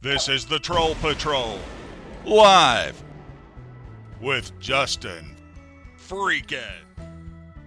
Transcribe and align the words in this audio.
This 0.00 0.28
is 0.28 0.46
the 0.46 0.60
Troll 0.60 0.94
Patrol. 0.94 1.58
Live. 2.24 3.02
With 4.20 4.56
Justin 4.60 5.34
Freakin. 5.98 6.70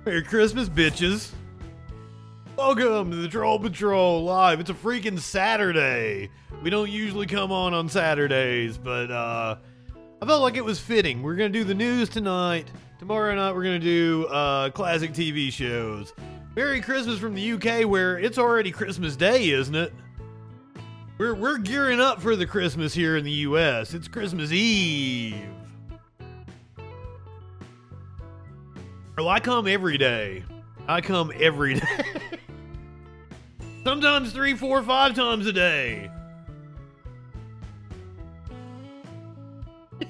Merry 0.05 0.23
Christmas, 0.23 0.69
bitches. 0.69 1.31
Welcome 2.55 3.11
to 3.11 3.17
the 3.17 3.27
Troll 3.27 3.59
Patrol 3.59 4.23
Live. 4.23 4.61
It's 4.61 4.69
a 4.69 4.73
freaking 4.73 5.19
Saturday. 5.19 6.29
We 6.63 6.69
don't 6.69 6.89
usually 6.89 7.25
come 7.25 7.51
on 7.51 7.73
on 7.73 7.89
Saturdays, 7.89 8.77
but 8.77 9.11
uh, 9.11 9.57
I 10.21 10.25
felt 10.25 10.41
like 10.41 10.55
it 10.55 10.63
was 10.63 10.79
fitting. 10.79 11.23
We're 11.23 11.35
going 11.35 11.51
to 11.51 11.59
do 11.59 11.65
the 11.65 11.75
news 11.75 12.07
tonight. 12.07 12.71
Tomorrow 12.97 13.35
night, 13.35 13.53
we're 13.53 13.65
going 13.65 13.81
to 13.81 13.85
do 13.85 14.25
uh, 14.27 14.69
classic 14.69 15.11
TV 15.11 15.51
shows. 15.51 16.13
Merry 16.55 16.79
Christmas 16.79 17.19
from 17.19 17.35
the 17.35 17.51
UK, 17.51 17.85
where 17.85 18.17
it's 18.17 18.37
already 18.37 18.71
Christmas 18.71 19.17
Day, 19.17 19.49
isn't 19.49 19.75
it? 19.75 19.91
We're, 21.21 21.35
we're 21.35 21.59
gearing 21.59 21.99
up 21.99 22.19
for 22.19 22.35
the 22.35 22.47
Christmas 22.47 22.95
here 22.95 23.15
in 23.15 23.23
the 23.23 23.31
US. 23.31 23.93
It's 23.93 24.07
Christmas 24.07 24.51
Eve. 24.51 25.35
Oh, 29.19 29.27
I 29.27 29.39
come 29.39 29.67
every 29.67 29.99
day. 29.99 30.43
I 30.87 30.99
come 30.99 31.31
every 31.39 31.75
day. 31.79 32.05
Sometimes 33.83 34.33
three, 34.33 34.55
four, 34.55 34.81
five 34.81 35.13
times 35.13 35.45
a 35.45 35.53
day. 35.53 36.09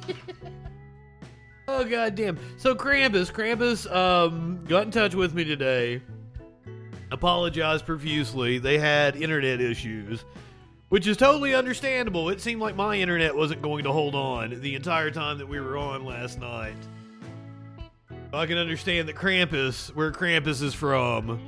oh 1.68 1.84
goddamn! 1.84 2.40
So 2.56 2.74
Krampus, 2.74 3.34
Krampus, 3.34 3.94
um, 3.94 4.64
got 4.66 4.86
in 4.86 4.92
touch 4.92 5.14
with 5.14 5.34
me 5.34 5.44
today. 5.44 6.02
Apologized 7.12 7.86
profusely. 7.86 8.60
They 8.60 8.78
had 8.78 9.18
internet 9.18 9.60
issues, 9.60 10.24
which 10.92 11.08
is 11.08 11.16
totally 11.16 11.56
understandable. 11.56 12.28
It 12.28 12.42
seemed 12.42 12.60
like 12.60 12.76
my 12.76 12.98
internet 12.98 13.34
wasn't 13.34 13.62
going 13.62 13.86
to 13.86 13.94
hold 13.94 14.14
on 14.14 14.60
the 14.60 14.76
entire 14.76 15.10
time 15.10 15.38
that 15.38 15.48
we 15.48 15.58
were 15.58 15.78
on 15.78 16.04
last 16.04 16.38
night. 16.38 16.76
I 18.34 18.46
can 18.46 18.58
understand 18.58 19.08
that 19.08 19.16
Krampus, 19.16 19.96
where 19.96 20.12
Krampus 20.12 20.62
is 20.62 20.74
from, 20.74 21.40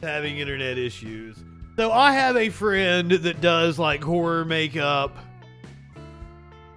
having 0.00 0.38
internet 0.38 0.78
issues. 0.78 1.36
So 1.74 1.90
I 1.90 2.12
have 2.12 2.36
a 2.36 2.48
friend 2.48 3.10
that 3.10 3.40
does 3.40 3.76
like 3.76 4.04
horror 4.04 4.44
makeup 4.44 5.16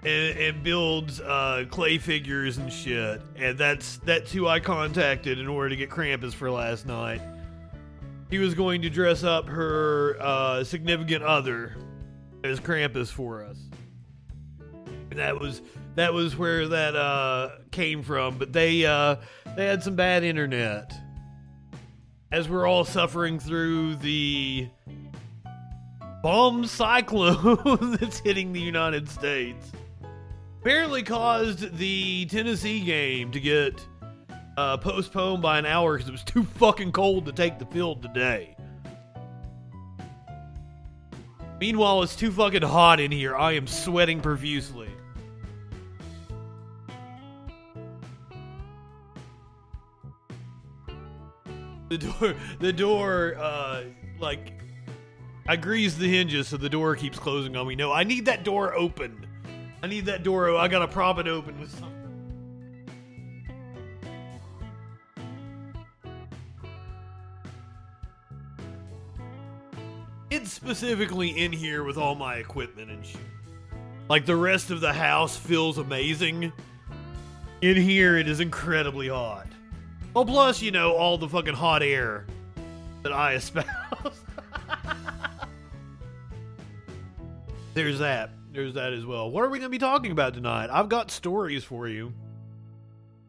and, 0.04 0.36
and 0.40 0.64
builds 0.64 1.22
uh, 1.22 1.66
clay 1.70 2.00
figures 2.00 2.58
and 2.58 2.74
shit, 2.74 3.22
and 3.36 3.56
that's 3.56 3.98
that's 3.98 4.32
who 4.32 4.48
I 4.48 4.60
contacted 4.60 5.38
in 5.38 5.48
order 5.48 5.70
to 5.70 5.76
get 5.76 5.92
Krampus 5.92 6.34
for 6.34 6.50
last 6.50 6.88
night. 6.88 7.22
He 8.34 8.40
was 8.40 8.56
going 8.56 8.82
to 8.82 8.90
dress 8.90 9.24
up 9.24 9.48
her 9.48 10.18
uh, 10.20 10.64
significant 10.64 11.24
other 11.24 11.76
as 12.44 12.60
Krampus 12.60 13.10
for 13.10 13.44
us. 13.44 13.60
And 15.12 15.20
that 15.20 15.40
was 15.40 15.62
that 15.94 16.16
was 16.16 16.36
where 16.36 16.68
that 16.68 16.96
uh, 16.96 17.52
came 17.70 18.02
from. 18.02 18.40
But 18.40 18.52
they 18.52 18.88
uh, 18.88 19.18
they 19.56 19.68
had 19.68 19.84
some 19.84 19.96
bad 19.96 20.24
internet 20.24 20.92
as 22.32 22.50
we're 22.50 22.66
all 22.66 22.84
suffering 22.84 23.38
through 23.38 23.98
the 23.98 24.68
bomb 26.24 26.66
cyclone 26.66 27.98
that's 28.00 28.18
hitting 28.18 28.52
the 28.52 28.62
United 28.62 29.08
States. 29.10 29.72
Apparently 30.60 31.04
caused 31.04 31.78
the 31.78 32.26
Tennessee 32.26 32.80
game 32.80 33.30
to 33.30 33.40
get 33.40 33.86
uh, 34.58 34.78
postponed 34.78 35.42
by 35.42 35.60
an 35.60 35.66
hour 35.66 35.94
because 35.94 36.08
it 36.08 36.12
was 36.12 36.24
too 36.26 36.44
fucking 36.44 36.92
cold 36.92 37.26
to 37.26 37.32
take 37.32 37.60
the 37.60 37.66
field 37.66 38.02
today. 38.02 38.56
Meanwhile, 41.60 42.04
it's 42.04 42.16
too 42.16 42.32
fucking 42.32 42.62
hot 42.62 43.00
in 43.00 43.12
here. 43.12 43.36
I 43.36 43.54
am 43.54 43.68
sweating 43.68 44.20
profusely. 44.20 44.90
The 51.90 51.98
door, 52.00 52.36
the 52.60 52.74
door, 52.74 53.36
uh, 53.40 53.84
like, 54.20 54.54
I 55.48 55.56
grease 55.56 55.94
the 55.96 56.10
hinges 56.10 56.48
so 56.48 56.58
the 56.58 56.68
door 56.68 56.96
keeps 56.96 57.20
closing 57.20 57.56
on 57.56 57.68
me. 57.68 57.76
No, 57.76 57.92
I 57.92 58.04
need 58.04 58.26
that 58.26 58.44
door 58.44 58.74
open. 58.74 59.28
I 59.84 59.88
need 59.88 60.08
that 60.08 60.24
door. 60.24 60.56
I 60.56 60.68
gotta 60.68 60.88
prop 60.88 61.20
it 61.20 61.28
open 61.28 61.60
with 61.60 61.70
something. 61.70 61.93
It's 70.34 70.52
specifically 70.52 71.30
in 71.30 71.52
here 71.52 71.84
with 71.84 71.96
all 71.96 72.16
my 72.16 72.38
equipment 72.38 72.90
and 72.90 73.06
shit. 73.06 73.22
Like 74.10 74.26
the 74.26 74.36
rest 74.36 74.72
of 74.72 74.82
the 74.82 74.92
house 74.92 75.38
feels 75.38 75.78
amazing. 75.78 76.52
In 77.62 77.78
here, 77.78 78.18
it 78.18 78.28
is 78.28 78.40
incredibly 78.40 79.10
hot. 79.10 79.46
Oh, 80.16 80.26
plus, 80.26 80.60
you 80.60 80.72
know, 80.72 80.94
all 80.96 81.20
the 81.20 81.30
fucking 81.30 81.54
hot 81.54 81.84
air 81.84 82.26
that 83.04 83.14
I 83.14 83.34
espouse. 83.36 83.68
There's 87.76 88.00
that. 88.00 88.32
There's 88.52 88.74
that 88.74 88.92
as 88.92 89.06
well. 89.06 89.30
What 89.30 89.44
are 89.44 89.50
we 89.50 89.60
going 89.60 89.70
to 89.70 89.78
be 89.78 89.78
talking 89.78 90.12
about 90.12 90.34
tonight? 90.34 90.72
I've 90.72 90.90
got 90.90 91.12
stories 91.12 91.64
for 91.64 91.88
you. 91.88 92.12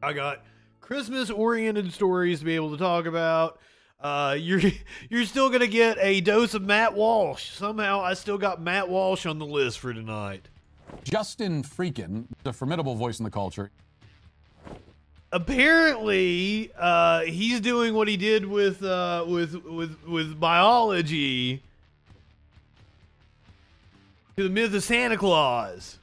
I 0.02 0.14
got 0.14 0.42
Christmas 0.80 1.28
oriented 1.28 1.92
stories 1.92 2.38
to 2.38 2.46
be 2.46 2.54
able 2.54 2.70
to 2.70 2.78
talk 2.78 3.04
about. 3.04 3.58
Uh, 4.04 4.36
you're 4.38 4.60
you're 5.08 5.24
still 5.24 5.48
gonna 5.48 5.66
get 5.66 5.96
a 5.98 6.20
dose 6.20 6.52
of 6.52 6.62
Matt 6.62 6.92
Walsh. 6.94 7.50
Somehow, 7.52 8.00
I 8.02 8.12
still 8.14 8.36
got 8.38 8.60
Matt 8.60 8.88
Walsh 8.88 9.24
on 9.24 9.38
the 9.38 9.46
list 9.46 9.78
for 9.80 9.94
tonight. 9.94 10.48
Justin 11.02 11.62
Freakin, 11.62 12.26
the 12.44 12.52
formidable 12.52 12.94
voice 12.94 13.18
in 13.18 13.24
the 13.24 13.30
culture. 13.30 13.70
apparently 15.32 16.70
uh, 16.78 17.22
he's 17.22 17.60
doing 17.60 17.94
what 17.94 18.06
he 18.06 18.16
did 18.18 18.44
with 18.46 18.84
uh, 18.84 19.24
with 19.26 19.54
with 19.64 19.96
with 20.06 20.38
biology 20.38 21.62
to 24.36 24.42
the 24.42 24.50
myth 24.50 24.74
of 24.74 24.84
Santa 24.84 25.16
Claus. 25.16 25.98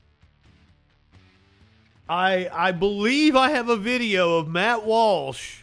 I 2.10 2.50
I 2.52 2.72
believe 2.72 3.36
I 3.36 3.52
have 3.52 3.70
a 3.70 3.78
video 3.78 4.40
of 4.40 4.48
Matt 4.48 4.84
Walsh 4.86 5.61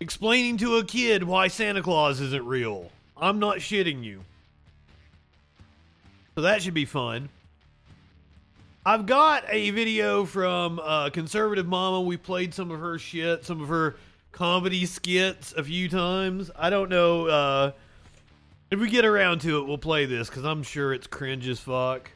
explaining 0.00 0.56
to 0.58 0.76
a 0.76 0.84
kid 0.84 1.24
why 1.24 1.48
Santa 1.48 1.82
Claus 1.82 2.20
isn't 2.20 2.44
real. 2.44 2.90
I'm 3.16 3.38
not 3.38 3.58
shitting 3.58 4.04
you. 4.04 4.24
So 6.34 6.42
that 6.42 6.62
should 6.62 6.74
be 6.74 6.84
fun. 6.84 7.28
I've 8.86 9.06
got 9.06 9.44
a 9.48 9.70
video 9.70 10.24
from 10.24 10.78
uh, 10.78 11.10
Conservative 11.10 11.66
Mama. 11.66 12.00
We 12.00 12.16
played 12.16 12.54
some 12.54 12.70
of 12.70 12.80
her 12.80 12.98
shit, 12.98 13.44
some 13.44 13.60
of 13.60 13.68
her 13.68 13.96
comedy 14.32 14.86
skits 14.86 15.52
a 15.52 15.64
few 15.64 15.88
times. 15.88 16.50
I 16.56 16.70
don't 16.70 16.88
know 16.88 17.26
uh, 17.26 17.72
if 18.70 18.78
we 18.78 18.88
get 18.88 19.04
around 19.04 19.40
to 19.40 19.58
it. 19.58 19.66
We'll 19.66 19.78
play 19.78 20.06
this 20.06 20.28
because 20.28 20.44
I'm 20.44 20.62
sure 20.62 20.94
it's 20.94 21.06
cringe 21.06 21.48
as 21.48 21.58
fuck. 21.58 22.10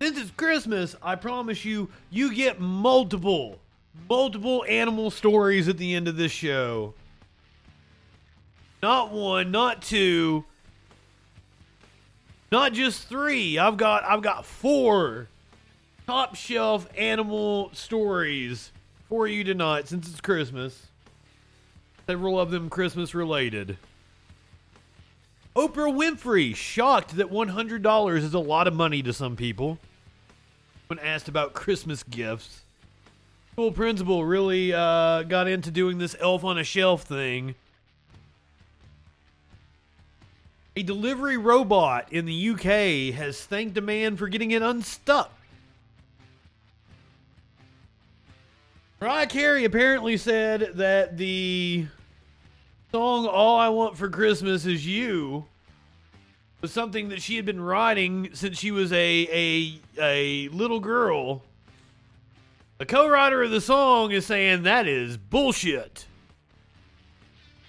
Since 0.00 0.18
it's 0.18 0.30
Christmas, 0.30 0.96
I 1.02 1.14
promise 1.16 1.64
you, 1.64 1.90
you 2.10 2.34
get 2.34 2.60
multiple, 2.60 3.58
multiple 4.08 4.64
animal 4.68 5.10
stories 5.10 5.68
at 5.68 5.78
the 5.78 5.94
end 5.94 6.08
of 6.08 6.16
this 6.16 6.32
show. 6.32 6.94
Not 8.82 9.12
one, 9.12 9.50
not 9.50 9.82
two, 9.82 10.44
not 12.50 12.72
just 12.72 13.08
three. 13.08 13.58
I've 13.58 13.76
got 13.76 14.04
I've 14.04 14.22
got 14.22 14.44
four 14.44 15.28
top 16.06 16.34
shelf 16.34 16.88
animal 16.96 17.70
stories 17.72 18.72
for 19.08 19.26
you 19.28 19.44
tonight 19.44 19.88
since 19.88 20.10
it's 20.10 20.20
Christmas. 20.20 20.86
Several 22.06 22.40
of 22.40 22.50
them 22.50 22.68
Christmas 22.68 23.14
related. 23.14 23.78
Oprah 25.54 25.94
Winfrey 25.94 26.54
shocked 26.56 27.16
that 27.16 27.30
$100 27.30 28.16
is 28.16 28.34
a 28.34 28.38
lot 28.38 28.66
of 28.66 28.74
money 28.74 29.02
to 29.02 29.12
some 29.12 29.36
people. 29.36 29.78
When 30.86 30.98
asked 30.98 31.28
about 31.28 31.52
Christmas 31.52 32.02
gifts, 32.02 32.61
school 33.52 33.70
principal 33.70 34.24
really 34.24 34.72
uh, 34.72 35.24
got 35.24 35.46
into 35.46 35.70
doing 35.70 35.98
this 35.98 36.16
elf 36.18 36.42
on 36.42 36.56
a 36.56 36.64
shelf 36.64 37.02
thing. 37.02 37.54
A 40.74 40.82
delivery 40.82 41.36
robot 41.36 42.10
in 42.10 42.24
the 42.24 42.50
UK 42.50 43.14
has 43.14 43.44
thanked 43.44 43.76
a 43.76 43.82
man 43.82 44.16
for 44.16 44.28
getting 44.28 44.52
it 44.52 44.62
unstuck. 44.62 45.30
Mariah 49.02 49.26
Carey 49.26 49.64
apparently 49.66 50.16
said 50.16 50.72
that 50.76 51.18
the 51.18 51.86
song 52.90 53.26
All 53.26 53.58
I 53.58 53.68
Want 53.68 53.98
for 53.98 54.08
Christmas 54.08 54.64
Is 54.64 54.86
You 54.86 55.44
was 56.62 56.72
something 56.72 57.10
that 57.10 57.20
she 57.20 57.36
had 57.36 57.44
been 57.44 57.60
writing 57.60 58.30
since 58.32 58.56
she 58.58 58.70
was 58.70 58.90
a 58.94 59.28
a, 59.30 59.80
a 60.00 60.48
little 60.48 60.80
girl. 60.80 61.42
The 62.82 62.86
co-writer 62.86 63.44
of 63.44 63.52
the 63.52 63.60
song 63.60 64.10
is 64.10 64.26
saying 64.26 64.64
that 64.64 64.88
is 64.88 65.16
bullshit. 65.16 66.04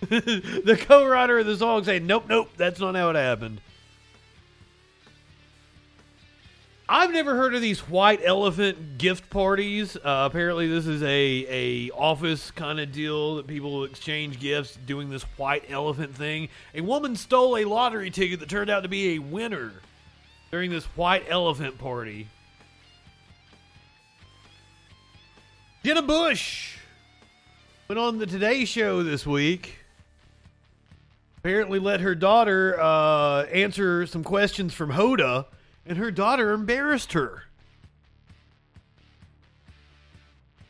the 0.10 0.76
co-writer 0.88 1.38
of 1.38 1.46
the 1.46 1.56
song 1.56 1.84
saying, 1.84 2.08
"Nope, 2.08 2.26
nope, 2.28 2.50
that's 2.58 2.80
not 2.80 2.96
how 2.96 3.12
it 3.12 3.16
happened." 3.16 3.62
I've 6.90 7.12
never 7.12 7.36
heard 7.36 7.54
of 7.54 7.62
these 7.62 7.82
white 7.82 8.22
elephant 8.24 8.98
gift 8.98 9.30
parties. 9.30 9.96
Uh, 9.98 10.28
apparently, 10.32 10.68
this 10.68 10.88
is 10.88 11.04
a 11.04 11.46
a 11.48 11.92
office 11.92 12.50
kind 12.50 12.80
of 12.80 12.92
deal 12.92 13.36
that 13.36 13.46
people 13.46 13.84
exchange 13.84 14.40
gifts, 14.40 14.80
doing 14.88 15.12
this 15.12 15.22
white 15.38 15.66
elephant 15.70 16.16
thing. 16.16 16.50
A 16.74 16.82
woman 16.82 17.16
stole 17.16 17.58
a 17.58 17.66
lottery 17.66 18.10
ticket 18.10 18.40
that 18.40 18.50
turned 18.50 18.72
out 18.72 18.82
to 18.82 18.90
be 18.90 19.14
a 19.14 19.20
winner 19.20 19.74
during 20.50 20.72
this 20.72 20.86
white 20.86 21.26
elephant 21.30 21.78
party. 21.78 22.30
Jenna 25.84 26.02
Bush 26.02 26.78
went 27.90 28.00
on 28.00 28.18
the 28.18 28.26
Today 28.26 28.64
Show 28.64 29.04
this 29.04 29.28
week. 29.28 29.80
Apparently, 31.40 31.78
let 31.78 32.00
her 32.00 32.16
daughter 32.16 32.80
uh, 32.80 33.44
answer 33.48 34.08
some 34.08 34.24
questions 34.24 34.74
from 34.74 34.94
Hoda 34.94 35.46
and 35.86 35.98
her 35.98 36.10
daughter 36.10 36.54
embarrassed 36.54 37.12
her. 37.12 37.44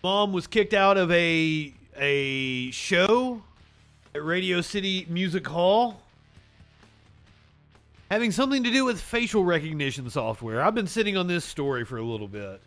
Mom 0.02 0.34
was 0.34 0.48
kicked 0.48 0.74
out 0.74 0.98
of 0.98 1.12
a 1.12 1.72
a 1.96 2.72
show 2.72 3.44
at 4.16 4.26
Radio 4.26 4.62
City 4.62 5.06
Music 5.08 5.46
Hall 5.46 6.02
having 8.10 8.32
something 8.32 8.64
to 8.64 8.72
do 8.72 8.84
with 8.84 9.00
facial 9.00 9.44
recognition 9.44 10.10
software. 10.10 10.60
I've 10.60 10.74
been 10.74 10.88
sitting 10.88 11.18
on 11.18 11.28
this 11.28 11.46
story 11.46 11.86
for 11.86 11.98
a 11.98 12.04
little 12.04 12.28
bit. 12.28 12.64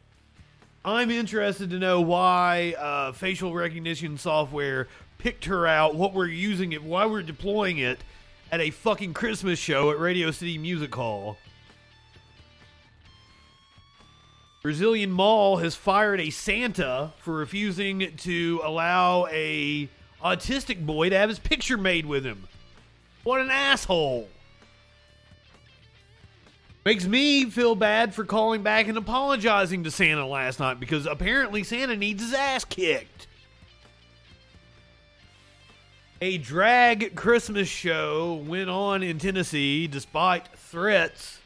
I'm 0.86 1.10
interested 1.10 1.70
to 1.70 1.80
know 1.80 2.00
why 2.00 2.76
uh, 2.78 3.10
facial 3.10 3.52
recognition 3.52 4.18
software 4.18 4.86
picked 5.18 5.46
her 5.46 5.66
out, 5.66 5.96
what 5.96 6.14
we're 6.14 6.28
using 6.28 6.70
it, 6.70 6.84
why 6.84 7.06
we're 7.06 7.22
deploying 7.22 7.78
it 7.78 7.98
at 8.52 8.60
a 8.60 8.70
fucking 8.70 9.12
Christmas 9.12 9.58
show 9.58 9.90
at 9.90 9.98
Radio 9.98 10.30
City 10.30 10.56
Music 10.58 10.94
Hall. 10.94 11.38
Brazilian 14.62 15.10
Mall 15.10 15.56
has 15.56 15.74
fired 15.74 16.20
a 16.20 16.30
Santa 16.30 17.12
for 17.18 17.34
refusing 17.34 18.16
to 18.18 18.60
allow 18.62 19.26
a 19.26 19.88
autistic 20.22 20.86
boy 20.86 21.10
to 21.10 21.18
have 21.18 21.28
his 21.28 21.40
picture 21.40 21.76
made 21.76 22.06
with 22.06 22.24
him. 22.24 22.46
What 23.24 23.40
an 23.40 23.50
asshole. 23.50 24.28
Makes 26.86 27.08
me 27.08 27.46
feel 27.46 27.74
bad 27.74 28.14
for 28.14 28.24
calling 28.24 28.62
back 28.62 28.86
and 28.86 28.96
apologizing 28.96 29.82
to 29.82 29.90
Santa 29.90 30.24
last 30.24 30.60
night 30.60 30.78
because 30.78 31.04
apparently 31.04 31.64
Santa 31.64 31.96
needs 31.96 32.22
his 32.22 32.32
ass 32.32 32.64
kicked. 32.64 33.26
A 36.20 36.38
drag 36.38 37.16
Christmas 37.16 37.66
show 37.66 38.34
went 38.46 38.70
on 38.70 39.02
in 39.02 39.18
Tennessee 39.18 39.88
despite 39.88 40.46
threats 40.56 41.40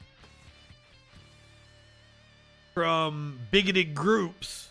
from 2.74 3.38
bigoted 3.50 3.94
groups. 3.94 4.68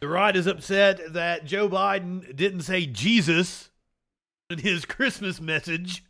The 0.00 0.08
right 0.08 0.34
is 0.34 0.48
upset 0.48 1.12
that 1.12 1.44
Joe 1.44 1.68
Biden 1.68 2.34
didn't 2.34 2.62
say 2.62 2.86
Jesus 2.86 3.70
in 4.50 4.58
his 4.58 4.84
Christmas 4.84 5.40
message. 5.40 6.02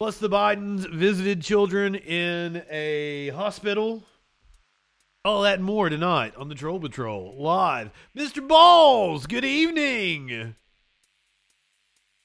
Plus, 0.00 0.16
the 0.16 0.30
Bidens 0.30 0.90
visited 0.90 1.42
children 1.42 1.94
in 1.94 2.64
a 2.70 3.28
hospital. 3.34 4.02
All 5.26 5.42
that 5.42 5.56
and 5.56 5.64
more 5.64 5.90
tonight 5.90 6.32
on 6.38 6.48
the 6.48 6.54
Troll 6.54 6.80
Patrol 6.80 7.34
live. 7.38 7.90
Mr. 8.16 8.48
Balls, 8.48 9.26
good 9.26 9.44
evening. 9.44 10.54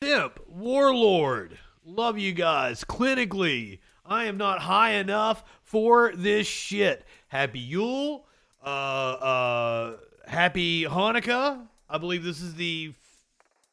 Simp, 0.02 0.40
Warlord, 0.48 1.58
love 1.84 2.18
you 2.18 2.32
guys. 2.32 2.86
Clinically, 2.86 3.80
I 4.06 4.24
am 4.24 4.38
not 4.38 4.60
high 4.60 4.92
enough 4.92 5.44
for 5.62 6.14
this 6.16 6.48
shit. 6.48 7.04
Happy 7.28 7.60
Yule. 7.60 8.26
Uh, 8.64 8.70
uh, 8.70 9.98
happy 10.26 10.86
Hanukkah. 10.86 11.68
I 11.90 11.98
believe 11.98 12.24
this 12.24 12.40
is 12.40 12.56
the 12.56 12.94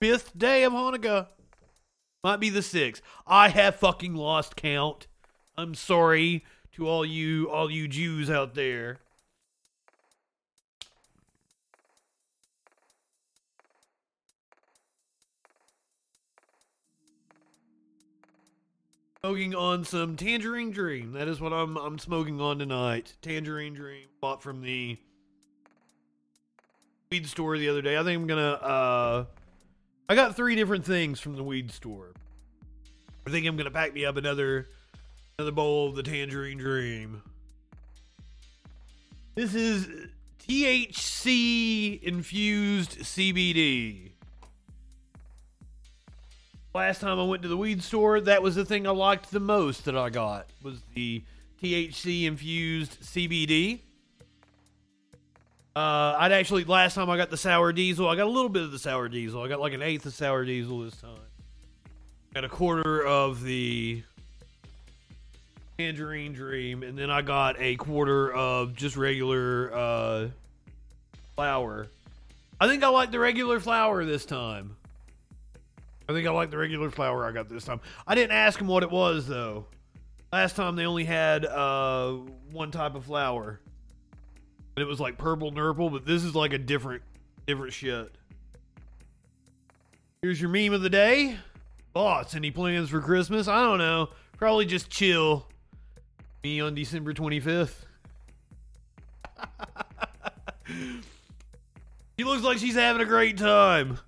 fifth 0.01 0.37
day 0.37 0.65
of 0.65 0.73
Hanukkah. 0.73 1.29
Might 2.25 2.41
be 2.41 2.51
the 2.51 2.63
six. 2.63 3.03
I 3.27 3.49
have 3.49 3.77
fucking 3.77 4.15
lost 4.15 4.55
count. 4.55 5.07
I'm 5.57 5.75
sorry 5.75 6.45
to 6.73 6.87
all 6.87 7.05
you 7.05 7.51
all 7.51 7.71
you 7.71 7.89
Jews 7.89 8.31
out 8.31 8.55
there. 8.55 9.01
smoking 19.25 19.55
on 19.55 19.85
some 19.85 20.17
Tangerine 20.17 20.73
Dream. 20.73 21.13
That 21.13 21.29
is 21.29 21.41
what 21.41 21.53
I'm 21.53 21.77
I'm 21.77 21.97
smoking 21.99 22.41
on 22.41 22.59
tonight. 22.59 23.15
Tangerine 23.23 23.73
Dream 23.73 24.09
bought 24.21 24.43
from 24.43 24.63
the 24.63 24.99
weed 27.09 27.27
store 27.27 27.57
the 27.57 27.69
other 27.69 27.83
day. 27.83 27.97
I 27.97 28.03
think 28.03 28.21
I'm 28.21 28.27
gonna 28.27 28.53
uh 28.53 29.25
I 30.13 30.15
got 30.15 30.37
three 30.37 30.57
different 30.57 30.85
things 30.85 31.21
from 31.21 31.37
the 31.37 31.43
weed 31.43 31.71
store. 31.71 32.13
I 33.27 33.31
think 33.31 33.47
I'm 33.47 33.57
gonna 33.57 33.71
pack 33.71 33.95
me 33.95 34.05
up 34.05 34.19
another 34.19 34.69
another 35.39 35.53
bowl 35.53 35.89
of 35.89 35.95
the 35.95 36.03
Tangerine 36.03 36.59
Dream. 36.59 37.23
This 39.35 39.55
is 39.55 39.89
THC 40.39 42.03
infused 42.03 42.99
CBD. 42.99 44.11
Last 46.75 47.01
time 47.01 47.19
I 47.19 47.25
went 47.25 47.41
to 47.41 47.49
the 47.49 47.57
weed 47.57 47.83
store, 47.83 48.21
that 48.21 48.43
was 48.43 48.55
the 48.55 48.67
thing 48.67 48.87
I 48.87 48.91
liked 48.91 49.31
the 49.31 49.41
most 49.41 49.87
that 49.87 49.97
I 49.97 50.11
got 50.11 50.47
was 50.63 50.83
the 50.95 51.25
THC 51.63 52.27
infused 52.27 53.01
CBD. 53.01 53.81
Uh, 55.75 56.17
I'd 56.19 56.33
actually 56.33 56.65
last 56.65 56.95
time 56.95 57.09
I 57.09 57.17
got 57.17 57.31
the 57.31 57.37
sour 57.37 57.73
diesel, 57.73 58.09
I 58.09 58.17
got 58.17 58.27
a 58.27 58.31
little 58.31 58.51
bit 58.51 58.63
of 58.63 58.73
the 58.73 58.79
sour 58.79 59.09
diesel. 59.09 59.43
I 59.43 59.49
got 59.49 59.61
like 59.61 59.73
an 59.73 59.83
eighth 59.83 60.05
of 60.05 60.13
sour 60.13 60.45
diesel 60.45 60.81
this 60.81 60.97
time. 60.97 61.11
Got 62.35 62.45
a 62.45 62.49
quarter 62.49 63.05
of 63.05 63.43
the 63.43 64.03
tangerine 65.79 66.33
dream, 66.35 66.83
and 66.83 66.97
then 66.99 67.11
I 67.11 67.23
got 67.23 67.57
a 67.59 67.77
quarter 67.77 68.33
of 68.33 68.75
just 68.75 68.97
regular 68.97 69.75
uh, 69.75 70.29
flour. 71.35 71.87
I 72.61 72.69
think 72.69 72.85
I 72.85 72.89
like 72.89 73.11
the 73.11 73.19
regular 73.19 73.59
flour 73.59 74.05
this 74.05 74.25
time. 74.25 74.77
I 76.09 76.13
think 76.13 76.27
I 76.27 76.31
like 76.31 76.51
the 76.51 76.59
regular 76.59 76.91
flour 76.91 77.25
I 77.25 77.33
got 77.33 77.49
this 77.49 77.65
time. 77.65 77.81
I 78.07 78.15
didn't 78.15 78.33
ask 78.33 78.59
them 78.59 78.69
what 78.69 78.83
it 78.83 78.91
was 78.91 79.27
though. 79.27 79.67
Last 80.33 80.57
time 80.57 80.77
they 80.77 80.85
only 80.85 81.05
had 81.05 81.45
uh, 81.45 82.13
one 82.51 82.71
type 82.71 82.95
of 82.95 83.05
flour, 83.05 83.61
and 84.77 84.83
it 84.83 84.87
was 84.87 85.01
like 85.01 85.19
purple 85.19 85.51
nurple. 85.51 85.91
But 85.91 86.07
this 86.07 86.25
is 86.25 86.35
like 86.35 86.53
a 86.53 86.59
different, 86.59 87.03
different 87.47 87.73
shit. 87.73 88.11
Here's 90.23 90.41
your 90.41 90.51
meme 90.51 90.73
of 90.73 90.83
the 90.83 90.91
day. 90.91 91.37
Boss, 91.93 92.35
Any 92.35 92.51
plans 92.51 92.89
for 92.89 93.01
Christmas? 93.01 93.49
I 93.49 93.63
don't 93.63 93.79
know. 93.79 94.09
Probably 94.39 94.65
just 94.65 94.89
chill. 94.89 95.47
Me 96.43 96.61
on 96.61 96.75
December 96.75 97.13
25th. 97.13 97.75
she 102.17 102.25
looks 102.25 102.43
like 102.43 102.59
she's 102.59 102.75
having 102.75 103.03
a 103.03 103.05
great 103.05 103.37
time. 103.37 103.99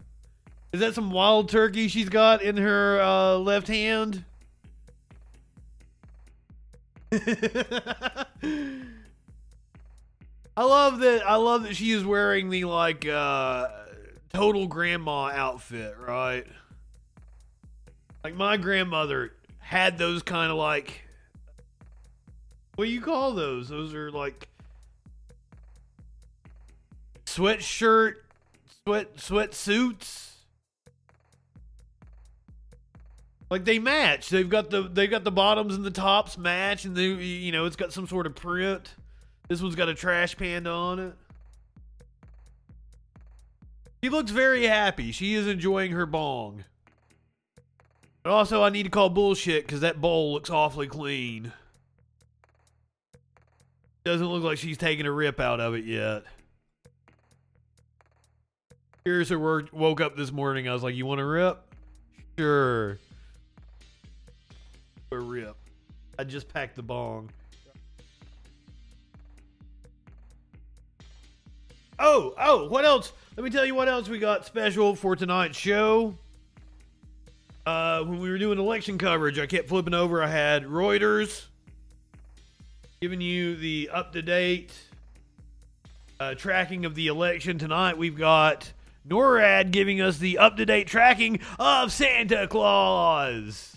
Is 0.72 0.80
that 0.80 0.94
some 0.94 1.10
wild 1.10 1.48
turkey 1.50 1.88
she's 1.88 2.08
got 2.08 2.42
in 2.42 2.56
her 2.56 3.00
uh, 3.00 3.36
left 3.36 3.68
hand? 3.68 4.24
I 10.56 10.64
love 10.64 11.00
that. 11.00 11.26
I 11.26 11.36
love 11.36 11.64
that 11.64 11.74
she 11.76 11.90
is 11.90 12.04
wearing 12.04 12.50
the 12.50 12.64
like 12.64 13.06
uh, 13.06 13.68
total 14.32 14.66
grandma 14.66 15.30
outfit, 15.34 15.96
right? 15.98 16.46
Like 18.22 18.34
my 18.34 18.56
grandmother 18.56 19.32
had 19.58 19.98
those 19.98 20.22
kind 20.22 20.50
of 20.50 20.56
like 20.56 21.02
what 22.76 22.86
do 22.86 22.90
you 22.90 23.00
call 23.00 23.34
those? 23.34 23.68
Those 23.68 23.94
are 23.94 24.10
like 24.10 24.48
sweatshirt, 27.26 28.14
sweat 28.84 29.16
sweatsuits. 29.16 30.30
Like 33.50 33.64
they 33.64 33.78
match. 33.78 34.30
They've 34.30 34.48
got 34.48 34.70
the 34.70 34.82
they've 34.82 35.10
got 35.10 35.22
the 35.22 35.30
bottoms 35.30 35.76
and 35.76 35.84
the 35.84 35.90
tops 35.90 36.36
match, 36.36 36.84
and 36.84 36.96
they 36.96 37.06
you 37.06 37.52
know 37.52 37.66
it's 37.66 37.76
got 37.76 37.92
some 37.92 38.08
sort 38.08 38.26
of 38.26 38.34
print. 38.34 38.94
This 39.48 39.60
one's 39.60 39.74
got 39.74 39.88
a 39.88 39.94
trash 39.94 40.36
panda 40.36 40.70
on 40.70 40.98
it. 40.98 41.12
She 44.02 44.10
looks 44.10 44.30
very 44.30 44.66
happy. 44.66 45.12
She 45.12 45.34
is 45.34 45.46
enjoying 45.46 45.92
her 45.92 46.06
bong. 46.06 46.64
But 48.22 48.32
also, 48.32 48.62
I 48.62 48.70
need 48.70 48.84
to 48.84 48.90
call 48.90 49.10
bullshit 49.10 49.66
because 49.66 49.80
that 49.80 50.00
bowl 50.00 50.32
looks 50.32 50.50
awfully 50.50 50.86
clean. 50.86 51.52
Doesn't 54.04 54.26
look 54.26 54.42
like 54.42 54.58
she's 54.58 54.78
taking 54.78 55.06
a 55.06 55.10
rip 55.12 55.40
out 55.40 55.60
of 55.60 55.74
it 55.74 55.84
yet. 55.84 56.24
Here's 59.04 59.28
her 59.28 59.38
work, 59.38 59.68
woke 59.72 60.00
up 60.00 60.16
this 60.16 60.32
morning. 60.32 60.68
I 60.68 60.72
was 60.72 60.82
like, 60.82 60.94
You 60.94 61.06
want 61.06 61.20
a 61.20 61.26
rip? 61.26 61.58
Sure. 62.38 62.98
a 65.12 65.18
rip. 65.18 65.56
I 66.18 66.24
just 66.24 66.48
packed 66.48 66.76
the 66.76 66.82
bong. 66.82 67.30
Oh, 71.98 72.34
oh, 72.38 72.68
what 72.68 72.84
else? 72.84 73.12
Let 73.36 73.44
me 73.44 73.50
tell 73.50 73.64
you 73.64 73.74
what 73.74 73.88
else 73.88 74.08
we 74.08 74.18
got 74.18 74.44
special 74.44 74.94
for 74.94 75.16
tonight's 75.16 75.58
show. 75.58 76.16
Uh, 77.66 78.02
when 78.02 78.20
we 78.20 78.28
were 78.28 78.38
doing 78.38 78.58
election 78.58 78.98
coverage, 78.98 79.38
I 79.38 79.46
kept 79.46 79.68
flipping 79.68 79.94
over. 79.94 80.22
I 80.22 80.28
had 80.28 80.64
Reuters 80.64 81.46
giving 83.00 83.20
you 83.20 83.56
the 83.56 83.90
up 83.92 84.12
to 84.12 84.22
date 84.22 84.72
uh, 86.20 86.34
tracking 86.34 86.84
of 86.84 86.94
the 86.94 87.06
election. 87.06 87.58
Tonight, 87.58 87.96
we've 87.96 88.16
got 88.16 88.72
NORAD 89.08 89.70
giving 89.70 90.00
us 90.00 90.18
the 90.18 90.38
up 90.38 90.56
to 90.56 90.66
date 90.66 90.86
tracking 90.86 91.40
of 91.58 91.92
Santa 91.92 92.46
Claus. 92.46 93.76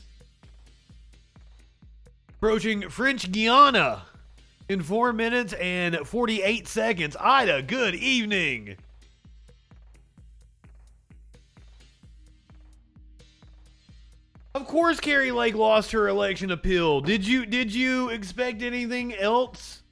Approaching 2.38 2.90
French 2.90 3.32
Guiana 3.32 4.04
in 4.70 4.82
4 4.82 5.14
minutes 5.14 5.54
and 5.54 5.98
48 6.06 6.68
seconds. 6.68 7.16
Ida, 7.20 7.62
good 7.62 7.96
evening. 7.96 8.78
Of 14.58 14.66
course 14.66 15.00
Kari 15.00 15.32
Lake 15.32 15.54
lost 15.54 15.92
her 15.92 16.08
election 16.08 16.50
appeal. 16.50 17.00
Did 17.00 17.28
you 17.28 17.46
did 17.46 17.72
you 17.72 18.10
expect 18.10 18.64
anything 18.64 19.14
else? 19.14 19.84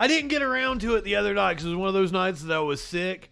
I 0.00 0.08
didn't 0.08 0.28
get 0.28 0.42
around 0.42 0.80
to 0.80 0.96
it 0.96 1.04
the 1.04 1.14
other 1.14 1.32
night 1.32 1.54
because 1.54 1.66
it 1.66 1.68
was 1.68 1.78
one 1.78 1.88
of 1.88 1.94
those 1.94 2.10
nights 2.10 2.42
that 2.42 2.52
I 2.52 2.58
was 2.58 2.82
sick. 2.82 3.30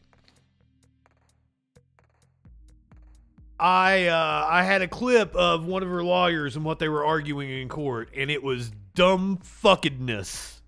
I 3.59 4.07
uh, 4.07 4.47
I 4.49 4.63
had 4.63 4.83
a 4.83 4.89
clip 4.89 5.35
of 5.35 5.67
one 5.67 5.83
of 5.83 5.89
her 5.89 6.05
lawyers 6.05 6.55
and 6.55 6.65
what 6.65 6.79
they 6.79 6.89
were 6.89 7.05
arguing 7.05 7.51
in 7.51 7.69
court, 7.69 8.09
and 8.17 8.31
it 8.31 8.43
was 8.43 8.71
dumb 8.95 9.39
fuckedness. 9.39 10.61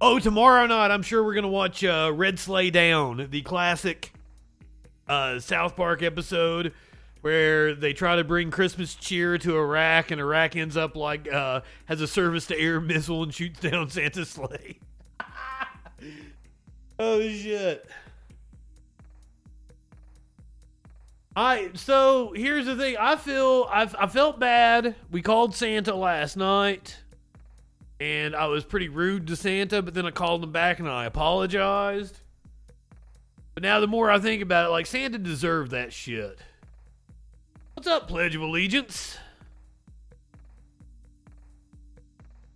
Oh, 0.00 0.18
tomorrow 0.18 0.66
night 0.66 0.90
I'm 0.90 1.02
sure 1.02 1.22
we're 1.22 1.34
gonna 1.34 1.48
watch 1.48 1.84
uh, 1.84 2.10
Red 2.14 2.38
Sleigh 2.38 2.70
Down, 2.70 3.28
the 3.30 3.42
classic 3.42 4.12
uh, 5.08 5.38
South 5.38 5.76
Park 5.76 6.02
episode 6.02 6.72
where 7.20 7.74
they 7.74 7.92
try 7.92 8.16
to 8.16 8.24
bring 8.24 8.50
Christmas 8.50 8.94
cheer 8.96 9.38
to 9.38 9.56
Iraq, 9.56 10.10
and 10.10 10.20
Iraq 10.20 10.56
ends 10.56 10.76
up 10.76 10.96
like 10.96 11.32
uh, 11.32 11.60
has 11.86 12.00
a 12.00 12.06
surface 12.06 12.46
to 12.48 12.58
air 12.58 12.80
missile 12.80 13.22
and 13.22 13.32
shoots 13.32 13.60
down 13.60 13.88
Santa's 13.88 14.28
sleigh. 14.28 14.78
oh 16.98 17.20
shit. 17.20 17.86
I 21.34 21.70
so 21.74 22.32
here's 22.34 22.66
the 22.66 22.76
thing. 22.76 22.96
I 22.98 23.16
feel 23.16 23.66
I 23.70 23.88
I 23.98 24.06
felt 24.06 24.38
bad. 24.38 24.94
We 25.10 25.22
called 25.22 25.54
Santa 25.54 25.94
last 25.94 26.36
night, 26.36 26.98
and 28.00 28.36
I 28.36 28.46
was 28.46 28.64
pretty 28.64 28.88
rude 28.88 29.26
to 29.28 29.36
Santa. 29.36 29.80
But 29.80 29.94
then 29.94 30.04
I 30.04 30.10
called 30.10 30.44
him 30.44 30.52
back 30.52 30.78
and 30.78 30.88
I 30.88 31.06
apologized. 31.06 32.18
But 33.54 33.62
now 33.62 33.80
the 33.80 33.86
more 33.86 34.10
I 34.10 34.18
think 34.18 34.42
about 34.42 34.66
it, 34.66 34.70
like 34.70 34.86
Santa 34.86 35.18
deserved 35.18 35.70
that 35.72 35.92
shit. 35.92 36.38
What's 37.74 37.88
up, 37.88 38.08
Pledge 38.08 38.34
of 38.34 38.42
Allegiance? 38.42 39.18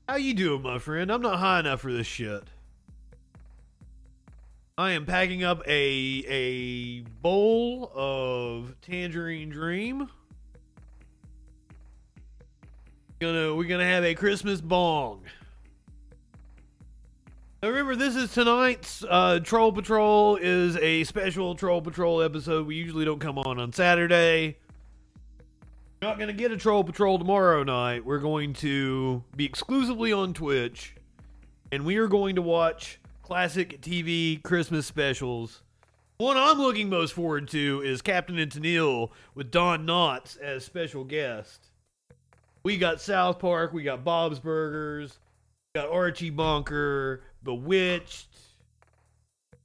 How 0.09 0.16
you 0.16 0.35
doing, 0.35 0.62
my 0.62 0.78
friend? 0.78 1.11
I'm 1.11 1.23
not 1.23 1.38
high 1.38 1.61
enough 1.61 1.80
for 1.80 1.92
this 1.92 2.06
shit. 2.06 2.45
I 4.78 4.90
am 4.90 5.06
packing 5.06 5.42
up 5.42 5.62
a 5.66 6.25
a 6.28 7.00
bowl 7.23 7.90
of 7.95 8.78
Tangerine 8.83 9.49
Dream. 9.49 10.06
Gonna 13.18 13.54
we're 13.54 13.68
gonna 13.68 13.87
have 13.87 14.04
a 14.04 14.14
Christmas 14.14 14.61
bong. 14.61 15.23
Now 17.62 17.70
remember, 17.70 17.96
this 17.96 18.16
is 18.16 18.35
tonight's 18.35 19.03
uh, 19.09 19.40
Troll 19.42 19.72
Patrol 19.72 20.37
is 20.37 20.77
a 20.77 21.05
special 21.05 21.55
Troll 21.55 21.81
Patrol 21.81 22.20
episode. 22.20 22.66
We 22.66 22.74
usually 22.74 23.07
don't 23.07 23.18
come 23.18 23.38
on 23.38 23.59
on 23.59 23.72
Saturday. 23.72 24.59
Not 26.03 26.18
gonna 26.18 26.35
get 26.35 26.53
a 26.53 26.57
Troll 26.59 26.85
Patrol 26.85 27.18
tomorrow 27.18 27.62
night. 27.62 28.05
We're 28.05 28.18
going 28.18 28.53
to 28.53 29.24
be 29.35 29.46
exclusively 29.46 30.12
on 30.12 30.35
Twitch, 30.35 30.96
and 31.72 31.87
we 31.87 31.96
are 31.96 32.09
going 32.09 32.35
to 32.37 32.42
watch 32.42 33.01
classic 33.27 33.81
TV 33.81 34.41
Christmas 34.41 34.87
specials. 34.87 35.65
One 36.19 36.37
I'm 36.37 36.59
looking 36.59 36.89
most 36.89 37.12
forward 37.12 37.49
to 37.49 37.83
is 37.85 38.01
Captain 38.01 38.39
and 38.39 38.53
Tennille 38.53 39.11
with 39.35 39.51
Don 39.51 39.85
Knotts 39.85 40.39
as 40.39 40.65
special 40.65 41.03
guest. 41.03 41.67
We 42.62 42.79
got 42.79 43.01
South 43.01 43.41
Park, 43.41 43.73
we 43.73 43.83
got 43.83 44.05
Bob's 44.05 44.39
Burgers, 44.39 45.19
we 45.75 45.81
got 45.81 45.91
Archie 45.91 46.31
Bunker, 46.31 47.23
Bewitched, 47.43 48.29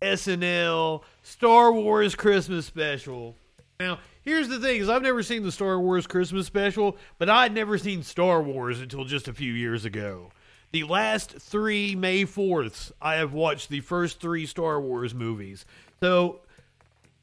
SNL, 0.02 1.04
Star 1.22 1.72
Wars 1.72 2.16
Christmas 2.16 2.66
special. 2.66 3.36
Now, 3.80 4.00
here's 4.24 4.48
the 4.50 4.58
thing: 4.58 4.82
is 4.82 4.90
I've 4.90 5.04
never 5.04 5.22
seen 5.22 5.44
the 5.44 5.52
Star 5.52 5.80
Wars 5.80 6.08
Christmas 6.08 6.48
special, 6.48 6.98
but 7.20 7.30
I'd 7.30 7.54
never 7.54 7.78
seen 7.78 8.02
Star 8.02 8.42
Wars 8.42 8.82
until 8.82 9.06
just 9.06 9.28
a 9.28 9.34
few 9.34 9.54
years 9.54 9.86
ago. 9.86 10.32
The 10.72 10.84
last 10.84 11.32
three 11.32 11.96
May 11.96 12.24
4ths, 12.24 12.94
I 13.02 13.16
have 13.16 13.34
watched 13.34 13.70
the 13.70 13.82
first 13.82 14.22
three 14.22 14.46
Star 14.46 14.80
Wars 14.80 15.14
movies. 15.14 15.66
So 16.00 16.42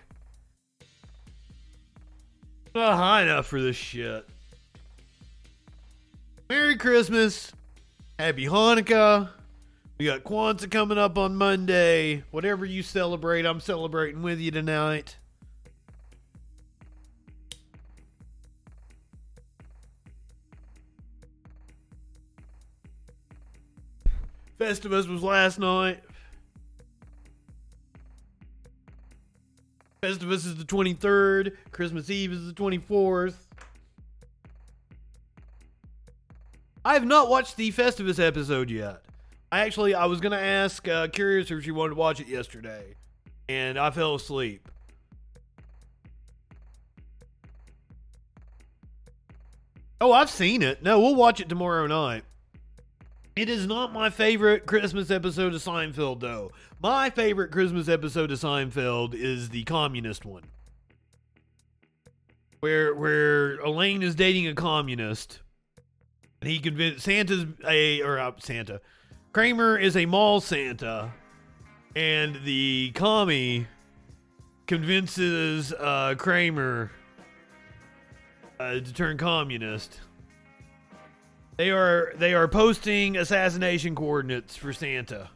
High 2.74 3.24
enough 3.24 3.48
for 3.48 3.62
this 3.62 3.76
shit. 3.76 4.26
Merry 6.48 6.78
Christmas. 6.78 7.52
Happy 8.20 8.46
Hanukkah. 8.46 9.30
We 9.98 10.06
got 10.06 10.24
Kwanzaa 10.24 10.70
coming 10.70 11.00
up 11.00 11.18
on 11.18 11.36
Monday. 11.36 12.24
Whatever 12.30 12.66
you 12.66 12.84
celebrate, 12.84 13.48
I'm 13.48 13.60
celebrating 13.60 14.22
with 14.22 14.40
you 14.40 14.52
tonight. 14.52 15.18
Festivus 24.60 25.10
was 25.10 25.24
last 25.24 25.58
night. 25.58 26.04
Festivus 30.04 30.46
is 30.46 30.56
the 30.58 30.64
23rd. 30.64 31.54
Christmas 31.72 32.12
Eve 32.12 32.34
is 32.34 32.46
the 32.46 32.54
24th. 32.54 33.45
I 36.86 36.94
have 36.94 37.06
not 37.06 37.30
watched 37.30 37.58
the 37.58 37.72
Festivus 37.72 38.20
episode 38.20 38.70
yet. 38.70 39.02
I 39.52 39.62
actually, 39.62 39.96
I 39.96 40.06
was 40.06 40.22
to 40.22 40.40
ask 40.40 40.88
uh, 40.88 41.08
Curious 41.08 41.50
if 41.50 41.64
she 41.64 41.72
wanted 41.72 41.90
to 41.90 41.96
watch 41.96 42.20
it 42.20 42.28
yesterday, 42.28 42.94
and 43.50 43.80
I 43.80 43.90
fell 43.90 44.14
asleep. 44.14 44.70
Oh, 50.00 50.12
I've 50.12 50.30
seen 50.30 50.62
it. 50.62 50.84
No, 50.84 51.00
we'll 51.00 51.16
watch 51.16 51.42
it 51.42 51.50
tomorrow 51.50 51.88
night. 51.88 52.24
It 53.36 53.50
is 53.50 53.66
not 53.66 53.92
my 53.92 54.12
favorite 54.12 54.68
Christmas 54.68 55.10
episode 55.10 55.56
of 55.56 55.64
Seinfeld, 55.64 56.20
though. 56.20 56.52
My 56.84 57.10
favorite 57.10 57.52
Christmas 57.52 57.90
episode 57.90 58.32
of 58.32 58.40
Seinfeld 58.40 59.16
is 59.16 59.50
the 59.50 59.64
communist 59.64 60.24
one, 60.24 60.44
where 62.60 62.94
where 62.94 63.56
Elaine 63.58 64.04
is 64.04 64.14
dating 64.14 64.48
a 64.48 64.54
communist, 64.54 65.40
he 66.46 66.60
convinced 66.60 67.06
Santa's 67.06 67.46
a 67.68 68.02
or 68.02 68.20
uh, 68.20 68.32
Santa, 68.40 68.82
Kramer 69.34 69.78
is 69.78 69.96
a 69.98 70.06
mall 70.06 70.42
Santa, 70.42 71.14
and 71.96 72.40
the 72.44 72.92
commie 72.96 73.68
convinces 74.68 75.74
uh, 75.74 76.16
Kramer 76.18 76.92
uh, 78.60 78.74
to 78.74 78.94
turn 78.94 79.18
communist. 79.18 80.00
They 81.58 81.72
are 81.72 82.14
they 82.18 82.34
are 82.34 82.48
posting 82.48 83.18
assassination 83.18 83.96
coordinates 83.96 84.56
for 84.56 84.74
Santa. 84.74 85.30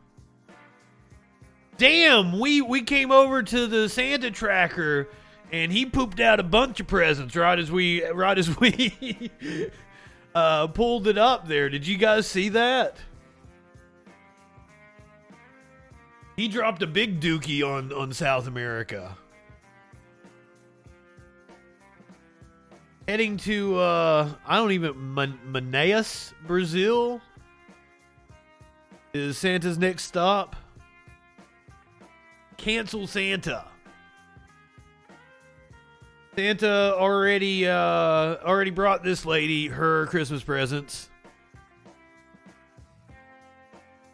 Damn, 1.77 2.39
we 2.39 2.61
we 2.61 2.81
came 2.81 3.11
over 3.11 3.41
to 3.41 3.67
the 3.67 3.87
Santa 3.87 4.31
tracker 4.31 5.07
and 5.51 5.71
he 5.71 5.85
pooped 5.85 6.19
out 6.19 6.39
a 6.39 6.43
bunch 6.43 6.79
of 6.79 6.87
presents 6.87 7.35
right 7.35 7.57
as 7.57 7.71
we 7.71 8.05
right 8.09 8.37
as 8.37 8.59
we 8.59 9.31
uh, 10.35 10.67
pulled 10.67 11.07
it 11.07 11.17
up 11.17 11.47
there. 11.47 11.69
Did 11.69 11.85
you 11.85 11.97
guys 11.97 12.27
see 12.27 12.49
that? 12.49 12.97
He 16.35 16.47
dropped 16.47 16.81
a 16.81 16.87
big 16.87 17.19
dookie 17.19 17.63
on 17.63 17.91
on 17.91 18.13
South 18.13 18.47
America. 18.47 19.17
heading 23.09 23.37
to 23.37 23.75
uh 23.75 24.31
I 24.45 24.57
don't 24.57 24.71
even 24.71 25.15
Man- 25.15 25.39
Manaus, 25.51 26.31
Brazil 26.45 27.19
is 29.15 29.35
Santa's 29.35 29.79
next 29.79 30.03
stop. 30.03 30.55
Cancel 32.55 33.07
Santa. 33.07 33.65
Santa 36.39 36.95
already 36.95 37.67
uh 37.67 37.73
already 37.73 38.71
brought 38.71 39.03
this 39.03 39.25
lady 39.25 39.67
her 39.67 40.05
Christmas 40.05 40.41
presents. 40.41 41.09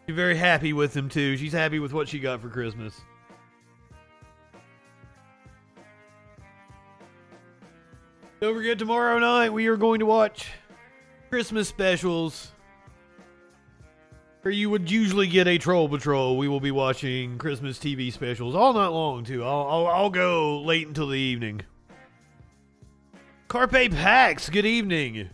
She's 0.04 0.16
very 0.16 0.36
happy 0.36 0.72
with 0.72 0.92
them 0.92 1.08
too. 1.08 1.36
She's 1.36 1.52
happy 1.52 1.78
with 1.78 1.92
what 1.92 2.08
she 2.08 2.18
got 2.18 2.40
for 2.40 2.48
Christmas. 2.48 3.00
Don't 8.40 8.56
forget, 8.56 8.80
tomorrow 8.80 9.20
night 9.20 9.50
we 9.50 9.68
are 9.68 9.76
going 9.76 10.00
to 10.00 10.06
watch 10.06 10.50
Christmas 11.30 11.68
specials. 11.68 12.50
Where 14.42 14.50
you 14.50 14.68
would 14.70 14.90
usually 14.90 15.28
get 15.28 15.46
a 15.46 15.58
Troll 15.58 15.88
Patrol, 15.88 16.36
we 16.36 16.48
will 16.48 16.60
be 16.60 16.72
watching 16.72 17.38
Christmas 17.38 17.78
TV 17.78 18.12
specials 18.12 18.56
all 18.56 18.72
night 18.72 18.88
long, 18.88 19.22
too. 19.22 19.44
I'll, 19.44 19.66
I'll, 19.68 19.86
I'll 19.86 20.10
go 20.10 20.60
late 20.62 20.88
until 20.88 21.06
the 21.06 21.18
evening. 21.18 21.62
Carpe 23.48 23.92
Pax, 23.92 24.50
good 24.50 24.66
evening. 24.66 25.30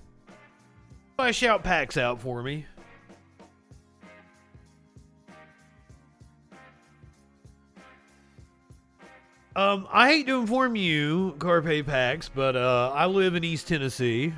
Why 1.16 1.30
shout 1.30 1.64
Pax 1.64 1.96
out 1.96 2.20
for 2.20 2.42
me? 2.42 2.66
Um, 9.56 9.86
I 9.90 10.08
hate 10.08 10.26
to 10.26 10.40
inform 10.40 10.76
you, 10.76 11.36
Carpe 11.38 11.86
Pax, 11.86 12.28
but 12.28 12.54
uh, 12.54 12.92
I 12.94 13.06
live 13.06 13.34
in 13.34 13.44
East 13.44 13.68
Tennessee. 13.68 14.34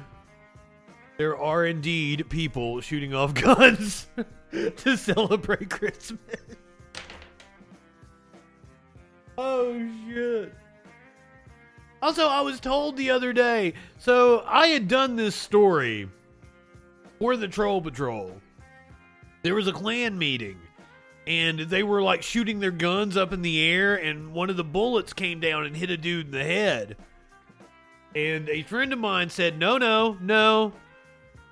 There 1.19 1.37
are 1.37 1.67
indeed 1.67 2.29
people 2.29 2.81
shooting 2.81 3.13
off 3.13 3.35
guns 3.35 4.07
to 4.53 4.97
celebrate 4.97 5.69
Christmas. 5.69 6.21
oh 9.37 9.89
shit. 10.09 10.55
Also, 12.05 12.29
I 12.29 12.43
was 12.43 12.61
told 12.61 12.99
the 12.99 13.09
other 13.09 13.33
day, 13.33 13.73
so 13.97 14.45
I 14.47 14.67
had 14.67 14.89
done 14.89 15.17
this 15.17 15.35
story 15.35 16.07
for 17.19 17.35
the 17.35 17.49
Troll 17.49 17.81
Patrol. 17.81 18.43
There 19.43 19.55
was 19.55 19.69
a 19.69 19.73
clan 19.73 20.19
meeting 20.19 20.59
and 21.27 21.61
they 21.61 21.83
were 21.83 22.03
like 22.03 22.23
shooting 22.23 22.61
their 22.61 22.71
guns 22.71 23.17
up 23.17 23.33
in 23.33 23.41
the 23.41 23.65
air 23.65 23.95
and 23.95 24.35
one 24.35 24.51
of 24.51 24.59
the 24.59 24.65
bullets 24.65 25.15
came 25.15 25.41
down 25.41 25.65
and 25.65 25.75
hit 25.75 25.89
a 25.89 25.97
dude 25.97 26.27
in 26.27 26.33
the 26.33 26.45
head. 26.45 26.99
And 28.15 28.51
a 28.51 28.65
friend 28.65 28.93
of 28.93 28.99
mine 28.99 29.31
said 29.31 29.59
no 29.59 29.79
no 29.79 30.19
no. 30.21 30.75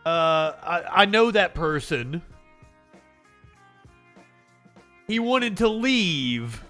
Uh 0.04 0.52
i, 0.62 0.82
I 0.90 1.04
know 1.06 1.30
that 1.30 1.54
person. 1.54 2.20
He 5.06 5.18
wanted 5.18 5.56
to 5.56 5.68
leave 5.68 6.62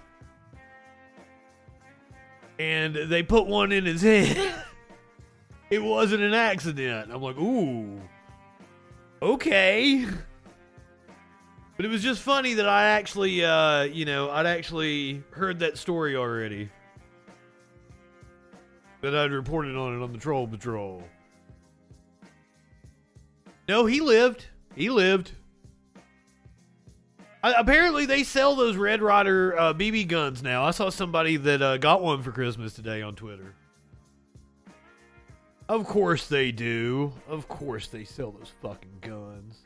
and 2.63 2.95
they 3.11 3.21
put 3.23 3.45
one 3.45 3.71
in 3.71 3.85
his 3.85 4.01
head 4.01 4.53
it 5.69 5.79
wasn't 5.79 6.21
an 6.21 6.33
accident 6.33 7.11
i'm 7.11 7.21
like 7.21 7.37
ooh 7.37 7.99
okay 9.21 10.05
But 11.75 11.85
it 11.85 11.89
was 11.89 12.03
just 12.03 12.21
funny 12.21 12.53
that 12.53 12.69
I 12.69 12.85
actually, 12.85 13.43
uh, 13.43 13.83
you 13.83 14.05
know, 14.05 14.29
I'd 14.29 14.45
actually 14.45 15.23
heard 15.31 15.59
that 15.59 15.77
story 15.77 16.15
already. 16.15 16.69
That 19.01 19.15
I'd 19.15 19.31
reported 19.31 19.75
on 19.75 19.99
it 19.99 20.03
on 20.03 20.13
the 20.13 20.19
Troll 20.19 20.47
Patrol. 20.47 21.03
No, 23.67 23.85
he 23.85 24.01
lived. 24.01 24.45
He 24.75 24.89
lived. 24.89 25.31
I, 27.43 27.53
apparently, 27.59 28.05
they 28.05 28.23
sell 28.23 28.55
those 28.55 28.77
Red 28.77 29.01
Ryder 29.01 29.59
uh, 29.59 29.73
BB 29.73 30.07
guns 30.07 30.41
now. 30.41 30.63
I 30.63 30.71
saw 30.71 30.89
somebody 30.89 31.35
that 31.35 31.61
uh, 31.61 31.77
got 31.77 32.01
one 32.01 32.23
for 32.23 32.31
Christmas 32.31 32.73
today 32.73 33.01
on 33.01 33.15
Twitter. 33.15 33.53
Of 35.67 35.85
course 35.85 36.27
they 36.27 36.51
do. 36.51 37.11
Of 37.27 37.47
course 37.49 37.87
they 37.87 38.05
sell 38.05 38.31
those 38.31 38.51
fucking 38.61 38.97
guns. 39.01 39.57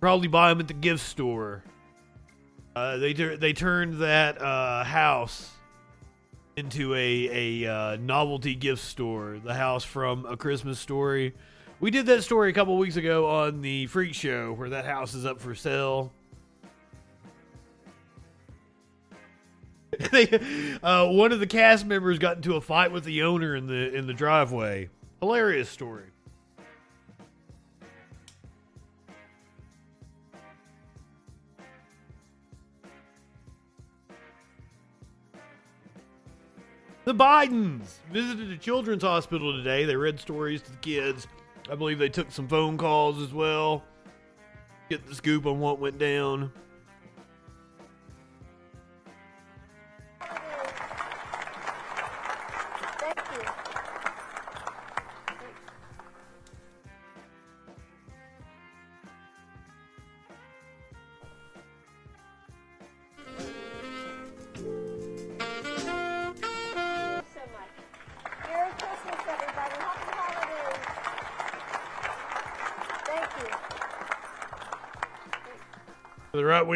Probably 0.00 0.28
buy 0.28 0.48
them 0.50 0.60
at 0.60 0.68
the 0.68 0.74
gift 0.74 1.04
store. 1.04 1.64
Uh, 2.74 2.96
they 2.98 3.12
they 3.12 3.52
turned 3.52 4.00
that 4.00 4.40
uh, 4.40 4.84
house 4.84 5.50
into 6.56 6.94
a 6.94 7.64
a 7.64 7.72
uh, 7.72 7.96
novelty 7.96 8.54
gift 8.54 8.84
store. 8.84 9.40
The 9.42 9.54
house 9.54 9.84
from 9.84 10.26
A 10.26 10.36
Christmas 10.36 10.78
Story. 10.78 11.34
We 11.80 11.92
did 11.92 12.06
that 12.06 12.24
story 12.24 12.50
a 12.50 12.52
couple 12.52 12.76
weeks 12.76 12.96
ago 12.96 13.28
on 13.28 13.60
the 13.60 13.86
Freak 13.86 14.12
Show, 14.12 14.52
where 14.52 14.68
that 14.70 14.84
house 14.84 15.14
is 15.14 15.24
up 15.24 15.40
for 15.40 15.54
sale. 15.54 16.12
they, 20.12 20.28
uh, 20.82 21.06
one 21.06 21.30
of 21.30 21.38
the 21.38 21.46
cast 21.46 21.86
members 21.86 22.18
got 22.18 22.36
into 22.36 22.56
a 22.56 22.60
fight 22.60 22.90
with 22.90 23.04
the 23.04 23.22
owner 23.22 23.54
in 23.54 23.68
the 23.68 23.94
in 23.94 24.08
the 24.08 24.12
driveway. 24.12 24.88
Hilarious 25.20 25.68
story. 25.68 26.06
The 37.04 37.14
Bidens 37.14 38.00
visited 38.12 38.50
a 38.50 38.58
children's 38.58 39.02
hospital 39.02 39.52
today. 39.56 39.84
They 39.84 39.96
read 39.96 40.20
stories 40.20 40.60
to 40.62 40.72
the 40.72 40.76
kids. 40.78 41.26
I 41.70 41.74
believe 41.74 41.98
they 41.98 42.08
took 42.08 42.30
some 42.30 42.48
phone 42.48 42.78
calls 42.78 43.20
as 43.22 43.32
well. 43.32 43.82
Get 44.88 45.06
the 45.06 45.14
scoop 45.14 45.44
on 45.46 45.60
what 45.60 45.78
went 45.78 45.98
down. 45.98 46.50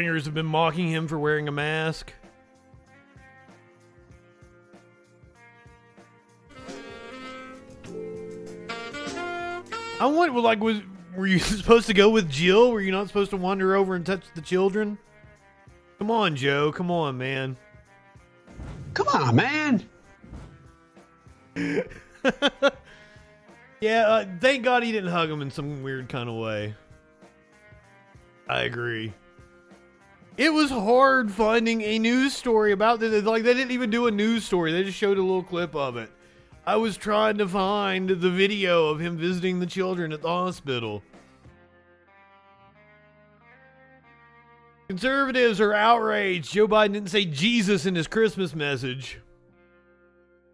Have 0.06 0.34
been 0.34 0.46
mocking 0.46 0.88
him 0.88 1.08
for 1.08 1.18
wearing 1.18 1.48
a 1.48 1.52
mask. 1.52 2.12
I 10.00 10.06
wonder, 10.06 10.40
like, 10.40 10.60
was 10.60 10.80
were 11.16 11.26
you 11.26 11.38
supposed 11.40 11.86
to 11.86 11.94
go 11.94 12.10
with 12.10 12.28
Jill? 12.30 12.72
Were 12.72 12.80
you 12.80 12.92
not 12.92 13.08
supposed 13.08 13.30
to 13.30 13.36
wander 13.36 13.76
over 13.76 13.94
and 13.94 14.04
touch 14.04 14.24
the 14.34 14.40
children? 14.40 14.98
Come 15.98 16.10
on, 16.10 16.36
Joe. 16.36 16.72
Come 16.72 16.90
on, 16.90 17.16
man. 17.16 17.56
Come 18.94 19.08
on, 19.08 19.36
man. 19.36 19.88
Yeah, 23.82 24.06
uh, 24.06 24.26
thank 24.40 24.62
God 24.62 24.84
he 24.84 24.92
didn't 24.92 25.10
hug 25.10 25.28
him 25.28 25.42
in 25.42 25.50
some 25.50 25.82
weird 25.82 26.08
kind 26.08 26.28
of 26.28 26.36
way. 26.36 26.72
I 28.48 28.62
agree. 28.62 29.12
It 30.36 30.52
was 30.52 30.70
hard 30.70 31.30
finding 31.30 31.82
a 31.82 31.98
news 31.98 32.34
story 32.34 32.72
about 32.72 33.00
this. 33.00 33.24
Like, 33.24 33.42
they 33.42 33.54
didn't 33.54 33.72
even 33.72 33.90
do 33.90 34.06
a 34.06 34.10
news 34.10 34.44
story, 34.44 34.72
they 34.72 34.84
just 34.84 34.96
showed 34.96 35.18
a 35.18 35.22
little 35.22 35.42
clip 35.42 35.74
of 35.74 35.96
it. 35.96 36.10
I 36.66 36.76
was 36.76 36.96
trying 36.96 37.38
to 37.38 37.48
find 37.48 38.08
the 38.08 38.30
video 38.30 38.88
of 38.88 39.00
him 39.00 39.16
visiting 39.16 39.58
the 39.58 39.66
children 39.66 40.12
at 40.12 40.22
the 40.22 40.28
hospital. 40.28 41.02
Conservatives 44.88 45.60
are 45.60 45.74
outraged. 45.74 46.52
Joe 46.52 46.68
Biden 46.68 46.92
didn't 46.92 47.10
say 47.10 47.24
Jesus 47.24 47.84
in 47.84 47.94
his 47.94 48.06
Christmas 48.06 48.54
message. 48.54 49.18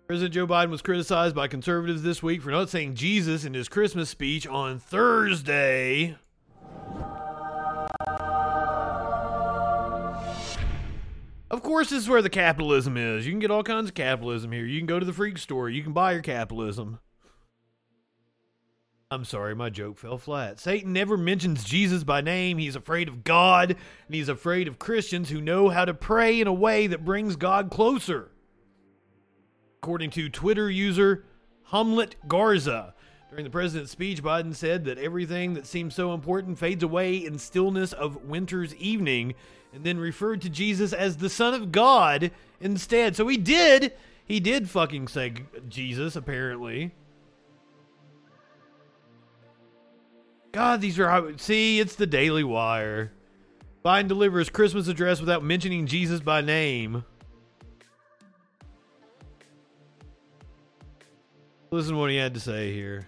President 0.07 0.33
Joe 0.33 0.47
Biden 0.47 0.71
was 0.71 0.81
criticized 0.81 1.35
by 1.35 1.49
conservatives 1.49 2.03
this 2.03 2.23
week 2.23 2.41
for 2.41 2.51
not 2.51 2.71
saying 2.71 2.95
Jesus 2.95 3.45
in 3.45 3.53
his 3.53 3.69
Christmas 3.69 4.09
speech 4.09 4.47
on 4.47 4.79
Thursday. 4.79 6.17
Of 11.51 11.63
course, 11.63 11.91
this 11.91 12.03
is 12.03 12.09
where 12.09 12.23
the 12.23 12.29
capitalism 12.29 12.97
is. 12.97 13.27
You 13.27 13.33
can 13.33 13.41
get 13.41 13.51
all 13.51 13.63
kinds 13.63 13.89
of 13.89 13.95
capitalism 13.95 14.53
here. 14.53 14.67
You 14.67 14.79
can 14.79 14.87
go 14.87 14.99
to 14.99 15.07
the 15.07 15.13
freak 15.13 15.39
store. 15.39 15.71
You 15.71 15.83
can 15.83 15.93
buy 15.93 16.13
your 16.13 16.23
capitalism. 16.23 16.99
I'm 19.11 19.25
sorry, 19.25 19.55
my 19.55 19.71
joke 19.71 19.97
fell 19.97 20.19
flat. 20.19 20.61
Satan 20.61 20.93
never 20.93 21.17
mentions 21.17 21.65
Jesus 21.65 22.05
by 22.05 22.21
name. 22.21 22.59
He's 22.59 22.77
afraid 22.77 23.09
of 23.09 23.25
God, 23.25 23.71
and 23.71 24.15
he's 24.15 24.29
afraid 24.29 24.69
of 24.69 24.79
Christians 24.79 25.31
who 25.31 25.41
know 25.41 25.71
how 25.71 25.87
to 25.87 25.95
pray 25.95 26.39
in 26.39 26.47
a 26.47 26.53
way 26.53 26.87
that 26.89 27.07
brings 27.07 27.35
God 27.37 27.71
closer. 27.71 28.31
According 29.83 30.11
to 30.11 30.29
Twitter 30.29 30.71
user 30.71 31.25
Hamlet 31.71 32.17
Garza, 32.27 32.93
during 33.31 33.45
the 33.45 33.51
president's 33.51 33.93
speech, 33.93 34.23
Biden 34.23 34.55
said 34.55 34.85
that 34.85 34.99
everything 34.99 35.55
that 35.55 35.67
seems 35.67 35.95
so 35.95 36.13
important 36.13 36.59
fades 36.59 36.83
away 36.83 37.17
in 37.17 37.39
stillness 37.39 37.95
of 37.95 38.25
winter's 38.25 38.75
evening, 38.75 39.35
and 39.73 39.85
then 39.85 39.99
referred 39.99 40.43
to 40.43 40.49
Jesus 40.49 40.93
as 40.93 41.17
the 41.17 41.29
Son 41.29 41.55
of 41.55 41.73
God 41.73 42.31
instead. 42.61 43.17
So 43.17 43.29
he 43.29 43.37
did, 43.37 43.93
he 44.25 44.41
did 44.41 44.69
fucking 44.69 45.09
say 45.09 45.35
Jesus, 45.69 46.17
apparently. 46.17 46.93
God, 50.53 50.81
these 50.81 50.99
are 50.99 51.35
see, 51.37 51.79
it's 51.79 51.95
the 51.95 52.07
Daily 52.07 52.45
Wire. 52.45 53.13
Biden 53.85 54.09
delivers 54.09 54.51
Christmas 54.51 54.89
address 54.89 55.21
without 55.21 55.45
mentioning 55.45 55.87
Jesus 55.87 56.21
by 56.21 56.41
name. 56.41 57.05
Listen 61.71 61.93
to 61.93 61.99
what 61.99 62.11
he 62.11 62.17
had 62.17 62.35
to 62.35 62.41
say 62.41 62.73
here. 62.73 63.07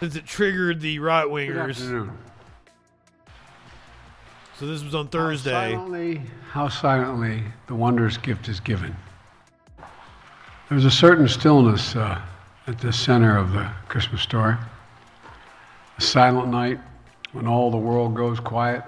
Since 0.00 0.16
it 0.16 0.26
triggered 0.26 0.80
the 0.80 0.98
right 1.00 1.26
wingers. 1.26 2.10
So 4.58 4.66
this 4.66 4.84
was 4.84 4.94
on 4.94 5.06
How 5.06 5.10
Thursday. 5.10 5.50
silently, 5.50 6.22
how 6.50 6.68
silently 6.68 7.42
the 7.66 7.74
wondrous 7.74 8.16
gift 8.16 8.48
is 8.48 8.60
given. 8.60 8.94
There's 10.68 10.84
a 10.84 10.92
certain 10.92 11.26
stillness 11.26 11.96
uh, 11.96 12.20
at 12.68 12.78
the 12.78 12.92
center 12.92 13.36
of 13.36 13.52
the 13.52 13.68
Christmas 13.88 14.22
story. 14.22 14.54
A 15.98 16.00
silent 16.00 16.48
night 16.48 16.78
when 17.32 17.48
all 17.48 17.72
the 17.72 17.76
world 17.76 18.14
goes 18.14 18.38
quiet. 18.38 18.84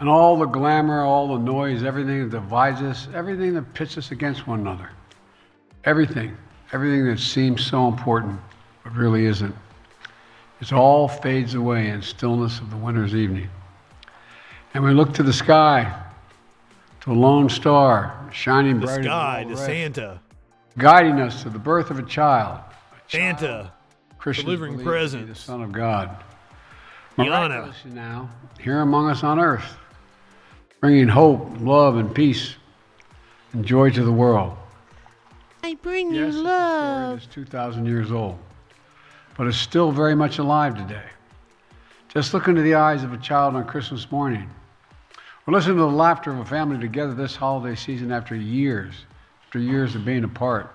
And 0.00 0.08
all 0.08 0.36
the 0.36 0.46
glamour, 0.46 1.02
all 1.02 1.28
the 1.28 1.42
noise, 1.42 1.84
everything 1.84 2.24
that 2.24 2.30
divides 2.30 2.82
us, 2.82 3.06
everything 3.14 3.54
that 3.54 3.74
pits 3.74 3.96
us 3.96 4.10
against 4.10 4.48
one 4.48 4.58
another. 4.60 4.90
Everything, 5.84 6.36
everything 6.72 7.06
that 7.06 7.20
seems 7.20 7.64
so 7.64 7.86
important, 7.86 8.40
but 8.82 8.92
really 8.94 9.26
isn't. 9.26 9.54
It 10.60 10.72
all 10.72 11.06
fades 11.06 11.54
away 11.54 11.90
in 11.90 12.02
stillness 12.02 12.58
of 12.58 12.70
the 12.70 12.76
winter's 12.76 13.14
evening. 13.14 13.48
And 14.74 14.84
we 14.84 14.92
look 14.92 15.12
to 15.14 15.22
the 15.22 15.32
sky, 15.32 16.02
to 17.00 17.12
a 17.12 17.14
lone 17.14 17.48
star 17.48 18.28
shining 18.32 18.80
The 18.80 18.86
bright 18.86 18.98
as 19.00 19.04
sky, 19.04 19.44
the 19.48 19.54
to 19.54 19.56
Santa. 19.56 20.20
guiding 20.76 21.20
us 21.20 21.42
to 21.42 21.50
the 21.50 21.58
birth 21.58 21.90
of 21.90 21.98
a 21.98 22.02
child. 22.02 22.60
A 22.60 23.10
child 23.10 23.38
Santa. 23.38 23.72
Christians 24.18 24.44
delivering 24.46 24.72
believe 24.74 24.86
presents. 24.86 25.28
The 25.28 25.34
Son 25.34 25.62
of 25.62 25.72
God. 25.72 26.10
Yana. 27.16 27.26
Miraculously 27.48 27.90
now, 27.92 28.28
here 28.60 28.80
among 28.80 29.10
us 29.10 29.24
on 29.24 29.40
earth, 29.40 29.76
bringing 30.80 31.08
hope, 31.08 31.48
love, 31.60 31.96
and 31.96 32.14
peace 32.14 32.54
and 33.52 33.64
joy 33.64 33.90
to 33.90 34.04
the 34.04 34.12
world. 34.12 34.56
I 35.64 35.74
bring 35.82 36.12
Yes, 36.14 36.16
you 36.16 36.26
it's 36.26 36.36
a 36.36 36.38
story 36.38 36.52
love. 36.52 37.20
that's 37.20 37.34
2,000 37.34 37.86
years 37.86 38.12
old, 38.12 38.38
but 39.36 39.46
it's 39.48 39.56
still 39.56 39.90
very 39.90 40.14
much 40.14 40.38
alive 40.38 40.76
today. 40.76 41.06
Just 42.08 42.32
look 42.34 42.46
into 42.46 42.62
the 42.62 42.74
eyes 42.74 43.02
of 43.02 43.12
a 43.12 43.18
child 43.18 43.56
on 43.56 43.64
Christmas 43.66 44.10
morning, 44.12 44.48
or 45.48 45.52
listen 45.52 45.74
to 45.74 45.80
the 45.80 45.86
laughter 45.86 46.30
of 46.30 46.40
a 46.40 46.44
family 46.44 46.78
together 46.78 47.14
this 47.14 47.34
holiday 47.34 47.74
season 47.74 48.12
after 48.12 48.36
years, 48.36 48.92
after 49.46 49.58
years 49.58 49.94
of 49.94 50.04
being 50.04 50.24
apart. 50.24 50.74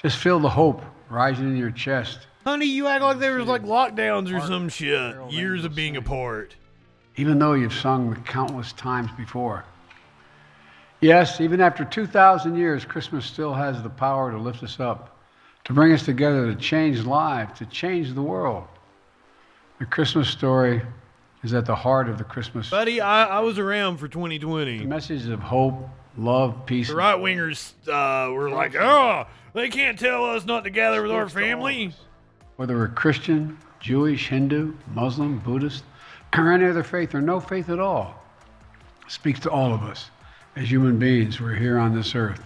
Just 0.00 0.18
feel 0.18 0.38
the 0.38 0.48
hope 0.48 0.80
rising 1.10 1.48
in 1.48 1.56
your 1.56 1.72
chest, 1.72 2.28
Honey, 2.44 2.66
you 2.66 2.86
act 2.86 3.02
like 3.02 3.18
there 3.18 3.36
was 3.36 3.48
like 3.48 3.64
lockdowns 3.64 4.34
or 4.34 4.40
some 4.46 4.68
shit. 4.70 5.16
Years 5.28 5.64
of 5.64 5.74
being 5.74 5.96
apart. 5.96 6.56
even 7.16 7.38
though 7.38 7.54
you've 7.54 7.74
sung 7.74 8.10
the 8.10 8.16
countless 8.20 8.72
times 8.74 9.10
before. 9.16 9.64
Yes, 11.00 11.40
even 11.40 11.60
after 11.60 11.84
2,000 11.84 12.56
years, 12.56 12.84
Christmas 12.84 13.26
still 13.26 13.52
has 13.52 13.82
the 13.82 13.90
power 13.90 14.30
to 14.30 14.38
lift 14.38 14.62
us 14.62 14.78
up, 14.78 15.18
to 15.64 15.72
bring 15.72 15.92
us 15.92 16.04
together, 16.04 16.46
to 16.46 16.58
change 16.58 17.00
lives, 17.00 17.58
to 17.58 17.66
change 17.66 18.14
the 18.14 18.22
world. 18.22 18.64
The 19.80 19.86
Christmas 19.86 20.28
story 20.28 20.80
is 21.42 21.54
at 21.54 21.66
the 21.66 21.74
heart 21.74 22.08
of 22.08 22.18
the 22.18 22.24
Christmas. 22.24 22.70
Buddy, 22.70 23.00
I, 23.00 23.24
I 23.24 23.40
was 23.40 23.58
around 23.58 23.98
for 23.98 24.08
2020. 24.08 24.78
The 24.78 24.84
2020. 24.84 24.86
message 24.86 25.28
of 25.32 25.40
hope, 25.40 25.88
love, 26.16 26.66
peace. 26.66 26.88
The 26.88 26.96
right 26.96 27.16
wingers 27.16 27.72
uh, 27.86 28.32
were 28.32 28.50
like, 28.50 28.74
oh, 28.74 29.26
they 29.54 29.68
can't 29.68 29.98
tell 29.98 30.24
us 30.24 30.44
not 30.44 30.64
to 30.64 30.70
gather 30.70 31.02
with 31.02 31.12
our 31.12 31.28
family. 31.28 31.92
Whether 32.56 32.76
we're 32.76 32.88
Christian, 32.88 33.56
Jewish, 33.80 34.28
Hindu, 34.28 34.74
Muslim, 34.94 35.38
Buddhist, 35.38 35.84
or 36.36 36.52
any 36.52 36.66
other 36.66 36.82
faith, 36.82 37.14
or 37.14 37.20
no 37.20 37.40
faith 37.40 37.68
at 37.70 37.78
all, 37.78 38.20
speaks 39.06 39.40
to 39.40 39.50
all 39.50 39.72
of 39.72 39.82
us 39.82 40.10
as 40.56 40.70
human 40.70 40.98
beings 40.98 41.40
We're 41.40 41.54
here 41.54 41.78
on 41.78 41.94
this 41.94 42.14
earth 42.14 42.42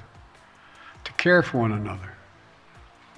to 1.05 1.13
care 1.15 1.43
for 1.43 1.59
one 1.59 1.73
another, 1.73 2.13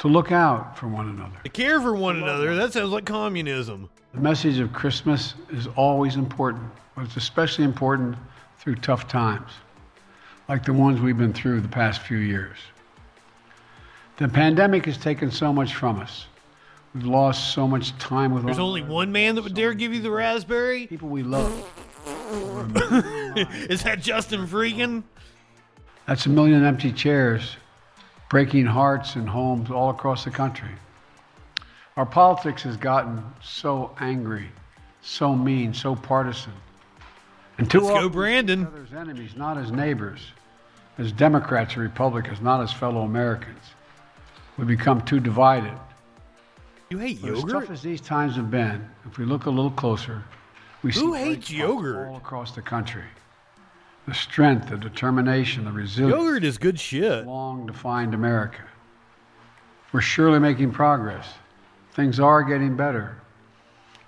to 0.04 0.08
look 0.08 0.32
out 0.32 0.78
for 0.78 0.86
one 0.86 1.08
another. 1.08 1.38
To 1.44 1.48
care 1.48 1.80
for 1.80 1.94
one 1.94 2.18
another, 2.18 2.54
that 2.56 2.74
sounds 2.74 2.90
like 2.90 3.06
communism. 3.06 3.88
The 4.12 4.20
message 4.20 4.58
of 4.58 4.70
Christmas 4.70 5.32
is 5.50 5.66
always 5.76 6.16
important, 6.16 6.62
but 6.94 7.06
it's 7.06 7.16
especially 7.16 7.64
important 7.64 8.14
through 8.58 8.74
tough 8.76 9.08
times, 9.08 9.50
like 10.46 10.62
the 10.62 10.74
ones 10.74 11.00
we've 11.00 11.16
been 11.16 11.32
through 11.32 11.62
the 11.62 11.68
past 11.68 12.02
few 12.02 12.18
years. 12.18 12.58
The 14.18 14.28
pandemic 14.28 14.84
has 14.84 14.98
taken 14.98 15.30
so 15.30 15.54
much 15.54 15.74
from 15.74 15.98
us. 15.98 16.26
We've 16.94 17.06
lost 17.06 17.54
so 17.54 17.66
much 17.66 17.96
time 17.96 18.34
with 18.34 18.44
There's 18.44 18.58
only 18.58 18.82
one 18.82 19.10
man 19.10 19.36
that 19.36 19.42
would 19.42 19.54
dare 19.54 19.72
give 19.72 19.94
you 19.94 20.02
the 20.02 20.10
raspberry. 20.10 20.86
people 20.86 21.08
we 21.08 21.22
love. 21.22 21.50
Is 23.70 23.82
that 23.84 24.00
Justin 24.02 24.46
Freakin? 24.46 25.02
That's 26.06 26.26
a 26.26 26.28
million 26.28 26.62
empty 26.62 26.92
chairs, 26.92 27.56
breaking 28.28 28.66
hearts 28.66 29.16
and 29.16 29.28
homes 29.28 29.70
all 29.70 29.90
across 29.90 30.24
the 30.24 30.30
country. 30.30 30.70
Our 31.96 32.06
politics 32.06 32.62
has 32.62 32.76
gotten 32.76 33.22
so 33.42 33.94
angry, 34.00 34.48
so 35.00 35.34
mean, 35.36 35.72
so 35.72 35.94
partisan. 35.94 36.52
And 37.58 37.70
too 37.70 37.80
Let's 37.80 38.00
go, 38.00 38.08
Brandon. 38.08 38.66
other's 38.66 38.92
enemies, 38.92 39.36
not 39.36 39.56
as 39.56 39.70
neighbors, 39.70 40.20
as 40.98 41.12
Democrats 41.12 41.76
or 41.76 41.80
Republicans, 41.80 42.40
not 42.40 42.60
as 42.60 42.72
fellow 42.72 43.02
Americans. 43.02 43.62
We 44.56 44.64
become 44.64 45.02
too 45.02 45.20
divided. 45.20 45.72
You 46.90 46.98
hate 46.98 47.22
But 47.22 47.32
as 47.32 47.44
tough 47.44 47.70
as 47.70 47.82
these 47.82 48.00
times 48.00 48.36
have 48.36 48.50
been, 48.50 48.88
if 49.06 49.18
we 49.18 49.24
look 49.24 49.46
a 49.46 49.50
little 49.50 49.70
closer, 49.70 50.22
we 50.82 50.92
see 50.92 51.00
Who 51.00 51.10
bright 51.10 51.24
hates 51.24 51.50
yogurt? 51.50 52.08
all 52.08 52.16
across 52.16 52.52
the 52.52 52.62
country. 52.62 53.04
The 54.06 54.14
strength, 54.14 54.68
the 54.68 54.76
determination, 54.76 55.64
the 55.64 55.72
resilience 55.72 56.14
Yogurt 56.14 56.44
is 56.44 56.58
good 56.58 56.78
shit. 56.78 57.26
long 57.26 57.66
defined 57.66 58.12
America. 58.14 58.62
We're 59.92 60.00
surely 60.02 60.38
making 60.38 60.72
progress. 60.72 61.26
Things 61.92 62.20
are 62.20 62.42
getting 62.42 62.76
better. 62.76 63.16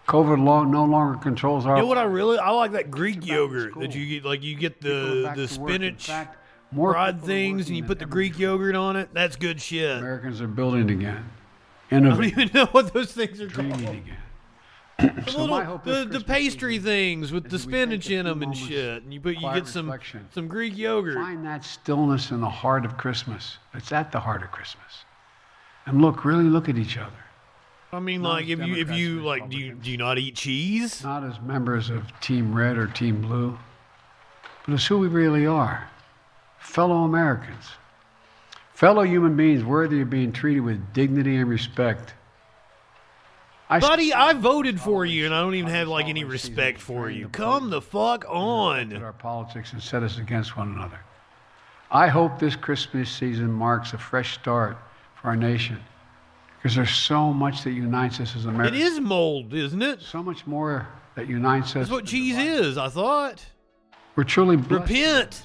COVID 0.08 0.44
law 0.44 0.64
no 0.64 0.84
longer 0.84 1.18
controls 1.18 1.66
our. 1.66 1.76
You 1.76 1.82
know 1.82 1.88
what 1.88 1.98
I 1.98 2.04
really 2.04 2.38
I 2.38 2.50
like 2.50 2.72
that 2.72 2.90
Greek 2.90 3.14
Go 3.16 3.20
back 3.20 3.28
to 3.28 3.32
yogurt 3.34 3.74
that 3.80 3.94
you 3.94 4.06
get 4.06 4.24
like 4.24 4.42
you 4.42 4.54
get 4.54 4.80
the 4.80 5.32
the 5.34 5.46
to 5.46 5.60
work. 5.60 5.70
In 5.70 5.76
spinach 5.78 6.06
fact, 6.06 6.36
more 6.70 6.92
fried 6.92 7.22
things 7.22 7.68
and 7.68 7.76
you 7.76 7.84
put 7.84 7.98
the 7.98 8.06
Greek 8.06 8.38
yogurt 8.38 8.74
on 8.76 8.96
it. 8.96 9.08
That's 9.12 9.36
good 9.36 9.60
shit. 9.60 9.98
Americans 9.98 10.40
are 10.40 10.48
building 10.48 10.90
again, 10.90 11.28
I 11.90 12.00
don't 12.00 12.24
even 12.24 12.50
know 12.52 12.66
what 12.66 12.92
those 12.92 13.12
things 13.12 13.40
are 13.40 13.46
dreaming 13.46 13.84
called. 13.84 13.96
again. 13.96 14.16
The, 14.98 15.30
So 15.30 15.44
little, 15.44 15.78
the, 15.84 16.06
the 16.06 16.20
pastry 16.20 16.78
things 16.78 17.30
with 17.30 17.44
the 17.44 17.58
that 17.58 17.66
we 17.66 17.72
take 17.72 17.82
a 17.82 17.86
spinach 17.86 18.10
in 18.10 18.24
them 18.26 18.42
and 18.42 18.56
shit, 18.56 19.02
and 19.02 19.12
you 19.12 19.20
put 19.20 19.36
you 19.36 19.52
get 19.52 19.66
some 19.66 19.86
reflection. 19.86 20.26
some 20.32 20.48
Greek 20.48 20.76
yogurt. 20.76 21.14
Find 21.16 21.44
that 21.44 21.64
stillness 21.64 22.30
in 22.30 22.40
the 22.40 22.48
heart 22.48 22.84
of 22.86 22.96
Christmas. 22.96 23.58
It's 23.74 23.92
at 23.92 24.10
the 24.10 24.20
heart 24.20 24.42
of 24.42 24.50
Christmas. 24.50 25.04
And 25.84 26.00
look, 26.00 26.24
really 26.24 26.44
look 26.44 26.68
at 26.68 26.78
each 26.78 26.96
other. 26.96 27.12
I 27.92 28.00
mean, 28.00 28.22
Not 28.22 28.30
like 28.30 28.48
if 28.48 28.58
you 28.60 28.74
if 28.74 28.90
you 28.90 29.20
like, 29.20 29.48
do 29.50 29.56
you 29.56 29.74
do 29.74 29.90
you 29.90 29.96
not 29.96 30.18
eat 30.18 30.34
cheese? 30.34 31.04
not 31.04 31.22
as 31.24 31.40
members 31.40 31.88
of 31.90 32.02
Team 32.20 32.54
Red 32.54 32.76
or 32.78 32.86
Team 32.86 33.20
Blue, 33.20 33.56
but 34.66 34.74
as 34.74 34.86
who 34.86 34.98
we 34.98 35.08
really 35.08 35.46
are 35.46 35.88
fellow 36.58 37.04
Americans, 37.04 37.64
fellow 38.74 39.02
human 39.02 39.36
beings 39.36 39.62
worthy 39.62 40.00
of 40.00 40.10
being 40.10 40.32
treated 40.32 40.60
with 40.60 40.92
dignity 40.92 41.36
and 41.36 41.48
respect. 41.48 42.14
I 43.68 43.80
Buddy, 43.80 44.14
I 44.14 44.32
voted 44.32 44.80
for 44.80 45.04
you, 45.04 45.24
and 45.26 45.34
I 45.34 45.40
don't 45.40 45.56
even 45.56 45.70
have 45.70 45.88
like 45.88 46.06
any 46.06 46.22
respect 46.22 46.80
for 46.80 47.10
you. 47.10 47.28
Come 47.28 47.70
the 47.70 47.82
fuck 47.82 48.24
at 48.24 48.30
on. 48.30 49.02
our 49.02 49.12
politics 49.12 49.72
and 49.72 49.82
set 49.82 50.04
us 50.04 50.18
against 50.18 50.56
one 50.56 50.72
another. 50.72 51.00
I 51.90 52.06
hope 52.06 52.38
this 52.38 52.54
Christmas 52.54 53.10
season 53.10 53.50
marks 53.50 53.92
a 53.92 53.98
fresh 53.98 54.34
start 54.34 54.76
for 55.20 55.28
our 55.28 55.36
nation 55.36 55.80
because 56.58 56.76
there's 56.76 56.94
so 56.94 57.32
much 57.32 57.64
that 57.64 57.72
unites 57.72 58.20
us 58.20 58.36
as 58.36 58.44
Americans. 58.44 58.82
is 58.82 59.00
mold, 59.00 59.52
isn't 59.52 59.82
it? 59.82 60.00
So 60.00 60.22
much 60.22 60.46
more 60.46 60.86
that 61.16 61.28
unites 61.28 61.70
us. 61.70 61.74
That's 61.74 61.90
what 61.90 62.06
cheese 62.06 62.36
is. 62.36 62.78
I 62.78 62.88
thought. 62.88 63.44
We're 64.14 64.24
truly 64.24 64.56
blessed 64.56 64.68
to 64.68 64.74
live 64.74 64.90
in 64.90 64.96
Repent. 64.96 65.42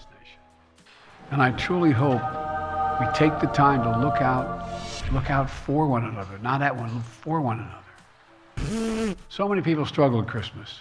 And 1.31 1.41
I 1.41 1.51
truly 1.51 1.91
hope 1.91 2.21
we 2.99 3.07
take 3.15 3.39
the 3.39 3.47
time 3.47 3.83
to 3.83 3.99
look 3.99 4.21
out, 4.21 4.67
look 5.11 5.29
out 5.31 5.49
for 5.49 5.87
one 5.87 6.05
another, 6.05 6.37
not 6.39 6.61
at 6.61 6.75
one, 6.75 7.01
for 7.01 7.41
one 7.41 7.59
another. 7.59 7.80
So 9.29 9.47
many 9.47 9.61
people 9.61 9.85
struggle 9.85 10.21
at 10.21 10.27
Christmas. 10.27 10.79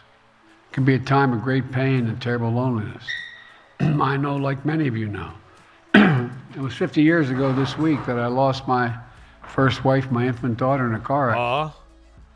It 0.70 0.74
can 0.74 0.84
be 0.84 0.94
a 0.94 0.98
time 0.98 1.32
of 1.32 1.42
great 1.42 1.70
pain 1.72 2.06
and 2.06 2.20
terrible 2.20 2.50
loneliness. 2.50 3.04
I 3.80 4.16
know, 4.16 4.36
like 4.36 4.64
many 4.64 4.86
of 4.88 4.96
you 4.96 5.08
know, 5.08 5.32
it 5.94 6.60
was 6.60 6.74
50 6.74 7.02
years 7.02 7.30
ago 7.30 7.52
this 7.52 7.76
week 7.78 8.04
that 8.06 8.18
I 8.18 8.26
lost 8.26 8.68
my 8.68 8.94
first 9.42 9.84
wife, 9.84 10.10
my 10.10 10.26
infant 10.26 10.58
daughter, 10.58 10.86
in 10.86 10.94
a 10.94 11.00
car 11.00 11.30
accident. 11.30 11.46
Ah. 11.46 11.76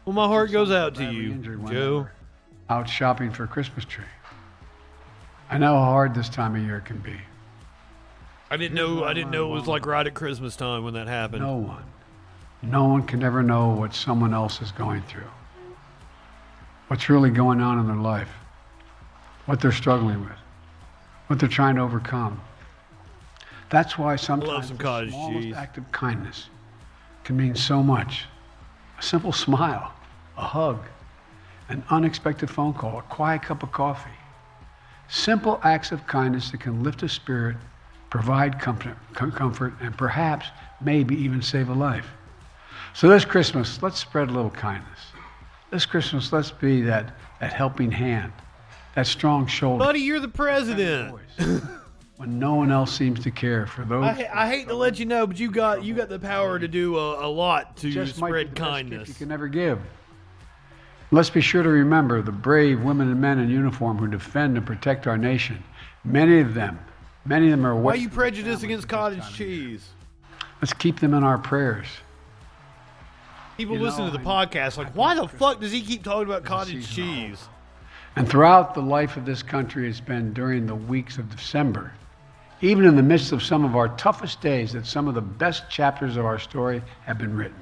Well, 0.05 0.15
my 0.15 0.27
heart 0.27 0.53
goes 0.53 0.71
out 0.71 0.95
to 0.97 1.05
you, 1.11 1.35
Joe. 1.71 2.09
out 2.69 2.89
shopping 2.89 3.31
for 3.31 3.45
a 3.45 3.47
Christmas 3.47 3.85
tree. 3.87 4.05
I 5.51 5.57
know 5.57 5.75
how 5.75 5.85
hard 5.85 6.15
this 6.15 6.29
time 6.29 6.57
of 6.57 6.63
year 6.63 6.81
can 6.81 6.99
be. 6.99 7.17
I 8.51 8.57
didn't 8.59 8.75
know. 8.75 9.05
I 9.05 9.15
didn't 9.15 9.31
know 9.31 9.47
it 9.51 9.55
was 9.55 9.67
like 9.67 9.87
right 9.87 10.07
at 10.07 10.15
Christmas 10.15 10.57
time 10.57 10.85
when 10.85 10.95
that 10.95 11.07
happened. 11.09 11.43
No 11.43 11.57
one, 11.57 11.85
no 12.63 12.85
one 12.85 13.03
can 13.05 13.23
ever 13.23 13.43
know 13.43 13.69
what 13.71 13.95
someone 13.95 14.35
else 14.35 14.61
is 14.61 14.73
going 14.73 15.03
through, 15.03 15.31
what's 16.95 17.09
really 17.09 17.31
going 17.31 17.61
on 17.61 17.81
in 17.81 17.89
their 17.89 17.97
life, 17.97 18.29
what 19.47 19.61
they're 19.61 19.73
struggling 19.73 20.21
with, 20.21 20.39
what 21.27 21.41
they're 21.41 21.49
trying 21.49 21.75
to 21.75 21.81
overcome. 21.81 22.41
That's 23.69 23.99
why 23.99 24.15
sometimes 24.15 24.69
some 24.69 24.77
the 24.77 25.11
smallest 25.11 25.43
cheese. 25.43 25.55
act 25.57 25.77
of 25.77 25.91
kindness 25.91 26.51
can 27.25 27.37
mean 27.37 27.57
so 27.57 27.83
much. 27.83 28.27
A 28.97 29.03
simple 29.03 29.33
smile, 29.33 29.93
a 30.39 30.43
hug, 30.43 30.87
an 31.69 31.83
unexpected 31.91 32.49
phone 32.49 32.73
call, 32.73 33.01
a 33.01 33.03
quiet 33.03 33.43
cup 33.43 33.65
of 33.65 33.73
coffee. 33.73 34.17
Simple 35.09 35.59
acts 35.65 35.91
of 35.91 36.07
kindness 36.07 36.53
that 36.53 36.61
can 36.61 36.85
lift 36.85 37.03
a 37.03 37.09
spirit, 37.09 37.57
provide 38.09 38.61
comfort, 38.61 38.97
comfort, 39.15 39.75
and 39.81 39.99
perhaps, 39.99 40.47
maybe 40.81 41.17
even 41.17 41.43
save 41.43 41.71
a 41.71 41.75
life. 41.75 42.07
So 42.93 43.09
this 43.09 43.25
Christmas, 43.25 43.83
let's 43.83 43.99
spread 43.99 44.29
a 44.29 44.33
little 44.33 44.51
kindness. 44.51 44.94
This 45.75 45.87
Christmas, 45.87 46.33
let's 46.33 46.53
be 46.53 46.83
that, 46.83 47.17
that 47.41 47.53
helping 47.53 47.91
hand, 47.91 48.31
that 48.95 49.09
strong 49.09 49.45
shoulder. 49.49 49.85
Buddy, 49.85 49.99
you're 49.99 50.21
the 50.21 50.29
president. 50.29 51.19
when 52.17 52.39
no 52.39 52.55
one 52.55 52.71
else 52.71 52.97
seems 52.97 53.19
to 53.25 53.33
care 53.33 53.67
for 53.67 53.85
those. 53.85 54.05
I, 54.05 54.31
I 54.33 54.49
hate 54.49 54.69
to 54.69 54.75
let 54.75 55.01
you 55.01 55.05
know, 55.05 55.27
but 55.27 55.37
you 55.37 55.51
got 55.51 55.83
you 55.83 55.93
got 55.95 56.09
the 56.09 56.21
power 56.21 56.61
to 56.61 56.69
do 56.69 56.97
a, 56.97 57.27
a 57.27 57.29
lot 57.29 57.77
to 57.79 57.91
just 57.91 58.21
might 58.21 58.29
be 58.29 58.31
spread 58.31 58.47
the 58.47 58.51
best 58.51 58.55
gift 58.55 58.71
kindness. 58.71 59.09
you 59.09 59.15
can 59.15 59.29
never 59.29 59.49
give. 59.49 59.81
Let's 61.11 61.29
be 61.29 61.41
sure 61.41 61.65
to 61.65 61.69
remember 61.69 62.23
the 62.23 62.31
brave 62.31 62.81
women 62.81 63.11
and 63.11 63.21
men 63.21 63.41
in 63.41 63.51
uniform 63.51 63.99
who 63.99 64.07
defend 64.07 64.57
and 64.57 64.65
protect 64.65 65.09
our 65.09 65.19
nation. 65.19 65.61
Many 66.05 66.39
of 66.39 66.55
them, 66.55 66.79
many 67.25 67.47
of 67.47 67.51
them 67.51 67.67
are. 67.67 67.75
Why 67.75 67.95
are 67.95 67.97
you 67.97 68.11
prejudiced 68.11 68.63
against 68.63 68.87
cottage 68.87 69.29
cheese? 69.35 69.89
Let's 70.63 70.73
keep 70.73 71.01
them 71.01 71.15
in 71.15 71.25
our 71.25 71.37
prayers. 71.37 71.89
People 73.57 73.77
You 73.77 73.83
listen 73.83 74.07
know, 74.07 74.11
to 74.13 74.19
the 74.19 74.29
I- 74.29 74.47
podcast 74.47 74.77
like, 74.77 74.93
why 74.95 75.15
the 75.15 75.29
fuck 75.29 75.61
does 75.61 75.73
he 75.73 75.81
keep 75.81 76.03
talking 76.03 76.29
about 76.29 76.45
cottage 76.45 76.87
seasonal. 76.87 77.15
cheese? 77.15 77.49
And 78.17 78.29
throughout 78.29 78.75
the 78.75 78.81
life 78.83 79.17
of 79.17 79.25
this 79.25 79.43
country, 79.43 79.89
it's 79.89 80.01
been 80.01 80.33
during 80.33 80.67
the 80.67 80.75
weeks 80.75 81.19
of 81.19 81.35
December, 81.35 81.93
even 82.61 82.85
in 82.85 82.97
the 82.97 83.03
midst 83.03 83.33
of 83.33 83.43
some 83.43 83.65
of 83.65 83.75
our 83.77 83.89
toughest 83.97 84.41
days, 84.41 84.73
that 84.73 84.87
some 84.87 85.09
of 85.09 85.15
the 85.15 85.21
best 85.21 85.69
chapters 85.69 86.17
of 86.17 86.25
our 86.25 86.39
story 86.39 86.83
have 87.07 87.19
been 87.19 87.37
written. 87.37 87.57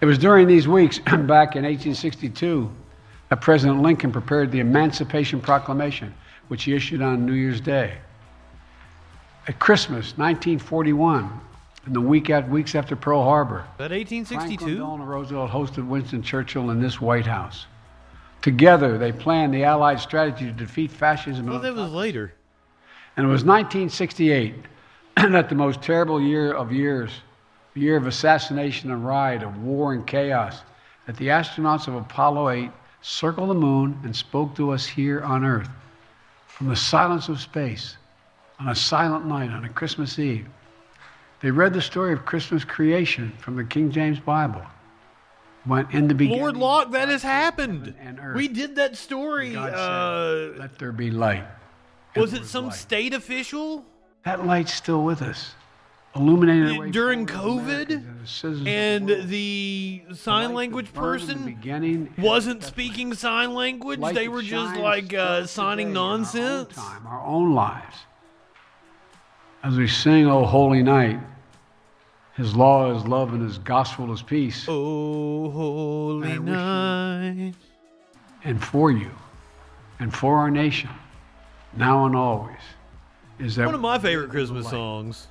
It 0.00 0.06
was 0.06 0.18
during 0.18 0.46
these 0.46 0.68
weeks, 0.68 0.98
back 1.04 1.56
in 1.56 1.64
1862, 1.64 2.70
that 3.28 3.40
President 3.40 3.82
Lincoln 3.82 4.12
prepared 4.12 4.52
the 4.52 4.60
Emancipation 4.60 5.40
Proclamation, 5.40 6.14
which 6.48 6.62
he 6.64 6.74
issued 6.74 7.02
on 7.02 7.26
New 7.26 7.32
Year's 7.32 7.60
Day. 7.60 7.94
At 9.48 9.58
Christmas, 9.58 10.16
1941, 10.18 11.24
and 11.24 11.40
the 11.92 12.00
week 12.00 12.30
at, 12.30 12.48
weeks 12.48 12.74
after 12.74 12.96
Pearl 12.96 13.22
Harbor, 13.22 13.64
That 13.78 13.90
Franklin 13.90 14.20
1862? 14.20 14.76
Delano 14.78 15.04
Roosevelt 15.04 15.50
hosted 15.50 15.86
Winston 15.86 16.22
Churchill 16.22 16.70
in 16.70 16.80
this 16.80 17.00
White 17.00 17.26
House. 17.26 17.66
Together, 18.42 18.98
they 18.98 19.12
planned 19.12 19.54
the 19.54 19.64
Allied 19.64 20.00
strategy 20.00 20.46
to 20.46 20.52
defeat 20.52 20.90
fascism. 20.90 21.46
Well, 21.46 21.60
that 21.60 21.74
was 21.74 21.92
later. 21.92 22.32
And 23.16 23.26
it 23.26 23.30
was 23.30 23.44
1968 23.44 24.54
and 25.16 25.34
that 25.34 25.48
the 25.48 25.54
most 25.54 25.80
terrible 25.82 26.20
year 26.20 26.52
of 26.52 26.72
years, 26.72 27.10
the 27.74 27.80
year 27.80 27.96
of 27.96 28.06
assassination 28.06 28.90
and 28.90 29.06
riot, 29.06 29.42
of 29.42 29.62
war 29.62 29.94
and 29.94 30.06
chaos, 30.06 30.62
that 31.06 31.16
the 31.16 31.28
astronauts 31.28 31.88
of 31.88 31.94
Apollo 31.94 32.50
8 32.50 32.70
circled 33.00 33.50
the 33.50 33.54
moon 33.54 33.98
and 34.02 34.14
spoke 34.14 34.54
to 34.56 34.72
us 34.72 34.86
here 34.86 35.22
on 35.22 35.44
Earth 35.44 35.68
from 36.46 36.68
the 36.68 36.76
silence 36.76 37.28
of 37.28 37.40
space 37.40 37.96
on 38.58 38.68
a 38.68 38.74
silent 38.74 39.26
night 39.26 39.50
on 39.50 39.64
a 39.64 39.68
Christmas 39.68 40.18
Eve. 40.18 40.48
They 41.40 41.50
read 41.50 41.72
the 41.74 41.82
story 41.82 42.12
of 42.12 42.24
Christmas 42.24 42.64
creation 42.64 43.32
from 43.38 43.56
the 43.56 43.64
King 43.64 43.90
James 43.90 44.18
Bible. 44.18 44.62
Went 45.66 45.92
in 45.92 46.06
the 46.08 46.14
beginning. 46.14 46.40
Lord 46.40 46.56
Locke, 46.56 46.92
that 46.92 47.08
has 47.08 47.22
happened. 47.22 47.94
We 48.34 48.46
did 48.48 48.76
that 48.76 48.96
story. 48.96 49.56
Uh, 49.56 50.52
"Let 50.56 50.78
there 50.78 50.92
be 50.92 51.10
light." 51.10 51.44
And 52.14 52.22
was 52.22 52.32
it 52.32 52.46
some 52.46 52.66
light. 52.66 52.74
state 52.74 53.12
official? 53.12 53.84
That 54.24 54.46
light's 54.46 54.72
still 54.72 55.04
with 55.04 55.22
us, 55.22 55.54
Illuminated 56.14 56.68
the 56.68 56.78
way 56.78 56.90
during 56.90 57.26
COVID? 57.26 57.90
And 57.90 58.22
as 58.22 58.30
citizens 58.30 58.60
of 58.60 59.06
the 59.06 59.24
the 59.26 60.02
The 60.08 60.14
sign 60.14 60.48
light 60.48 60.56
language 60.56 60.86
that 60.86 60.94
burned 60.94 61.22
in 61.30 61.44
the 61.44 61.52
person 61.54 62.12
wasn't 62.24 62.64
speaking 62.64 63.12
sign 63.14 63.54
language. 63.54 64.00
They 64.14 64.28
were 64.28 64.42
just 64.42 64.76
like 64.76 65.12
uh, 65.12 65.46
signing 65.46 65.90
in 65.90 65.96
our 65.96 66.04
own 66.04 66.20
nonsense. 66.20 66.74
time, 66.74 67.06
our 67.06 67.24
own 67.24 67.54
lives. 67.54 67.96
As 69.66 69.76
we 69.76 69.88
sing, 69.88 70.28
"O 70.28 70.44
Holy 70.44 70.80
Night," 70.80 71.18
His 72.36 72.54
law 72.54 72.94
is 72.94 73.04
love 73.04 73.32
and 73.32 73.42
His 73.42 73.58
gospel 73.58 74.12
is 74.12 74.22
peace. 74.22 74.64
Oh, 74.68 75.50
holy 75.50 76.34
you- 76.34 76.40
night. 76.40 77.54
And 78.44 78.62
for 78.62 78.92
you, 78.92 79.10
and 79.98 80.14
for 80.14 80.38
our 80.38 80.52
nation, 80.52 80.90
now 81.76 82.06
and 82.06 82.14
always, 82.14 82.60
is 83.40 83.56
that 83.56 83.66
One 83.66 83.74
of 83.74 83.80
my 83.80 83.98
favorite 83.98 84.30
Christmas 84.30 84.66
light. 84.66 84.70
songs. 84.70 85.26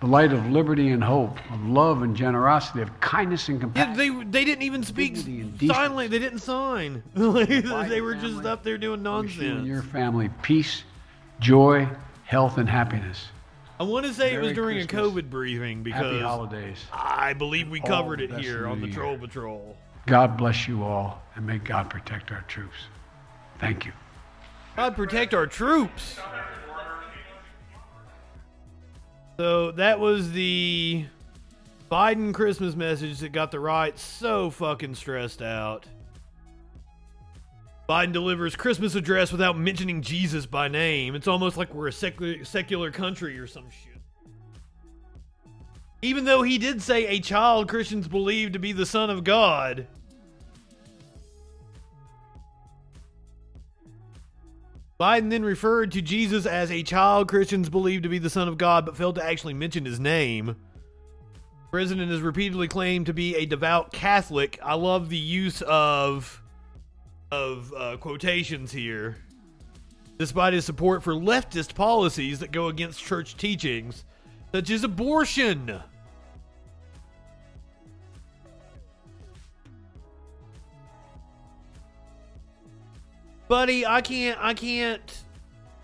the 0.00 0.06
light 0.06 0.32
of 0.32 0.48
liberty 0.50 0.90
and 0.90 1.02
hope, 1.02 1.38
of 1.50 1.66
love 1.66 2.02
and 2.02 2.14
generosity, 2.14 2.82
of 2.82 3.00
kindness 3.00 3.48
and 3.48 3.56
Yeah, 3.56 3.60
compassion. 3.62 3.96
they 3.96 4.10
they 4.40 4.44
didn't 4.44 4.62
even 4.64 4.82
speak 4.84 5.16
and 5.26 5.58
sign 5.58 5.94
language. 5.96 6.10
They 6.10 6.18
didn't 6.18 6.40
sign. 6.40 7.02
they 7.14 8.00
were 8.02 8.14
just 8.14 8.44
up 8.44 8.62
there 8.62 8.76
doing 8.76 9.02
wish 9.02 9.38
you 9.38 9.50
and 9.56 9.66
your 9.66 9.82
family 9.82 10.28
peace, 10.42 10.84
joy, 11.40 11.88
health, 12.26 12.58
and 12.58 12.68
happiness. 12.68 13.30
I 13.80 13.84
want 13.84 14.06
to 14.06 14.12
say 14.12 14.34
it 14.34 14.40
was 14.40 14.52
during 14.54 14.78
Christmas. 14.86 15.00
a 15.00 15.22
COVID 15.22 15.30
briefing 15.30 15.78
Happy 15.78 15.90
because 15.90 16.22
holidays. 16.22 16.78
I 16.92 17.32
believe 17.32 17.68
we 17.68 17.80
All 17.80 17.86
covered 17.86 18.20
it 18.20 18.32
here 18.32 18.66
on 18.66 18.80
the. 18.80 18.88
Troll 18.90 19.16
Patrol. 19.16 19.76
God 20.06 20.36
bless 20.36 20.66
you 20.66 20.82
all, 20.82 21.22
and 21.36 21.46
may 21.46 21.58
God 21.58 21.90
protect 21.90 22.32
our 22.32 22.42
troops. 22.48 22.76
Thank 23.58 23.86
you. 23.86 23.92
God 24.74 24.96
protect 24.96 25.34
our 25.34 25.46
troops. 25.46 26.18
So 29.36 29.70
that 29.72 30.00
was 30.00 30.32
the 30.32 31.04
Biden 31.90 32.34
Christmas 32.34 32.74
message 32.74 33.18
that 33.20 33.30
got 33.30 33.50
the 33.52 33.60
right 33.60 33.96
so 33.98 34.50
fucking 34.50 34.96
stressed 34.96 35.42
out. 35.42 35.86
Biden 37.88 38.12
delivers 38.12 38.54
Christmas 38.54 38.94
address 38.94 39.32
without 39.32 39.56
mentioning 39.56 40.02
Jesus 40.02 40.44
by 40.44 40.68
name. 40.68 41.14
It's 41.14 41.26
almost 41.26 41.56
like 41.56 41.72
we're 41.72 41.88
a 41.88 41.92
secular, 41.92 42.44
secular 42.44 42.90
country 42.90 43.38
or 43.38 43.46
some 43.46 43.64
shit. 43.70 43.94
Even 46.02 46.26
though 46.26 46.42
he 46.42 46.58
did 46.58 46.82
say 46.82 47.06
a 47.06 47.18
child 47.18 47.66
Christians 47.66 48.06
believe 48.06 48.52
to 48.52 48.58
be 48.58 48.72
the 48.72 48.84
Son 48.84 49.08
of 49.08 49.24
God. 49.24 49.86
Biden 55.00 55.30
then 55.30 55.42
referred 55.42 55.92
to 55.92 56.02
Jesus 56.02 56.44
as 56.44 56.70
a 56.70 56.82
child 56.82 57.28
Christians 57.28 57.70
believe 57.70 58.02
to 58.02 58.08
be 58.10 58.18
the 58.18 58.28
Son 58.28 58.48
of 58.48 58.58
God, 58.58 58.84
but 58.84 58.98
failed 58.98 59.14
to 59.14 59.24
actually 59.24 59.54
mention 59.54 59.86
his 59.86 59.98
name. 59.98 60.46
The 60.46 61.70
president 61.70 62.10
has 62.10 62.20
repeatedly 62.20 62.68
claimed 62.68 63.06
to 63.06 63.14
be 63.14 63.34
a 63.36 63.46
devout 63.46 63.92
Catholic. 63.92 64.58
I 64.62 64.74
love 64.74 65.08
the 65.08 65.16
use 65.16 65.62
of 65.62 66.42
of 67.30 67.72
uh, 67.76 67.96
quotations 67.98 68.72
here. 68.72 69.16
Despite 70.18 70.52
his 70.52 70.64
support 70.64 71.02
for 71.02 71.12
leftist 71.12 71.74
policies 71.74 72.40
that 72.40 72.50
go 72.50 72.68
against 72.68 73.04
church 73.04 73.36
teachings, 73.36 74.04
such 74.52 74.70
as 74.70 74.82
abortion. 74.82 75.80
Buddy, 83.46 83.86
I 83.86 84.02
can't 84.02 84.38
I 84.40 84.52
can't 84.52 85.24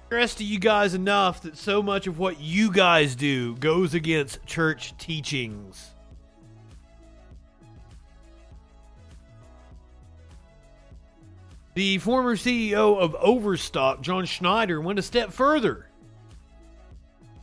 stress 0.06 0.34
to 0.34 0.44
you 0.44 0.58
guys 0.58 0.92
enough 0.92 1.42
that 1.42 1.56
so 1.56 1.82
much 1.82 2.06
of 2.06 2.18
what 2.18 2.38
you 2.38 2.70
guys 2.70 3.16
do 3.16 3.56
goes 3.56 3.94
against 3.94 4.44
church 4.44 4.96
teachings. 4.98 5.93
The 11.74 11.98
former 11.98 12.36
CEO 12.36 12.98
of 12.98 13.16
Overstock, 13.16 14.00
John 14.00 14.26
Schneider, 14.26 14.80
went 14.80 15.00
a 15.00 15.02
step 15.02 15.32
further. 15.32 15.86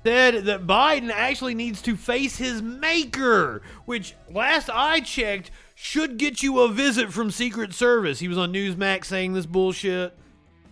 Said 0.04 0.46
that 0.46 0.66
Biden 0.66 1.12
actually 1.12 1.54
needs 1.54 1.82
to 1.84 1.96
face 1.96 2.38
his 2.38 2.62
maker, 2.62 3.62
which 3.86 4.16
last 4.30 4.70
I 4.70 5.02
checked 5.02 5.52
should 5.76 6.18
get 6.18 6.42
you 6.42 6.60
a 6.60 6.70
visit 6.70 7.12
from 7.12 7.30
Secret 7.30 7.74
Service. 7.74 8.20
He 8.20 8.28
was 8.28 8.38
on 8.38 8.54
Newsmax 8.54 9.06
saying 9.06 9.34
this 9.34 9.46
bullshit. 9.46 10.18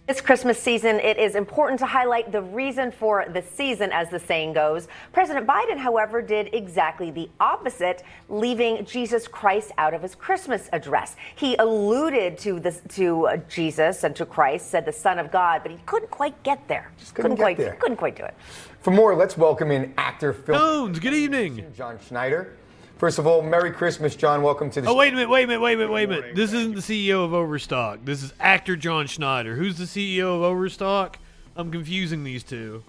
This 0.09 0.21
Christmas 0.21 0.57
season, 0.57 0.99
it 1.01 1.19
is 1.19 1.35
important 1.35 1.77
to 1.81 1.85
highlight 1.85 2.31
the 2.31 2.41
reason 2.41 2.91
for 2.91 3.25
the 3.31 3.43
season, 3.43 3.91
as 3.91 4.09
the 4.09 4.17
saying 4.17 4.53
goes. 4.53 4.87
President 5.13 5.45
Biden, 5.45 5.77
however, 5.77 6.19
did 6.19 6.49
exactly 6.51 7.11
the 7.11 7.29
opposite, 7.39 8.01
leaving 8.27 8.83
Jesus 8.85 9.27
Christ 9.27 9.71
out 9.77 9.93
of 9.93 10.01
his 10.01 10.15
Christmas 10.15 10.67
address. 10.73 11.15
He 11.35 11.55
alluded 11.57 12.39
to 12.39 12.59
this, 12.59 12.81
to 12.95 13.27
uh, 13.27 13.37
Jesus 13.47 14.03
and 14.03 14.15
to 14.15 14.25
Christ, 14.25 14.71
said 14.71 14.83
the 14.83 14.91
Son 14.91 15.19
of 15.19 15.31
God, 15.31 15.61
but 15.61 15.71
he 15.71 15.77
couldn't 15.85 16.09
quite 16.09 16.41
get 16.41 16.67
there. 16.67 16.91
Just 16.97 17.13
couldn't 17.13 17.35
get 17.35 17.43
quite, 17.43 17.57
there. 17.57 17.75
Couldn't 17.75 17.97
quite 17.97 18.15
do 18.15 18.23
it. 18.23 18.33
For 18.81 18.89
more, 18.89 19.13
let's 19.13 19.37
welcome 19.37 19.69
in 19.69 19.93
actor, 19.95 20.33
Phil. 20.33 20.55
Jones, 20.55 20.97
good 20.97 21.13
evening. 21.13 21.71
John 21.77 21.99
Schneider. 22.07 22.57
First 22.99 23.17
of 23.17 23.25
all, 23.25 23.41
Merry 23.41 23.71
Christmas, 23.71 24.13
John. 24.13 24.41
Welcome 24.41 24.69
to 24.71 24.81
the 24.81 24.89
Oh, 24.89 24.93
wait 24.93 25.13
a 25.13 25.15
minute, 25.15 25.29
wait 25.29 25.45
a 25.45 25.47
minute, 25.47 25.61
wait 25.61 25.75
a 25.75 25.77
minute, 25.77 25.91
wait 25.91 26.03
a 26.03 26.07
minute. 26.09 26.35
This 26.35 26.51
isn't 26.51 26.75
the 26.75 26.81
CEO 26.81 27.23
of 27.23 27.33
Overstock. 27.33 27.99
This 28.03 28.21
is 28.21 28.33
actor 28.41 28.75
John 28.75 29.07
Schneider. 29.07 29.55
Who's 29.55 29.77
the 29.77 29.85
CEO 29.85 30.35
of 30.35 30.41
Overstock? 30.41 31.17
I'm 31.55 31.71
confusing 31.71 32.25
these 32.25 32.43
two. 32.43 32.83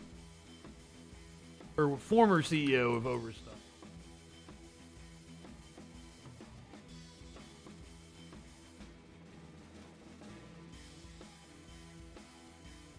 Or 1.77 1.97
former 1.97 2.43
CEO 2.43 2.97
of 2.97 3.07
Overstock. 3.07 3.55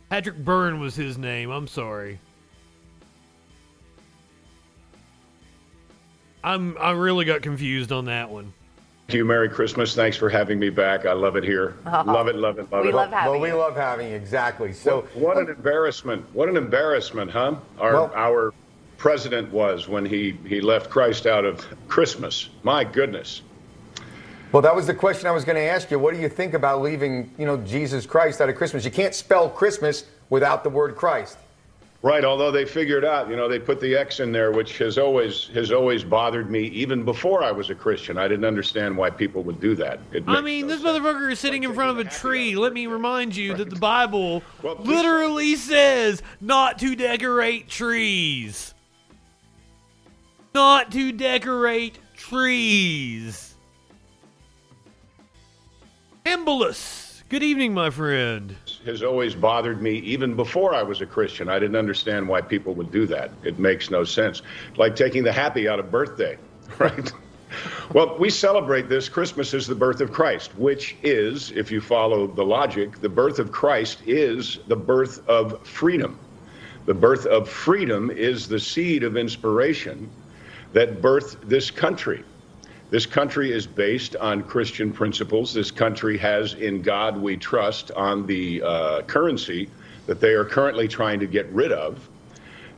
Patrick 0.09 0.37
Byrne 0.37 0.79
was 0.79 0.95
his 0.95 1.17
name. 1.17 1.51
I'm 1.51 1.67
sorry. 1.67 2.19
I'm 6.43 6.77
I 6.79 6.91
really 6.91 7.25
got 7.25 7.41
confused 7.41 7.91
on 7.91 8.05
that 8.05 8.29
one. 8.29 8.53
Thank 9.07 9.17
you. 9.17 9.25
Merry 9.25 9.49
Christmas. 9.49 9.93
Thanks 9.93 10.15
for 10.15 10.29
having 10.29 10.57
me 10.57 10.69
back. 10.69 11.05
I 11.05 11.11
love 11.13 11.35
it 11.35 11.43
here. 11.43 11.75
Oh, 11.85 12.03
love 12.05 12.27
it, 12.27 12.35
love 12.35 12.59
it, 12.59 12.71
love 12.71 12.83
We 12.83 12.89
it. 12.89 12.95
love 12.95 13.11
having 13.11 13.31
Well, 13.31 13.41
we 13.41 13.51
love 13.51 13.75
having 13.75 14.07
you, 14.09 14.15
exactly. 14.15 14.71
So, 14.71 15.01
what 15.13 15.37
an 15.37 15.45
um, 15.45 15.49
embarrassment. 15.51 16.25
What 16.33 16.47
an 16.49 16.55
embarrassment, 16.57 17.29
huh? 17.31 17.55
Our 17.79 17.93
Well- 17.93 18.11
our 18.15 18.53
president 18.97 19.51
was 19.51 19.87
when 19.89 20.05
he, 20.05 20.37
he 20.45 20.61
left 20.61 20.89
Christ 20.89 21.25
out 21.25 21.43
of 21.43 21.65
Christmas. 21.87 22.49
My 22.63 22.83
goodness. 22.83 23.41
well, 24.51 24.61
that 24.61 24.75
was 24.75 24.85
the 24.85 24.93
question 24.93 25.25
I 25.27 25.31
was 25.31 25.43
going 25.43 25.55
to 25.55 25.61
ask 25.63 25.89
you. 25.89 25.97
What 25.97 26.13
do 26.13 26.19
you 26.21 26.29
think 26.29 26.53
about 26.53 26.81
leaving, 26.83 27.31
you 27.37 27.45
know, 27.47 27.57
Jesus 27.57 28.05
Christ 28.05 28.41
out 28.41 28.47
of 28.49 28.55
Christmas? 28.55 28.85
You 28.85 28.91
can't 28.91 29.15
spell 29.15 29.49
Christmas 29.49 30.05
without 30.29 30.63
the 30.63 30.69
word 30.69 30.95
Christ. 30.95 31.37
Right, 32.03 32.25
although 32.25 32.49
they 32.49 32.65
figured 32.65 33.05
out, 33.05 33.29
you 33.29 33.35
know, 33.35 33.47
they 33.47 33.59
put 33.59 33.79
the 33.79 33.95
X 33.95 34.21
in 34.21 34.31
there, 34.31 34.51
which 34.51 34.79
has 34.79 34.97
always 34.97 35.49
has 35.53 35.71
always 35.71 36.03
bothered 36.03 36.49
me 36.49 36.63
even 36.69 37.05
before 37.05 37.43
I 37.43 37.51
was 37.51 37.69
a 37.69 37.75
Christian. 37.75 38.17
I 38.17 38.27
didn't 38.27 38.45
understand 38.45 38.97
why 38.97 39.11
people 39.11 39.43
would 39.43 39.61
do 39.61 39.75
that. 39.75 39.99
I 40.25 40.41
mean, 40.41 40.65
this 40.65 40.81
sense. 40.81 40.97
motherfucker 40.97 41.31
is 41.31 41.39
sitting 41.39 41.63
in 41.63 41.75
front 41.75 41.91
of 41.91 41.99
a 41.99 42.09
tree. 42.09 42.55
Let 42.55 42.73
me 42.73 42.87
remind 42.87 43.35
you 43.35 43.55
that 43.55 43.69
the 43.69 43.75
Bible 43.75 44.41
Well, 44.63 44.77
literally 44.77 45.55
says 45.55 46.23
not 46.39 46.79
to 46.79 46.95
decorate 46.95 47.69
trees. 47.69 48.73
Not 50.55 50.91
to 50.93 51.11
decorate 51.11 51.99
trees. 52.17 53.53
Embolus. 56.25 57.21
Good 57.29 57.43
evening, 57.43 57.75
my 57.75 57.91
friend. 57.91 58.55
Has 58.85 59.03
always 59.03 59.35
bothered 59.35 59.81
me 59.81 59.99
even 59.99 60.35
before 60.35 60.73
I 60.73 60.83
was 60.83 61.01
a 61.01 61.05
Christian. 61.05 61.49
I 61.49 61.59
didn't 61.59 61.75
understand 61.75 62.27
why 62.27 62.41
people 62.41 62.73
would 62.75 62.91
do 62.91 63.05
that. 63.07 63.31
It 63.43 63.59
makes 63.59 63.91
no 63.91 64.03
sense. 64.03 64.41
Like 64.77 64.95
taking 64.95 65.23
the 65.23 65.31
happy 65.31 65.67
out 65.67 65.79
of 65.79 65.91
birthday, 65.91 66.37
right? 66.79 67.11
well, 67.93 68.17
we 68.17 68.29
celebrate 68.29 68.89
this. 68.89 69.07
Christmas 69.09 69.53
is 69.53 69.67
the 69.67 69.75
birth 69.75 70.01
of 70.01 70.11
Christ, 70.11 70.55
which 70.57 70.95
is, 71.03 71.51
if 71.51 71.71
you 71.71 71.81
follow 71.81 72.27
the 72.27 72.43
logic, 72.43 72.99
the 73.01 73.09
birth 73.09 73.39
of 73.39 73.51
Christ 73.51 73.99
is 74.05 74.59
the 74.67 74.75
birth 74.75 75.27
of 75.27 75.65
freedom. 75.67 76.17
The 76.85 76.93
birth 76.95 77.25
of 77.27 77.47
freedom 77.47 78.09
is 78.09 78.47
the 78.47 78.59
seed 78.59 79.03
of 79.03 79.15
inspiration 79.15 80.09
that 80.73 81.01
birthed 81.01 81.37
this 81.47 81.69
country. 81.69 82.23
This 82.91 83.05
country 83.05 83.53
is 83.53 83.65
based 83.65 84.17
on 84.17 84.43
Christian 84.43 84.91
principles. 84.91 85.53
This 85.53 85.71
country 85.71 86.17
has 86.17 86.55
in 86.55 86.81
God 86.81 87.15
we 87.15 87.37
trust 87.37 87.89
on 87.91 88.27
the 88.27 88.61
uh, 88.61 89.01
currency 89.03 89.69
that 90.07 90.19
they 90.19 90.33
are 90.33 90.43
currently 90.43 90.89
trying 90.89 91.17
to 91.21 91.25
get 91.25 91.49
rid 91.53 91.71
of. 91.71 92.09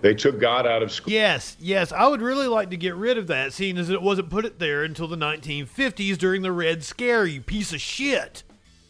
They 0.01 0.13
took 0.13 0.39
God 0.39 0.67
out 0.67 0.83
of 0.83 0.91
school. 0.91 1.11
Yes, 1.11 1.57
yes, 1.59 1.91
I 1.91 2.05
would 2.05 2.21
really 2.21 2.45
like 2.45 2.69
to 2.69 2.77
get 2.77 2.93
rid 2.93 3.17
of 3.17 3.25
that, 3.27 3.53
seeing 3.53 3.79
as 3.79 3.89
it 3.89 4.01
wasn't 4.03 4.29
put 4.29 4.45
it 4.45 4.59
there 4.59 4.83
until 4.83 5.07
the 5.07 5.15
1950s 5.15 6.15
during 6.19 6.43
the 6.43 6.51
Red 6.51 6.83
Scare, 6.83 7.25
you 7.25 7.41
piece 7.41 7.73
of 7.73 7.81
shit. 7.81 8.43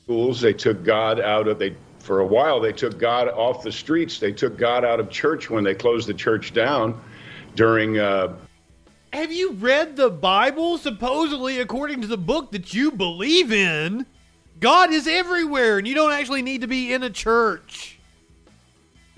schools. 0.04 0.42
They 0.42 0.54
took 0.54 0.84
God 0.84 1.22
out 1.22 1.48
of 1.48 1.58
they 1.58 1.74
for 2.00 2.20
a 2.20 2.26
while. 2.26 2.60
They 2.60 2.74
took 2.74 2.98
God 3.00 3.30
off 3.30 3.64
the 3.64 3.72
streets. 3.72 4.20
They 4.20 4.34
took 4.34 4.58
God 4.58 4.84
out 4.84 5.00
of 5.00 5.10
church 5.10 5.50
when 5.50 5.64
they 5.64 5.74
closed 5.74 6.10
the 6.10 6.14
church 6.14 6.54
down 6.54 7.02
during. 7.56 7.98
Uh, 7.98 8.36
Have 9.14 9.32
you 9.32 9.52
read 9.52 9.96
the 9.96 10.10
Bible? 10.10 10.80
Supposedly, 10.80 11.60
according 11.60 12.02
to 12.02 12.08
the 12.08 12.18
book 12.18 12.52
that 12.52 12.74
you 12.74 12.90
believe 12.92 13.52
in, 13.52 14.08
God 14.60 14.92
is 14.92 15.08
everywhere, 15.08 15.78
and 15.78 15.88
you 15.88 15.94
don't 15.94 16.12
actually 16.12 16.42
need 16.42 16.62
to 16.62 16.68
be 16.68 16.92
in 16.94 17.04
a 17.04 17.12
church. 17.12 18.00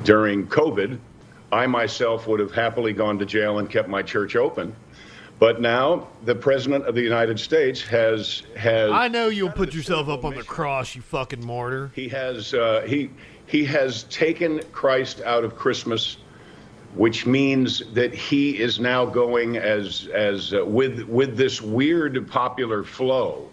during 0.03 0.47
COVID, 0.47 0.99
I 1.53 1.65
myself 1.67 2.27
would 2.27 2.41
have 2.41 2.51
happily 2.51 2.91
gone 2.91 3.17
to 3.19 3.25
jail 3.25 3.59
and 3.59 3.69
kept 3.69 3.87
my 3.87 4.01
church 4.01 4.35
open. 4.35 4.75
But 5.39 5.61
now 5.61 6.07
the 6.25 6.35
president 6.35 6.85
of 6.85 6.95
the 6.95 7.01
United 7.01 7.39
States 7.39 7.81
has 7.83 8.43
has 8.57 8.91
I 8.91 9.07
know 9.07 9.29
you'll 9.29 9.49
put 9.49 9.73
yourself 9.73 10.09
up 10.09 10.25
on 10.25 10.35
the 10.35 10.43
cross, 10.43 10.93
you 10.93 11.01
fucking 11.01 11.45
martyr. 11.45 11.89
he 11.95 12.09
has 12.09 12.53
uh, 12.53 12.83
he 12.85 13.09
he 13.45 13.63
has 13.63 14.03
taken 14.03 14.61
Christ 14.73 15.21
out 15.21 15.43
of 15.45 15.55
Christmas, 15.55 16.17
which 16.95 17.25
means 17.25 17.83
that 17.93 18.13
he 18.13 18.57
is 18.57 18.79
now 18.79 19.05
going 19.05 19.57
as 19.57 20.07
as 20.13 20.53
uh, 20.53 20.65
with 20.65 21.03
with 21.03 21.35
this 21.35 21.61
weird 21.61 22.27
popular 22.29 22.83
flow 22.83 23.49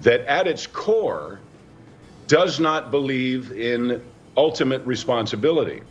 that 0.00 0.20
at 0.22 0.46
its 0.46 0.66
core 0.66 1.40
does 2.26 2.58
not 2.58 2.90
believe 2.90 3.52
in 3.52 4.02
ultimate 4.36 4.84
responsibility. 4.86 5.82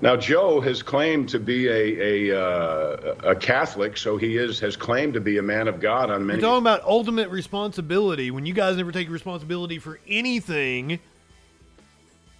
Now, 0.00 0.16
Joe 0.16 0.60
has 0.60 0.80
claimed 0.80 1.28
to 1.30 1.38
be 1.38 1.66
a 1.68 2.30
a, 2.30 2.40
uh, 2.40 3.14
a 3.24 3.34
Catholic, 3.34 3.96
so 3.96 4.16
he 4.16 4.36
is 4.36 4.58
has 4.60 4.76
claimed 4.76 5.14
to 5.14 5.20
be 5.20 5.38
a 5.38 5.42
man 5.42 5.68
of 5.68 5.80
God 5.80 6.10
on 6.10 6.26
You're 6.26 6.38
talking 6.38 6.62
about 6.62 6.84
ultimate 6.84 7.28
responsibility. 7.28 8.30
When 8.30 8.46
you 8.46 8.54
guys 8.54 8.76
never 8.76 8.92
take 8.92 9.10
responsibility 9.10 9.78
for 9.78 9.98
anything, 10.06 11.00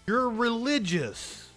you're 0.07 0.31
religious. 0.31 1.48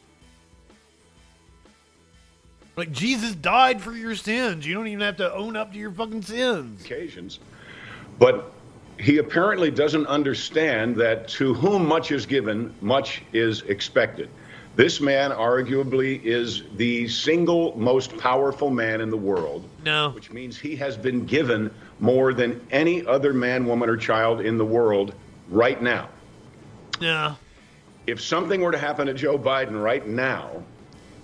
Like 2.82 2.91
Jesus 2.93 3.36
died 3.36 3.79
for 3.79 3.91
your 3.91 4.15
sins. 4.15 4.65
You 4.65 4.73
don't 4.73 4.88
even 4.88 5.01
have 5.01 5.17
to 5.17 5.32
own 5.36 5.55
up 5.55 5.71
to 5.71 5.77
your 5.77 5.91
fucking 5.91 6.23
sins. 6.23 6.84
occasions. 6.84 7.38
But 8.17 8.51
he 8.99 9.19
apparently 9.19 9.69
doesn't 9.69 10.07
understand 10.07 10.95
that 10.95 11.27
to 11.27 11.53
whom 11.53 11.86
much 11.86 12.11
is 12.11 12.25
given, 12.25 12.73
much 12.82 13.21
is 13.34 13.61
expected. 13.67 14.29
This 14.75 14.99
man 14.99 15.29
arguably 15.29 16.23
is 16.23 16.63
the 16.75 17.07
single 17.07 17.77
most 17.77 18.17
powerful 18.17 18.71
man 18.71 18.99
in 18.99 19.11
the 19.11 19.17
world. 19.17 19.63
No. 19.86 20.09
Which 20.09 20.32
means 20.32 20.57
he 20.57 20.75
has 20.77 20.97
been 20.97 21.23
given 21.27 21.69
more 21.99 22.34
than 22.34 22.65
any 22.71 23.05
other 23.05 23.32
man, 23.32 23.67
woman, 23.67 23.91
or 23.91 23.95
child 23.95 24.41
in 24.41 24.57
the 24.57 24.65
world 24.65 25.13
right 25.49 25.79
now. 25.84 26.09
No. 26.99 27.36
If 28.07 28.21
something 28.21 28.59
were 28.59 28.71
to 28.71 28.79
happen 28.79 29.05
to 29.05 29.13
Joe 29.13 29.38
Biden 29.38 29.79
right 29.79 30.07
now, 30.07 30.63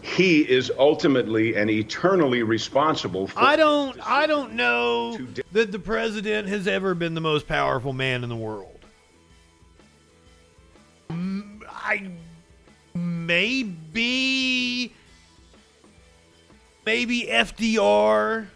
he 0.07 0.39
is 0.39 0.71
ultimately 0.79 1.55
and 1.55 1.69
eternally 1.69 2.41
responsible 2.41 3.27
for 3.27 3.39
I 3.39 3.57
don't 3.57 3.99
I 4.07 4.25
don't 4.25 4.53
know 4.53 5.17
that 5.51 5.71
the 5.73 5.79
president 5.79 6.47
has 6.47 6.65
ever 6.67 6.95
been 6.95 7.13
the 7.13 7.21
most 7.21 7.45
powerful 7.47 7.91
man 7.91 8.23
in 8.23 8.29
the 8.29 8.35
world. 8.35 8.79
Mm, 11.09 11.61
I 11.69 12.09
maybe 12.95 14.93
maybe 16.85 17.29
FDR 17.29 18.47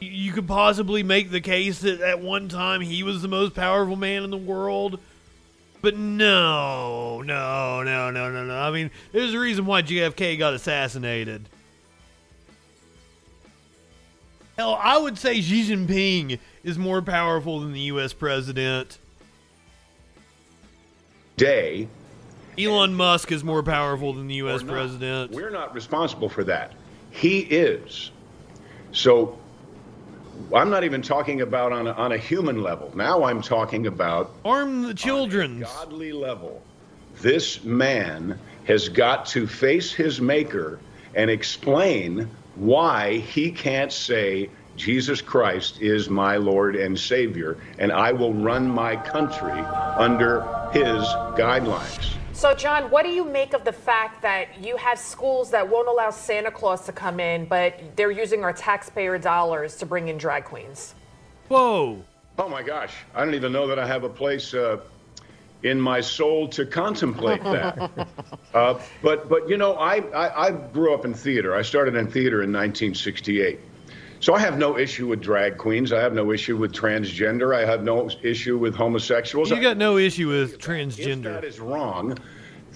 You- 0.00 0.10
you 0.10 0.32
could 0.32 0.46
possibly 0.46 1.02
make 1.02 1.30
the 1.30 1.40
case 1.40 1.78
that 1.80 2.00
at 2.02 2.20
one 2.20 2.48
time 2.50 2.82
he 2.82 3.02
was 3.02 3.22
the 3.22 3.28
most 3.28 3.54
powerful 3.54 3.96
man 3.96 4.22
in 4.22 4.30
the 4.30 4.36
world. 4.36 4.98
But 5.84 5.98
no, 5.98 7.20
no, 7.20 7.82
no, 7.82 8.10
no, 8.10 8.30
no, 8.30 8.44
no. 8.46 8.56
I 8.56 8.70
mean, 8.70 8.90
there's 9.12 9.34
a 9.34 9.38
reason 9.38 9.66
why 9.66 9.82
JFK 9.82 10.38
got 10.38 10.54
assassinated. 10.54 11.46
Hell, 14.56 14.78
I 14.80 14.96
would 14.96 15.18
say 15.18 15.42
Xi 15.42 15.68
Jinping 15.68 16.38
is 16.62 16.78
more 16.78 17.02
powerful 17.02 17.60
than 17.60 17.74
the 17.74 17.80
U.S. 17.80 18.14
president. 18.14 18.96
day. 21.36 21.86
Elon 22.58 22.94
Musk 22.94 23.30
is 23.30 23.44
more 23.44 23.62
powerful 23.62 24.14
than 24.14 24.26
the 24.26 24.36
U.S. 24.36 24.62
president. 24.62 25.32
We're 25.32 25.50
not 25.50 25.74
responsible 25.74 26.30
for 26.30 26.44
that. 26.44 26.72
He 27.10 27.40
is. 27.40 28.10
So 28.92 29.38
I'm 30.54 30.70
not 30.70 30.84
even 30.84 31.02
talking 31.02 31.40
about 31.40 31.72
on 31.72 31.86
a, 31.86 31.92
on 31.92 32.12
a 32.12 32.18
human 32.18 32.62
level. 32.62 32.92
Now 32.94 33.24
I'm 33.24 33.42
talking 33.42 33.86
about 33.86 34.32
Arm 34.44 34.82
the 34.82 34.94
children. 34.94 35.60
godly 35.60 36.12
level. 36.12 36.62
This 37.20 37.64
man 37.64 38.38
has 38.64 38.88
got 38.88 39.26
to 39.26 39.46
face 39.46 39.92
his 39.92 40.20
maker 40.20 40.78
and 41.14 41.30
explain 41.30 42.28
why 42.56 43.18
he 43.18 43.50
can't 43.50 43.92
say 43.92 44.50
Jesus 44.76 45.20
Christ 45.20 45.80
is 45.80 46.10
my 46.10 46.36
Lord 46.36 46.74
and 46.74 46.98
Savior, 46.98 47.56
and 47.78 47.92
I 47.92 48.12
will 48.12 48.34
run 48.34 48.68
my 48.68 48.96
country 48.96 49.52
under 49.52 50.40
his 50.72 51.04
guidelines. 51.36 52.16
So, 52.44 52.54
John, 52.54 52.90
what 52.90 53.06
do 53.06 53.08
you 53.08 53.24
make 53.24 53.54
of 53.54 53.64
the 53.64 53.72
fact 53.72 54.20
that 54.20 54.62
you 54.62 54.76
have 54.76 54.98
schools 54.98 55.50
that 55.52 55.66
won't 55.66 55.88
allow 55.88 56.10
Santa 56.10 56.50
Claus 56.50 56.84
to 56.84 56.92
come 56.92 57.18
in, 57.18 57.46
but 57.46 57.96
they're 57.96 58.10
using 58.10 58.44
our 58.44 58.52
taxpayer 58.52 59.16
dollars 59.16 59.76
to 59.76 59.86
bring 59.86 60.08
in 60.08 60.18
drag 60.18 60.44
queens? 60.44 60.94
Whoa. 61.48 62.04
Oh 62.38 62.48
my 62.50 62.62
gosh, 62.62 62.92
I 63.14 63.24
don't 63.24 63.32
even 63.32 63.50
know 63.50 63.66
that 63.68 63.78
I 63.78 63.86
have 63.86 64.04
a 64.04 64.10
place 64.10 64.52
uh, 64.52 64.80
in 65.62 65.80
my 65.80 66.02
soul 66.02 66.46
to 66.48 66.66
contemplate 66.66 67.42
that. 67.44 68.08
uh, 68.52 68.78
but 69.00 69.26
but 69.30 69.48
you 69.48 69.56
know, 69.56 69.76
I, 69.76 70.00
I 70.14 70.48
I 70.48 70.50
grew 70.50 70.92
up 70.92 71.06
in 71.06 71.14
theater. 71.14 71.54
I 71.54 71.62
started 71.62 71.94
in 71.94 72.10
theater 72.10 72.42
in 72.42 72.52
1968. 72.52 73.58
So 74.24 74.34
I 74.34 74.38
have 74.38 74.56
no 74.56 74.78
issue 74.78 75.06
with 75.06 75.20
drag 75.20 75.58
queens. 75.58 75.92
I 75.92 76.00
have 76.00 76.14
no 76.14 76.32
issue 76.32 76.56
with 76.56 76.72
transgender. 76.72 77.54
I 77.54 77.66
have 77.66 77.82
no 77.82 78.08
issue 78.22 78.56
with 78.56 78.74
homosexuals. 78.74 79.50
You 79.50 79.60
got 79.60 79.76
no 79.76 79.98
issue 79.98 80.28
with 80.28 80.54
If 80.54 80.60
transgender. 80.60 81.24
that 81.24 81.44
is 81.44 81.60
wrong, 81.60 82.16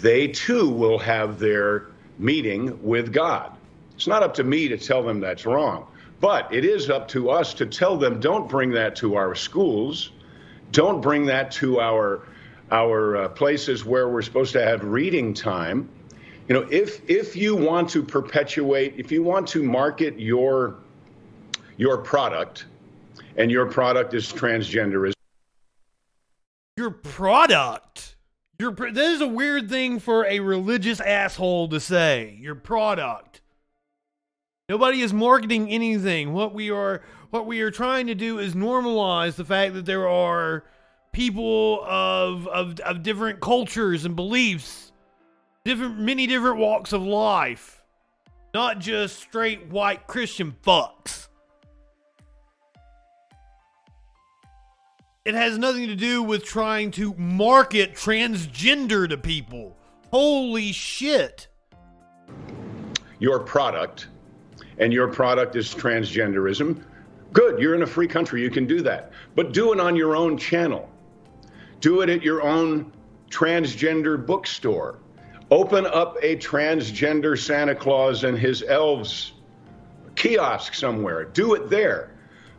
they 0.00 0.28
too 0.28 0.68
will 0.68 0.98
have 0.98 1.38
their 1.38 1.86
meeting 2.18 2.82
with 2.82 3.12
God. 3.12 3.52
It's 3.94 4.06
not 4.06 4.22
up 4.22 4.34
to 4.34 4.44
me 4.44 4.68
to 4.68 4.76
tell 4.76 5.02
them 5.02 5.20
that's 5.20 5.44
wrong, 5.44 5.86
but 6.20 6.52
it 6.52 6.64
is 6.64 6.90
up 6.90 7.08
to 7.08 7.30
us 7.30 7.54
to 7.54 7.66
tell 7.66 7.96
them 7.96 8.20
don't 8.20 8.48
bring 8.48 8.70
that 8.72 8.94
to 8.96 9.16
our 9.16 9.34
schools, 9.34 10.10
don't 10.72 11.00
bring 11.00 11.26
that 11.26 11.50
to 11.52 11.80
our 11.80 12.22
our 12.70 13.16
uh, 13.16 13.28
places 13.30 13.84
where 13.84 14.08
we're 14.08 14.22
supposed 14.22 14.52
to 14.52 14.62
have 14.62 14.84
reading 14.84 15.32
time. 15.32 15.88
You 16.48 16.54
know, 16.54 16.68
if 16.70 17.08
if 17.08 17.34
you 17.34 17.56
want 17.56 17.88
to 17.90 18.02
perpetuate, 18.02 18.94
if 18.98 19.10
you 19.10 19.22
want 19.22 19.48
to 19.48 19.62
market 19.62 20.18
your 20.18 20.76
your 21.76 21.98
product, 21.98 22.66
and 23.36 23.50
your 23.50 23.66
product 23.66 24.12
is 24.14 24.30
transgenderism. 24.32 25.14
Your 26.76 26.90
product. 26.90 28.16
That 28.58 28.96
is 28.96 29.20
a 29.20 29.28
weird 29.28 29.70
thing 29.70 30.00
for 30.00 30.26
a 30.26 30.40
religious 30.40 31.00
asshole 31.00 31.68
to 31.68 31.78
say. 31.78 32.36
Your 32.40 32.56
product. 32.56 33.40
Nobody 34.68 35.00
is 35.00 35.12
marketing 35.12 35.70
anything. 35.70 36.32
What 36.32 36.52
we 36.54 36.68
are 36.70 37.02
what 37.30 37.46
we 37.46 37.60
are 37.60 37.70
trying 37.70 38.08
to 38.08 38.16
do 38.16 38.40
is 38.40 38.54
normalize 38.54 39.36
the 39.36 39.44
fact 39.44 39.74
that 39.74 39.86
there 39.86 40.08
are 40.08 40.64
people 41.12 41.84
of 41.84 42.48
of, 42.48 42.80
of 42.80 43.04
different 43.04 43.40
cultures 43.40 44.04
and 44.04 44.16
beliefs, 44.16 44.90
different 45.64 46.00
many 46.00 46.26
different 46.26 46.58
walks 46.58 46.92
of 46.92 47.02
life, 47.02 47.84
not 48.52 48.80
just 48.80 49.20
straight 49.20 49.68
white 49.68 50.08
Christian 50.08 50.56
fucks. 50.64 51.27
It 55.24 55.34
has 55.34 55.58
nothing 55.58 55.88
to 55.88 55.96
do 55.96 56.22
with 56.22 56.44
trying 56.44 56.90
to 56.92 57.14
market 57.14 57.94
transgender 57.94 59.08
to 59.08 59.18
people. 59.18 59.76
Holy 60.10 60.72
shit. 60.72 61.48
your 63.18 63.40
product 63.40 64.08
and 64.78 64.92
your 64.92 65.08
product 65.08 65.56
is 65.56 65.74
transgenderism, 65.74 66.82
good. 67.32 67.60
You're 67.60 67.74
in 67.74 67.82
a 67.82 67.86
free 67.86 68.06
country. 68.06 68.42
You 68.42 68.50
can 68.50 68.66
do 68.66 68.80
that. 68.82 69.12
But 69.34 69.52
do 69.52 69.72
it 69.72 69.80
on 69.80 69.96
your 69.96 70.16
own 70.16 70.36
channel. 70.38 70.88
Do 71.80 72.00
it 72.00 72.08
at 72.08 72.22
your 72.22 72.42
own 72.42 72.92
transgender 73.30 74.24
bookstore. 74.24 74.98
Open 75.50 75.86
up 75.86 76.16
a 76.22 76.36
transgender 76.36 77.38
Santa 77.38 77.74
Claus 77.74 78.24
and 78.24 78.38
his 78.38 78.62
elves 78.62 79.32
kiosk 80.14 80.74
somewhere. 80.74 81.24
Do 81.24 81.54
it 81.54 81.70
there. 81.70 82.14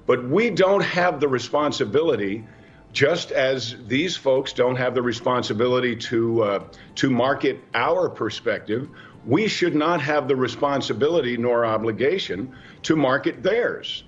But 0.10 0.28
we 0.28 0.50
don't 0.50 0.84
have 0.84 1.20
the 1.20 1.28
responsibility, 1.28 2.44
just 2.92 3.30
as 3.30 3.76
these 3.86 4.18
folks 4.18 4.54
don't 4.54 4.76
have 4.76 4.96
the 4.96 5.04
responsibility 5.04 5.96
to 5.98 6.42
uh, 6.42 6.64
to 6.96 7.12
market 7.12 7.60
our 7.76 8.10
perspective. 8.10 8.90
We 9.28 9.48
should 9.48 9.76
not 9.76 10.02
have 10.02 10.28
the 10.28 10.36
responsibility 10.36 11.38
nor 11.38 11.64
obligation 11.64 12.56
to 12.82 12.96
market 12.96 13.44
theirs. 13.44 14.04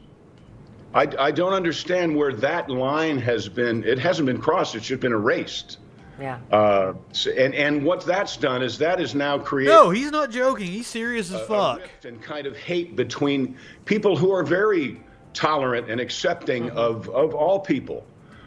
I, 0.91 1.07
I 1.19 1.29
don't 1.29 1.53
understand 1.53 2.15
where 2.15 2.33
that 2.33 2.67
line 2.67 3.19
has 3.19 3.47
been. 3.47 3.83
It 3.83 3.99
hasn't 3.99 4.25
been 4.25 4.41
crossed. 4.41 4.73
It's 4.73 4.87
just 4.87 5.01
been 5.01 5.13
erased. 5.13 5.77
Yeah. 6.19 6.39
Uh, 6.51 6.93
and 7.37 7.53
and 7.53 7.85
what 7.85 8.07
that's 8.07 8.37
done 8.37 8.63
is 8.63 8.79
that 8.79 8.99
is 8.99 9.13
now 9.13 9.37
created 9.37 9.69
No, 9.73 9.91
he's 9.91 10.09
not 10.09 10.31
joking. 10.31 10.65
He's 10.65 10.87
serious 10.87 11.31
as 11.31 11.41
a 11.41 11.45
fuck. 11.45 11.81
rift 11.81 12.05
and 12.05 12.19
kind 12.23 12.47
of 12.47 12.57
hate 12.57 12.95
between 12.95 13.55
people 13.85 14.17
who 14.17 14.31
are 14.31 14.43
very 14.43 14.99
tolerant 15.33 15.89
and 15.89 15.99
accepting 16.01 16.63
Mm-hmm. 16.65 16.77
of, 16.77 17.09
of 17.09 17.33
all 17.33 17.59
people. 17.59 18.05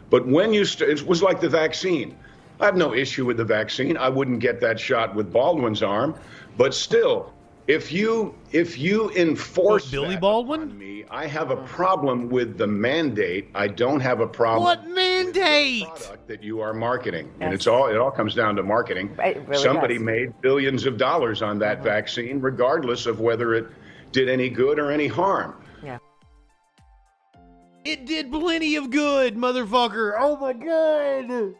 But 0.09 0.27
when 0.27 0.53
you, 0.53 0.65
st- 0.65 0.89
it 0.89 1.05
was 1.07 1.21
like 1.23 1.41
the 1.41 1.49
vaccine. 1.49 2.15
I 2.59 2.65
have 2.65 2.77
no 2.77 2.93
issue 2.93 3.25
with 3.25 3.35
the 3.37 3.43
vaccine. 3.43 3.97
I 3.97 4.07
wouldn't 4.07 4.39
get 4.39 4.61
that 4.61 4.79
shot 4.79 5.13
with 5.13 5.33
Baldwin's 5.33 5.83
arm, 5.83 6.15
but 6.57 6.73
still, 6.73 7.33
if 7.67 7.91
you 7.91 8.33
if 8.53 8.77
you 8.77 9.09
enforce 9.11 9.85
What, 9.85 9.91
Billy 9.91 10.15
Baldwin? 10.15 10.61
on 10.61 10.77
me, 10.77 11.03
I 11.11 11.25
have 11.27 11.51
a 11.51 11.57
problem 11.65 12.29
with 12.29 12.57
the 12.57 12.67
mandate. 12.67 13.49
I 13.55 13.67
don't 13.67 13.99
have 13.99 14.21
a 14.21 14.27
problem 14.27 14.63
What 14.63 14.87
mandate? 14.87 15.83
product 15.87 16.27
that 16.29 16.43
you 16.43 16.61
are 16.61 16.73
marketing, 16.73 17.29
and 17.41 17.53
it's 17.53 17.67
all 17.67 17.87
it 17.87 17.97
all 17.97 18.11
comes 18.11 18.33
down 18.35 18.55
to 18.55 18.63
marketing. 18.63 19.13
Really 19.17 19.57
Somebody 19.57 19.95
does. 19.95 20.03
Made 20.05 20.41
billions 20.41 20.85
of 20.85 20.97
dollars 20.97 21.41
on 21.41 21.59
that 21.59 21.83
vaccine, 21.83 22.39
regardless 22.39 23.05
of 23.05 23.19
whether 23.19 23.53
it 23.53 23.65
did 24.13 24.29
any 24.29 24.47
good 24.47 24.79
or 24.79 24.91
any 24.91 25.07
harm. 25.07 25.55
It 27.85 28.07
did 28.07 28.31
plenty 28.31 28.75
of 28.75 28.89
good, 28.89 29.35
motherfucker. 29.35 30.13
Oh 30.17 30.35
my 30.37 30.53
god. 30.53 31.55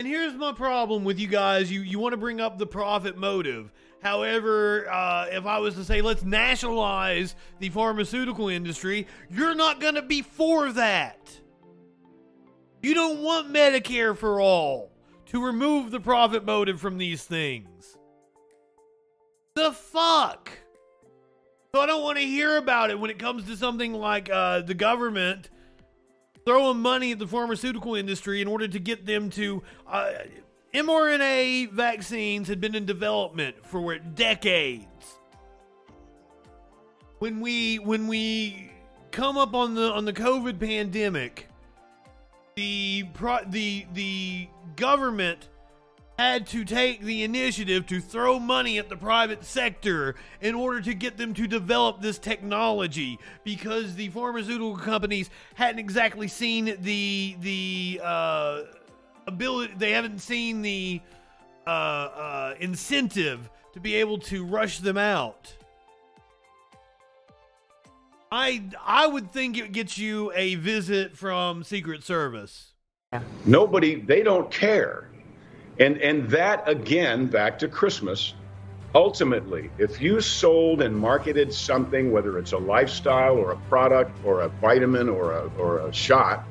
And 0.00 0.06
here's 0.06 0.34
my 0.34 0.52
problem 0.52 1.04
with 1.04 1.20
you 1.20 1.28
guys. 1.28 1.70
You 1.70 1.82
you 1.82 2.00
want 2.00 2.12
to 2.12 2.16
bring 2.16 2.40
up 2.40 2.58
the 2.58 2.66
profit 2.66 3.16
motive. 3.16 3.72
However, 4.02 4.88
uh, 4.90 5.26
if 5.30 5.46
I 5.46 5.58
was 5.58 5.74
to 5.74 5.84
say 5.84 6.02
let's 6.02 6.24
nationalize 6.24 7.36
the 7.60 7.68
pharmaceutical 7.68 8.48
industry, 8.48 9.06
you're 9.30 9.54
not 9.54 9.80
going 9.80 9.94
to 9.94 10.02
be 10.02 10.22
for 10.22 10.72
that. 10.72 11.40
You 12.82 12.94
don't 12.94 13.22
want 13.22 13.52
Medicare 13.52 14.16
for 14.16 14.40
all 14.40 14.90
to 15.26 15.44
remove 15.44 15.90
the 15.90 16.00
profit 16.00 16.44
motive 16.44 16.80
from 16.80 16.98
these 16.98 17.24
things. 17.24 17.96
The 19.54 19.72
fuck? 19.72 20.50
So 21.74 21.82
I 21.82 21.86
don't 21.86 22.02
want 22.02 22.16
to 22.16 22.24
hear 22.24 22.56
about 22.56 22.90
it 22.90 22.98
when 22.98 23.10
it 23.10 23.18
comes 23.18 23.44
to 23.44 23.56
something 23.56 23.92
like 23.92 24.30
uh, 24.30 24.62
the 24.62 24.72
government 24.72 25.50
throwing 26.46 26.78
money 26.78 27.12
at 27.12 27.18
the 27.18 27.26
pharmaceutical 27.26 27.94
industry 27.94 28.40
in 28.40 28.48
order 28.48 28.66
to 28.66 28.78
get 28.78 29.04
them 29.04 29.28
to. 29.30 29.62
Uh, 29.86 30.12
mRNA 30.72 31.70
vaccines 31.72 32.48
had 32.48 32.58
been 32.58 32.74
in 32.74 32.86
development 32.86 33.56
for 33.66 33.98
decades. 33.98 34.86
When 37.18 37.40
we 37.40 37.78
when 37.78 38.06
we 38.06 38.70
come 39.10 39.36
up 39.36 39.54
on 39.54 39.74
the 39.74 39.92
on 39.92 40.06
the 40.06 40.12
COVID 40.12 40.58
pandemic, 40.58 41.48
the 42.56 43.04
pro, 43.12 43.40
the 43.46 43.86
the 43.92 44.48
government 44.76 45.48
had 46.18 46.48
to 46.48 46.64
take 46.64 47.00
the 47.02 47.22
initiative 47.22 47.86
to 47.86 48.00
throw 48.00 48.40
money 48.40 48.76
at 48.76 48.88
the 48.88 48.96
private 48.96 49.44
sector 49.44 50.16
in 50.40 50.52
order 50.52 50.80
to 50.80 50.92
get 50.92 51.16
them 51.16 51.32
to 51.32 51.46
develop 51.46 52.02
this 52.02 52.18
technology 52.18 53.18
because 53.44 53.94
the 53.94 54.08
pharmaceutical 54.08 54.76
companies 54.76 55.30
hadn't 55.54 55.78
exactly 55.78 56.26
seen 56.26 56.76
the 56.80 57.36
the 57.40 58.00
uh, 58.02 58.62
ability 59.28 59.72
they 59.78 59.92
haven't 59.92 60.18
seen 60.18 60.60
the 60.60 61.00
uh, 61.68 61.70
uh, 61.70 62.54
incentive 62.58 63.48
to 63.72 63.78
be 63.78 63.94
able 63.94 64.18
to 64.18 64.44
rush 64.44 64.80
them 64.80 64.98
out. 64.98 65.54
I 68.32 68.64
I 68.84 69.06
would 69.06 69.30
think 69.30 69.56
it 69.56 69.70
gets 69.70 69.96
you 69.96 70.32
a 70.34 70.56
visit 70.56 71.16
from 71.16 71.62
Secret 71.62 72.02
Service. 72.02 72.72
Nobody, 73.46 74.00
they 74.00 74.22
don't 74.22 74.50
care. 74.50 75.07
And 75.80 75.98
and 75.98 76.28
that 76.30 76.68
again, 76.68 77.26
back 77.26 77.58
to 77.60 77.68
Christmas. 77.68 78.34
Ultimately, 78.94 79.70
if 79.78 80.00
you 80.00 80.20
sold 80.20 80.80
and 80.80 80.96
marketed 80.96 81.52
something, 81.52 82.10
whether 82.10 82.38
it's 82.38 82.52
a 82.52 82.58
lifestyle 82.58 83.36
or 83.36 83.52
a 83.52 83.56
product 83.68 84.18
or 84.24 84.40
a 84.40 84.48
vitamin 84.48 85.08
or 85.08 85.32
a 85.32 85.50
or 85.58 85.86
a 85.86 85.92
shot, 85.92 86.46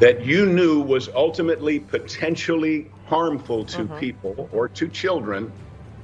that 0.00 0.24
you 0.24 0.46
knew 0.46 0.80
was 0.80 1.08
ultimately 1.10 1.78
potentially 1.78 2.90
harmful 3.06 3.64
to 3.66 3.84
mm-hmm. 3.84 3.98
people 3.98 4.48
or 4.52 4.68
to 4.68 4.88
children, 4.88 5.52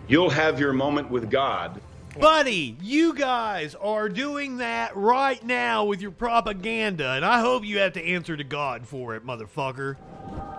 you'll 0.07 0.31
have 0.31 0.61
your 0.61 0.73
moment 0.73 1.11
with 1.11 1.31
God. 1.31 1.81
Buddy, 2.19 2.77
you 2.83 3.15
guys 3.15 3.75
are 3.77 4.09
doing 4.09 4.59
that 4.59 4.97
right 4.97 5.43
now 5.45 5.85
with 5.85 6.03
your 6.03 6.11
propaganda, 6.11 7.13
and 7.13 7.25
I 7.25 7.41
hope 7.41 7.65
you 7.65 7.79
have 7.79 7.93
to 7.95 8.05
answer 8.05 8.37
to 8.37 8.45
God 8.45 8.87
for 8.87 9.15
it, 9.15 9.25
motherfucker. 9.25 9.97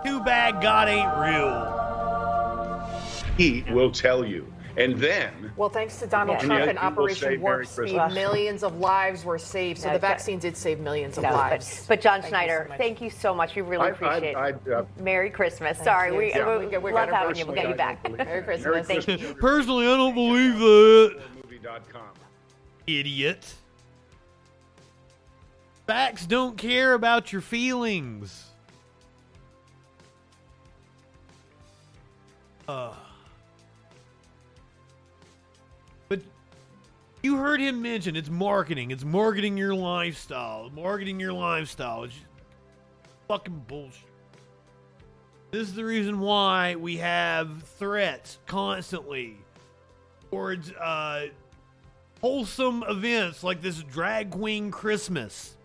Too 0.04 0.20
bad 0.20 0.60
God 0.62 0.88
ain't 0.88 1.16
real. 1.16 1.80
He 3.36 3.64
will 3.72 3.90
tell 3.90 4.24
you. 4.24 4.46
And 4.78 4.96
then 4.96 5.52
Well, 5.56 5.68
thanks 5.68 5.98
to 5.98 6.06
Donald 6.06 6.38
Yeah. 6.40 6.46
Trump 6.46 6.60
And 6.62 6.70
and 6.70 6.78
yet 6.78 6.88
people 6.88 7.08
say 7.08 7.36
Operation 7.36 7.40
Warp 7.42 7.66
Speed, 7.66 8.14
millions 8.14 8.62
of 8.62 8.78
lives 8.78 9.22
were 9.22 9.38
saved. 9.38 9.80
So 9.80 9.88
Yeah, 9.88 9.92
the 9.94 9.98
vaccine 9.98 10.38
did 10.38 10.56
save 10.56 10.80
millions 10.80 11.18
of 11.18 11.24
No, 11.24 11.30
lives. 11.32 11.80
but, 11.80 11.88
but 11.88 12.00
John 12.00 12.22
Thank 12.22 12.24
you 12.24 12.28
Schneider, 12.30 12.66
so 12.70 12.76
thank 12.78 13.00
you 13.02 13.10
so 13.10 13.34
much. 13.34 13.54
We 13.54 13.60
really 13.60 13.82
I- 13.82 13.86
I- 13.86 13.90
appreciate 13.90 14.34
I- 14.34 14.48
it. 14.48 14.56
uh, 14.72 14.84
Merry 14.98 15.28
Christmas. 15.28 15.78
Sorry, 15.78 16.10
you. 16.12 16.16
we, 16.18 16.30
Yeah, 16.30 16.56
we, 16.58 16.64
we 16.64 16.70
get- 16.70 16.82
we 16.82 16.90
love 16.92 17.10
having 17.10 17.36
you. 17.36 17.44
We'll 17.44 17.54
get 17.54 17.68
you 17.68 17.74
back. 17.74 18.10
Merry 18.16 18.42
Christmas. 18.42 18.86
Thank 18.86 19.06
you. 19.08 19.34
Personally, 19.34 19.86
I 19.86 19.94
don't 19.96 20.14
believe 20.14 20.58
that. 20.58 21.20
Movie.com. 21.44 22.02
Idiot. 22.86 23.54
Facts 25.86 26.24
don't 26.24 26.56
care 26.56 26.94
about 26.94 27.30
your 27.30 27.42
feelings. 27.42 28.51
Uh. 32.72 32.94
But 36.08 36.20
you 37.22 37.36
heard 37.36 37.60
him 37.60 37.82
mention 37.82 38.16
it's 38.16 38.30
marketing. 38.30 38.90
It's 38.90 39.04
marketing 39.04 39.58
your 39.58 39.74
lifestyle. 39.74 40.70
Marketing 40.74 41.20
your 41.20 41.34
lifestyle. 41.34 42.04
It's 42.04 42.14
fucking 43.28 43.64
bullshit. 43.68 44.08
This 45.50 45.68
is 45.68 45.74
the 45.74 45.84
reason 45.84 46.18
why 46.18 46.76
we 46.76 46.96
have 46.96 47.62
threats 47.78 48.38
constantly 48.46 49.36
towards 50.30 50.72
uh, 50.72 51.26
wholesome 52.22 52.84
events 52.88 53.44
like 53.44 53.60
this 53.60 53.82
drag 53.82 54.30
queen 54.30 54.70
Christmas, 54.70 55.58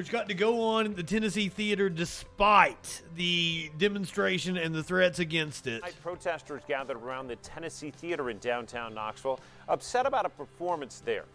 which 0.00 0.10
got 0.10 0.28
to 0.28 0.34
go 0.34 0.62
on 0.62 0.86
at 0.86 0.96
the 0.96 1.02
Tennessee 1.02 1.50
Theater 1.50 1.90
despite 1.90 3.02
the 3.16 3.70
demonstration 3.76 4.56
and 4.56 4.74
the 4.74 4.82
threats 4.82 5.18
against 5.18 5.66
it. 5.66 5.82
Protesters 6.02 6.62
gathered 6.66 6.96
around 6.96 7.28
the 7.28 7.36
Tennessee 7.36 7.90
Theater 7.90 8.30
in 8.30 8.38
downtown 8.38 8.94
Knoxville, 8.94 9.38
upset 9.68 10.06
about 10.06 10.24
a 10.24 10.30
performance 10.30 11.02
there. 11.04 11.26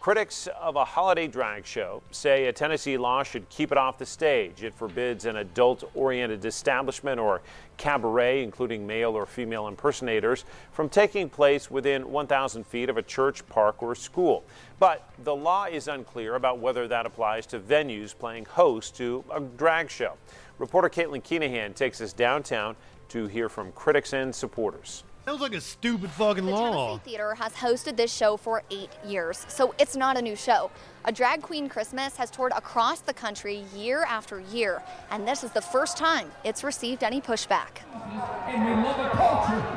Critics 0.00 0.48
of 0.60 0.74
a 0.74 0.84
holiday 0.84 1.28
drag 1.28 1.64
show 1.64 2.02
say 2.10 2.46
a 2.46 2.52
Tennessee 2.52 2.96
law 2.96 3.22
should 3.22 3.48
keep 3.48 3.70
it 3.70 3.78
off 3.78 3.96
the 3.98 4.06
stage. 4.06 4.64
It 4.64 4.74
forbids 4.74 5.26
an 5.26 5.36
adult 5.36 5.88
oriented 5.94 6.44
establishment 6.44 7.20
or 7.20 7.42
cabaret, 7.76 8.42
including 8.42 8.86
male 8.86 9.12
or 9.12 9.24
female 9.24 9.68
impersonators, 9.68 10.46
from 10.72 10.88
taking 10.88 11.28
place 11.28 11.70
within 11.70 12.10
1,000 12.10 12.66
feet 12.66 12.88
of 12.88 12.96
a 12.96 13.02
church, 13.02 13.46
park, 13.48 13.82
or 13.82 13.94
school. 13.94 14.42
But 14.80 15.06
the 15.24 15.36
law 15.36 15.66
is 15.66 15.88
unclear 15.88 16.36
about 16.36 16.58
whether 16.58 16.88
that 16.88 17.04
applies 17.04 17.44
to 17.48 17.60
venues 17.60 18.16
playing 18.16 18.46
host 18.46 18.96
to 18.96 19.22
a 19.30 19.38
drag 19.38 19.90
show. 19.90 20.14
Reporter 20.58 20.88
Caitlin 20.88 21.22
Keenahan 21.22 21.74
takes 21.74 22.00
us 22.00 22.14
downtown 22.14 22.74
to 23.10 23.26
hear 23.26 23.50
from 23.50 23.72
critics 23.72 24.14
and 24.14 24.34
supporters. 24.34 25.04
Sounds 25.26 25.42
like 25.42 25.52
a 25.52 25.60
stupid 25.60 26.10
fucking 26.10 26.46
The 26.46 26.50
law. 26.50 26.86
Tennessee 26.96 27.10
Theater 27.10 27.34
has 27.34 27.52
hosted 27.52 27.96
this 27.98 28.10
show 28.10 28.38
for 28.38 28.62
eight 28.70 28.88
years, 29.06 29.44
so 29.48 29.74
it's 29.78 29.96
not 29.96 30.16
a 30.16 30.22
new 30.22 30.34
show. 30.34 30.70
A 31.06 31.12
Drag 31.12 31.40
Queen 31.40 31.66
Christmas 31.66 32.14
has 32.18 32.30
toured 32.30 32.52
across 32.54 33.00
the 33.00 33.14
country 33.14 33.64
year 33.74 34.04
after 34.06 34.40
year, 34.40 34.82
and 35.10 35.26
this 35.26 35.42
is 35.42 35.50
the 35.50 35.62
first 35.62 35.96
time 35.96 36.30
it's 36.44 36.62
received 36.62 37.02
any 37.02 37.22
pushback. 37.22 37.78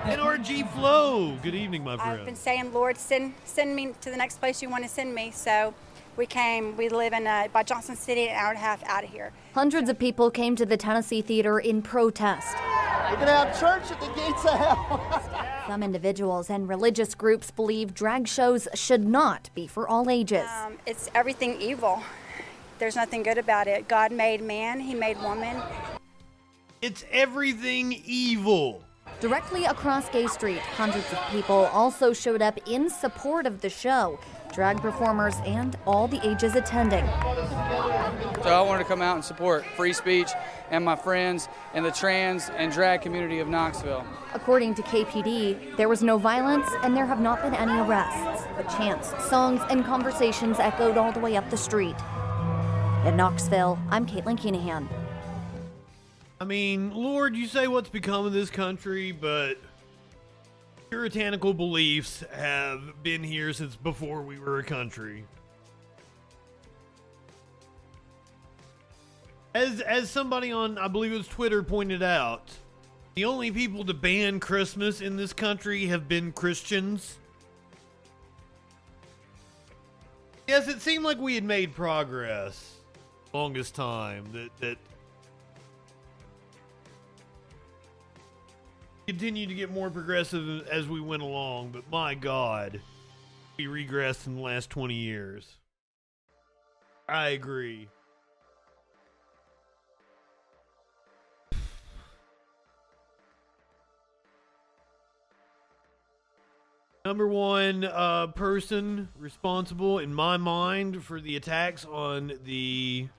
NRG 0.03 0.69
Flow. 0.73 1.37
Good 1.41 1.55
evening, 1.55 1.85
my 1.85 1.95
friend. 1.95 2.19
I've 2.19 2.25
been 2.25 2.35
saying, 2.35 2.73
Lord, 2.73 2.97
send 2.97 3.35
send 3.45 3.73
me 3.73 3.93
to 4.01 4.09
the 4.09 4.17
next 4.17 4.41
place 4.41 4.61
you 4.61 4.69
want 4.69 4.83
to 4.83 4.89
send 4.89 5.15
me. 5.15 5.31
So 5.31 5.73
we 6.15 6.25
came. 6.25 6.75
We 6.77 6.89
live 6.89 7.13
in 7.13 7.25
uh, 7.27 7.47
by 7.51 7.63
Johnson 7.63 7.95
City, 7.95 8.27
an 8.27 8.35
hour 8.35 8.49
and 8.49 8.57
a 8.57 8.61
half 8.61 8.83
out 8.85 9.03
of 9.03 9.09
here. 9.09 9.31
Hundreds 9.53 9.89
of 9.89 9.97
people 9.97 10.29
came 10.29 10.55
to 10.55 10.65
the 10.65 10.77
Tennessee 10.77 11.21
Theater 11.21 11.59
in 11.59 11.81
protest. 11.81 12.55
We're 13.09 13.19
gonna 13.19 13.31
have 13.31 13.59
church 13.59 13.91
at 13.91 13.99
the 13.99 14.07
gates 14.15 14.45
of 14.45 14.57
hell. 14.57 15.63
Some 15.67 15.83
individuals 15.83 16.49
and 16.49 16.67
religious 16.67 17.15
groups 17.15 17.51
believe 17.51 17.93
drag 17.93 18.27
shows 18.27 18.67
should 18.73 19.05
not 19.05 19.49
be 19.55 19.67
for 19.67 19.87
all 19.87 20.09
ages. 20.09 20.47
Um, 20.65 20.77
it's 20.85 21.09
everything 21.15 21.61
evil. 21.61 22.03
There's 22.79 22.95
nothing 22.95 23.23
good 23.23 23.37
about 23.37 23.67
it. 23.67 23.87
God 23.87 24.11
made 24.11 24.41
man. 24.41 24.79
He 24.79 24.93
made 24.93 25.21
woman. 25.21 25.61
It's 26.81 27.05
everything 27.11 28.01
evil. 28.05 28.83
Directly 29.19 29.65
across 29.65 30.09
Gay 30.09 30.27
Street, 30.27 30.59
hundreds 30.59 31.09
of 31.13 31.19
people 31.29 31.65
also 31.71 32.11
showed 32.11 32.41
up 32.41 32.59
in 32.67 32.89
support 32.89 33.45
of 33.45 33.61
the 33.61 33.69
show. 33.69 34.19
Drag 34.53 34.79
performers 34.81 35.35
and 35.45 35.75
all 35.87 36.07
the 36.07 36.25
ages 36.27 36.55
attending. 36.55 37.05
So 38.43 38.49
I 38.49 38.61
wanted 38.61 38.83
to 38.83 38.89
come 38.89 39.01
out 39.01 39.15
and 39.15 39.25
support 39.25 39.65
free 39.75 39.93
speech 39.93 40.29
and 40.69 40.85
my 40.85 40.95
friends 40.95 41.47
and 41.73 41.83
the 41.83 41.91
trans 41.91 42.49
and 42.51 42.71
drag 42.71 43.01
community 43.01 43.39
of 43.39 43.47
Knoxville. 43.47 44.05
According 44.33 44.75
to 44.75 44.83
KPD, 44.83 45.75
there 45.75 45.89
was 45.89 46.03
no 46.03 46.17
violence 46.17 46.67
and 46.83 46.95
there 46.95 47.05
have 47.05 47.19
not 47.19 47.41
been 47.41 47.55
any 47.55 47.73
arrests. 47.79 48.45
But 48.55 48.69
chants, 48.69 49.11
songs, 49.27 49.61
and 49.71 49.83
conversations 49.83 50.59
echoed 50.59 50.97
all 50.97 51.11
the 51.11 51.19
way 51.19 51.35
up 51.35 51.49
the 51.49 51.57
street. 51.57 51.95
In 53.05 53.17
Knoxville, 53.17 53.79
I'm 53.89 54.05
Caitlin 54.05 54.37
Keenahan. 54.37 54.87
I 56.39 56.45
mean, 56.45 56.93
Lord, 56.93 57.35
you 57.35 57.47
say 57.47 57.67
what's 57.67 57.89
become 57.89 58.25
of 58.25 58.33
this 58.33 58.49
country, 58.49 59.13
but 59.13 59.57
puritanical 60.93 61.55
beliefs 61.55 62.23
have 62.31 63.01
been 63.01 63.23
here 63.23 63.51
since 63.51 63.75
before 63.75 64.21
we 64.21 64.37
were 64.37 64.59
a 64.59 64.63
country. 64.63 65.25
As 69.55 69.81
as 69.81 70.11
somebody 70.11 70.51
on 70.51 70.77
I 70.77 70.87
believe 70.87 71.11
it 71.11 71.17
was 71.17 71.27
Twitter 71.27 71.63
pointed 71.63 72.03
out, 72.03 72.51
the 73.15 73.25
only 73.25 73.49
people 73.49 73.83
to 73.85 73.93
ban 73.95 74.39
Christmas 74.39 75.01
in 75.01 75.17
this 75.17 75.33
country 75.33 75.87
have 75.87 76.07
been 76.07 76.31
Christians. 76.31 77.17
Yes, 80.47 80.67
it 80.67 80.79
seemed 80.79 81.03
like 81.03 81.17
we 81.17 81.33
had 81.33 81.43
made 81.43 81.73
progress 81.73 82.75
longest 83.33 83.73
time 83.73 84.25
that 84.31 84.55
that 84.59 84.77
continued 89.07 89.49
to 89.49 89.55
get 89.55 89.71
more 89.71 89.89
progressive 89.89 90.67
as 90.67 90.87
we 90.87 91.01
went 91.01 91.21
along, 91.21 91.71
but 91.71 91.89
my 91.91 92.15
God, 92.15 92.79
we 93.57 93.65
regressed 93.65 94.27
in 94.27 94.35
the 94.35 94.41
last 94.41 94.69
20 94.69 94.93
years. 94.93 95.57
I 97.07 97.29
agree. 97.29 97.89
Number 107.05 107.27
one 107.27 107.83
uh, 107.83 108.27
person 108.27 109.09
responsible 109.19 109.99
in 109.99 110.13
my 110.13 110.37
mind 110.37 111.03
for 111.03 111.19
the 111.19 111.35
attacks 111.35 111.83
on 111.83 112.39
the 112.45 113.09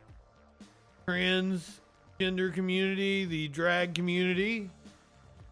transgender 1.06 2.54
community, 2.54 3.26
the 3.26 3.48
drag 3.48 3.94
community, 3.94 4.70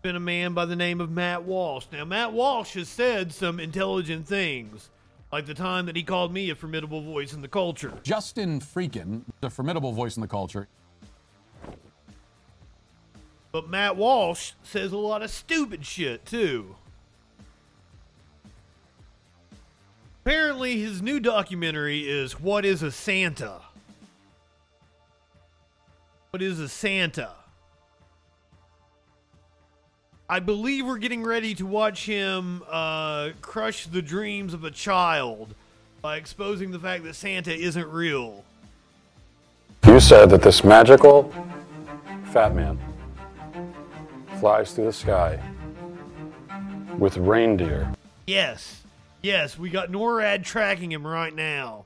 been 0.02 0.16
a 0.16 0.20
man 0.20 0.52
by 0.52 0.66
the 0.66 0.76
name 0.76 1.00
of 1.00 1.10
Matt 1.10 1.44
Walsh. 1.44 1.86
Now, 1.92 2.04
Matt 2.04 2.32
Walsh 2.32 2.74
has 2.74 2.88
said 2.88 3.32
some 3.32 3.60
intelligent 3.60 4.26
things, 4.26 4.90
like 5.30 5.46
the 5.46 5.54
time 5.54 5.86
that 5.86 5.94
he 5.94 6.02
called 6.02 6.32
me 6.32 6.50
a 6.50 6.54
formidable 6.56 7.00
voice 7.00 7.32
in 7.32 7.40
the 7.40 7.48
culture. 7.48 7.92
Justin 8.02 8.60
Freakin, 8.60 9.22
the 9.40 9.48
formidable 9.48 9.92
voice 9.92 10.16
in 10.16 10.20
the 10.20 10.28
culture. 10.28 10.66
But 13.52 13.68
Matt 13.68 13.96
Walsh 13.96 14.52
says 14.62 14.92
a 14.92 14.98
lot 14.98 15.22
of 15.22 15.30
stupid 15.30 15.86
shit, 15.86 16.26
too. 16.26 16.74
Apparently, 20.24 20.80
his 20.80 21.00
new 21.00 21.20
documentary 21.20 22.08
is 22.08 22.40
What 22.40 22.64
is 22.64 22.82
a 22.82 22.90
Santa? 22.90 23.60
What 26.30 26.42
is 26.42 26.58
a 26.58 26.68
Santa? 26.68 27.32
I 30.32 30.40
believe 30.40 30.86
we're 30.86 30.96
getting 30.96 31.22
ready 31.24 31.54
to 31.56 31.66
watch 31.66 32.06
him 32.06 32.62
uh, 32.66 33.32
crush 33.42 33.86
the 33.86 34.00
dreams 34.00 34.54
of 34.54 34.64
a 34.64 34.70
child 34.70 35.54
by 36.00 36.16
exposing 36.16 36.70
the 36.70 36.78
fact 36.78 37.04
that 37.04 37.16
Santa 37.16 37.54
isn't 37.54 37.86
real. 37.90 38.42
You 39.86 40.00
said 40.00 40.30
that 40.30 40.40
this 40.40 40.64
magical 40.64 41.30
fat 42.32 42.54
man 42.54 42.78
flies 44.40 44.72
through 44.72 44.86
the 44.86 44.92
sky 44.94 45.38
with 46.96 47.18
reindeer. 47.18 47.92
Yes. 48.26 48.84
Yes, 49.20 49.58
we 49.58 49.68
got 49.68 49.90
NORAD 49.90 50.44
tracking 50.44 50.90
him 50.90 51.06
right 51.06 51.34
now. 51.34 51.84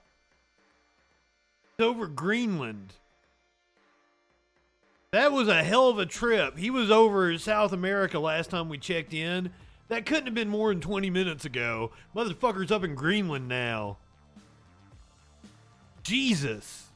It's 1.73 1.85
over 1.85 2.07
Greenland. 2.07 2.93
That 5.17 5.33
was 5.33 5.49
a 5.49 5.65
hell 5.65 5.89
of 5.89 5.99
a 5.99 6.05
trip. 6.05 6.59
He 6.59 6.69
was 6.69 6.91
over 6.91 7.39
South 7.39 7.73
America 7.73 8.19
last 8.19 8.51
time 8.51 8.69
we 8.69 8.77
checked 8.77 9.15
in. 9.15 9.49
That 9.89 10.05
couldn't 10.05 10.27
have 10.27 10.35
been 10.35 10.51
more 10.51 10.69
than 10.71 10.83
20 10.83 11.09
minutes 11.09 11.47
ago. 11.47 11.91
Motherfucker's 12.15 12.71
up 12.71 12.85
in 12.85 12.95
Greenland 12.95 13.49
now. 13.49 13.97
Jesus. 16.03 16.89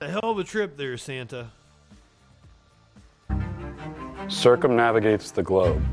A 0.00 0.08
hell 0.08 0.30
of 0.30 0.38
a 0.38 0.44
trip 0.44 0.78
there, 0.78 0.96
Santa. 0.96 1.50
circumnavigates 4.28 5.32
the 5.32 5.42
globe, 5.42 5.84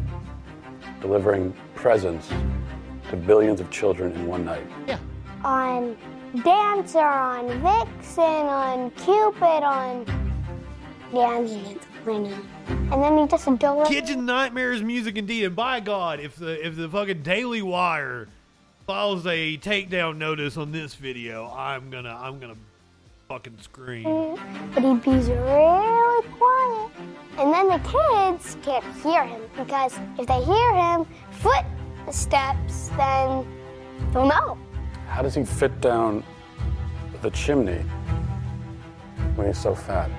delivering 1.01 1.53
presents 1.75 2.29
to 3.09 3.17
billions 3.17 3.59
of 3.59 3.69
children 3.69 4.13
in 4.13 4.25
one 4.25 4.45
night. 4.45 4.65
Yeah. 4.87 4.99
On 5.43 5.97
Dancer, 6.43 6.99
on 6.99 7.47
Vixen, 7.61 8.23
on 8.23 8.91
Cupid, 8.91 9.63
on. 9.63 10.05
Yeah, 11.11 11.21
I 11.21 11.41
mean 11.41 11.65
it. 11.65 11.81
I 12.05 12.17
know. 12.17 12.37
And 12.67 13.03
then 13.03 13.17
he 13.17 13.27
just 13.27 13.45
don't. 13.59 13.87
Kitchen 13.87 14.25
Nightmares 14.25 14.81
music 14.83 15.17
indeed. 15.17 15.45
And 15.45 15.55
by 15.55 15.79
God, 15.79 16.19
if 16.19 16.35
the 16.35 16.65
if 16.65 16.75
the 16.75 16.87
fucking 16.87 17.23
Daily 17.23 17.61
Wire 17.61 18.27
files 18.85 19.25
a 19.25 19.57
takedown 19.57 20.17
notice 20.17 20.55
on 20.55 20.71
this 20.71 20.95
video, 20.95 21.51
I'm 21.55 21.89
gonna 21.89 22.15
I'm 22.19 22.39
gonna 22.39 22.55
fucking 23.27 23.57
scream. 23.61 24.05
Mm, 24.05 24.73
but 24.73 24.83
he 24.83 24.93
be 24.95 25.17
really 25.31 26.27
quiet. 26.29 26.91
And 27.37 27.53
then 27.53 27.67
the 27.69 27.79
kids 27.87 28.57
can't 28.63 28.83
hear 29.01 29.25
him 29.25 29.41
because 29.57 29.97
if 30.17 30.27
they 30.27 30.43
hear 30.43 30.73
him 30.73 31.05
footsteps, 31.31 32.89
then 32.89 33.47
they'll 34.11 34.27
know. 34.27 34.57
How 35.09 35.21
does 35.23 35.35
he 35.35 35.43
fit 35.43 35.81
down 35.81 36.23
the 37.21 37.31
chimney 37.31 37.81
when 39.35 39.47
he's 39.47 39.57
so 39.57 39.75
fat? 39.75 40.09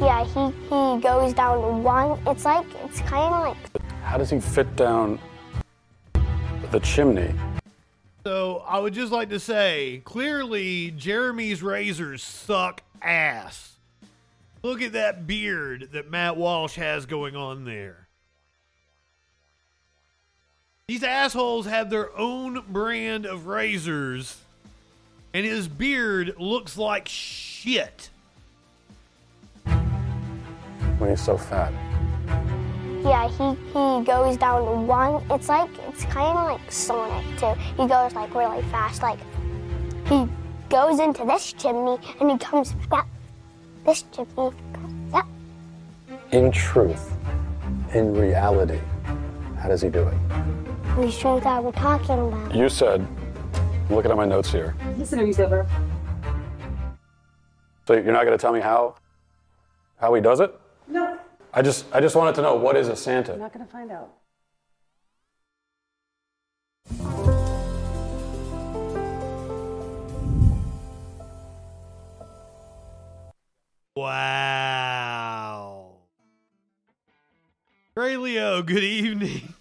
Yeah, 0.00 0.24
he, 0.24 0.46
he 0.64 1.00
goes 1.00 1.34
down 1.34 1.60
to 1.60 1.76
one. 1.82 2.18
It's 2.26 2.44
like, 2.44 2.66
it's 2.84 3.00
kind 3.02 3.34
of 3.34 3.56
like 3.74 3.82
How 4.02 4.16
does 4.16 4.30
he 4.30 4.40
fit 4.40 4.74
down 4.74 5.20
the 6.72 6.80
chimney? 6.80 7.32
So 8.24 8.64
I 8.66 8.78
would 8.78 8.94
just 8.94 9.12
like 9.12 9.28
to 9.28 9.38
say, 9.38 10.02
clearly 10.04 10.90
Jeremy's 10.90 11.62
razors 11.62 12.22
suck 12.22 12.82
ass. 13.00 13.76
Look 14.62 14.82
at 14.82 14.92
that 14.92 15.26
beard 15.26 15.90
that 15.92 16.10
Matt 16.10 16.36
Walsh 16.36 16.74
has 16.76 17.06
going 17.06 17.36
on 17.36 17.64
there. 17.64 18.07
These 20.88 21.04
assholes 21.04 21.66
have 21.66 21.90
their 21.90 22.16
own 22.16 22.62
brand 22.66 23.26
of 23.26 23.46
razors, 23.46 24.40
and 25.34 25.44
his 25.44 25.68
beard 25.68 26.36
looks 26.38 26.78
like 26.78 27.08
shit. 27.08 28.08
When 30.96 31.10
he's 31.10 31.20
so 31.20 31.36
fat. 31.36 31.74
Yeah, 33.04 33.28
he, 33.28 33.50
he 33.50 34.04
goes 34.06 34.38
down 34.38 34.64
to 34.64 34.80
one. 34.80 35.22
It's 35.30 35.50
like, 35.50 35.68
it's 35.88 36.04
kind 36.04 36.38
of 36.38 36.58
like 36.58 36.72
Sonic, 36.72 37.38
too. 37.38 37.52
He 37.76 37.86
goes 37.86 38.14
like 38.14 38.34
really 38.34 38.62
fast. 38.70 39.02
Like, 39.02 39.18
he 40.06 40.26
goes 40.70 41.00
into 41.00 41.26
this 41.26 41.52
chimney 41.52 41.98
and 42.18 42.30
he 42.30 42.38
comes 42.38 42.72
back. 42.88 43.06
This 43.84 44.04
chimney. 44.10 44.52
Yeah. 45.12 45.22
In 46.32 46.50
truth, 46.50 47.12
in 47.92 48.14
reality, 48.14 48.80
how 49.58 49.68
does 49.68 49.82
he 49.82 49.88
do 49.88 50.06
it? 50.06 50.16
We 50.96 51.10
sure 51.10 51.40
that 51.40 51.62
we're 51.62 51.72
talking 51.72 52.18
about. 52.18 52.54
You 52.54 52.68
said, 52.68 53.06
I'm 53.88 53.94
looking 53.94 54.10
at 54.10 54.16
my 54.16 54.24
notes 54.24 54.50
here. 54.50 54.74
Listen 54.96 55.18
to 55.18 55.24
me, 55.24 55.32
Silver. 55.32 55.66
So 57.86 57.94
you're 57.94 58.12
not 58.12 58.24
going 58.24 58.36
to 58.36 58.40
tell 58.40 58.52
me 58.52 58.60
how 58.60 58.96
how 59.96 60.14
he 60.14 60.20
does 60.20 60.40
it? 60.40 60.54
No. 60.86 61.18
I 61.52 61.62
just 61.62 61.86
I 61.92 62.00
just 62.00 62.14
wanted 62.14 62.34
to 62.36 62.42
know 62.42 62.54
what 62.54 62.76
is 62.76 62.88
a 62.88 62.96
Santa? 62.96 63.32
I'm 63.32 63.38
not 63.40 63.52
going 63.52 63.64
to 63.64 63.72
find 63.72 63.90
out. 63.90 64.10
Wow. 73.96 75.17
Ray 77.98 78.16
Leo, 78.16 78.62
good 78.62 78.84
evening. 78.84 79.54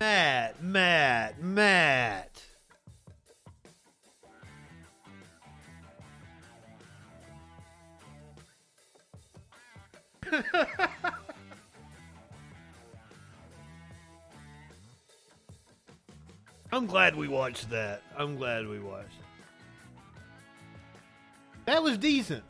Matt, 0.00 0.60
Matt, 0.60 1.40
Matt. 1.40 2.42
I'm 16.74 16.86
glad 16.86 17.14
we 17.14 17.28
watched 17.28 17.70
that. 17.70 18.02
I'm 18.16 18.36
glad 18.36 18.66
we 18.66 18.80
watched. 18.80 19.20
That 21.66 21.84
was 21.84 21.96
decent. 21.96 22.42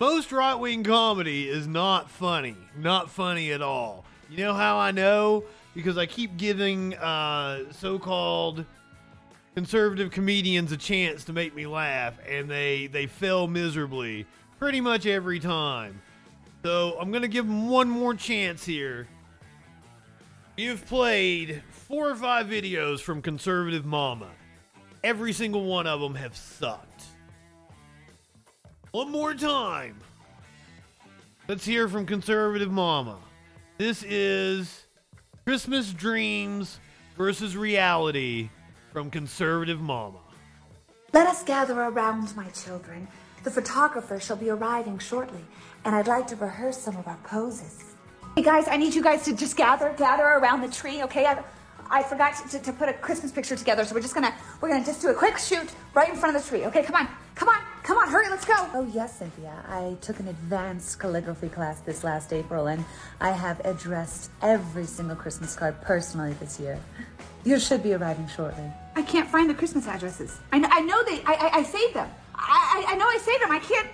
Most 0.00 0.32
right 0.32 0.54
wing 0.54 0.82
comedy 0.82 1.50
is 1.50 1.66
not 1.66 2.10
funny. 2.10 2.56
Not 2.74 3.10
funny 3.10 3.52
at 3.52 3.60
all. 3.60 4.06
You 4.30 4.38
know 4.38 4.54
how 4.54 4.78
I 4.78 4.90
know? 4.90 5.44
Because 5.74 5.98
I 5.98 6.06
keep 6.06 6.38
giving 6.38 6.94
uh, 6.94 7.70
so 7.72 7.98
called 7.98 8.64
conservative 9.54 10.10
comedians 10.10 10.72
a 10.72 10.78
chance 10.78 11.24
to 11.24 11.34
make 11.34 11.54
me 11.54 11.66
laugh, 11.66 12.14
and 12.26 12.50
they, 12.50 12.86
they 12.86 13.06
fail 13.06 13.46
miserably 13.46 14.24
pretty 14.58 14.80
much 14.80 15.04
every 15.04 15.40
time. 15.40 16.00
So 16.64 16.96
I'm 16.98 17.10
going 17.10 17.20
to 17.20 17.28
give 17.28 17.46
them 17.46 17.68
one 17.68 17.90
more 17.90 18.14
chance 18.14 18.64
here. 18.64 19.08
You've 20.56 20.86
played 20.86 21.62
four 21.86 22.10
or 22.10 22.16
five 22.16 22.46
videos 22.46 22.98
from 22.98 23.22
Conservative 23.22 23.86
Mama. 23.86 24.26
Every 25.04 25.32
single 25.32 25.66
one 25.66 25.86
of 25.86 26.00
them 26.00 26.16
have 26.16 26.36
sucked. 26.36 27.04
One 28.90 29.12
more 29.12 29.34
time. 29.34 29.96
Let's 31.46 31.64
hear 31.64 31.88
from 31.88 32.04
Conservative 32.04 32.72
Mama. 32.72 33.18
This 33.78 34.02
is 34.02 34.86
Christmas 35.44 35.92
Dreams 35.92 36.80
versus 37.16 37.56
Reality 37.56 38.50
from 38.92 39.08
Conservative 39.08 39.80
Mama. 39.80 40.18
Let 41.12 41.28
us 41.28 41.44
gather 41.44 41.80
around, 41.80 42.34
my 42.34 42.48
children. 42.48 43.06
The 43.44 43.50
photographer 43.52 44.18
shall 44.18 44.36
be 44.36 44.50
arriving 44.50 44.98
shortly, 44.98 45.44
and 45.84 45.94
I'd 45.94 46.08
like 46.08 46.26
to 46.28 46.36
rehearse 46.36 46.78
some 46.78 46.96
of 46.96 47.06
our 47.06 47.18
poses. 47.22 47.84
Hey 48.34 48.42
guys, 48.42 48.66
I 48.66 48.76
need 48.76 48.92
you 48.92 49.04
guys 49.04 49.24
to 49.26 49.36
just 49.36 49.56
gather, 49.56 49.94
gather 49.96 50.24
around 50.24 50.62
the 50.62 50.68
tree, 50.68 51.04
okay? 51.04 51.26
I, 51.26 51.44
I 51.90 52.02
forgot 52.02 52.34
to, 52.50 52.58
to 52.58 52.72
put 52.72 52.88
a 52.88 52.92
Christmas 52.92 53.32
picture 53.32 53.56
together, 53.56 53.84
so 53.84 53.94
we're 53.94 54.00
just 54.00 54.14
gonna, 54.14 54.34
we're 54.60 54.68
gonna 54.68 54.84
just 54.84 55.00
do 55.00 55.08
a 55.08 55.14
quick 55.14 55.38
shoot 55.38 55.68
right 55.94 56.08
in 56.08 56.16
front 56.16 56.36
of 56.36 56.42
the 56.42 56.48
tree, 56.48 56.66
okay? 56.66 56.82
Come 56.82 56.96
on, 56.96 57.08
come 57.34 57.48
on, 57.48 57.60
come 57.82 57.98
on, 57.98 58.08
hurry, 58.08 58.28
let's 58.28 58.44
go. 58.44 58.54
Oh, 58.74 58.88
yes, 58.92 59.18
Cynthia. 59.18 59.64
I 59.68 59.96
took 60.00 60.18
an 60.20 60.28
advanced 60.28 60.98
calligraphy 60.98 61.48
class 61.48 61.80
this 61.80 62.04
last 62.04 62.32
April, 62.32 62.66
and 62.66 62.84
I 63.20 63.30
have 63.30 63.60
addressed 63.64 64.30
every 64.42 64.84
single 64.84 65.16
Christmas 65.16 65.54
card 65.54 65.80
personally 65.82 66.32
this 66.34 66.58
year. 66.58 66.78
You 67.44 67.58
should 67.60 67.82
be 67.82 67.94
arriving 67.94 68.28
shortly. 68.28 68.64
I 68.96 69.02
can't 69.02 69.28
find 69.28 69.48
the 69.48 69.54
Christmas 69.54 69.86
addresses. 69.86 70.38
I, 70.52 70.66
I 70.70 70.80
know 70.80 71.04
they, 71.04 71.22
I, 71.24 71.34
I, 71.34 71.50
I 71.58 71.62
saved 71.62 71.94
them. 71.94 72.10
I, 72.34 72.84
I, 72.88 72.92
I 72.92 72.96
know 72.96 73.06
I 73.06 73.18
saved 73.18 73.42
them. 73.42 73.52
I 73.52 73.58
can't. 73.60 73.88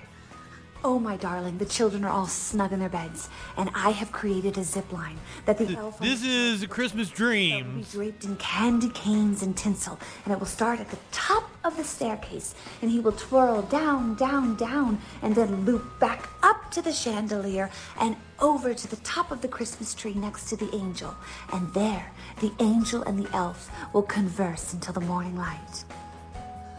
Oh, 0.85 0.99
my 0.99 1.17
darling, 1.17 1.59
the 1.59 1.65
children 1.65 2.03
are 2.05 2.11
all 2.11 2.27
snug 2.27 2.73
in 2.73 2.81
their 2.81 2.89
beds, 2.89 3.29
and 3.57 3.71
I 3.73 3.91
have 3.91 4.11
created 4.11 4.59
a 4.59 4.65
zip 4.65 4.93
line 4.93 5.17
that 5.47 5.57
the 5.57 5.77
elf. 5.77 6.01
This 6.01 6.25
is 6.25 6.65
a 6.65 6.67
Christmas 6.67 7.09
dream. 7.09 7.75
will 7.75 7.83
be 7.83 7.89
draped 7.89 8.25
in 8.25 8.35
candy 8.37 8.89
canes 8.89 9.45
and 9.45 9.57
tinsel, 9.57 9.97
and 10.25 10.35
it 10.35 10.41
will 10.41 10.47
start 10.47 10.81
at 10.81 10.91
the 10.91 10.99
top 11.13 11.49
of 11.63 11.77
the 11.77 11.85
staircase, 11.85 12.57
and 12.81 12.91
he 12.91 12.99
will 12.99 13.13
twirl 13.13 13.63
down, 13.63 14.17
down, 14.17 14.57
down, 14.57 14.99
and 15.23 15.37
then 15.37 15.65
loop 15.65 16.01
back 16.01 16.29
up 16.43 16.73
to 16.73 16.83
the 16.83 16.93
chandelier 16.93 17.71
and 18.01 18.17
over 18.41 18.75
to 18.75 18.89
the 18.89 18.97
top 18.97 19.31
of 19.31 19.41
the 19.41 19.49
Christmas 19.49 19.95
tree 19.95 20.15
next 20.15 20.47
to 20.47 20.57
the 20.57 20.75
angel. 20.75 21.15
And 21.53 21.73
there, 21.75 22.11
the 22.41 22.53
angel 22.59 23.03
and 23.05 23.25
the 23.25 23.33
elf 23.37 23.71
will 23.93 24.03
converse 24.03 24.73
until 24.73 24.95
the 24.95 25.01
morning 25.01 25.37
light. 25.37 25.85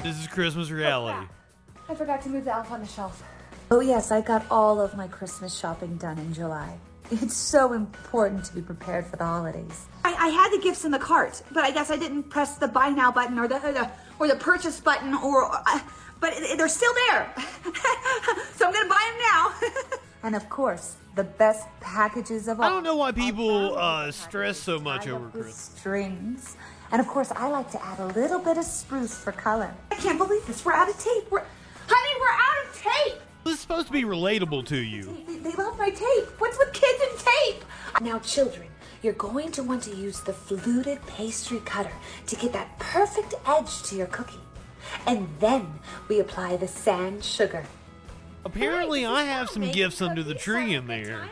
This 0.03 0.19
is 0.19 0.27
Christmas 0.27 0.71
reality. 0.71 1.25
Oh, 1.25 1.93
I 1.93 1.95
forgot 1.95 2.21
to 2.23 2.29
move 2.29 2.43
the 2.43 2.53
elf 2.53 2.69
on 2.69 2.81
the 2.81 2.87
shelf. 2.87 3.23
Oh, 3.73 3.79
yes, 3.79 4.11
I 4.11 4.21
got 4.21 4.45
all 4.51 4.79
of 4.79 4.95
my 4.95 5.07
Christmas 5.07 5.57
shopping 5.57 5.97
done 5.97 6.19
in 6.19 6.31
July. 6.31 6.77
It's 7.09 7.35
so 7.35 7.73
important 7.73 8.45
to 8.45 8.53
be 8.53 8.61
prepared 8.61 9.07
for 9.07 9.15
the 9.15 9.25
holidays. 9.25 9.87
I, 10.05 10.13
I 10.13 10.27
had 10.27 10.51
the 10.51 10.59
gifts 10.63 10.85
in 10.85 10.91
the 10.91 10.99
cart, 10.99 11.41
but 11.51 11.63
I 11.63 11.71
guess 11.71 11.89
I 11.89 11.97
didn't 11.97 12.29
press 12.29 12.55
the 12.57 12.67
buy 12.67 12.89
now 12.89 13.11
button 13.11 13.39
or 13.39 13.47
the, 13.47 13.55
or 13.67 13.71
the, 13.71 13.89
or 14.19 14.27
the 14.27 14.35
purchase 14.35 14.79
button, 14.79 15.15
or. 15.15 15.49
Uh, 15.51 15.79
but 16.19 16.33
it- 16.35 16.55
they're 16.55 16.67
still 16.67 16.93
there. 17.07 17.33
so 18.53 18.67
I'm 18.67 18.73
gonna 18.73 18.87
buy 18.87 19.11
them 19.11 19.19
now. 19.31 19.97
And 20.25 20.35
of 20.37 20.47
course, 20.49 20.95
the 21.15 21.23
best 21.25 21.67
packages 21.81 22.47
of 22.47 22.59
all. 22.59 22.65
I 22.65 22.69
don't 22.69 22.83
know 22.83 22.95
why 22.95 23.11
people 23.11 23.75
uh, 23.77 24.09
stress 24.11 24.57
so 24.59 24.79
much 24.79 25.05
over 25.07 25.27
Christmas. 25.29 25.55
strings. 25.77 26.55
And 26.93 27.01
of 27.01 27.07
course, 27.07 27.29
I 27.35 27.47
like 27.49 27.69
to 27.71 27.83
add 27.83 27.99
a 27.99 28.05
little 28.05 28.39
bit 28.39 28.57
of 28.57 28.63
spruce 28.63 29.13
for 29.17 29.31
color. 29.33 29.73
I 29.91 29.95
can't 29.95 30.17
believe 30.19 30.45
this. 30.47 30.63
We're 30.63 30.71
out 30.73 30.87
of 30.89 30.97
tape. 30.97 31.29
We're, 31.29 31.43
honey, 31.89 32.21
we're 32.21 32.27
out 32.29 32.65
of 32.69 32.81
tape. 32.81 33.21
This 33.43 33.55
is 33.55 33.59
supposed 33.59 33.87
to 33.87 33.93
be 33.93 34.03
relatable 34.03 34.65
to 34.67 34.77
you. 34.77 35.17
They, 35.27 35.51
love 35.51 35.77
my 35.77 35.89
tape. 35.89 36.27
What's 36.39 36.57
with 36.57 36.71
kids 36.73 37.03
and 37.09 37.19
tape? 37.19 37.65
Now, 38.01 38.19
children, 38.19 38.67
you're 39.01 39.13
going 39.13 39.51
to 39.51 39.63
want 39.63 39.83
to 39.83 39.95
use 39.95 40.21
the 40.21 40.31
fluted 40.33 41.05
pastry 41.07 41.59
cutter 41.65 41.91
to 42.27 42.35
get 42.37 42.53
that 42.53 42.79
perfect 42.79 43.33
edge 43.45 43.83
to 43.83 43.95
your 43.95 44.07
cookie. 44.07 44.39
And 45.05 45.27
then 45.39 45.67
we 46.07 46.19
apply 46.19 46.57
the 46.57 46.67
sand 46.67 47.23
sugar. 47.23 47.65
Apparently, 48.45 49.05
I 49.05 49.23
have 49.23 49.49
some 49.49 49.69
gifts 49.71 50.01
under 50.01 50.23
the 50.23 50.35
tree 50.35 50.73
in 50.73 50.87
there. 50.87 51.29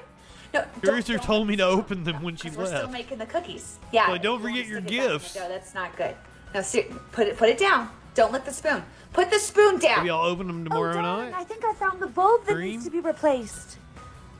No, 0.54 0.66
Teresa 0.82 1.18
told 1.18 1.48
me 1.48 1.56
to 1.58 1.64
open 1.66 2.04
them 2.04 2.22
when 2.22 2.36
she 2.36 2.50
left. 2.50 2.60
We're 2.60 2.66
still 2.78 2.90
making 2.90 3.18
the 3.20 3.26
cookies. 3.26 3.78
Yeah. 3.94 4.08
So 4.08 4.18
don't 4.18 4.42
forget 4.42 4.66
your 4.68 4.82
Stick 4.82 4.92
it 4.92 4.98
back 4.98 5.06
in 5.06 5.12
the 5.12 5.18
gifts. 5.20 5.34
dough. 5.34 5.48
That's 5.48 5.74
not 5.74 5.96
good. 5.96 6.16
No, 6.54 6.62
ser- 6.62 6.84
put 7.14 7.28
it 7.28 7.38
put 7.38 7.48
it 7.50 7.58
down. 7.58 7.90
Don't 8.14 8.32
lick 8.32 8.44
the 8.44 8.54
spoon. 8.54 8.84
Put 9.14 9.32
the 9.32 9.40
spoon 9.40 9.80
down. 9.80 10.00
Maybe 10.00 10.10
I'll 10.10 10.26
open 10.26 10.48
them 10.48 10.62
oh, 10.62 10.70
tomorrow 10.70 10.98
oh, 10.98 11.02
night. 11.02 11.34
I 11.36 11.44
think 11.44 11.64
I 11.64 11.74
found 11.74 12.02
the 12.02 12.08
bulb 12.08 12.46
that 12.46 12.54
Dream? 12.54 12.72
needs 12.72 12.86
to 12.86 12.92
be 12.92 13.00
replaced. 13.00 13.78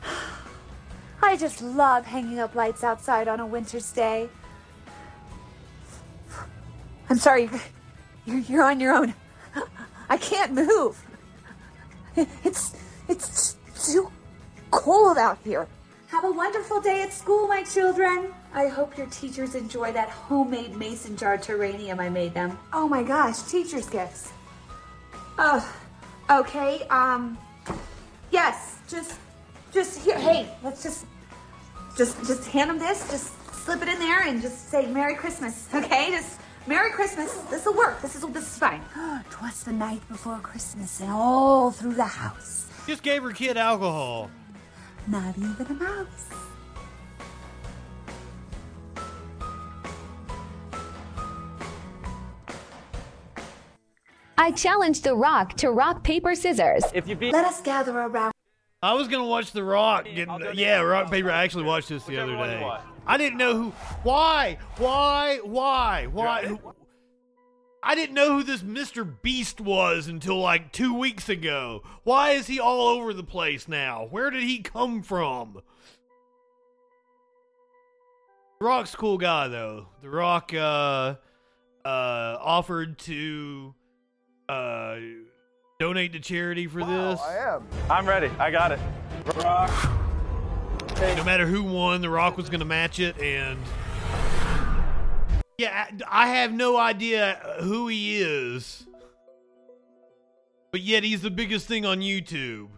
I 1.22 1.36
just 1.36 1.62
love 1.62 2.04
hanging 2.04 2.38
up 2.38 2.54
lights 2.54 2.84
outside 2.84 3.28
on 3.28 3.40
a 3.40 3.46
winter's 3.46 3.90
day. 3.92 4.28
I'm 7.08 7.18
sorry, 7.18 7.48
you're, 8.26 8.38
you're 8.40 8.64
on 8.64 8.80
your 8.80 8.94
own. 8.94 9.14
I 10.08 10.16
can't 10.16 10.52
move. 10.52 11.02
It's 12.44 12.74
it's 13.08 13.56
too 13.86 14.10
cold 14.70 15.16
out 15.16 15.38
here. 15.42 15.66
Have 16.08 16.24
a 16.24 16.30
wonderful 16.30 16.78
day 16.78 17.02
at 17.02 17.10
school, 17.10 17.48
my 17.48 17.62
children. 17.62 18.34
I 18.54 18.66
hope 18.68 18.96
your 18.98 19.06
teachers 19.06 19.54
enjoy 19.54 19.92
that 19.92 20.10
homemade 20.10 20.76
mason 20.76 21.16
jar 21.16 21.38
terrarium 21.38 21.98
I 21.98 22.08
made 22.08 22.34
them. 22.34 22.58
Oh 22.72 22.86
my 22.88 23.02
gosh, 23.02 23.42
teacher's 23.42 23.88
gifts. 23.88 24.30
Oh, 25.38 25.66
okay. 26.30 26.86
Um, 26.90 27.38
yes, 28.30 28.78
just, 28.88 29.18
just 29.72 30.00
here. 30.00 30.18
Hey, 30.18 30.48
let's 30.62 30.82
just, 30.82 31.06
just, 31.96 32.18
just 32.26 32.46
hand 32.48 32.68
them 32.70 32.78
this. 32.78 33.10
Just 33.10 33.32
slip 33.64 33.80
it 33.82 33.88
in 33.88 33.98
there 33.98 34.20
and 34.22 34.42
just 34.42 34.68
say 34.68 34.86
Merry 34.86 35.14
Christmas. 35.14 35.66
Okay, 35.74 36.10
just 36.10 36.38
Merry 36.66 36.90
Christmas. 36.90 37.32
This 37.50 37.64
will 37.64 37.74
work. 37.74 38.02
This 38.02 38.14
is 38.14 38.22
this 38.22 38.44
is 38.52 38.58
fine. 38.58 38.82
Twas 39.30 39.64
the 39.64 39.72
night 39.72 40.06
before 40.08 40.38
Christmas, 40.40 41.00
and 41.00 41.10
all 41.10 41.70
through 41.70 41.94
the 41.94 42.04
house, 42.04 42.66
Just 42.86 43.02
gave 43.02 43.22
her 43.22 43.32
kid 43.32 43.56
alcohol. 43.56 44.30
not 45.08 45.36
even 45.38 45.66
a 45.70 45.74
mouse. 45.74 46.28
I 54.42 54.50
challenge 54.50 55.02
The 55.02 55.14
Rock 55.14 55.54
to 55.58 55.70
rock, 55.70 56.02
paper, 56.02 56.34
scissors. 56.34 56.82
If 56.92 57.06
you 57.06 57.14
beat, 57.14 57.32
Let 57.32 57.44
us 57.44 57.62
gather 57.62 57.96
around. 57.96 58.32
I 58.82 58.92
was 58.92 59.06
gonna 59.06 59.24
watch 59.24 59.52
The 59.52 59.62
Rock. 59.62 60.04
Getting, 60.04 60.36
yeah, 60.54 60.80
Rock 60.80 61.12
Paper. 61.12 61.30
I 61.30 61.44
actually 61.44 61.62
watched 61.62 61.88
this 61.88 62.02
the 62.06 62.18
other 62.18 62.34
day. 62.34 62.76
I 63.06 63.16
didn't 63.16 63.38
know 63.38 63.54
who. 63.54 63.70
Why? 64.02 64.58
Why? 64.78 65.38
Why? 65.44 66.08
Why? 66.10 66.46
Who, 66.46 66.58
I 67.84 67.94
didn't 67.94 68.14
know 68.14 68.38
who 68.38 68.42
this 68.42 68.62
Mr. 68.62 69.08
Beast 69.22 69.60
was 69.60 70.08
until 70.08 70.40
like 70.40 70.72
two 70.72 70.92
weeks 70.92 71.28
ago. 71.28 71.84
Why 72.02 72.32
is 72.32 72.48
he 72.48 72.58
all 72.58 72.88
over 72.88 73.14
the 73.14 73.22
place 73.22 73.68
now? 73.68 74.08
Where 74.10 74.30
did 74.30 74.42
he 74.42 74.58
come 74.58 75.04
from? 75.04 75.62
The 78.58 78.66
Rock's 78.66 78.96
cool 78.96 79.18
guy 79.18 79.46
though. 79.46 79.86
The 80.02 80.10
Rock 80.10 80.52
uh 80.52 81.14
uh 81.84 82.38
offered 82.40 82.98
to 83.00 83.76
uh 84.52 84.98
donate 85.78 86.12
to 86.12 86.20
charity 86.20 86.66
for 86.66 86.84
this. 86.84 87.20
I 87.20 87.36
am. 87.54 87.66
I'm 87.90 88.06
ready. 88.06 88.30
I 88.38 88.50
got 88.50 88.72
it. 88.72 88.80
No 91.16 91.24
matter 91.24 91.46
who 91.46 91.62
won, 91.62 92.00
The 92.00 92.10
Rock 92.10 92.36
was 92.36 92.48
going 92.48 92.60
to 92.60 92.66
match 92.66 93.00
it, 93.00 93.18
and 93.20 93.58
yeah, 95.58 95.86
I 96.08 96.24
I 96.24 96.28
have 96.28 96.52
no 96.52 96.76
idea 96.76 97.56
who 97.60 97.88
he 97.88 98.20
is, 98.20 98.84
but 100.70 100.80
yet 100.80 101.02
he's 101.02 101.22
the 101.22 101.30
biggest 101.30 101.66
thing 101.66 101.84
on 101.84 102.00
YouTube. 102.00 102.68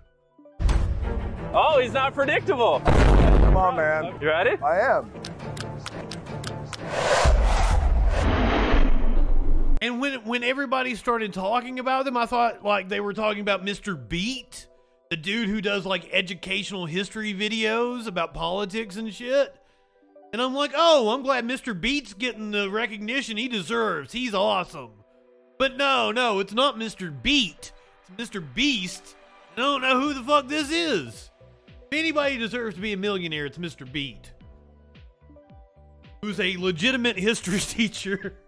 Oh, 1.52 1.78
he's 1.80 1.92
not 1.92 2.14
predictable. 2.14 2.80
Come 2.84 3.56
on, 3.56 3.76
man. 3.76 4.16
You 4.20 4.28
ready? 4.28 4.56
I 4.62 4.80
am. 4.80 5.10
And 9.85 10.01
when 10.01 10.24
when 10.24 10.43
everybody 10.43 10.95
started 10.95 11.35
talking 11.35 11.78
about 11.78 12.07
them, 12.07 12.16
I 12.16 12.24
thought 12.24 12.64
like 12.64 12.89
they 12.89 13.01
were 13.01 13.12
talking 13.12 13.43
about 13.43 13.66
Mr. 13.66 13.95
Beat, 14.09 14.66
the 15.11 15.16
dude 15.16 15.51
who 15.51 15.61
does 15.61 15.85
like 15.85 16.09
educational 16.11 16.87
history 16.87 17.35
videos 17.35 18.07
about 18.07 18.32
politics 18.32 18.97
and 18.97 19.12
shit. 19.12 19.55
And 20.32 20.41
I'm 20.41 20.55
like, 20.55 20.72
oh, 20.74 21.11
I'm 21.11 21.22
glad 21.22 21.47
Mr. 21.47 21.78
Beat's 21.78 22.14
getting 22.14 22.51
the 22.51 22.70
recognition 22.70 23.37
he 23.37 23.47
deserves. 23.47 24.11
He's 24.11 24.32
awesome. 24.32 24.93
But 25.59 25.76
no, 25.76 26.11
no, 26.12 26.39
it's 26.39 26.55
not 26.55 26.78
Mr. 26.78 27.14
Beat. 27.22 27.72
It's 28.09 28.30
Mr. 28.30 28.43
Beast. 28.55 29.16
I 29.55 29.61
don't 29.61 29.82
know 29.82 30.01
who 30.01 30.14
the 30.14 30.22
fuck 30.22 30.49
this 30.49 30.70
is. 30.70 31.30
If 31.68 31.99
anybody 31.99 32.39
deserves 32.39 32.76
to 32.76 32.80
be 32.80 32.95
a 32.95 32.97
millionaire, 32.97 33.45
it's 33.45 33.59
Mr. 33.59 33.91
Beat. 33.91 34.32
Who's 36.22 36.41
a 36.41 36.57
legitimate 36.57 37.18
history 37.18 37.59
teacher. 37.61 38.39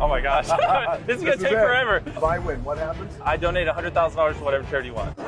Oh 0.00 0.06
my 0.08 0.20
gosh. 0.20 0.46
this 1.06 1.18
is 1.18 1.22
gonna 1.24 1.34
is 1.36 1.42
take 1.42 1.52
it. 1.52 1.56
forever. 1.56 2.02
If 2.06 2.22
I 2.22 2.38
win, 2.38 2.62
what 2.64 2.78
happens? 2.78 3.12
I 3.22 3.36
donate 3.36 3.66
$100,000 3.66 4.38
to 4.38 4.44
whatever 4.44 4.64
charity 4.70 4.88
you 4.88 4.94
want. 4.94 5.18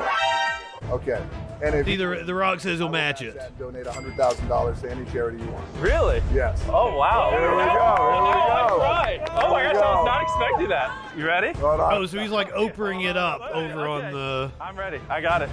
Okay. 0.89 1.21
And 1.63 1.75
if 1.75 1.85
See, 1.85 1.95
the, 1.95 2.23
the 2.25 2.33
Rock 2.33 2.59
says 2.59 2.79
he'll 2.79 2.89
match 2.89 3.21
it. 3.21 3.37
and 3.37 3.57
donate 3.59 3.85
$100,000 3.85 4.81
to 4.81 4.91
any 4.91 5.05
charity 5.11 5.37
you 5.43 5.49
want. 5.51 5.65
Really? 5.79 6.21
Yes. 6.33 6.61
Oh 6.69 6.95
wow. 6.97 7.29
There 7.31 7.41
we 7.51 7.63
go. 7.63 7.95
Oh, 7.97 7.97
There 7.97 8.33
we 8.33 8.41
oh, 8.41 8.47
that's 8.49 8.69
go. 8.71 8.77
right. 8.79 9.19
Oh 9.31 9.51
my 9.51 9.61
There 9.61 9.69
we 9.69 9.73
gosh, 9.75 9.83
I 9.83 9.95
was 9.95 10.05
not 10.05 10.21
expecting 10.23 10.69
that. 10.69 11.11
You 11.17 11.25
ready? 11.25 11.53
Oh, 11.61 12.05
so 12.05 12.19
he's 12.19 12.31
like 12.31 12.51
Oprahing 12.53 13.09
it 13.09 13.15
up 13.17 13.41
over 13.53 13.87
on 13.87 14.11
the 14.11 14.51
I'm 14.59 14.77
ready. 14.77 14.99
I 15.09 15.21
got 15.21 15.41
it. 15.41 15.49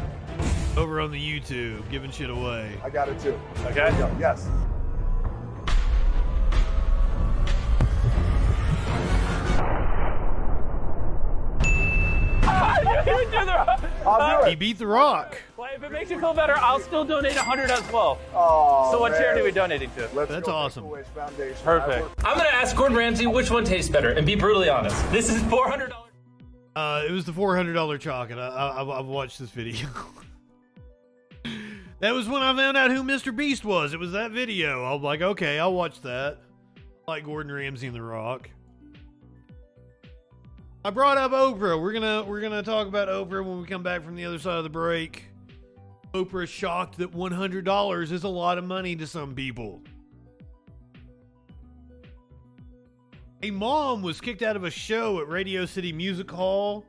over 0.76 1.00
on 1.00 1.10
the 1.10 1.18
YouTube, 1.20 1.88
giving 1.90 2.10
shit 2.10 2.30
away. 2.30 2.78
I 2.82 2.90
got 2.90 3.08
it 3.08 3.20
too. 3.20 3.38
Okay. 3.66 3.90
Go. 3.98 4.10
Yes. 4.18 4.46
You 12.82 13.04
didn't 13.04 13.30
do 13.30 13.44
the 13.46 14.08
I'll 14.08 14.44
do 14.44 14.48
He 14.50 14.56
beat 14.56 14.78
The 14.78 14.86
Rock. 14.86 15.36
Well, 15.56 15.68
if 15.74 15.82
it 15.82 15.90
makes 15.92 16.10
you 16.10 16.18
feel 16.18 16.34
better, 16.34 16.54
I'll 16.56 16.80
still 16.80 17.04
donate 17.04 17.34
100 17.36 17.70
as 17.70 17.92
well. 17.92 18.18
Oh, 18.34 18.90
so 18.92 19.00
what 19.00 19.12
man. 19.12 19.20
charity 19.20 19.40
are 19.40 19.44
we 19.44 19.50
donating 19.50 19.90
to? 19.96 20.08
Let's 20.14 20.30
That's 20.30 20.46
go 20.46 20.52
awesome. 20.54 20.84
Make-A-Wish 20.84 21.06
Foundation. 21.08 21.56
Perfect. 21.64 22.08
I'm 22.24 22.36
gonna 22.36 22.48
ask 22.50 22.76
Gordon 22.76 22.96
Ramsay 22.96 23.26
which 23.26 23.50
one 23.50 23.64
tastes 23.64 23.90
better, 23.90 24.10
and 24.10 24.26
be 24.26 24.34
brutally 24.34 24.68
honest. 24.68 24.96
This 25.10 25.30
is 25.30 25.42
$400. 25.44 25.92
Uh, 26.76 27.02
it 27.08 27.10
was 27.10 27.24
the 27.24 27.32
four 27.32 27.56
hundred 27.56 27.72
dollar 27.72 27.98
chocolate. 27.98 28.38
I, 28.38 28.46
I, 28.48 28.80
I've- 28.82 28.90
I've 28.92 29.06
watched 29.06 29.38
this 29.40 29.50
video. 29.50 29.88
that 32.00 32.12
was 32.14 32.28
when 32.28 32.40
I 32.42 32.54
found 32.54 32.76
out 32.76 32.90
who 32.92 33.02
Mr. 33.02 33.34
Beast 33.34 33.64
was. 33.64 33.92
It 33.94 33.98
was 33.98 34.12
that 34.12 34.30
video. 34.30 34.84
I'm 34.84 35.02
like, 35.02 35.20
okay, 35.20 35.58
I'll 35.58 35.72
watch 35.74 36.00
that. 36.02 36.38
Like 37.08 37.24
Gordon 37.24 37.50
Ramsay 37.50 37.86
and 37.88 37.96
The 37.96 38.02
Rock. 38.02 38.50
I 40.84 40.90
brought 40.90 41.18
up 41.18 41.32
Oprah. 41.32 41.80
We're 41.80 41.92
gonna 41.92 42.24
we're 42.24 42.40
gonna 42.40 42.62
talk 42.62 42.86
about 42.86 43.08
Oprah 43.08 43.44
when 43.44 43.60
we 43.60 43.66
come 43.66 43.82
back 43.82 44.04
from 44.04 44.14
the 44.14 44.24
other 44.24 44.38
side 44.38 44.58
of 44.58 44.64
the 44.64 44.70
break. 44.70 45.24
Oprah's 46.14 46.48
shocked 46.48 46.98
that 46.98 47.12
one 47.12 47.32
hundred 47.32 47.64
dollars 47.64 48.12
is 48.12 48.24
a 48.24 48.28
lot 48.28 48.58
of 48.58 48.64
money 48.64 48.94
to 48.96 49.06
some 49.06 49.34
people. 49.34 49.82
A 53.42 53.50
mom 53.50 54.02
was 54.02 54.20
kicked 54.20 54.42
out 54.42 54.56
of 54.56 54.64
a 54.64 54.70
show 54.70 55.20
at 55.20 55.28
Radio 55.28 55.66
City 55.66 55.92
Music 55.92 56.30
Hall. 56.30 56.84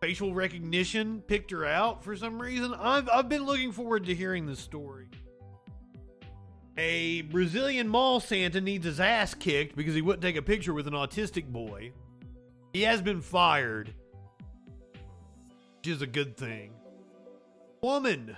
Facial 0.00 0.34
recognition 0.34 1.22
picked 1.22 1.50
her 1.50 1.64
out 1.64 2.04
for 2.04 2.16
some 2.16 2.40
reason. 2.40 2.74
I've, 2.74 3.08
I've 3.08 3.28
been 3.28 3.44
looking 3.44 3.72
forward 3.72 4.04
to 4.06 4.14
hearing 4.14 4.46
this 4.46 4.58
story. 4.58 5.06
A 6.76 7.22
Brazilian 7.22 7.88
mall 7.88 8.20
Santa 8.20 8.60
needs 8.60 8.84
his 8.84 9.00
ass 9.00 9.32
kicked 9.32 9.76
because 9.76 9.94
he 9.94 10.02
wouldn't 10.02 10.22
take 10.22 10.36
a 10.36 10.42
picture 10.42 10.74
with 10.74 10.86
an 10.86 10.92
autistic 10.92 11.46
boy. 11.46 11.92
He 12.76 12.82
has 12.82 13.00
been 13.00 13.22
fired, 13.22 13.94
which 15.78 15.88
is 15.88 16.02
a 16.02 16.06
good 16.06 16.36
thing. 16.36 16.74
Woman 17.80 18.36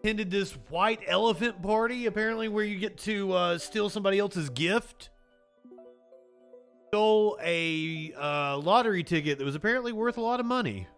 attended 0.00 0.32
this 0.32 0.54
white 0.68 0.98
elephant 1.06 1.62
party, 1.62 2.06
apparently, 2.06 2.48
where 2.48 2.64
you 2.64 2.80
get 2.80 2.98
to 2.98 3.32
uh, 3.32 3.58
steal 3.58 3.88
somebody 3.88 4.18
else's 4.18 4.50
gift 4.50 5.10
stole 6.88 7.38
a 7.40 8.12
uh, 8.18 8.58
lottery 8.58 9.04
ticket 9.04 9.38
that 9.38 9.44
was 9.44 9.54
apparently 9.54 9.92
worth 9.92 10.16
a 10.16 10.20
lot 10.20 10.40
of 10.40 10.46
money. 10.46 10.88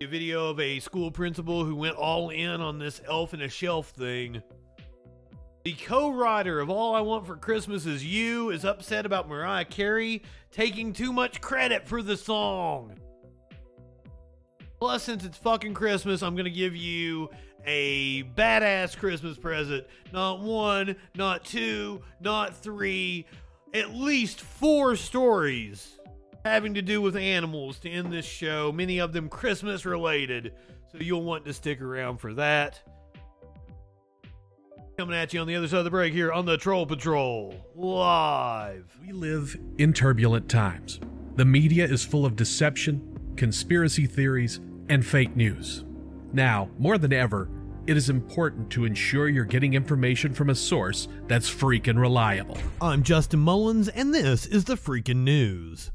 A 0.00 0.06
video 0.06 0.48
of 0.48 0.60
a 0.60 0.78
school 0.78 1.10
principal 1.10 1.64
who 1.64 1.74
went 1.74 1.96
all 1.96 2.30
in 2.30 2.60
on 2.60 2.78
this 2.78 3.00
elf 3.04 3.34
in 3.34 3.40
a 3.40 3.48
shelf 3.48 3.88
thing. 3.88 4.40
The 5.68 5.74
co 5.74 6.08
writer 6.08 6.60
of 6.60 6.70
All 6.70 6.94
I 6.94 7.02
Want 7.02 7.26
for 7.26 7.36
Christmas 7.36 7.84
Is 7.84 8.02
You 8.02 8.48
is 8.48 8.64
upset 8.64 9.04
about 9.04 9.28
Mariah 9.28 9.66
Carey 9.66 10.22
taking 10.50 10.94
too 10.94 11.12
much 11.12 11.42
credit 11.42 11.86
for 11.86 12.00
the 12.00 12.16
song. 12.16 12.98
Plus, 14.78 15.02
since 15.02 15.26
it's 15.26 15.36
fucking 15.36 15.74
Christmas, 15.74 16.22
I'm 16.22 16.34
going 16.34 16.46
to 16.46 16.50
give 16.50 16.74
you 16.74 17.28
a 17.66 18.22
badass 18.22 18.96
Christmas 18.96 19.36
present. 19.36 19.86
Not 20.10 20.40
one, 20.40 20.96
not 21.14 21.44
two, 21.44 22.00
not 22.18 22.56
three, 22.56 23.26
at 23.74 23.90
least 23.90 24.40
four 24.40 24.96
stories 24.96 26.00
having 26.46 26.72
to 26.72 26.82
do 26.82 27.02
with 27.02 27.14
animals 27.14 27.78
to 27.80 27.90
end 27.90 28.10
this 28.10 28.24
show, 28.24 28.72
many 28.72 29.00
of 29.00 29.12
them 29.12 29.28
Christmas 29.28 29.84
related. 29.84 30.54
So 30.90 30.96
you'll 30.98 31.24
want 31.24 31.44
to 31.44 31.52
stick 31.52 31.82
around 31.82 32.22
for 32.22 32.32
that. 32.32 32.80
Coming 34.98 35.14
at 35.16 35.32
you 35.32 35.38
on 35.38 35.46
the 35.46 35.54
other 35.54 35.68
side 35.68 35.78
of 35.78 35.84
the 35.84 35.90
break 35.90 36.12
here 36.12 36.32
on 36.32 36.44
the 36.44 36.56
Troll 36.56 36.84
Patrol 36.84 37.54
live. 37.76 38.98
We 39.00 39.12
live 39.12 39.56
in 39.78 39.92
turbulent 39.92 40.48
times. 40.48 40.98
The 41.36 41.44
media 41.44 41.84
is 41.84 42.04
full 42.04 42.26
of 42.26 42.34
deception, 42.34 43.16
conspiracy 43.36 44.06
theories, 44.06 44.58
and 44.88 45.06
fake 45.06 45.36
news. 45.36 45.84
Now, 46.32 46.68
more 46.80 46.98
than 46.98 47.12
ever, 47.12 47.48
it 47.86 47.96
is 47.96 48.10
important 48.10 48.70
to 48.70 48.86
ensure 48.86 49.28
you're 49.28 49.44
getting 49.44 49.74
information 49.74 50.34
from 50.34 50.50
a 50.50 50.54
source 50.56 51.06
that's 51.28 51.48
freaking 51.48 52.00
reliable. 52.00 52.58
I'm 52.80 53.04
Justin 53.04 53.38
Mullins, 53.38 53.86
and 53.86 54.12
this 54.12 54.46
is 54.46 54.64
the 54.64 54.74
freaking 54.74 55.18
news. 55.18 55.92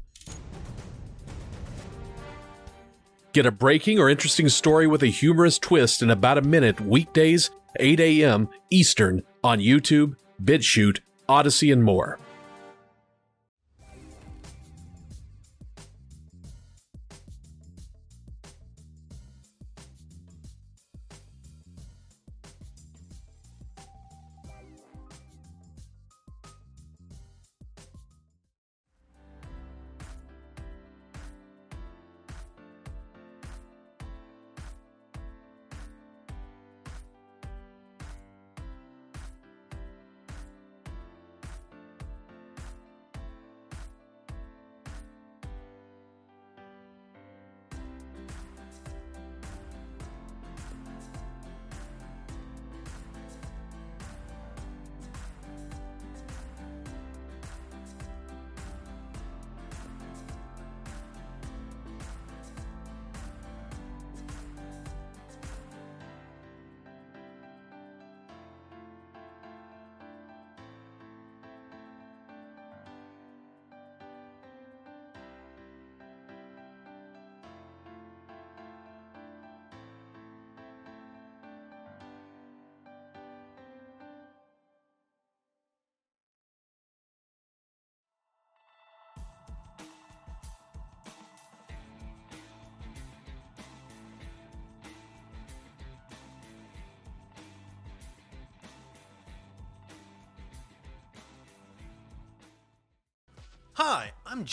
Get 3.34 3.44
a 3.44 3.52
breaking 3.52 3.98
or 3.98 4.08
interesting 4.08 4.48
story 4.48 4.86
with 4.86 5.02
a 5.02 5.08
humorous 5.08 5.58
twist 5.58 6.00
in 6.00 6.08
about 6.08 6.38
a 6.38 6.42
minute 6.42 6.80
weekdays, 6.80 7.50
8 7.78 8.00
a.m. 8.00 8.48
Eastern 8.70 9.22
on 9.42 9.58
YouTube, 9.58 10.16
BitChute, 10.42 11.00
Odysee, 11.28 11.72
and 11.72 11.84
more. 11.84 12.18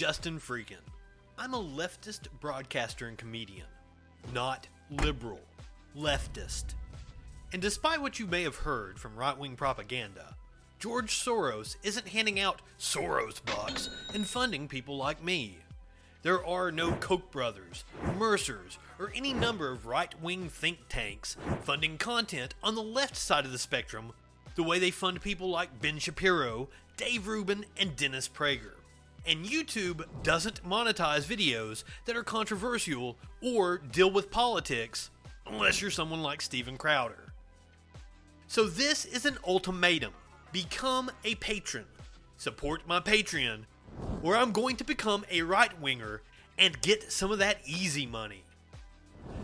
Justin 0.01 0.39
Freakin. 0.39 0.81
I'm 1.37 1.53
a 1.53 1.63
leftist 1.63 2.21
broadcaster 2.39 3.07
and 3.07 3.19
comedian, 3.19 3.67
not 4.33 4.67
liberal, 4.89 5.41
leftist. 5.95 6.73
And 7.53 7.61
despite 7.61 8.01
what 8.01 8.17
you 8.17 8.25
may 8.25 8.41
have 8.41 8.55
heard 8.55 8.97
from 8.97 9.15
right 9.15 9.37
wing 9.37 9.55
propaganda, 9.55 10.35
George 10.79 11.13
Soros 11.13 11.75
isn't 11.83 12.07
handing 12.07 12.39
out 12.39 12.63
Soros 12.79 13.45
bucks 13.45 13.91
and 14.11 14.25
funding 14.25 14.67
people 14.67 14.97
like 14.97 15.23
me. 15.23 15.59
There 16.23 16.43
are 16.43 16.71
no 16.71 16.93
Koch 16.93 17.29
brothers, 17.29 17.83
Mercers, 18.17 18.79
or 18.97 19.13
any 19.13 19.33
number 19.33 19.69
of 19.69 19.85
right 19.85 20.19
wing 20.19 20.49
think 20.49 20.79
tanks 20.89 21.37
funding 21.61 21.99
content 21.99 22.55
on 22.63 22.73
the 22.73 22.81
left 22.81 23.15
side 23.15 23.45
of 23.45 23.51
the 23.51 23.59
spectrum 23.59 24.13
the 24.55 24.63
way 24.63 24.79
they 24.79 24.89
fund 24.89 25.21
people 25.21 25.51
like 25.51 25.79
Ben 25.79 25.99
Shapiro, 25.99 26.69
Dave 26.97 27.27
Rubin, 27.27 27.65
and 27.77 27.95
Dennis 27.95 28.27
Prager. 28.27 28.80
And 29.25 29.45
YouTube 29.45 30.03
doesn't 30.23 30.63
monetize 30.63 31.25
videos 31.25 31.83
that 32.05 32.15
are 32.15 32.23
controversial 32.23 33.17
or 33.41 33.77
deal 33.77 34.09
with 34.09 34.31
politics 34.31 35.11
unless 35.45 35.81
you're 35.81 35.91
someone 35.91 36.21
like 36.21 36.41
Steven 36.41 36.77
Crowder. 36.77 37.31
So 38.47 38.65
this 38.65 39.05
is 39.05 39.25
an 39.25 39.37
ultimatum. 39.47 40.13
Become 40.51 41.11
a 41.23 41.35
patron. 41.35 41.85
Support 42.37 42.87
my 42.87 42.99
Patreon, 42.99 43.65
or 44.23 44.35
I'm 44.35 44.51
going 44.51 44.75
to 44.77 44.83
become 44.83 45.23
a 45.29 45.43
right 45.43 45.79
winger 45.79 46.21
and 46.57 46.81
get 46.81 47.11
some 47.11 47.31
of 47.31 47.39
that 47.39 47.59
easy 47.65 48.05
money. 48.07 48.43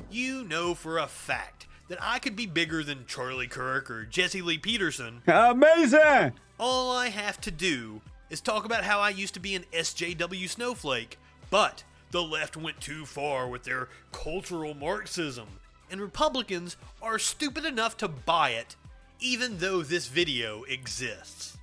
You 0.10 0.44
know 0.44 0.74
for 0.74 0.98
a 0.98 1.08
fact 1.08 1.68
that 1.90 2.00
I 2.02 2.20
could 2.20 2.36
be 2.36 2.48
bigger 2.48 2.84
than 2.84 3.06
Charlie 3.06 3.48
Kirk 3.48 3.90
or 3.90 4.06
Jesse 4.06 4.42
Lee 4.42 4.58
Peterson. 4.58 5.22
Amazing! 5.28 6.34
All 6.60 6.92
I 6.92 7.10
have 7.10 7.40
to 7.42 7.52
do 7.52 8.02
is 8.30 8.42
talk 8.42 8.66
about 8.66 8.84
how 8.84 9.00
I 9.00 9.10
used 9.10 9.34
to 9.36 9.40
be 9.40 9.56
an 9.56 9.66
SJW 9.74 10.50
snowflake, 10.50 11.18
but 11.50 11.84
the 12.12 12.24
left 12.24 12.58
went 12.58 12.82
too 12.82 13.06
far 13.06 13.48
with 13.48 13.64
their 13.64 13.90
cultural 14.12 14.74
Marxism, 14.74 15.48
and 15.90 16.02
Republicans 16.02 16.78
are 17.02 17.20
stupid 17.20 17.66
enough 17.66 17.98
to 17.98 18.08
buy 18.08 18.52
it, 18.52 18.76
even 19.20 19.58
though 19.58 19.82
this 19.82 20.08
video 20.08 20.64
exists. 20.64 21.58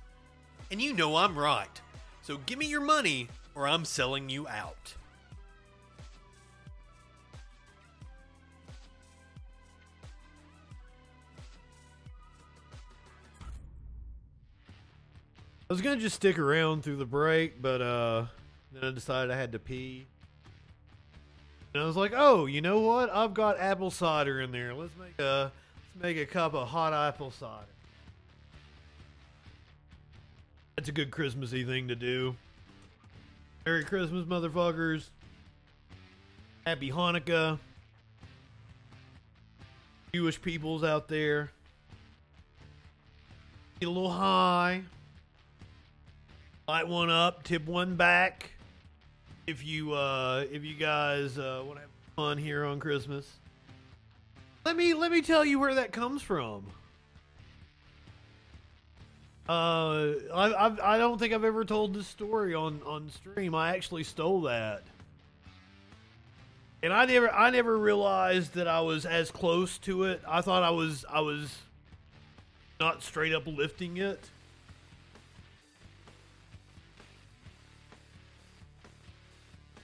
And 0.71 0.81
you 0.81 0.93
know 0.93 1.17
I'm 1.17 1.37
right, 1.37 1.81
so 2.21 2.37
give 2.45 2.59
me 2.59 2.65
your 2.65 2.81
money 2.81 3.29
or 3.53 3.67
I'm 3.67 3.85
selling 3.85 4.29
you 4.29 4.47
out. 4.47 4.95
I 15.67 15.73
was 15.73 15.81
gonna 15.81 15.99
just 15.99 16.15
stick 16.15 16.37
around 16.37 16.83
through 16.83 16.97
the 16.97 17.05
break, 17.05 17.59
but 17.59 17.81
uh, 17.81 18.25
then 18.71 18.91
I 18.91 18.93
decided 18.93 19.31
I 19.31 19.37
had 19.37 19.51
to 19.53 19.59
pee. 19.59 20.05
And 21.73 21.81
I 21.81 21.85
was 21.87 21.95
like, 21.95 22.13
"Oh, 22.15 22.45
you 22.45 22.61
know 22.61 22.81
what? 22.81 23.09
I've 23.09 23.33
got 23.33 23.59
apple 23.59 23.89
cider 23.89 24.41
in 24.41 24.51
there. 24.51 24.75
Let's 24.75 24.95
make 24.95 25.17
a 25.19 25.51
let's 25.95 26.03
make 26.03 26.17
a 26.17 26.25
cup 26.25 26.53
of 26.53 26.67
hot 26.67 26.93
apple 26.93 27.31
cider." 27.31 27.65
That's 30.75 30.89
a 30.89 30.91
good 30.91 31.09
Christmassy 31.09 31.63
thing 31.63 31.87
to 31.87 31.95
do. 31.95 32.35
Merry 33.65 33.83
Christmas, 33.83 34.25
motherfuckers. 34.25 35.07
Happy 36.65 36.91
Hanukkah. 36.91 37.57
Jewish 40.13 40.39
peoples 40.39 40.83
out 40.83 41.07
there. 41.07 41.51
Get 43.79 43.87
a 43.87 43.91
little 43.91 44.11
high. 44.11 44.83
Light 46.67 46.87
one 46.87 47.11
up, 47.11 47.43
tip 47.43 47.67
one 47.67 47.95
back. 47.95 48.49
If 49.45 49.63
you 49.63 49.93
uh 49.93 50.45
if 50.51 50.63
you 50.63 50.73
guys 50.73 51.37
uh 51.37 51.61
want 51.63 51.77
to 51.77 51.81
have 51.81 51.89
fun 52.15 52.37
here 52.39 52.65
on 52.65 52.79
Christmas. 52.79 53.29
Let 54.65 54.75
me 54.75 54.95
let 54.95 55.11
me 55.11 55.21
tell 55.21 55.45
you 55.45 55.59
where 55.59 55.75
that 55.75 55.91
comes 55.91 56.23
from. 56.23 56.65
Uh, 59.47 60.13
I, 60.33 60.53
I 60.53 60.95
I 60.95 60.97
don't 60.97 61.19
think 61.19 61.31
I've 61.31 61.43
ever 61.43 61.65
told 61.65 61.93
this 61.93 62.07
story 62.07 62.55
on 62.55 62.81
on 62.83 63.11
stream. 63.11 63.53
I 63.53 63.75
actually 63.75 64.03
stole 64.03 64.41
that, 64.41 64.81
and 66.81 66.91
I 66.91 67.05
never 67.05 67.31
I 67.31 67.51
never 67.51 67.77
realized 67.77 68.55
that 68.55 68.67
I 68.67 68.81
was 68.81 69.05
as 69.05 69.29
close 69.29 69.77
to 69.79 70.05
it. 70.05 70.23
I 70.27 70.41
thought 70.41 70.63
I 70.63 70.71
was 70.71 71.05
I 71.07 71.19
was 71.21 71.55
not 72.79 73.03
straight 73.03 73.33
up 73.33 73.45
lifting 73.45 73.97
it. 73.97 74.31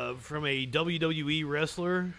Uh, 0.02 0.16
from 0.16 0.48
a 0.48 0.66
WWE 0.66 1.48
wrestler. 1.48 2.12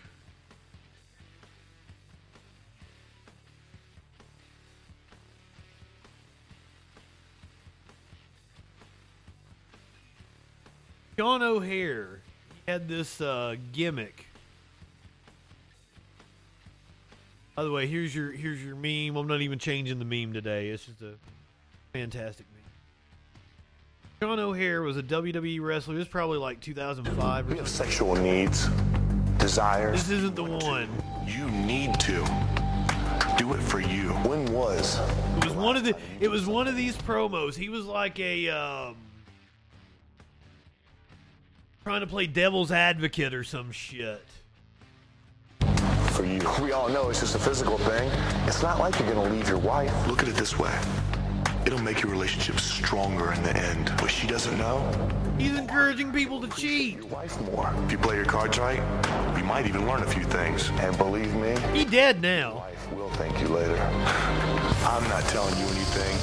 Sean 11.18 11.42
O'Haire 11.42 12.20
he 12.66 12.70
had 12.70 12.86
this 12.86 13.20
uh, 13.20 13.56
gimmick. 13.72 14.26
By 17.56 17.64
the 17.64 17.72
way, 17.72 17.88
here's 17.88 18.14
your 18.14 18.30
here's 18.30 18.64
your 18.64 18.76
meme. 18.76 19.16
I'm 19.16 19.26
not 19.26 19.40
even 19.40 19.58
changing 19.58 19.98
the 19.98 20.04
meme 20.04 20.32
today. 20.32 20.68
It's 20.68 20.86
just 20.86 21.02
a 21.02 21.14
fantastic 21.92 22.46
meme. 24.22 24.36
Sean 24.36 24.40
O'Haire 24.40 24.82
was 24.82 24.96
a 24.96 25.02
WWE 25.02 25.60
wrestler. 25.60 25.94
This 25.94 26.02
is 26.02 26.08
probably 26.08 26.38
like 26.38 26.60
2005 26.60 27.48
or 27.48 27.50
You 27.50 27.56
have 27.56 27.68
sexual 27.68 28.14
needs, 28.16 28.68
desires. 29.38 30.04
This 30.04 30.18
isn't 30.18 30.36
the 30.36 30.44
one. 30.44 30.88
You 31.26 31.50
need 31.50 31.98
to 32.00 32.24
do 33.36 33.52
it 33.54 33.60
for 33.60 33.80
you. 33.80 34.10
When 34.24 34.52
was? 34.52 34.98
It 35.36 35.44
was 35.44 35.54
one 35.54 35.76
of 35.76 35.84
the. 35.84 35.96
It 36.20 36.28
was 36.28 36.46
one 36.46 36.68
of 36.68 36.76
these 36.76 36.96
promos. 36.96 37.54
He 37.54 37.68
was 37.68 37.84
like 37.84 38.18
a 38.20 38.48
um, 38.48 38.96
trying 41.84 42.00
to 42.00 42.06
play 42.06 42.26
devil's 42.26 42.72
advocate 42.72 43.34
or 43.34 43.44
some 43.44 43.72
shit. 43.72 44.24
For 46.10 46.24
you. 46.24 46.40
We 46.62 46.72
all 46.72 46.88
know 46.88 47.08
it's 47.08 47.20
just 47.20 47.34
a 47.34 47.38
physical 47.38 47.78
thing. 47.78 48.10
It's 48.46 48.62
not 48.62 48.78
like 48.78 48.98
you're 48.98 49.12
gonna 49.12 49.30
leave 49.32 49.48
your 49.48 49.58
wife. 49.58 49.92
Look 50.06 50.22
at 50.22 50.28
it 50.28 50.34
this 50.36 50.58
way. 50.58 50.72
It'll 51.64 51.80
make 51.80 52.02
your 52.02 52.10
relationship 52.10 52.58
stronger 52.60 53.32
in 53.32 53.42
the 53.42 53.56
end. 53.56 53.92
But 53.98 54.10
she 54.10 54.26
doesn't 54.26 54.56
know, 54.58 54.80
He's 55.38 55.56
encouraging 55.56 56.12
people 56.12 56.40
to 56.40 56.48
cheat. 56.48 56.96
your 56.96 57.06
wife 57.06 57.40
more. 57.52 57.72
If 57.84 57.92
you 57.92 57.98
play 57.98 58.16
your 58.16 58.24
cards 58.24 58.58
right, 58.58 58.82
you 59.38 59.44
might 59.44 59.66
even 59.66 59.86
learn 59.86 60.02
a 60.02 60.06
few 60.06 60.24
things. 60.24 60.70
And 60.80 60.96
believe 60.98 61.32
me, 61.34 61.56
He 61.72 61.84
dead 61.84 62.20
now. 62.20 62.56
wife 62.56 62.92
will 62.92 63.10
thank 63.10 63.40
you 63.40 63.48
later. 63.48 63.76
I'm 64.84 65.04
not 65.08 65.22
telling 65.24 65.56
you 65.58 65.64
anything 65.66 66.16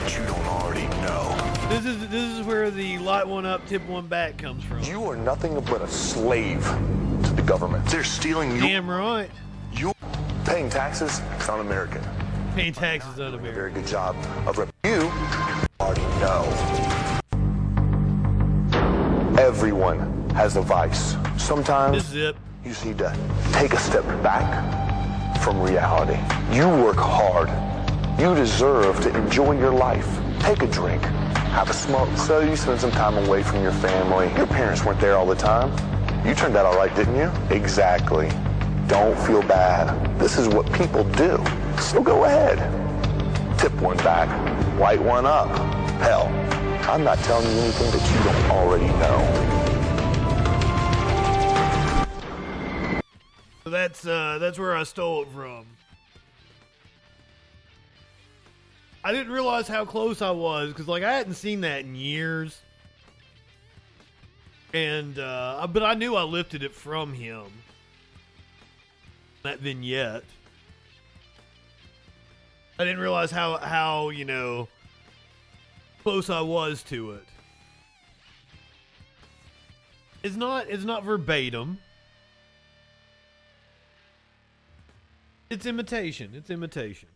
that 0.00 0.18
you 0.18 0.24
don't 0.26 0.46
already 0.46 0.86
know. 1.02 1.32
This 1.68 1.84
is 1.84 2.08
this 2.08 2.38
is 2.38 2.46
where 2.46 2.70
the 2.70 2.98
light 2.98 3.26
one 3.26 3.44
up, 3.44 3.66
tip 3.66 3.86
one 3.88 4.06
back 4.06 4.38
comes 4.38 4.64
from. 4.64 4.82
You 4.82 5.04
are 5.04 5.16
nothing 5.16 5.60
but 5.60 5.82
a 5.82 5.88
slave 5.88 6.64
to 7.24 7.32
the 7.34 7.42
government. 7.42 7.84
They're 7.86 8.04
stealing 8.04 8.54
you. 8.54 8.60
Damn 8.62 8.88
right. 8.88 9.30
You 9.72 9.92
paying 10.44 10.70
taxes, 10.70 11.20
it's 11.36 11.48
un-American. 11.48 12.02
Paying 12.56 12.72
taxes 12.72 13.18
A 13.18 13.24
America. 13.24 13.52
very 13.52 13.70
good 13.70 13.86
job 13.86 14.16
of 14.46 14.56
rep- 14.56 14.70
you 14.82 15.12
already 15.78 16.00
know. 16.22 16.42
Everyone 19.38 20.30
has 20.30 20.56
a 20.56 20.62
vice. 20.62 21.16
Sometimes 21.36 21.96
This 21.98 22.08
is 22.08 22.16
it. 22.30 22.36
you 22.64 22.70
just 22.70 22.86
need 22.86 22.96
to 22.96 23.14
take 23.52 23.74
a 23.74 23.76
step 23.78 24.04
back 24.22 24.48
from 25.42 25.60
reality. 25.60 26.18
You 26.50 26.66
work 26.82 26.96
hard. 26.96 27.50
You 28.18 28.34
deserve 28.34 29.02
to 29.02 29.14
enjoy 29.14 29.58
your 29.58 29.72
life. 29.72 30.08
Take 30.40 30.62
a 30.62 30.66
drink. 30.66 31.02
Have 31.52 31.68
a 31.68 31.74
smoke. 31.74 32.08
So 32.16 32.40
you 32.40 32.56
spend 32.56 32.80
some 32.80 32.90
time 32.92 33.18
away 33.26 33.42
from 33.42 33.62
your 33.62 33.72
family. 33.72 34.32
Your 34.34 34.46
parents 34.46 34.82
weren't 34.82 34.98
there 35.00 35.16
all 35.18 35.26
the 35.26 35.34
time. 35.34 35.70
You 36.26 36.34
turned 36.34 36.56
out 36.56 36.64
all 36.64 36.76
right, 36.76 36.94
didn't 36.96 37.16
you? 37.16 37.30
Exactly. 37.54 38.30
Don't 38.88 39.18
feel 39.26 39.42
bad. 39.42 40.18
This 40.18 40.38
is 40.38 40.48
what 40.48 40.72
people 40.72 41.04
do. 41.04 41.36
So 41.80 42.02
go 42.02 42.24
ahead. 42.24 42.58
Tip 43.58 43.72
one 43.80 43.96
back. 43.98 44.28
Light 44.78 45.00
one 45.00 45.26
up. 45.26 45.48
Hell, 46.00 46.26
I'm 46.90 47.02
not 47.02 47.18
telling 47.20 47.50
you 47.50 47.58
anything 47.62 47.90
that 47.90 48.02
you 48.12 48.18
don't 48.24 48.50
already 48.50 48.86
know. 48.98 49.72
That's 53.64 54.06
uh, 54.06 54.38
that's 54.38 54.58
where 54.58 54.76
I 54.76 54.84
stole 54.84 55.22
it 55.22 55.28
from. 55.34 55.66
I 59.02 59.12
didn't 59.12 59.32
realize 59.32 59.68
how 59.68 59.84
close 59.84 60.20
I 60.20 60.32
was 60.32 60.70
because 60.70 60.88
like 60.88 61.02
I 61.02 61.12
hadn't 61.12 61.34
seen 61.34 61.62
that 61.62 61.80
in 61.80 61.94
years, 61.94 62.60
and 64.74 65.18
uh, 65.18 65.66
but 65.72 65.82
I 65.82 65.94
knew 65.94 66.14
I 66.14 66.22
lifted 66.22 66.62
it 66.62 66.74
from 66.74 67.12
him. 67.12 67.44
That 69.42 69.60
vignette. 69.60 70.24
I 72.78 72.84
didn't 72.84 73.00
realize 73.00 73.30
how 73.30 73.56
how 73.58 74.10
you 74.10 74.24
know 74.24 74.68
close 76.02 76.28
I 76.28 76.40
was 76.42 76.82
to 76.84 77.12
it. 77.12 77.24
It's 80.22 80.36
not 80.36 80.68
it's 80.68 80.84
not 80.84 81.04
verbatim. 81.04 81.78
It's 85.48 85.64
imitation. 85.64 86.32
It's 86.34 86.50
imitation. 86.50 87.08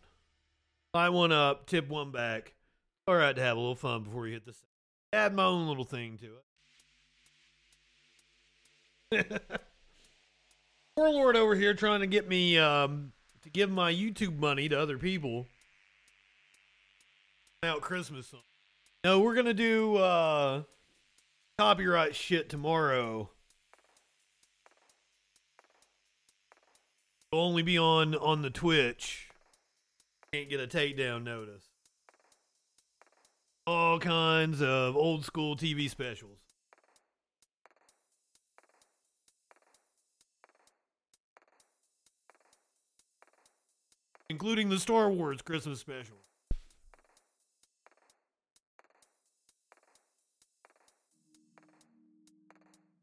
Lie 0.93 1.09
one 1.09 1.31
up, 1.31 1.67
tip 1.67 1.89
one 1.89 2.11
back. 2.11 2.53
All 3.07 3.15
right 3.15 3.35
to 3.35 3.41
have 3.41 3.57
a 3.57 3.59
little 3.59 3.75
fun 3.75 4.03
before 4.03 4.27
you 4.27 4.33
hit 4.33 4.45
the. 4.45 4.53
Add 5.13 5.33
my 5.35 5.43
own 5.43 5.67
little 5.67 5.83
thing 5.83 6.17
to 9.11 9.25
it. 9.25 9.41
Warlord 10.95 11.35
over 11.35 11.55
here 11.55 11.73
trying 11.73 11.99
to 11.99 12.07
get 12.07 12.27
me 12.27 12.57
um, 12.57 13.11
to 13.43 13.49
give 13.49 13.69
my 13.69 13.93
YouTube 13.93 14.39
money 14.39 14.69
to 14.69 14.79
other 14.79 14.97
people. 14.97 15.47
Out 17.63 17.81
Christmas 17.81 18.25
song. 18.25 18.39
No, 19.03 19.19
we're 19.19 19.35
gonna 19.35 19.53
do 19.53 19.97
uh, 19.97 20.63
copyright 21.59 22.15
shit 22.15 22.49
tomorrow. 22.49 23.29
It'll 27.31 27.45
only 27.45 27.61
be 27.61 27.77
on 27.77 28.15
on 28.15 28.41
the 28.41 28.49
Twitch. 28.49 29.29
Can't 30.33 30.49
get 30.49 30.59
a 30.59 30.65
takedown 30.65 31.23
notice. 31.23 31.61
All 33.67 33.99
kinds 33.99 34.59
of 34.63 34.97
old 34.97 35.23
school 35.23 35.55
TV 35.55 35.87
specials. 35.87 36.39
Including 44.31 44.69
the 44.69 44.79
Star 44.79 45.11
Wars 45.11 45.43
Christmas 45.43 45.79
special. 45.79 46.20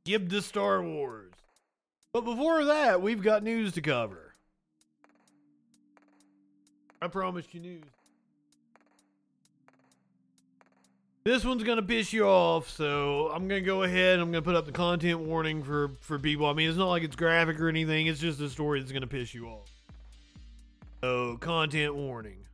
Give 0.09 0.27
the 0.27 0.41
Star 0.41 0.83
Wars. 0.83 1.35
But 2.15 2.23
before 2.23 2.65
that, 2.65 3.03
we've 3.03 3.21
got 3.21 3.43
news 3.43 3.75
to 3.75 3.83
cover. 3.83 4.33
I 7.03 7.09
promised 7.09 7.53
you 7.53 7.61
news. 7.61 7.85
This 11.25 11.45
one's 11.45 11.63
gonna 11.63 11.83
piss 11.83 12.15
you 12.15 12.25
off, 12.27 12.71
so 12.71 13.29
I'm 13.35 13.49
gonna 13.49 13.61
go 13.61 13.83
ahead. 13.83 14.15
And 14.15 14.23
I'm 14.23 14.33
gonna 14.33 14.41
put 14.41 14.57
up 14.57 14.65
the 14.65 14.73
content 14.73 15.19
warning 15.19 15.63
for 15.63 15.91
for 16.01 16.19
people. 16.19 16.47
I 16.47 16.55
mean, 16.55 16.71
it's 16.71 16.79
not 16.79 16.89
like 16.89 17.03
it's 17.03 17.15
graphic 17.15 17.61
or 17.61 17.69
anything. 17.69 18.07
It's 18.07 18.19
just 18.19 18.41
a 18.41 18.49
story 18.49 18.81
that's 18.81 18.93
gonna 18.93 19.07
piss 19.07 19.35
you 19.35 19.49
off. 19.49 19.71
So, 21.03 21.37
content 21.37 21.95
warning. 21.95 22.48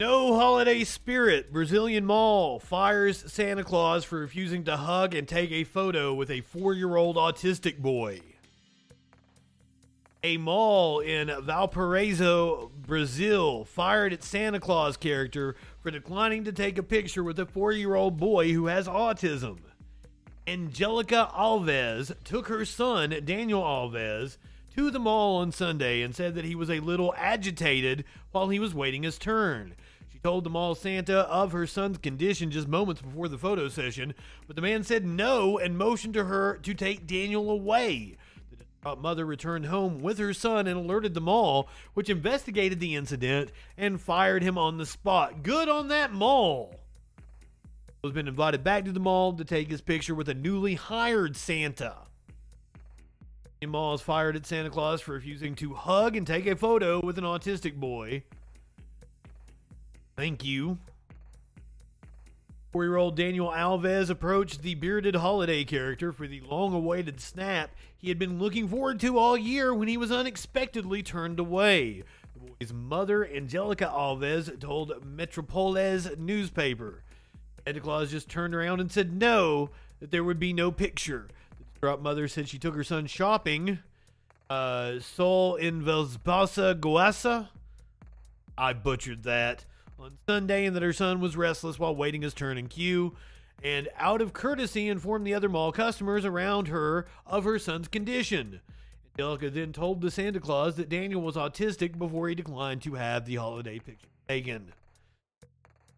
No 0.00 0.34
holiday 0.34 0.84
spirit. 0.84 1.52
Brazilian 1.52 2.06
mall 2.06 2.58
fires 2.58 3.22
Santa 3.30 3.62
Claus 3.62 4.02
for 4.02 4.18
refusing 4.18 4.64
to 4.64 4.78
hug 4.78 5.14
and 5.14 5.28
take 5.28 5.52
a 5.52 5.64
photo 5.64 6.14
with 6.14 6.30
a 6.30 6.40
four 6.40 6.72
year 6.72 6.96
old 6.96 7.16
autistic 7.16 7.76
boy. 7.76 8.22
A 10.24 10.38
mall 10.38 11.00
in 11.00 11.30
Valparaiso, 11.42 12.70
Brazil, 12.74 13.66
fired 13.66 14.14
its 14.14 14.26
Santa 14.26 14.58
Claus 14.58 14.96
character 14.96 15.54
for 15.82 15.90
declining 15.90 16.44
to 16.44 16.52
take 16.52 16.78
a 16.78 16.82
picture 16.82 17.22
with 17.22 17.38
a 17.38 17.44
four 17.44 17.70
year 17.70 17.94
old 17.94 18.16
boy 18.16 18.54
who 18.54 18.68
has 18.68 18.88
autism. 18.88 19.58
Angelica 20.46 21.30
Alves 21.34 22.10
took 22.24 22.48
her 22.48 22.64
son, 22.64 23.14
Daniel 23.26 23.62
Alves, 23.62 24.38
to 24.74 24.90
the 24.90 24.98
mall 24.98 25.36
on 25.36 25.52
Sunday 25.52 26.00
and 26.00 26.16
said 26.16 26.34
that 26.36 26.46
he 26.46 26.54
was 26.54 26.70
a 26.70 26.80
little 26.80 27.12
agitated 27.18 28.04
while 28.30 28.48
he 28.48 28.58
was 28.58 28.74
waiting 28.74 29.02
his 29.02 29.18
turn. 29.18 29.74
Told 30.22 30.44
the 30.44 30.50
mall 30.50 30.74
Santa 30.74 31.20
of 31.20 31.52
her 31.52 31.66
son's 31.66 31.96
condition 31.96 32.50
just 32.50 32.68
moments 32.68 33.00
before 33.00 33.28
the 33.28 33.38
photo 33.38 33.68
session, 33.68 34.14
but 34.46 34.54
the 34.54 34.62
man 34.62 34.84
said 34.84 35.06
no 35.06 35.58
and 35.58 35.78
motioned 35.78 36.14
to 36.14 36.24
her 36.24 36.58
to 36.62 36.74
take 36.74 37.06
Daniel 37.06 37.50
away. 37.50 38.16
The 38.82 38.96
mother 38.96 39.24
returned 39.24 39.66
home 39.66 40.00
with 40.00 40.18
her 40.18 40.34
son 40.34 40.66
and 40.66 40.76
alerted 40.76 41.14
the 41.14 41.20
mall, 41.20 41.68
which 41.94 42.10
investigated 42.10 42.80
the 42.80 42.96
incident 42.96 43.50
and 43.78 44.00
fired 44.00 44.42
him 44.42 44.58
on 44.58 44.76
the 44.76 44.86
spot. 44.86 45.42
Good 45.42 45.68
on 45.68 45.88
that 45.88 46.12
mall! 46.12 46.74
has 48.02 48.12
been 48.12 48.28
invited 48.28 48.64
back 48.64 48.86
to 48.86 48.92
the 48.92 49.00
mall 49.00 49.34
to 49.34 49.44
take 49.44 49.70
his 49.70 49.82
picture 49.82 50.14
with 50.14 50.28
a 50.28 50.34
newly 50.34 50.74
hired 50.74 51.36
Santa. 51.36 51.96
Mall 53.66 53.92
is 53.92 54.00
fired 54.00 54.36
at 54.36 54.46
Santa 54.46 54.70
Claus 54.70 55.02
for 55.02 55.12
refusing 55.12 55.54
to 55.56 55.74
hug 55.74 56.16
and 56.16 56.26
take 56.26 56.46
a 56.46 56.56
photo 56.56 56.98
with 57.04 57.18
an 57.18 57.24
autistic 57.24 57.74
boy. 57.74 58.22
Thank 60.16 60.44
you. 60.44 60.78
Four 62.72 62.84
year 62.84 62.96
old 62.96 63.16
Daniel 63.16 63.48
Alves 63.48 64.10
approached 64.10 64.62
the 64.62 64.74
bearded 64.74 65.16
holiday 65.16 65.64
character 65.64 66.12
for 66.12 66.28
the 66.28 66.40
long 66.40 66.72
awaited 66.72 67.20
snap 67.20 67.70
he 68.00 68.08
had 68.08 68.18
been 68.18 68.38
looking 68.38 68.66
forward 68.66 68.98
to 69.00 69.18
all 69.18 69.36
year 69.36 69.74
when 69.74 69.86
he 69.86 69.98
was 69.98 70.10
unexpectedly 70.10 71.02
turned 71.02 71.38
away. 71.38 72.02
The 72.32 72.40
boy's 72.40 72.72
mother, 72.72 73.26
Angelica 73.26 73.84
Alves, 73.84 74.58
told 74.58 74.90
Metropoles 75.04 76.16
newspaper. 76.16 77.02
Santa 77.66 77.80
Claus 77.80 78.10
just 78.10 78.30
turned 78.30 78.54
around 78.54 78.80
and 78.80 78.90
said 78.90 79.12
no, 79.12 79.68
that 80.00 80.10
there 80.10 80.24
would 80.24 80.40
be 80.40 80.54
no 80.54 80.70
picture. 80.70 81.28
The 81.58 81.64
distraught 81.64 82.00
mother 82.00 82.26
said 82.26 82.48
she 82.48 82.58
took 82.58 82.74
her 82.74 82.84
son 82.84 83.06
shopping. 83.06 83.80
Uh, 84.48 84.98
Sol 85.00 85.56
in 85.56 85.82
Velsbasa 85.82 86.80
Guasa. 86.80 87.48
I 88.56 88.72
butchered 88.72 89.24
that. 89.24 89.66
On 90.00 90.16
Sunday, 90.26 90.64
and 90.64 90.74
that 90.74 90.82
her 90.82 90.94
son 90.94 91.20
was 91.20 91.36
restless 91.36 91.78
while 91.78 91.94
waiting 91.94 92.22
his 92.22 92.32
turn 92.32 92.56
in 92.56 92.68
queue. 92.68 93.16
And 93.62 93.90
out 93.98 94.22
of 94.22 94.32
courtesy, 94.32 94.88
informed 94.88 95.26
the 95.26 95.34
other 95.34 95.50
mall 95.50 95.72
customers 95.72 96.24
around 96.24 96.68
her 96.68 97.06
of 97.26 97.44
her 97.44 97.58
son's 97.58 97.86
condition. 97.86 98.62
Angelica 99.18 99.50
then 99.50 99.74
told 99.74 100.00
the 100.00 100.10
Santa 100.10 100.40
Claus 100.40 100.76
that 100.76 100.88
Daniel 100.88 101.20
was 101.20 101.36
autistic 101.36 101.98
before 101.98 102.30
he 102.30 102.34
declined 102.34 102.80
to 102.82 102.94
have 102.94 103.26
the 103.26 103.34
holiday 103.36 103.78
picture 103.78 104.08
taken. 104.26 104.72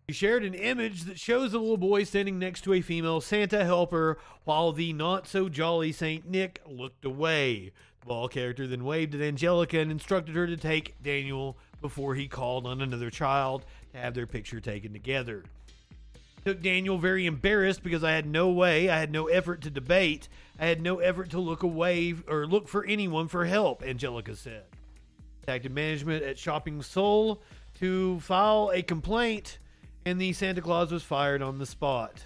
He 0.08 0.12
shared 0.12 0.44
an 0.44 0.54
image 0.54 1.02
that 1.02 1.20
shows 1.20 1.52
the 1.52 1.60
little 1.60 1.76
boy 1.76 2.02
standing 2.02 2.40
next 2.40 2.62
to 2.62 2.72
a 2.72 2.80
female 2.80 3.20
Santa 3.20 3.64
helper 3.64 4.18
while 4.42 4.72
the 4.72 4.92
not 4.92 5.28
so 5.28 5.48
jolly 5.48 5.92
Saint 5.92 6.28
Nick 6.28 6.60
looked 6.66 7.04
away. 7.04 7.70
The 8.00 8.06
ball 8.06 8.26
character 8.26 8.66
then 8.66 8.84
waved 8.84 9.14
at 9.14 9.20
Angelica 9.20 9.78
and 9.78 9.92
instructed 9.92 10.34
her 10.34 10.48
to 10.48 10.56
take 10.56 11.00
Daniel 11.00 11.56
before 11.80 12.16
he 12.16 12.26
called 12.26 12.66
on 12.66 12.80
another 12.80 13.10
child 13.10 13.64
have 13.94 14.14
their 14.14 14.26
picture 14.26 14.60
taken 14.60 14.92
together. 14.92 15.44
Took 16.44 16.62
Daniel 16.62 16.98
very 16.98 17.26
embarrassed 17.26 17.82
because 17.82 18.02
I 18.02 18.12
had 18.12 18.26
no 18.26 18.50
way, 18.50 18.88
I 18.88 18.98
had 18.98 19.12
no 19.12 19.26
effort 19.28 19.62
to 19.62 19.70
debate, 19.70 20.28
I 20.58 20.66
had 20.66 20.82
no 20.82 20.98
effort 20.98 21.30
to 21.30 21.40
look 21.40 21.62
away 21.62 22.14
or 22.28 22.46
look 22.46 22.68
for 22.68 22.84
anyone 22.84 23.28
for 23.28 23.44
help, 23.44 23.82
Angelica 23.82 24.34
said. 24.34 24.64
Contacted 25.46 25.72
management 25.72 26.24
at 26.24 26.38
Shopping 26.38 26.82
Sul 26.82 27.40
to 27.78 28.18
file 28.20 28.70
a 28.74 28.82
complaint 28.82 29.58
and 30.04 30.20
the 30.20 30.32
Santa 30.32 30.60
Claus 30.60 30.90
was 30.90 31.02
fired 31.02 31.42
on 31.42 31.58
the 31.58 31.66
spot. 31.66 32.22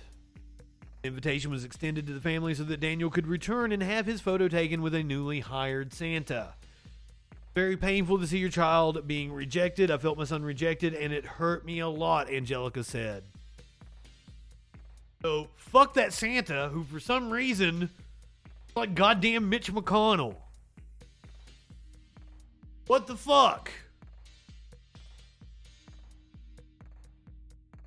The 1.02 1.08
invitation 1.08 1.50
was 1.50 1.64
extended 1.64 2.06
to 2.06 2.14
the 2.14 2.20
family 2.20 2.54
so 2.54 2.64
that 2.64 2.80
Daniel 2.80 3.10
could 3.10 3.26
return 3.26 3.70
and 3.70 3.82
have 3.82 4.06
his 4.06 4.20
photo 4.20 4.48
taken 4.48 4.82
with 4.82 4.94
a 4.94 5.02
newly 5.02 5.40
hired 5.40 5.92
Santa. 5.92 6.54
Very 7.56 7.78
painful 7.78 8.18
to 8.18 8.26
see 8.26 8.36
your 8.36 8.50
child 8.50 9.08
being 9.08 9.32
rejected. 9.32 9.90
I 9.90 9.96
felt 9.96 10.18
my 10.18 10.24
son 10.24 10.42
rejected 10.42 10.92
and 10.92 11.10
it 11.10 11.24
hurt 11.24 11.64
me 11.64 11.78
a 11.78 11.88
lot, 11.88 12.30
Angelica 12.30 12.84
said. 12.84 13.22
So, 15.22 15.48
fuck 15.56 15.94
that 15.94 16.12
Santa 16.12 16.68
who, 16.68 16.84
for 16.84 17.00
some 17.00 17.30
reason, 17.30 17.88
like 18.76 18.94
goddamn 18.94 19.48
Mitch 19.48 19.72
McConnell. 19.72 20.34
What 22.88 23.06
the 23.06 23.16
fuck? 23.16 23.70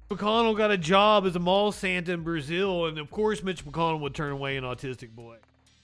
McConnell 0.10 0.58
got 0.58 0.72
a 0.72 0.78
job 0.80 1.28
as 1.28 1.36
a 1.36 1.40
mall 1.40 1.72
Santa 1.72 2.14
in 2.14 2.24
Brazil, 2.24 2.88
and 2.88 2.98
of 2.98 3.12
course 3.12 3.44
Mitch 3.44 3.64
McConnell 3.64 4.00
would 4.00 4.16
turn 4.16 4.32
away 4.32 4.58
an 4.58 4.64
autistic 4.64 5.12
boy. 5.12 5.38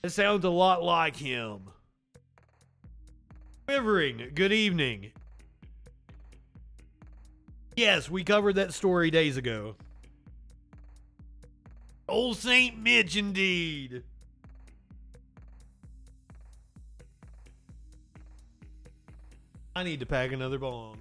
It 0.03 0.09
sounds 0.09 0.43
a 0.43 0.49
lot 0.49 0.81
like 0.81 1.15
him. 1.15 1.67
Quivering, 3.67 4.31
good 4.35 4.53
evening. 4.53 5.11
Yes, 7.75 8.09
we 8.09 8.23
covered 8.23 8.55
that 8.55 8.73
story 8.75 9.09
days 9.09 9.37
ago. 9.37 9.75
Old 12.07 12.37
Saint 12.37 12.77
Mitch, 12.77 13.15
indeed. 13.15 14.03
I 19.75 19.83
need 19.83 19.99
to 19.99 20.05
pack 20.05 20.31
another 20.31 20.59
bong. 20.59 20.99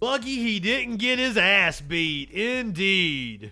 Lucky 0.00 0.36
he 0.36 0.60
didn't 0.60 0.98
get 0.98 1.18
his 1.18 1.36
ass 1.36 1.80
beat. 1.80 2.30
Indeed. 2.30 3.50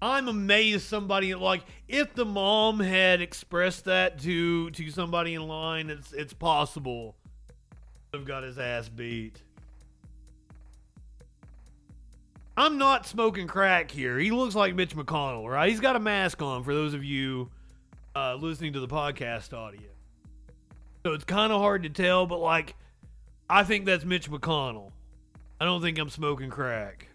I'm 0.00 0.28
amazed 0.28 0.86
somebody 0.86 1.34
like 1.34 1.62
if 1.88 2.14
the 2.14 2.24
mom 2.24 2.78
had 2.78 3.20
expressed 3.20 3.86
that 3.86 4.20
to 4.20 4.70
to 4.70 4.90
somebody 4.90 5.34
in 5.34 5.46
line, 5.46 5.90
it's 5.90 6.12
it's 6.12 6.32
possible 6.32 7.16
I've 8.14 8.24
got 8.24 8.42
his 8.42 8.58
ass 8.58 8.88
beat. 8.88 9.42
I'm 12.56 12.76
not 12.76 13.06
smoking 13.06 13.46
crack 13.46 13.90
here. 13.90 14.18
He 14.18 14.32
looks 14.32 14.54
like 14.56 14.74
Mitch 14.74 14.96
McConnell, 14.96 15.48
right? 15.48 15.70
He's 15.70 15.78
got 15.78 15.94
a 15.94 16.00
mask 16.00 16.42
on 16.42 16.64
for 16.64 16.74
those 16.74 16.92
of 16.92 17.04
you 17.04 17.50
uh, 18.16 18.34
listening 18.34 18.72
to 18.72 18.80
the 18.80 18.88
podcast 18.88 19.52
audio. 19.52 19.88
So 21.04 21.12
it's 21.12 21.22
kind 21.24 21.52
of 21.52 21.60
hard 21.60 21.84
to 21.84 21.88
tell, 21.88 22.26
but 22.26 22.38
like, 22.38 22.74
I 23.48 23.62
think 23.62 23.84
that's 23.84 24.04
Mitch 24.04 24.28
McConnell. 24.28 24.90
I 25.60 25.66
don't 25.66 25.80
think 25.80 25.98
I'm 25.98 26.10
smoking 26.10 26.50
crack. 26.50 27.06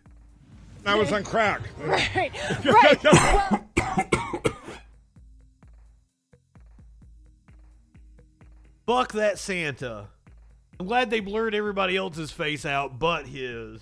I 0.85 0.95
was 0.95 1.11
on 1.11 1.23
crack. 1.23 1.61
Right, 1.79 2.31
right. 2.65 3.03
well, 3.03 3.65
Fuck 8.85 9.13
that 9.13 9.39
Santa. 9.39 10.07
I'm 10.79 10.85
glad 10.87 11.09
they 11.09 11.21
blurred 11.21 11.55
everybody 11.55 11.95
else's 11.95 12.31
face 12.31 12.65
out 12.65 12.99
but 12.99 13.27
his. 13.27 13.79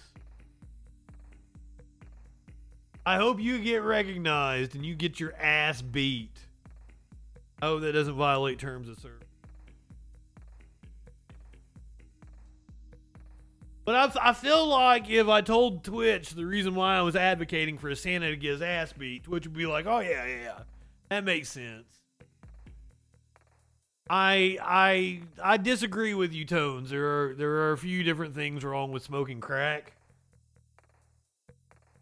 I 3.04 3.16
hope 3.18 3.40
you 3.40 3.58
get 3.60 3.82
recognized 3.82 4.76
and 4.76 4.86
you 4.86 4.94
get 4.94 5.20
your 5.20 5.34
ass 5.34 5.82
beat. 5.82 6.38
Oh, 7.62 7.80
that 7.80 7.94
doesn't 7.94 8.14
violate 8.14 8.60
terms 8.60 8.88
of 8.88 9.00
service. 9.00 9.21
But 13.84 13.96
I, 13.96 14.30
I 14.30 14.34
feel 14.34 14.68
like 14.68 15.10
if 15.10 15.28
I 15.28 15.42
told 15.42 15.84
Twitch 15.84 16.32
the 16.32 16.46
reason 16.46 16.76
why 16.76 16.98
I 16.98 17.02
was 17.02 17.16
advocating 17.16 17.78
for 17.78 17.94
Santa 17.96 18.30
to 18.30 18.36
get 18.36 18.52
his 18.52 18.62
ass 18.62 18.94
beat, 18.94 19.24
Twitch 19.24 19.46
would 19.46 19.56
be 19.56 19.66
like, 19.66 19.88
oh, 19.88 20.00
yeah, 20.00 20.26
yeah, 20.28 20.60
that 21.10 21.24
makes 21.24 21.50
sense. 21.50 22.02
I 24.10 24.58
I 24.62 25.22
I 25.42 25.56
disagree 25.56 26.14
with 26.14 26.34
you, 26.34 26.44
Tones. 26.44 26.90
There 26.90 27.06
are 27.06 27.34
there 27.34 27.52
are 27.52 27.72
a 27.72 27.78
few 27.78 28.04
different 28.04 28.36
things 28.36 28.62
wrong 28.66 28.92
with 28.92 29.04
smoking 29.04 29.40
crack. 29.40 29.94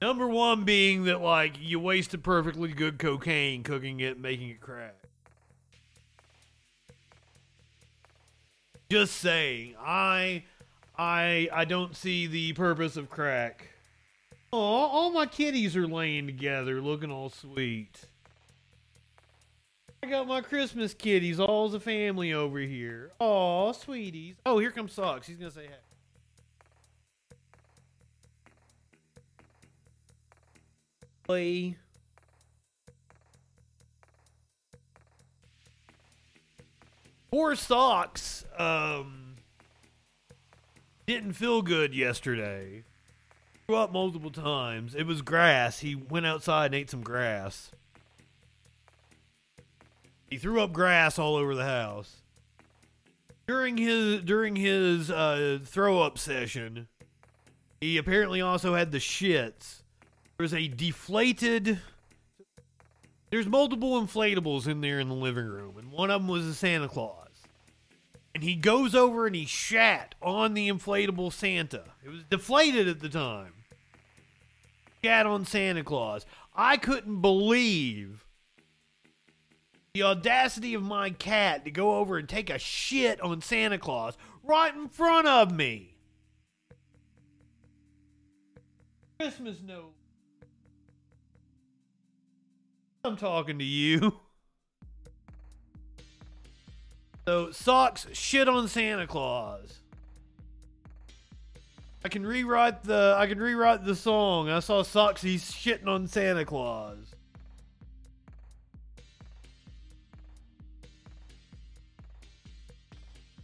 Number 0.01 0.27
one 0.27 0.63
being 0.63 1.03
that 1.03 1.21
like 1.21 1.53
you 1.59 1.79
wasted 1.79 2.23
perfectly 2.23 2.71
good 2.71 2.97
cocaine 2.97 3.61
cooking 3.61 3.99
it, 3.99 4.19
making 4.19 4.49
it 4.49 4.59
crack. 4.59 4.95
Just 8.89 9.17
saying, 9.17 9.75
I 9.79 10.45
I 10.99 11.47
I 11.53 11.63
don't 11.63 11.95
see 11.95 12.27
the 12.27 12.51
purpose 12.51 12.97
of 12.97 13.09
crack. 13.09 13.67
Oh, 14.51 14.59
all 14.59 15.11
my 15.11 15.25
kitties 15.25 15.77
are 15.77 15.87
laying 15.87 16.25
together, 16.25 16.81
looking 16.81 17.09
all 17.09 17.29
sweet. 17.29 18.01
I 20.03 20.07
got 20.07 20.27
my 20.27 20.41
Christmas 20.41 20.93
kitties, 20.93 21.39
all 21.39 21.67
as 21.67 21.73
a 21.73 21.79
family 21.79 22.33
over 22.33 22.59
here. 22.59 23.11
Aw, 23.19 23.71
sweeties. 23.71 24.35
Oh, 24.45 24.59
here 24.59 24.71
comes 24.71 24.91
Socks. 24.91 25.27
He's 25.27 25.37
gonna 25.37 25.51
say 25.51 25.67
hi. 25.67 25.71
hey. 25.71 27.35
Play. 31.23 31.77
Poor 37.31 37.55
Socks, 37.55 38.43
um, 38.57 39.18
didn't 41.09 41.33
feel 41.33 41.63
good 41.63 41.95
yesterday. 41.95 42.83
Threw 43.65 43.77
up 43.77 43.91
multiple 43.91 44.29
times. 44.29 44.93
It 44.93 45.07
was 45.07 45.23
grass. 45.23 45.79
He 45.79 45.95
went 45.95 46.27
outside 46.27 46.67
and 46.67 46.75
ate 46.75 46.91
some 46.91 47.01
grass. 47.01 47.71
He 50.29 50.37
threw 50.37 50.61
up 50.61 50.71
grass 50.71 51.17
all 51.17 51.35
over 51.35 51.55
the 51.55 51.65
house. 51.65 52.17
During 53.47 53.77
his 53.77 54.21
during 54.21 54.55
his 54.55 55.09
uh, 55.09 55.57
throw 55.65 55.99
up 56.03 56.19
session, 56.19 56.87
he 57.81 57.97
apparently 57.97 58.41
also 58.41 58.75
had 58.75 58.91
the 58.91 58.99
shits. 58.99 59.81
There's 60.37 60.53
a 60.53 60.67
deflated. 60.67 61.79
There's 63.31 63.47
multiple 63.47 63.99
inflatables 63.99 64.67
in 64.67 64.81
there 64.81 64.99
in 64.99 65.09
the 65.09 65.15
living 65.15 65.47
room, 65.47 65.75
and 65.79 65.91
one 65.91 66.11
of 66.11 66.21
them 66.21 66.27
was 66.27 66.45
a 66.45 66.53
Santa 66.53 66.87
Claus. 66.87 67.18
And 68.33 68.43
he 68.43 68.55
goes 68.55 68.93
over 68.93 69.25
and 69.25 69.35
he 69.35 69.45
shat 69.45 70.15
on 70.21 70.53
the 70.53 70.69
inflatable 70.69 71.33
Santa. 71.33 71.85
It 72.03 72.09
was 72.09 72.23
deflated 72.23 72.87
at 72.87 72.99
the 72.99 73.09
time. 73.09 73.53
Shat 75.03 75.25
on 75.25 75.45
Santa 75.45 75.83
Claus. 75.83 76.25
I 76.53 76.77
couldn't 76.77 77.21
believe 77.21 78.25
the 79.93 80.03
audacity 80.03 80.73
of 80.73 80.83
my 80.83 81.09
cat 81.09 81.65
to 81.65 81.71
go 81.71 81.95
over 81.95 82.17
and 82.17 82.29
take 82.29 82.49
a 82.49 82.59
shit 82.59 83.19
on 83.21 83.41
Santa 83.41 83.77
Claus 83.77 84.17
right 84.43 84.73
in 84.73 84.89
front 84.89 85.27
of 85.27 85.51
me. 85.51 85.95
Christmas 89.19 89.57
no. 89.65 89.89
I'm 93.03 93.17
talking 93.17 93.59
to 93.59 93.65
you. 93.65 94.19
So 97.29 97.51
socks 97.51 98.07
shit 98.11 98.49
on 98.49 98.67
Santa 98.67 99.05
Claus. 99.05 99.81
I 102.03 102.09
can 102.09 102.25
rewrite 102.25 102.83
the 102.83 103.13
I 103.19 103.27
can 103.27 103.37
rewrite 103.37 103.85
the 103.85 103.93
song. 103.93 104.49
I 104.49 104.61
saw 104.61 104.81
socks 104.81 105.21
he's 105.21 105.43
shitting 105.43 105.85
on 105.85 106.07
Santa 106.07 106.43
Claus. 106.43 106.97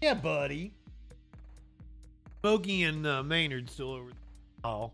Yeah, 0.01 0.15
buddy. 0.15 0.73
Smokey 2.41 2.85
and 2.85 3.05
uh, 3.05 3.21
Maynard 3.21 3.69
still 3.69 3.91
over. 3.91 4.09
Oh. 4.63 4.93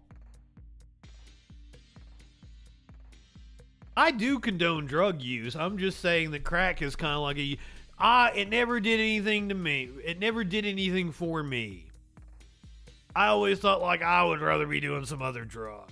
I 3.96 4.12
do 4.12 4.38
condone 4.40 4.86
drug 4.86 5.22
use. 5.22 5.56
I'm 5.56 5.78
just 5.78 6.02
saying 6.02 6.32
that 6.32 6.44
crack 6.44 6.82
is 6.82 6.98
kind 6.98 7.14
of 7.14 7.22
like 7.22 7.38
a. 7.38 7.58
I 8.02 8.32
it 8.36 8.50
never 8.50 8.80
did 8.80 9.00
anything 9.00 9.50
to 9.50 9.56
me. 9.56 9.88
It 10.04 10.20
never 10.20 10.44
did 10.44 10.66
anything 10.66 11.12
for 11.12 11.44
me. 11.44 11.86
I 13.16 13.28
always 13.28 13.60
thought 13.60 13.80
like 13.80 14.02
I 14.02 14.24
would 14.24 14.42
rather 14.42 14.66
be 14.66 14.80
doing 14.80 15.06
some 15.06 15.22
other 15.22 15.46
drug. 15.46 15.90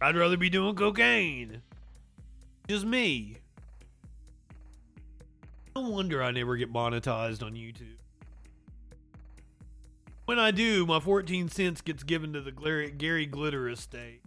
I'd 0.00 0.16
rather 0.16 0.36
be 0.36 0.50
doing 0.50 0.74
cocaine. 0.74 1.62
Just 2.68 2.84
me. 2.84 3.36
No 5.76 5.88
wonder 5.90 6.22
I 6.22 6.32
never 6.32 6.56
get 6.56 6.72
monetized 6.72 7.42
on 7.42 7.52
YouTube. 7.52 7.98
When 10.24 10.40
I 10.40 10.50
do, 10.50 10.84
my 10.86 10.98
14 10.98 11.48
cents 11.48 11.82
gets 11.82 12.02
given 12.02 12.32
to 12.32 12.40
the 12.40 12.50
Gary 12.50 13.26
Glitter 13.26 13.68
estate. 13.68 14.22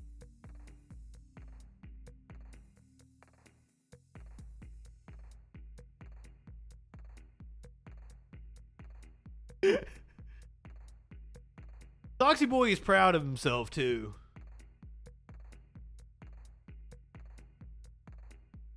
Doxy 12.20 12.50
Boy 12.50 12.72
is 12.72 12.80
proud 12.80 13.16
of 13.16 13.22
himself 13.22 13.70
too. 13.70 14.14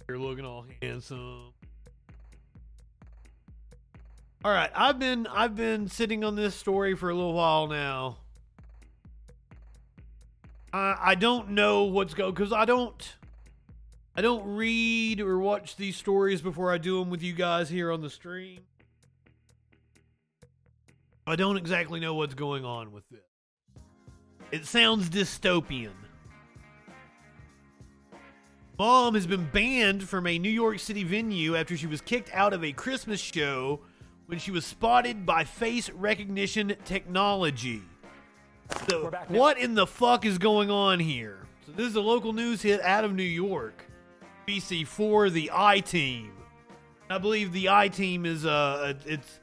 You're 0.09 0.19
looking 0.19 0.45
all 0.45 0.67
handsome. 0.81 1.53
All 4.45 4.51
right, 4.51 4.71
I've 4.75 4.99
been 4.99 5.27
I've 5.29 5.55
been 5.55 5.89
sitting 5.89 6.25
on 6.25 6.35
this 6.35 6.55
story 6.55 6.97
for 6.97 7.11
a 7.11 7.15
little 7.15 7.33
while 7.33 7.69
now. 7.69 8.19
I 10.73 10.97
I 11.01 11.15
don't 11.15 11.51
know 11.51 11.85
what's 11.85 12.15
going 12.15 12.35
because 12.35 12.53
I 12.53 12.65
don't 12.65 13.17
I 14.17 14.21
don't 14.21 14.57
read 14.57 15.21
or 15.21 15.39
watch 15.39 15.77
these 15.77 15.97
stories 15.97 16.43
before 16.43 16.73
I 16.73 16.79
do 16.79 16.99
them 16.99 17.09
with 17.09 17.23
you 17.23 17.33
guys 17.33 17.69
here 17.71 17.93
on 17.93 18.03
the 18.03 18.11
stream. 18.11 18.61
I 21.27 21.37
don't 21.37 21.57
exactly 21.57 22.01
know 22.01 22.15
what's 22.15 22.35
going 22.35 22.65
on 22.65 22.93
with 22.93 23.05
this. 23.11 23.21
It 24.51 24.67
sounds 24.67 25.09
dystopian. 25.09 25.93
Mom 28.79 29.15
has 29.15 29.27
been 29.27 29.49
banned 29.53 30.03
from 30.09 30.27
a 30.27 30.39
New 30.39 30.51
York 30.51 30.81
City 30.81 31.05
venue 31.05 31.57
after 31.57 31.77
she 31.77 31.87
was 31.87 32.01
kicked 32.01 32.31
out 32.35 32.53
of 32.53 32.65
a 32.65 32.73
Christmas 32.73 33.21
show 33.21 33.81
when 34.27 34.39
she 34.39 34.51
was 34.51 34.67
spotted 34.67 35.25
by 35.25 35.45
face 35.45 35.89
recognition 35.91 36.75
technology. 36.85 37.83
So, 38.89 39.13
what 39.29 39.59
in 39.59 39.75
the 39.75 39.87
fuck 39.87 40.25
is 40.25 40.39
going 40.39 40.71
on 40.71 40.99
here? 40.99 41.47
So, 41.67 41.73
this 41.73 41.87
is 41.87 41.95
a 41.95 42.01
local 42.01 42.33
news 42.33 42.63
hit 42.63 42.81
out 42.83 43.05
of 43.05 43.15
New 43.15 43.23
York. 43.23 43.85
BC4, 44.49 45.31
the 45.31 45.51
I 45.55 45.81
Team. 45.81 46.33
I 47.09 47.19
believe 47.19 47.53
the 47.53 47.69
I 47.69 47.89
Team 47.89 48.27
is 48.27 48.45
uh, 48.45 48.95
it's 49.07 49.39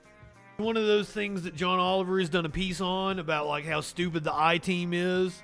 one 0.60 0.78
of 0.78 0.86
those 0.86 1.10
things 1.10 1.44
that 1.44 1.56
John 1.56 1.80
Oliver 1.80 2.20
has 2.20 2.30
done 2.30 2.46
a 2.46 2.50
piece 2.50 2.82
on 2.82 3.20
about 3.20 3.48
like 3.48 3.66
how 3.66 3.82
stupid 3.82 4.24
the 4.24 4.34
I 4.34 4.58
Team 4.58 4.94
is. 4.94 5.42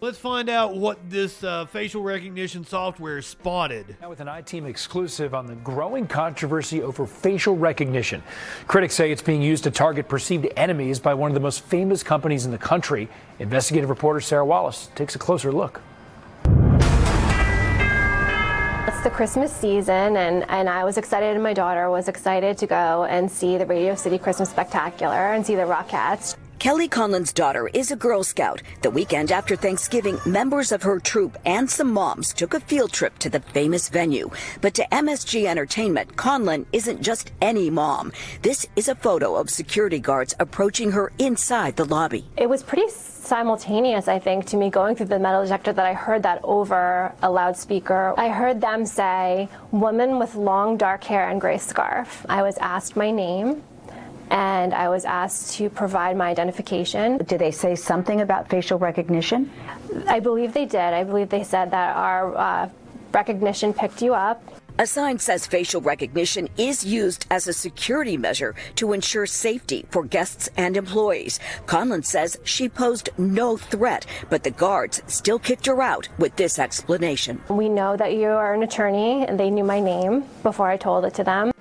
Let's 0.00 0.18
find 0.18 0.48
out 0.48 0.74
what 0.74 0.98
this 1.08 1.44
uh, 1.44 1.64
facial 1.66 2.02
recognition 2.02 2.64
software 2.64 3.22
spotted. 3.22 3.96
Now, 4.00 4.10
with 4.10 4.18
an 4.18 4.26
iTeam 4.26 4.66
exclusive 4.66 5.32
on 5.32 5.46
the 5.46 5.54
growing 5.54 6.08
controversy 6.08 6.82
over 6.82 7.06
facial 7.06 7.56
recognition. 7.56 8.20
Critics 8.66 8.94
say 8.94 9.12
it's 9.12 9.22
being 9.22 9.42
used 9.42 9.62
to 9.62 9.70
target 9.70 10.08
perceived 10.08 10.48
enemies 10.56 10.98
by 10.98 11.14
one 11.14 11.30
of 11.30 11.34
the 11.34 11.40
most 11.40 11.60
famous 11.60 12.02
companies 12.02 12.46
in 12.46 12.50
the 12.50 12.58
country. 12.58 13.08
Investigative 13.38 13.88
reporter 13.88 14.20
Sarah 14.20 14.44
Wallace 14.44 14.90
takes 14.96 15.14
a 15.14 15.20
closer 15.20 15.52
look. 15.52 15.80
The 19.02 19.10
Christmas 19.10 19.52
season, 19.52 20.16
and, 20.16 20.48
and 20.48 20.68
I 20.68 20.84
was 20.84 20.96
excited, 20.96 21.34
and 21.34 21.42
my 21.42 21.52
daughter 21.52 21.90
was 21.90 22.06
excited 22.06 22.56
to 22.58 22.68
go 22.68 23.04
and 23.04 23.28
see 23.28 23.58
the 23.58 23.66
Radio 23.66 23.96
City 23.96 24.16
Christmas 24.16 24.50
Spectacular 24.50 25.32
and 25.32 25.44
see 25.44 25.56
the 25.56 25.62
Rockettes. 25.62 26.36
Kelly 26.62 26.88
Conlon's 26.88 27.32
daughter 27.32 27.68
is 27.74 27.90
a 27.90 27.96
Girl 27.96 28.22
Scout. 28.22 28.62
The 28.82 28.90
weekend 28.90 29.32
after 29.32 29.56
Thanksgiving, 29.56 30.20
members 30.24 30.70
of 30.70 30.80
her 30.84 31.00
troop 31.00 31.36
and 31.44 31.68
some 31.68 31.92
moms 31.92 32.32
took 32.32 32.54
a 32.54 32.60
field 32.60 32.92
trip 32.92 33.18
to 33.18 33.28
the 33.28 33.40
famous 33.40 33.88
venue. 33.88 34.30
But 34.60 34.72
to 34.74 34.86
MSG 34.92 35.46
Entertainment, 35.46 36.14
Conlon 36.14 36.66
isn't 36.72 37.02
just 37.02 37.32
any 37.40 37.68
mom. 37.68 38.12
This 38.42 38.64
is 38.76 38.86
a 38.86 38.94
photo 38.94 39.34
of 39.34 39.50
security 39.50 39.98
guards 39.98 40.36
approaching 40.38 40.92
her 40.92 41.10
inside 41.18 41.74
the 41.74 41.84
lobby. 41.84 42.28
It 42.36 42.48
was 42.48 42.62
pretty 42.62 42.88
simultaneous, 42.90 44.06
I 44.06 44.20
think, 44.20 44.46
to 44.46 44.56
me 44.56 44.70
going 44.70 44.94
through 44.94 45.06
the 45.06 45.18
metal 45.18 45.42
detector 45.42 45.72
that 45.72 45.84
I 45.84 45.94
heard 45.94 46.22
that 46.22 46.42
over 46.44 47.12
a 47.22 47.28
loudspeaker. 47.28 48.14
I 48.16 48.28
heard 48.28 48.60
them 48.60 48.86
say, 48.86 49.48
woman 49.72 50.20
with 50.20 50.36
long 50.36 50.76
dark 50.76 51.02
hair 51.02 51.28
and 51.28 51.40
gray 51.40 51.58
scarf. 51.58 52.24
I 52.28 52.42
was 52.42 52.56
asked 52.58 52.94
my 52.94 53.10
name 53.10 53.64
and 54.32 54.72
I 54.72 54.88
was 54.88 55.04
asked 55.04 55.54
to 55.58 55.68
provide 55.68 56.16
my 56.16 56.30
identification. 56.30 57.18
Did 57.18 57.38
they 57.38 57.50
say 57.50 57.74
something 57.74 58.22
about 58.22 58.48
facial 58.48 58.78
recognition? 58.78 59.50
I 60.08 60.20
believe 60.20 60.54
they 60.54 60.64
did. 60.64 60.80
I 60.80 61.04
believe 61.04 61.28
they 61.28 61.44
said 61.44 61.70
that 61.70 61.94
our 61.94 62.34
uh, 62.34 62.68
recognition 63.12 63.74
picked 63.74 64.00
you 64.00 64.14
up. 64.14 64.42
A 64.78 64.86
sign 64.86 65.18
says 65.18 65.46
facial 65.46 65.82
recognition 65.82 66.48
is 66.56 66.82
used 66.82 67.26
as 67.30 67.46
a 67.46 67.52
security 67.52 68.16
measure 68.16 68.54
to 68.76 68.94
ensure 68.94 69.26
safety 69.26 69.84
for 69.90 70.02
guests 70.02 70.48
and 70.56 70.78
employees. 70.78 71.38
Conlon 71.66 72.02
says 72.02 72.38
she 72.44 72.70
posed 72.70 73.10
no 73.18 73.58
threat, 73.58 74.06
but 74.30 74.44
the 74.44 74.50
guards 74.50 75.02
still 75.08 75.38
kicked 75.38 75.66
her 75.66 75.82
out 75.82 76.08
with 76.16 76.34
this 76.36 76.58
explanation. 76.58 77.38
We 77.50 77.68
know 77.68 77.98
that 77.98 78.14
you 78.14 78.28
are 78.28 78.54
an 78.54 78.62
attorney, 78.62 79.26
and 79.26 79.38
they 79.38 79.50
knew 79.50 79.64
my 79.64 79.78
name 79.78 80.24
before 80.42 80.68
I 80.68 80.78
told 80.78 81.04
it 81.04 81.12
to 81.14 81.24
them. 81.24 81.52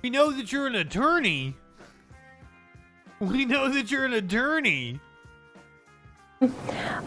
We 0.00 0.08
know 0.08 0.30
that 0.30 0.50
you're 0.50 0.68
an 0.68 0.76
attorney. 0.76 1.54
We 3.20 3.44
know 3.44 3.68
that 3.68 3.90
you're 3.90 4.04
an 4.04 4.12
attorney. 4.12 5.00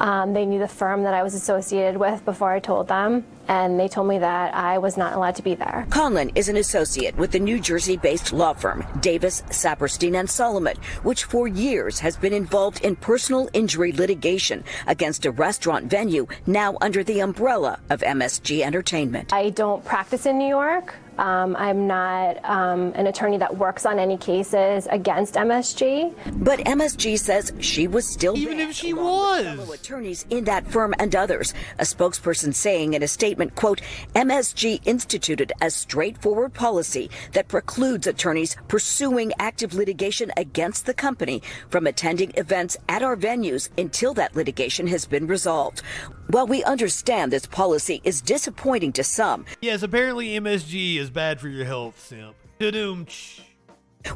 Um, 0.02 0.34
they 0.34 0.46
knew 0.46 0.60
the 0.60 0.68
firm 0.68 1.04
that 1.04 1.14
I 1.14 1.24
was 1.24 1.36
associated 1.36 1.98
with 1.98 2.26
before 2.26 2.52
I 2.52 2.60
told 2.60 2.90
them, 2.90 3.24
and 3.48 3.80
they 3.80 3.88
told 3.88 4.08
me 4.10 4.20
that 4.20 4.54
I 4.54 4.78
was 4.78 4.98
not 4.98 5.14
allowed 5.14 5.36
to 5.36 5.42
be 5.42 5.56
there. 5.56 5.86
Conlon 5.90 6.32
is 6.36 6.50
an 6.50 6.58
associate 6.58 7.16
with 7.16 7.32
the 7.32 7.40
New 7.40 7.60
Jersey-based 7.60 8.34
law 8.34 8.54
firm 8.54 8.86
Davis, 9.00 9.44
Saperstein 9.44 10.20
and 10.20 10.30
Solomon, 10.30 10.76
which 11.04 11.24
for 11.24 11.48
years 11.48 12.00
has 12.00 12.18
been 12.18 12.34
involved 12.34 12.84
in 12.84 12.96
personal 12.98 13.48
injury 13.54 13.94
litigation 13.94 14.66
against 14.88 15.26
a 15.26 15.32
restaurant 15.32 15.86
venue 15.86 16.28
now 16.46 16.78
under 16.82 17.04
the 17.04 17.22
umbrella 17.22 17.80
of 17.90 18.02
MSG 18.02 18.62
Entertainment. 18.62 19.32
I 19.32 19.52
don't 19.52 19.86
practice 19.86 20.26
in 20.26 20.38
New 20.40 20.50
York. 20.50 20.96
Um, 21.18 21.56
I'm 21.56 21.88
not 21.88 22.44
um, 22.44 22.94
an 22.96 23.08
attorney 23.08 23.38
that 23.38 23.58
works 23.58 23.86
on 23.86 24.00
any 24.00 24.18
cases 24.18 24.88
against 24.90 25.36
MSG. 25.36 26.14
But 26.44 26.60
MSG 26.60 27.20
says 27.20 27.54
she 27.60 27.88
was 27.88 28.08
still 28.08 28.38
even 28.38 28.60
if 28.60 28.74
she 28.74 28.94
was 28.94 29.46
fellow 29.46 29.72
attorneys 29.74 30.26
in 30.30 30.46
that 30.46 30.66
firm 30.68 30.94
and 31.00 31.16
others. 31.16 31.54
A 31.80 31.84
spokesperson 31.84 32.54
saying 32.54 32.94
in 32.94 33.04
a 33.04 33.08
statement, 33.08 33.56
"quote 33.56 33.82
MSG 34.16 34.82
instituted 34.86 35.52
a 35.62 35.70
straightforward 35.70 36.54
policy 36.54 37.10
that 37.34 37.48
precludes 37.48 38.08
attorneys 38.08 38.56
pursuing 38.68 39.32
active 39.40 39.74
litigation 39.74 40.32
against 40.38 40.86
the 40.86 40.94
company 40.94 41.42
from 41.70 41.88
attending 41.88 42.32
events 42.36 42.78
at 42.88 43.04
our 43.04 43.18
venues 43.18 43.70
until 43.78 44.14
that 44.14 44.36
litigation 44.36 44.88
has 44.88 45.06
been 45.06 45.28
resolved." 45.28 45.82
While 46.28 46.48
we 46.48 46.64
understand 46.64 47.34
this 47.34 47.46
policy 47.46 48.00
is 48.06 48.22
disappointing 48.22 48.94
to 48.94 49.04
some, 49.04 49.46
Yes, 49.62 49.84
apparently 49.84 50.30
MSG 50.40 50.98
is 51.02 51.10
bad 51.10 51.40
for 51.40 51.50
your 51.50 51.66
health, 51.66 52.00
simp. 52.00 52.36
Ta-doom. 52.60 53.08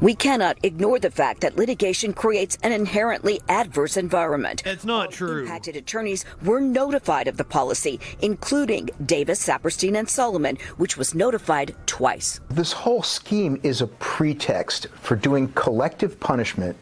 we 0.02 0.14
cannot 0.16 0.58
ignore 0.64 1.00
the 1.00 1.10
fact 1.10 1.42
that 1.42 1.58
litigation 1.58 2.14
creates 2.14 2.58
an 2.64 2.72
inherently 2.72 3.42
adverse 3.50 3.98
environment. 3.98 4.62
That's 4.64 4.86
not 4.86 5.12
true. 5.12 5.42
Impacted 5.42 5.76
attorneys 5.76 6.26
were 6.44 6.62
notified 6.62 7.28
of 7.28 7.38
the 7.38 7.44
policy, 7.44 8.00
including 8.22 8.90
Davis, 9.06 9.44
Saperstein, 9.46 9.98
and 9.98 10.08
Solomon, 10.08 10.58
which 10.78 10.96
was 10.96 11.16
notified 11.16 11.76
twice. 11.88 12.40
This 12.50 12.72
whole 12.72 13.02
scheme 13.04 13.60
is 13.64 13.82
a 13.82 13.88
pretext 13.88 14.88
for 15.02 15.16
doing 15.16 15.52
collective 15.54 16.20
punishment 16.20 16.78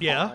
Yeah. 0.00 0.30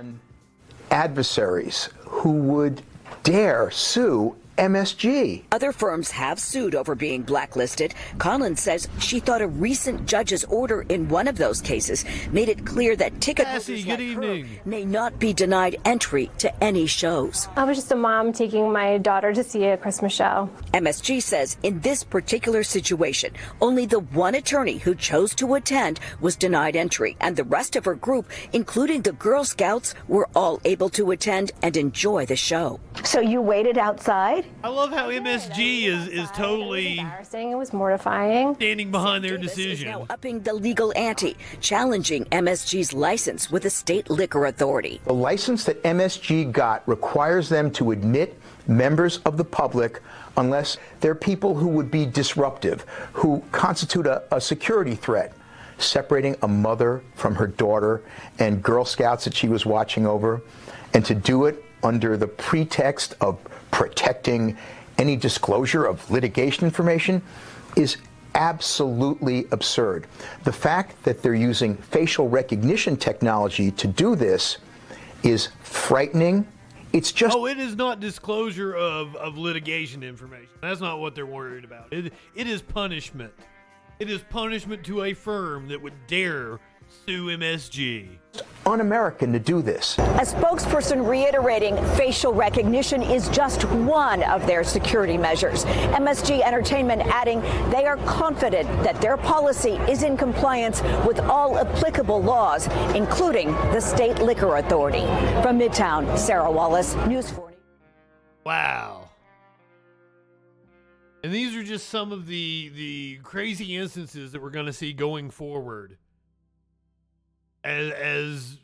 adversaries 0.91 1.89
who 2.01 2.31
would 2.31 2.81
dare 3.23 3.71
sue 3.71 4.35
MSG. 4.59 5.43
Other 5.53 5.71
firms 5.71 6.11
have 6.11 6.37
sued 6.37 6.75
over 6.75 6.93
being 6.93 7.21
blacklisted. 7.21 7.95
Conlon 8.17 8.57
says 8.57 8.89
she 8.99 9.21
thought 9.21 9.41
a 9.41 9.47
recent 9.47 10.05
judge's 10.05 10.43
order 10.43 10.81
in 10.89 11.07
one 11.07 11.29
of 11.29 11.37
those 11.37 11.61
cases 11.61 12.03
made 12.31 12.49
it 12.49 12.65
clear 12.65 12.97
that 12.97 13.21
ticket 13.21 13.47
holders 13.47 13.87
like 13.87 13.99
her 13.99 14.43
may 14.65 14.83
not 14.83 15.17
be 15.17 15.31
denied 15.31 15.77
entry 15.85 16.29
to 16.39 16.63
any 16.63 16.85
shows. 16.85 17.47
I 17.55 17.63
was 17.63 17.77
just 17.77 17.91
a 17.93 17.95
mom 17.95 18.33
taking 18.33 18.69
my 18.71 18.97
daughter 18.97 19.33
to 19.33 19.43
see 19.45 19.63
a 19.63 19.77
Christmas 19.77 20.11
show. 20.11 20.49
MSG 20.73 21.21
says 21.23 21.55
in 21.63 21.79
this 21.79 22.03
particular 22.03 22.63
situation, 22.63 23.33
only 23.61 23.85
the 23.85 24.01
one 24.01 24.35
attorney 24.35 24.77
who 24.77 24.93
chose 24.93 25.33
to 25.35 25.53
attend 25.55 26.01
was 26.19 26.35
denied 26.35 26.75
entry, 26.75 27.15
and 27.21 27.37
the 27.37 27.45
rest 27.45 27.77
of 27.77 27.85
her 27.85 27.95
group, 27.95 28.29
including 28.51 29.03
the 29.03 29.13
Girl 29.13 29.45
Scouts, 29.45 29.95
were 30.09 30.27
all 30.35 30.59
able 30.65 30.89
to 30.89 31.11
attend 31.11 31.53
and 31.61 31.77
enjoy 31.77 32.25
the 32.25 32.35
show. 32.35 32.79
So 33.05 33.21
you 33.21 33.41
waited 33.41 33.77
outside? 33.77 34.45
I 34.63 34.67
love 34.67 34.91
how 34.91 35.09
MSG 35.09 35.83
is 35.85 36.07
is 36.07 36.29
totally 36.31 36.99
embarrassing. 36.99 37.51
It 37.51 37.55
was 37.55 37.71
mortifying. 37.71 38.55
Standing 38.55 38.91
behind 38.91 39.23
their 39.23 39.37
Davis 39.37 39.55
decision. 39.55 39.87
now 39.87 40.05
upping 40.09 40.41
the 40.41 40.53
legal 40.53 40.91
ante, 40.97 41.37
challenging 41.61 42.25
MSG's 42.25 42.91
license 42.91 43.49
with 43.49 43.63
the 43.63 43.69
state 43.69 44.09
liquor 44.09 44.45
authority. 44.45 44.99
The 45.05 45.13
license 45.13 45.63
that 45.63 45.81
MSG 45.83 46.51
got 46.51 46.87
requires 46.87 47.47
them 47.47 47.71
to 47.71 47.91
admit 47.91 48.37
members 48.67 49.19
of 49.19 49.37
the 49.37 49.45
public 49.45 50.01
unless 50.37 50.77
they're 50.99 51.15
people 51.15 51.55
who 51.55 51.67
would 51.69 51.89
be 51.89 52.05
disruptive, 52.05 52.85
who 53.13 53.41
constitute 53.51 54.07
a, 54.07 54.23
a 54.31 54.41
security 54.41 54.95
threat. 54.95 55.33
Separating 55.77 56.35
a 56.41 56.47
mother 56.47 57.01
from 57.15 57.35
her 57.35 57.47
daughter 57.47 58.01
and 58.37 58.61
Girl 58.61 58.83
Scouts 58.83 59.23
that 59.23 59.33
she 59.33 59.47
was 59.47 59.65
watching 59.65 60.05
over, 60.05 60.41
and 60.93 61.05
to 61.05 61.15
do 61.15 61.45
it 61.45 61.63
under 61.83 62.17
the 62.17 62.27
pretext 62.27 63.15
of 63.21 63.39
protecting 63.79 64.57
any 64.97 65.15
disclosure 65.15 65.85
of 65.85 66.11
litigation 66.11 66.65
information 66.65 67.21
is 67.77 67.95
absolutely 68.35 69.47
absurd. 69.51 70.05
The 70.43 70.51
fact 70.51 71.01
that 71.05 71.21
they're 71.21 71.33
using 71.33 71.77
facial 71.77 72.27
recognition 72.27 72.97
technology 72.97 73.71
to 73.71 73.87
do 73.87 74.17
this 74.17 74.57
is 75.23 75.47
frightening. 75.63 76.45
It's 76.91 77.13
just 77.13 77.37
Oh, 77.37 77.45
it 77.45 77.57
is 77.57 77.77
not 77.77 78.01
disclosure 78.01 78.75
of, 78.75 79.15
of 79.15 79.37
litigation 79.37 80.03
information. 80.03 80.49
That's 80.59 80.81
not 80.81 80.99
what 80.99 81.15
they're 81.15 81.25
worried 81.25 81.63
about. 81.63 81.93
It, 81.93 82.11
it 82.35 82.47
is 82.47 82.61
punishment. 82.61 83.31
It 83.99 84.09
is 84.09 84.19
punishment 84.29 84.83
to 84.87 85.05
a 85.05 85.13
firm 85.13 85.69
that 85.69 85.81
would 85.81 85.93
dare 86.05 86.59
sue 87.09 87.25
MSG. 87.25 88.07
un-American 88.67 89.33
to 89.33 89.39
do 89.39 89.63
this. 89.63 89.97
A 89.97 90.21
spokesperson 90.21 91.09
reiterating 91.09 91.75
facial 91.95 92.31
recognition 92.31 93.01
is 93.01 93.27
just 93.29 93.63
one 93.65 94.21
of 94.21 94.45
their 94.45 94.63
security 94.63 95.17
measures. 95.17 95.65
MSG 95.65 96.41
Entertainment 96.41 97.01
adding 97.07 97.41
they 97.71 97.87
are 97.87 97.97
confident 98.05 98.69
that 98.83 99.01
their 99.01 99.17
policy 99.17 99.71
is 99.89 100.03
in 100.03 100.17
compliance 100.17 100.83
with 101.03 101.19
all 101.21 101.57
applicable 101.57 102.21
laws, 102.21 102.67
including 102.93 103.53
the 103.73 103.79
state 103.79 104.19
liquor 104.19 104.57
authority. 104.57 105.07
From 105.41 105.57
Midtown, 105.57 106.15
Sarah 106.15 106.51
Wallace, 106.51 106.93
News 107.07 107.27
4. 107.31 107.53
Wow. 108.45 109.09
And 111.23 111.33
these 111.33 111.55
are 111.55 111.63
just 111.63 111.89
some 111.89 112.11
of 112.11 112.27
the 112.27 112.69
the 112.75 113.17
crazy 113.23 113.75
instances 113.77 114.31
that 114.31 114.43
we're 114.43 114.51
going 114.51 114.67
to 114.67 114.73
see 114.73 114.93
going 114.93 115.31
forward. 115.31 115.97
As 117.69 117.91
as 117.91 118.57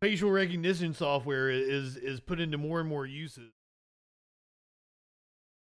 facial 0.00 0.30
recognition 0.30 0.94
software 0.94 1.50
is 1.50 1.98
is 1.98 2.20
put 2.20 2.40
into 2.40 2.56
more 2.56 2.80
and 2.80 2.88
more 2.88 3.04
uses. 3.04 3.52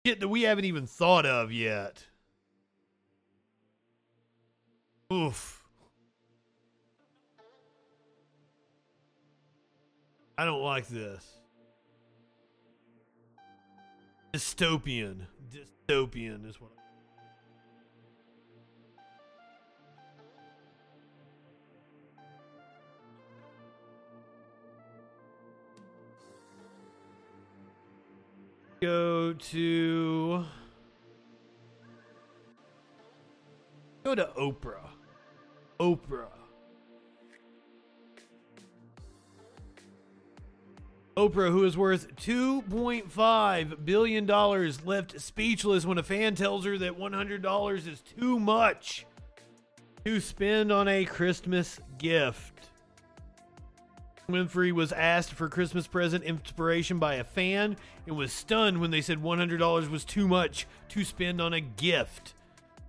Shit 0.04 0.20
that 0.20 0.28
we 0.28 0.42
haven't 0.42 0.66
even 0.66 0.86
thought 0.86 1.24
of 1.24 1.50
yet. 1.50 2.04
Oof. 5.10 5.64
I 10.36 10.44
don't 10.44 10.62
like 10.62 10.86
this. 10.88 11.24
Dystopian. 14.34 15.22
Dystopian 15.50 16.46
is 16.46 16.60
what. 16.60 16.75
Go 28.86 29.32
to. 29.32 30.44
Go 34.04 34.14
to 34.14 34.30
Oprah. 34.38 34.90
Oprah. 35.80 36.28
Oprah, 41.16 41.50
who 41.50 41.64
is 41.64 41.76
worth 41.76 42.14
$2.5 42.14 43.84
billion, 43.84 44.24
left 44.24 45.20
speechless 45.20 45.84
when 45.84 45.98
a 45.98 46.04
fan 46.04 46.36
tells 46.36 46.64
her 46.64 46.78
that 46.78 46.96
$100 46.96 47.88
is 47.88 48.00
too 48.16 48.38
much 48.38 49.04
to 50.04 50.20
spend 50.20 50.70
on 50.70 50.86
a 50.86 51.04
Christmas 51.04 51.80
gift. 51.98 52.55
Winfrey 54.28 54.72
was 54.72 54.92
asked 54.92 55.32
for 55.32 55.48
Christmas 55.48 55.86
present 55.86 56.24
inspiration 56.24 56.98
by 56.98 57.14
a 57.14 57.24
fan 57.24 57.76
and 58.06 58.16
was 58.16 58.32
stunned 58.32 58.80
when 58.80 58.90
they 58.90 59.00
said 59.00 59.22
$100 59.22 59.88
was 59.88 60.04
too 60.04 60.26
much 60.26 60.66
to 60.88 61.04
spend 61.04 61.40
on 61.40 61.52
a 61.52 61.60
gift. 61.60 62.34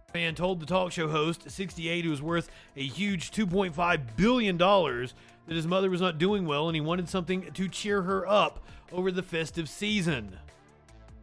The 0.07 0.13
fan 0.13 0.35
told 0.35 0.59
the 0.59 0.65
talk 0.65 0.91
show 0.91 1.09
host, 1.09 1.49
68, 1.49 2.05
who 2.05 2.09
was 2.09 2.21
worth 2.21 2.49
a 2.75 2.83
huge 2.83 3.31
$2.5 3.31 4.01
billion, 4.15 4.57
that 4.57 5.55
his 5.55 5.67
mother 5.67 5.91
was 5.91 6.01
not 6.01 6.17
doing 6.17 6.45
well 6.47 6.67
and 6.67 6.75
he 6.75 6.81
wanted 6.81 7.07
something 7.07 7.51
to 7.51 7.67
cheer 7.67 8.01
her 8.01 8.27
up 8.27 8.59
over 8.91 9.11
the 9.11 9.23
festive 9.23 9.69
season. 9.69 10.37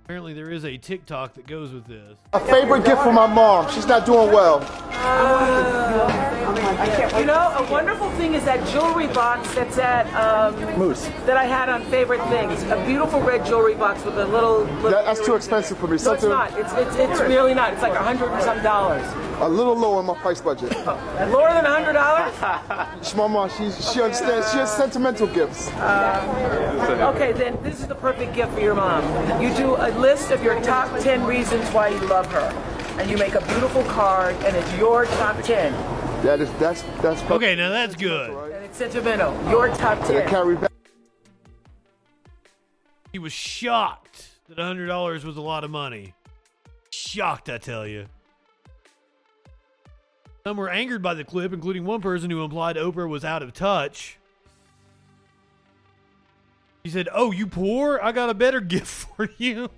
Apparently, 0.04 0.34
there 0.34 0.50
is 0.50 0.66
a 0.66 0.76
TikTok 0.76 1.32
that 1.32 1.46
goes 1.46 1.72
with 1.72 1.86
this. 1.86 2.18
A 2.34 2.40
favorite 2.40 2.84
gift 2.84 3.02
for 3.02 3.10
my 3.12 3.26
mom. 3.26 3.70
She's 3.70 3.86
not 3.86 4.04
doing 4.04 4.30
well. 4.30 4.60
You 7.18 7.24
know, 7.24 7.54
a 7.56 7.72
wonderful 7.72 8.10
thing 8.12 8.34
is 8.34 8.44
that 8.44 8.68
jewelry 8.68 9.06
box 9.06 9.54
that's 9.54 9.78
at 9.78 10.04
um, 10.14 10.54
Moose. 10.78 11.06
that 11.24 11.38
I 11.38 11.44
had 11.44 11.70
on 11.70 11.82
favorite 11.86 12.22
things. 12.28 12.62
A 12.64 12.84
beautiful 12.86 13.18
red 13.22 13.46
jewelry 13.46 13.76
box 13.76 14.04
with 14.04 14.18
a 14.18 14.26
little. 14.26 14.64
little 14.64 14.90
That- 14.90 15.06
that's 15.06 15.24
too 15.24 15.36
expensive 15.36 15.78
for 15.78 15.86
me. 15.86 15.96
No, 16.04 16.12
it's 16.12 16.22
not. 16.24 16.52
It's, 16.58 16.72
it's 16.74 16.96
it's 16.96 17.20
really 17.20 17.54
not. 17.54 17.72
It's 17.72 17.80
like 17.80 17.94
a 17.94 18.02
hundred 18.02 18.30
and 18.30 18.42
some 18.42 18.62
dollars. 18.62 19.06
A 19.40 19.48
little 19.48 19.76
low 19.76 19.98
in 20.00 20.06
my 20.06 20.14
price 20.14 20.40
budget. 20.40 20.70
Lower 20.86 21.52
than 21.52 21.66
a 21.66 21.72
hundred 21.72 21.94
dollars. 21.94 23.14
My 23.16 23.26
mom, 23.26 23.50
she, 23.50 23.70
she 23.70 24.00
understands. 24.00 24.50
She 24.52 24.58
has 24.58 24.74
sentimental 24.74 25.26
gifts. 25.26 25.70
Um, 25.74 26.28
okay, 27.14 27.32
then 27.32 27.58
this 27.62 27.80
is 27.80 27.88
the 27.88 27.94
perfect 27.94 28.34
gift 28.34 28.52
for 28.52 28.60
your 28.60 28.74
mom. 28.74 29.02
You 29.42 29.54
do 29.54 29.74
a 29.76 29.90
list 29.98 30.30
of 30.30 30.42
your 30.42 30.60
top 30.62 30.98
10 31.00 31.24
reasons 31.24 31.68
why 31.70 31.88
you 31.88 31.98
love 32.06 32.30
her. 32.32 32.48
And 32.98 33.10
you 33.10 33.16
make 33.16 33.34
a 33.34 33.44
beautiful 33.46 33.82
card, 33.84 34.36
and 34.44 34.56
it's 34.56 34.76
your 34.76 35.06
top 35.06 35.42
10. 35.42 35.72
That 36.22 36.40
is 36.40 36.50
that's 36.52 36.82
that's. 37.02 37.20
Perfect. 37.20 37.30
Okay, 37.32 37.56
now 37.56 37.70
that's 37.70 37.96
good. 37.96 38.30
And 38.30 38.64
it's 38.64 38.78
sentimental. 38.78 39.34
Your 39.50 39.68
top 39.68 40.06
10. 40.06 40.28
carry 40.28 40.56
back. 40.56 40.70
He 43.12 43.18
was 43.18 43.32
shocked 43.32 44.30
that 44.48 44.58
$100 44.58 45.24
was 45.24 45.36
a 45.36 45.40
lot 45.40 45.64
of 45.64 45.70
money. 45.70 46.14
Shocked, 46.90 47.48
I 47.48 47.58
tell 47.58 47.86
you. 47.86 48.06
Some 50.46 50.58
were 50.58 50.68
angered 50.68 51.00
by 51.00 51.14
the 51.14 51.24
clip, 51.24 51.54
including 51.54 51.86
one 51.86 52.02
person 52.02 52.28
who 52.28 52.44
implied 52.44 52.76
Oprah 52.76 53.08
was 53.08 53.24
out 53.24 53.42
of 53.42 53.54
touch. 53.54 54.18
He 56.82 56.90
said, 56.90 57.08
Oh, 57.14 57.30
you 57.30 57.46
poor? 57.46 57.98
I 58.02 58.12
got 58.12 58.28
a 58.28 58.34
better 58.34 58.60
gift 58.74 58.86
for 58.86 59.30
you. 59.38 59.70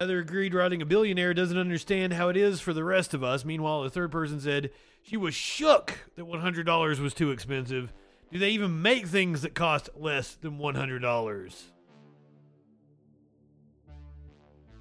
Another 0.00 0.18
agreed 0.18 0.52
writing 0.52 0.82
a 0.82 0.84
billionaire 0.84 1.32
doesn't 1.32 1.56
understand 1.56 2.14
how 2.14 2.28
it 2.28 2.36
is 2.36 2.60
for 2.60 2.72
the 2.72 2.82
rest 2.82 3.14
of 3.14 3.22
us. 3.22 3.44
Meanwhile, 3.44 3.84
a 3.84 3.88
third 3.90 4.10
person 4.10 4.40
said 4.40 4.70
she 5.00 5.16
was 5.16 5.32
shook 5.32 6.00
that 6.16 6.26
$100 6.26 6.98
was 6.98 7.14
too 7.14 7.30
expensive. 7.30 7.92
Do 8.32 8.40
they 8.40 8.50
even 8.50 8.82
make 8.82 9.06
things 9.06 9.42
that 9.42 9.54
cost 9.54 9.90
less 9.94 10.34
than 10.34 10.58
$100? 10.58 11.62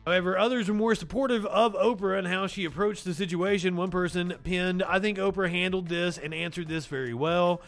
However, 0.05 0.37
others 0.37 0.67
were 0.67 0.75
more 0.75 0.93
supportive 0.93 1.45
of 1.47 1.73
Oprah 1.73 2.19
and 2.19 2.27
how 2.27 2.45
she 2.45 2.63
approached 2.65 3.05
the 3.05 3.13
situation. 3.13 3.75
One 3.75 3.89
person 3.89 4.35
pinned, 4.43 4.83
I 4.83 4.99
think 4.99 5.17
Oprah 5.17 5.49
handled 5.49 5.87
this 5.87 6.19
and 6.19 6.33
answered 6.33 6.67
this 6.67 6.85
very 6.85 7.13
well. 7.13 7.61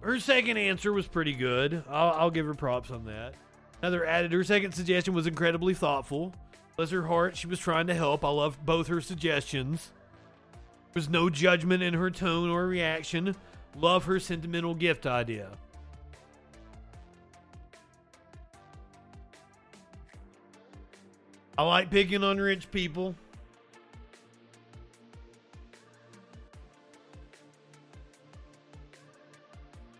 Her 0.00 0.18
second 0.18 0.56
answer 0.56 0.92
was 0.92 1.06
pretty 1.06 1.34
good. 1.34 1.84
I'll, 1.88 2.12
I'll 2.12 2.30
give 2.30 2.46
her 2.46 2.54
props 2.54 2.90
on 2.90 3.04
that. 3.04 3.34
Another 3.82 4.06
added, 4.06 4.32
her 4.32 4.42
second 4.42 4.72
suggestion 4.72 5.12
was 5.12 5.26
incredibly 5.26 5.74
thoughtful. 5.74 6.34
Bless 6.76 6.90
her 6.90 7.06
heart, 7.06 7.36
she 7.36 7.46
was 7.46 7.58
trying 7.58 7.88
to 7.88 7.94
help. 7.94 8.24
I 8.24 8.30
love 8.30 8.64
both 8.64 8.86
her 8.86 9.00
suggestions. 9.00 9.92
There 10.92 11.00
was 11.00 11.10
no 11.10 11.28
judgment 11.28 11.82
in 11.82 11.94
her 11.94 12.10
tone 12.10 12.48
or 12.48 12.66
reaction. 12.66 13.36
Love 13.76 14.04
her 14.04 14.18
sentimental 14.18 14.74
gift 14.74 15.06
idea. 15.06 15.50
I 21.56 21.62
like 21.64 21.90
picking 21.90 22.24
on 22.24 22.38
rich 22.38 22.70
people. 22.70 23.14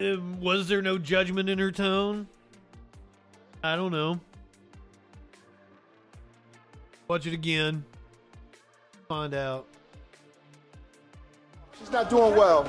Um, 0.00 0.40
was 0.40 0.66
there 0.66 0.82
no 0.82 0.98
judgment 0.98 1.48
in 1.48 1.58
her 1.58 1.70
tone? 1.70 2.26
I 3.62 3.76
don't 3.76 3.92
know. 3.92 4.18
Watch 7.06 7.26
it 7.26 7.34
again. 7.34 7.84
Find 9.06 9.34
out. 9.34 9.71
She's 11.82 11.90
not 11.90 12.08
doing 12.08 12.36
well. 12.36 12.62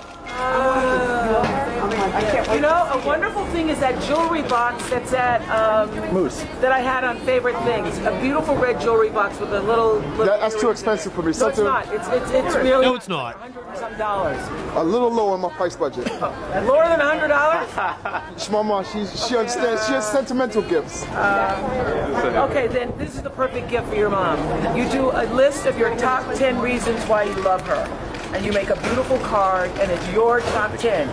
You 2.54 2.62
know, 2.62 2.90
a 2.92 3.06
wonderful 3.06 3.46
thing 3.48 3.70
is 3.70 3.80
that 3.80 4.02
jewelry 4.04 4.42
box 4.42 4.90
that's 4.90 5.14
at 5.14 5.48
um, 5.50 5.90
Moose. 6.12 6.42
that 6.62 6.72
I 6.72 6.80
had 6.80 7.04
on 7.04 7.20
favorite 7.20 7.58
things. 7.64 7.96
A 8.00 8.20
beautiful 8.20 8.56
red 8.56 8.82
jewelry 8.82 9.12
box 9.12 9.40
with 9.40 9.54
a 9.54 9.62
little. 9.62 9.98
little 10.00 10.26
That, 10.26 10.40
that's 10.40 10.60
too 10.60 10.72
expensive 10.72 11.14
for 11.14 11.22
me. 11.22 11.26
No, 11.26 11.30
it's 11.30 11.40
Something 11.40 11.66
not. 11.66 11.94
It's 11.94 12.08
it's 12.08 12.32
it's 12.32 12.56
really. 12.56 12.86
No, 12.86 12.96
it's 12.96 13.08
not. 13.08 13.36
Hundred 13.36 13.66
and 13.66 13.78
some 13.78 13.98
dollars. 13.98 14.42
a 14.76 14.84
little 14.84 15.12
low 15.12 15.36
in 15.36 15.42
my 15.42 15.50
price 15.50 15.76
budget. 15.76 16.06
Lower 16.66 16.88
than 16.88 17.00
a 17.00 17.08
hundred 17.08 17.28
dollars. 17.28 18.50
My 18.50 18.62
mom, 18.62 18.84
she 18.86 19.06
she 19.06 19.38
understands. 19.38 19.86
She 19.86 19.94
has 19.94 20.10
sentimental 20.10 20.64
gifts. 20.64 21.04
Okay, 21.04 22.68
then 22.68 22.94
this 22.98 23.16
is 23.16 23.22
the 23.22 23.30
perfect 23.30 23.70
gift 23.70 23.88
for 23.90 23.96
your 23.96 24.10
mom. 24.10 24.38
You 24.76 24.90
do 24.90 25.12
a 25.12 25.26
list 25.34 25.66
of 25.66 25.78
your 25.78 25.96
top 25.98 26.34
10 26.36 26.60
reasons 26.60 27.04
why 27.06 27.24
you 27.24 27.34
love 27.44 27.62
her. 27.68 28.03
And 28.34 28.46
you 28.46 28.52
make 28.52 28.70
a 28.70 28.76
beautiful 28.82 29.20
card, 29.20 29.70
and 29.80 29.92
it's 29.92 30.12
your 30.12 30.42
top 30.42 30.76
10. 30.78 31.08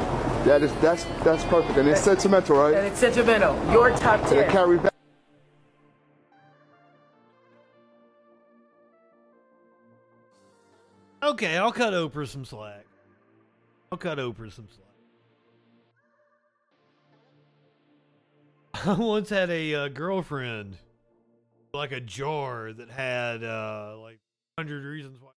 That 0.47 0.62
is 0.62 0.72
that's 0.76 1.05
that's 1.22 1.44
perfect, 1.44 1.78
and 1.78 1.86
it's 1.86 2.01
sentimental, 2.01 2.56
right? 2.56 2.74
And 2.74 2.86
it's 2.86 2.98
sentimental. 2.98 3.55
Your 3.72 3.90
top 3.90 4.20
And 4.22 4.38
it 4.38 4.44
10. 4.44 4.51
carry 4.51 4.78
back. 4.78 4.90
Okay, 11.22 11.59
I'll 11.59 11.72
cut 11.72 11.92
Oprah 11.92 12.26
some 12.26 12.44
slack. 12.47 12.86
I'll 13.92 13.98
cut 13.98 14.18
Oprah 14.18 14.51
some 14.51 14.68
slack. 14.68 14.86
I 18.86 18.94
once 18.94 19.28
had 19.28 19.51
a 19.51 19.74
uh, 19.74 19.88
girlfriend, 19.88 20.78
like 21.74 21.92
a 21.92 22.01
jar 22.01 22.72
that 22.72 22.88
had 22.88 23.44
uh, 23.44 23.97
like 24.01 24.18
hundred 24.59 24.84
reasons 24.84 25.18
why. 25.20 25.30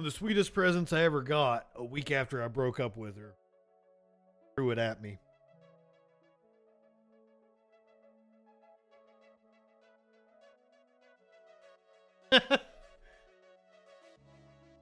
One 0.00 0.06
of 0.06 0.14
the 0.14 0.18
sweetest 0.18 0.54
presents 0.54 0.94
I 0.94 1.02
ever 1.02 1.20
got 1.20 1.66
a 1.76 1.84
week 1.84 2.10
after 2.10 2.42
I 2.42 2.48
broke 2.48 2.80
up 2.80 2.96
with 2.96 3.18
her. 3.18 3.34
Threw 4.56 4.70
it 4.70 4.78
at 4.78 5.02
me. 5.02 5.18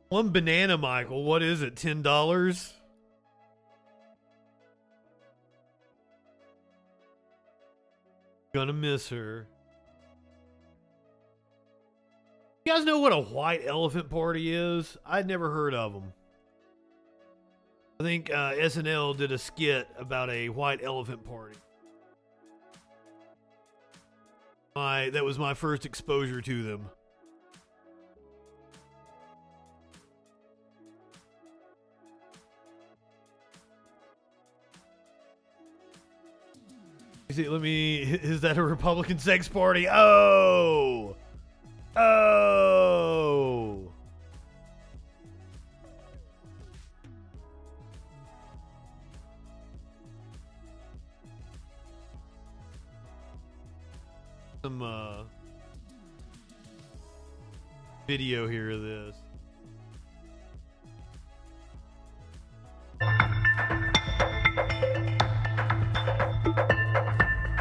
One 0.09 0.31
banana, 0.31 0.79
Michael. 0.79 1.25
What 1.25 1.43
is 1.43 1.63
it? 1.63 1.75
Ten 1.75 2.01
dollars? 2.01 2.73
Gonna 8.55 8.73
miss 8.73 9.09
her. 9.09 9.49
You 12.69 12.75
guys 12.75 12.85
know 12.85 12.99
what 12.99 13.15
a 13.15 13.21
white 13.21 13.63
elephant 13.65 14.11
party 14.11 14.55
is? 14.55 14.99
I'd 15.07 15.27
never 15.27 15.51
heard 15.51 15.73
of 15.73 15.95
them. 15.95 16.13
I 17.99 18.03
think 18.03 18.29
uh, 18.31 18.53
SNL 18.57 19.17
did 19.17 19.33
a 19.33 19.39
skit 19.39 19.89
about 19.99 20.29
a 20.29 20.51
white 20.51 20.85
elephant 20.85 21.25
party. 21.25 21.57
My 24.77 25.09
that 25.09 25.25
was 25.25 25.39
my 25.39 25.55
first 25.55 25.87
exposure 25.87 26.43
to 26.43 26.63
them. 26.63 26.91
See, 37.31 37.49
let 37.49 37.63
me. 37.63 38.03
Is 38.03 38.43
that 38.43 38.59
a 38.59 38.63
Republican 38.63 39.19
sex 39.19 39.49
party? 39.49 39.89
Oh, 39.89 41.17
oh. 41.97 43.79
Some 54.63 54.83
uh, 54.83 55.23
video 58.07 58.49
here 58.49 58.71
of 58.71 58.83
this. 58.83 59.15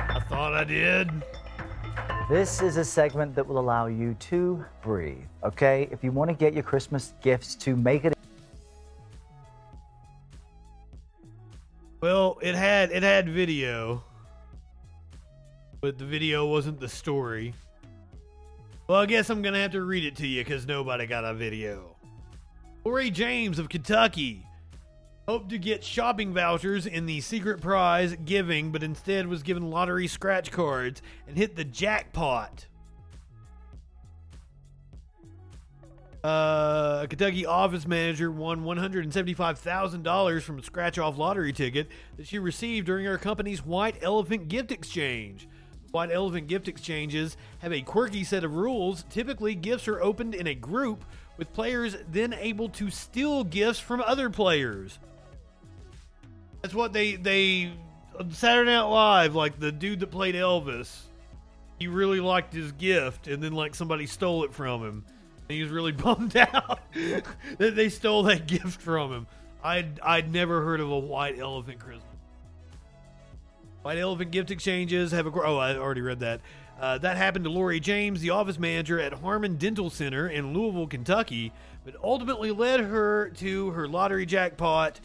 I 0.10 0.20
thought 0.28 0.54
I 0.54 0.64
did. 0.64 1.12
This 2.30 2.62
is 2.62 2.76
a 2.76 2.84
segment 2.84 3.36
that 3.36 3.48
will 3.48 3.58
allow 3.58 3.86
you 3.86 4.14
to 4.16 4.66
breathe, 4.82 5.24
okay? 5.46 5.88
If 5.92 6.04
you 6.04 6.12
want 6.12 6.30
to 6.30 6.36
get 6.36 6.54
your 6.54 6.62
Christmas 6.62 7.14
gifts 7.22 7.56
to 7.56 7.78
make 7.78 8.04
it 8.04 8.14
Well, 12.02 12.38
it 12.42 12.54
had 12.54 12.92
it 12.92 13.02
had 13.02 13.30
video, 13.30 14.04
but 15.80 15.98
the 15.98 16.04
video 16.04 16.46
wasn't 16.46 16.82
the 16.82 16.90
story. 16.90 17.54
Well, 18.88 19.00
I 19.00 19.06
guess 19.06 19.30
I'm 19.30 19.42
gonna 19.42 19.62
have 19.62 19.72
to 19.72 19.84
read 19.84 20.04
it 20.04 20.18
to 20.18 20.28
you 20.28 20.44
because 20.44 20.68
nobody 20.68 21.08
got 21.08 21.24
a 21.24 21.34
video. 21.34 21.96
Lori 22.84 23.10
James 23.10 23.58
of 23.58 23.70
Kentucky 23.70 24.46
hoped 25.28 25.50
to 25.50 25.58
get 25.58 25.84
shopping 25.84 26.34
vouchers 26.34 26.86
in 26.86 27.06
the 27.06 27.20
secret 27.20 27.60
prize 27.60 28.16
giving, 28.24 28.72
but 28.72 28.82
instead 28.82 29.28
was 29.28 29.44
given 29.44 29.70
lottery 29.70 30.08
scratch 30.08 30.52
cards 30.52 31.02
and 31.28 31.38
hit 31.38 31.58
the 31.58 31.66
jackpot. 31.66 32.66
Uh, 36.24 37.02
a 37.04 37.08
Kentucky 37.10 37.46
office 37.46 37.86
manager 37.86 38.32
won 38.32 38.64
$175,000 38.64 40.42
from 40.42 40.60
a 40.60 40.64
scratch 40.64 40.98
off 40.98 41.18
lottery 41.18 41.52
ticket 41.52 41.90
that 42.16 42.26
she 42.26 42.40
received 42.40 42.86
during 42.86 43.06
her 43.06 43.18
company's 43.18 43.66
White 43.66 43.98
Elephant 44.02 44.48
Gift 44.48 44.72
Exchange. 44.72 45.48
White 45.92 46.12
Elephant 46.12 46.48
Gift 46.48 46.70
Exchanges 46.70 47.36
have 47.60 47.74
a 47.74 47.82
quirky 47.82 48.24
set 48.24 48.46
of 48.46 48.56
rules. 48.56 49.04
Typically, 49.10 49.56
gifts 49.56 49.90
are 49.90 50.02
opened 50.02 50.36
in 50.36 50.48
a 50.48 50.56
group, 50.56 51.04
with 51.38 51.54
players 51.54 51.98
then 52.12 52.34
able 52.34 52.70
to 52.70 52.90
steal 52.90 53.44
gifts 53.44 53.80
from 53.80 54.02
other 54.02 54.30
players. 54.30 55.00
That's 56.68 56.76
what 56.76 56.92
they 56.92 57.16
they 57.16 57.72
on 58.20 58.30
Saturday 58.32 58.72
Night 58.72 58.82
Live, 58.82 59.36
like 59.36 59.58
the 59.58 59.72
dude 59.72 60.02
that 60.02 60.08
played 60.08 60.36
Elvis, 60.36 61.04
he 61.80 61.88
really 61.88 62.20
liked 62.20 62.54
his 62.54 62.74
gift, 62.74 63.30
and 63.30 63.42
then 63.42 63.54
like 63.54 63.74
somebody 63.74 64.06
stole 64.06 64.44
it 64.44 64.54
from 64.54 64.84
him. 64.84 65.06
And 65.48 65.56
he 65.56 65.64
was 65.64 65.72
really 65.72 65.92
bummed 65.94 66.36
out 66.36 66.82
that 67.58 67.78
they 67.78 67.88
stole 67.88 68.24
that 68.24 68.48
gift 68.48 68.82
from 68.82 69.14
him. 69.14 69.28
I'd 69.64 70.02
I'd 70.02 70.30
never 70.30 70.62
heard 70.62 70.82
of 70.82 70.92
a 70.92 71.00
white 71.00 71.40
elephant 71.40 71.80
Christmas. 71.80 72.04
White 73.84 74.00
Elephant 74.00 74.32
gift 74.32 74.52
exchanges 74.52 75.14
have 75.14 75.26
a. 75.26 75.32
Oh, 75.42 75.56
I 75.56 75.78
already 75.78 76.02
read 76.02 76.20
that. 76.20 76.42
Uh, 76.82 76.98
that 76.98 77.16
happened 77.16 77.46
to 77.46 77.50
Lori 77.50 77.80
James, 77.80 78.20
the 78.20 78.32
office 78.32 78.60
manager 78.60 79.00
at 79.00 79.14
Harmon 79.14 79.56
Dental 79.56 79.90
Center 79.90 80.28
in 80.28 80.54
Louisville, 80.54 80.88
Kentucky, 80.88 81.54
but 81.86 81.96
ultimately 82.04 82.52
led 82.52 82.82
her 82.82 83.30
to 83.38 83.70
her 83.70 83.88
lottery 83.88 84.26
jackpot. 84.26 85.00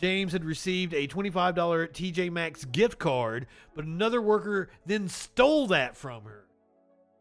James 0.00 0.32
had 0.32 0.44
received 0.44 0.94
a 0.94 1.08
$25 1.08 1.54
TJ 1.88 2.30
Maxx 2.30 2.64
gift 2.64 2.98
card, 2.98 3.46
but 3.74 3.84
another 3.84 4.22
worker 4.22 4.70
then 4.86 5.08
stole 5.08 5.66
that 5.66 5.96
from 5.96 6.22
her. 6.24 6.44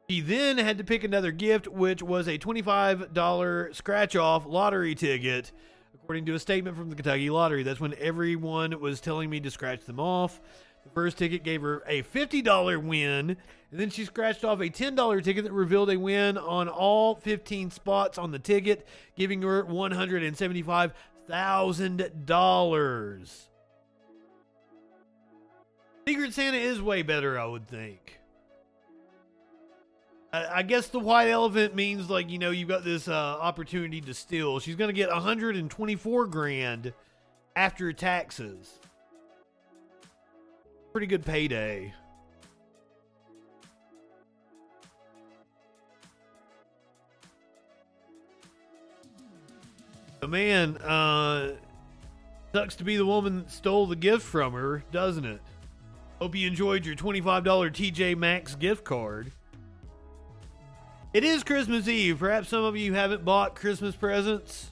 She 0.09 0.21
then 0.21 0.57
had 0.59 0.77
to 0.77 0.83
pick 0.83 1.03
another 1.03 1.31
gift, 1.31 1.67
which 1.67 2.03
was 2.03 2.27
a 2.27 2.37
$25 2.37 3.75
scratch 3.75 4.15
off 4.15 4.45
lottery 4.45 4.93
ticket, 4.95 5.51
according 5.95 6.25
to 6.27 6.35
a 6.35 6.39
statement 6.39 6.77
from 6.77 6.89
the 6.89 6.95
Kentucky 6.95 7.29
Lottery. 7.29 7.63
That's 7.63 7.79
when 7.79 7.95
everyone 7.95 8.79
was 8.79 9.01
telling 9.01 9.29
me 9.29 9.39
to 9.39 9.51
scratch 9.51 9.83
them 9.85 9.99
off. 9.99 10.39
The 10.83 10.89
first 10.91 11.17
ticket 11.17 11.43
gave 11.43 11.63
her 11.63 11.83
a 11.87 12.03
$50 12.03 12.81
win, 12.81 13.31
and 13.71 13.79
then 13.79 13.89
she 13.89 14.05
scratched 14.05 14.45
off 14.45 14.61
a 14.61 14.69
$10 14.69 15.23
ticket 15.23 15.43
that 15.43 15.51
revealed 15.51 15.89
a 15.89 15.97
win 15.97 16.37
on 16.37 16.69
all 16.69 17.15
15 17.15 17.71
spots 17.71 18.17
on 18.17 18.31
the 18.31 18.39
ticket, 18.39 18.87
giving 19.17 19.41
her 19.41 19.65
$175,000. 21.29 23.47
Secret 26.07 26.33
Santa 26.33 26.57
is 26.57 26.81
way 26.81 27.01
better, 27.01 27.37
I 27.37 27.45
would 27.45 27.67
think. 27.67 28.19
I, 30.31 30.59
I 30.59 30.63
guess 30.63 30.87
the 30.87 30.99
white 30.99 31.29
elephant 31.29 31.75
means 31.75 32.09
like 32.09 32.29
you 32.29 32.39
know 32.39 32.51
you've 32.51 32.69
got 32.69 32.83
this 32.83 33.07
uh, 33.07 33.11
opportunity 33.11 34.01
to 34.01 34.13
steal. 34.13 34.59
She's 34.59 34.75
gonna 34.75 34.93
get 34.93 35.09
124 35.09 36.27
grand 36.27 36.93
after 37.55 37.91
taxes. 37.91 38.79
Pretty 40.91 41.07
good 41.07 41.25
payday. 41.25 41.93
The 50.27 50.31
man, 50.31 50.75
uh, 50.79 51.53
sucks 52.53 52.75
to 52.75 52.83
be 52.83 52.97
the 52.97 53.05
woman 53.05 53.37
that 53.37 53.49
stole 53.49 53.85
the 53.85 53.95
gift 53.95 54.23
from 54.23 54.51
her, 54.51 54.83
doesn't 54.91 55.23
it? 55.23 55.39
Hope 56.19 56.35
you 56.35 56.45
enjoyed 56.47 56.85
your 56.85 56.97
$25 56.97 57.43
TJ 57.45 58.17
Maxx 58.17 58.53
gift 58.55 58.83
card. 58.83 59.31
It 61.13 61.23
is 61.23 61.45
Christmas 61.45 61.87
Eve. 61.87 62.19
Perhaps 62.19 62.49
some 62.49 62.65
of 62.65 62.75
you 62.75 62.93
haven't 62.93 63.23
bought 63.23 63.55
Christmas 63.55 63.95
presents. 63.95 64.71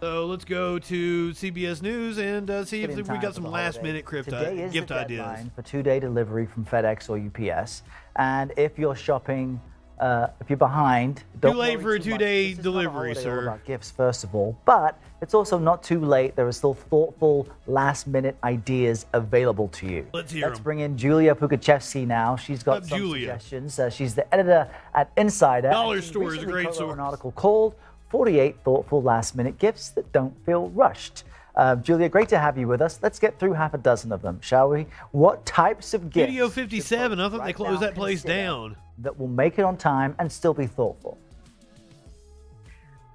So 0.00 0.26
let's 0.26 0.44
go 0.44 0.80
to 0.80 1.30
CBS 1.30 1.80
News 1.80 2.18
and 2.18 2.50
uh, 2.50 2.64
see 2.64 2.82
if 2.82 2.96
we 2.96 3.18
got 3.18 3.36
some 3.36 3.44
last 3.44 3.76
holiday. 3.76 3.88
minute 3.88 4.04
crypt 4.04 4.30
Today 4.30 4.62
is 4.62 4.72
gift 4.72 4.88
the 4.88 4.98
ideas. 4.98 5.46
for 5.54 5.62
two-day 5.62 6.00
delivery 6.00 6.46
from 6.46 6.64
FedEx 6.64 7.08
or 7.08 7.52
UPS. 7.52 7.84
And 8.16 8.52
if 8.56 8.80
you're 8.80 8.96
shopping, 8.96 9.60
uh, 10.00 10.28
if 10.40 10.48
you're 10.50 10.56
behind, 10.56 11.22
don't 11.40 11.56
late 11.56 11.76
worry 11.76 11.82
for 11.82 11.94
a 11.94 11.98
too 11.98 12.12
two-day 12.12 12.50
This 12.50 12.58
is 12.60 12.64
not 12.64 12.70
a 12.70 12.72
delivery, 12.84 13.14
sir. 13.14 13.42
About 13.42 13.64
gifts, 13.64 13.90
first 13.90 14.24
of 14.24 14.34
all, 14.34 14.58
but 14.64 14.98
it's 15.20 15.34
also 15.34 15.58
not 15.58 15.82
too 15.82 16.00
late. 16.00 16.34
There 16.36 16.46
are 16.46 16.52
still 16.52 16.74
thoughtful, 16.74 17.46
last-minute 17.66 18.36
ideas 18.42 19.06
available 19.12 19.68
to 19.68 19.86
you. 19.86 20.06
Let's 20.12 20.32
hear 20.32 20.46
Let's 20.46 20.58
'em. 20.58 20.64
bring 20.64 20.80
in 20.80 20.96
Julia 20.96 21.34
Pugachevsky 21.34 22.06
now. 22.06 22.36
She's 22.36 22.62
got 22.62 22.78
Up, 22.78 22.84
some 22.86 22.98
Julia. 22.98 23.26
suggestions. 23.38 23.78
Uh, 23.78 23.90
she's 23.90 24.14
the 24.14 24.32
editor 24.34 24.68
at 24.94 25.10
Insider. 25.16 25.70
Dollar 25.70 26.00
Store 26.00 26.34
is 26.34 26.42
a 26.42 26.46
great 26.46 26.72
source. 26.74 26.94
An 26.94 27.00
article 27.00 27.32
called 27.32 27.74
48 28.08 28.56
Thoughtful 28.64 29.02
Last 29.02 29.36
Minute 29.36 29.58
Gifts 29.58 29.90
That 29.90 30.10
Don't 30.12 30.34
Feel 30.46 30.68
Rushed. 30.70 31.24
Uh, 31.60 31.76
Julia, 31.76 32.08
great 32.08 32.30
to 32.30 32.38
have 32.38 32.56
you 32.56 32.66
with 32.66 32.80
us. 32.80 32.98
Let's 33.02 33.18
get 33.18 33.38
through 33.38 33.52
half 33.52 33.74
a 33.74 33.78
dozen 33.78 34.12
of 34.12 34.22
them, 34.22 34.40
shall 34.40 34.70
we? 34.70 34.86
What 35.10 35.44
types 35.44 35.92
of 35.92 36.08
gifts 36.08 36.30
Studio 36.30 36.48
57, 36.48 37.20
I 37.20 37.28
thought 37.28 37.44
they 37.44 37.52
closed 37.52 37.82
that 37.82 37.94
place 37.94 38.22
down. 38.22 38.76
that 38.96 39.18
will 39.18 39.28
make 39.28 39.58
it 39.58 39.62
on 39.66 39.76
time 39.76 40.16
and 40.18 40.32
still 40.32 40.54
be 40.54 40.66
thoughtful? 40.66 41.18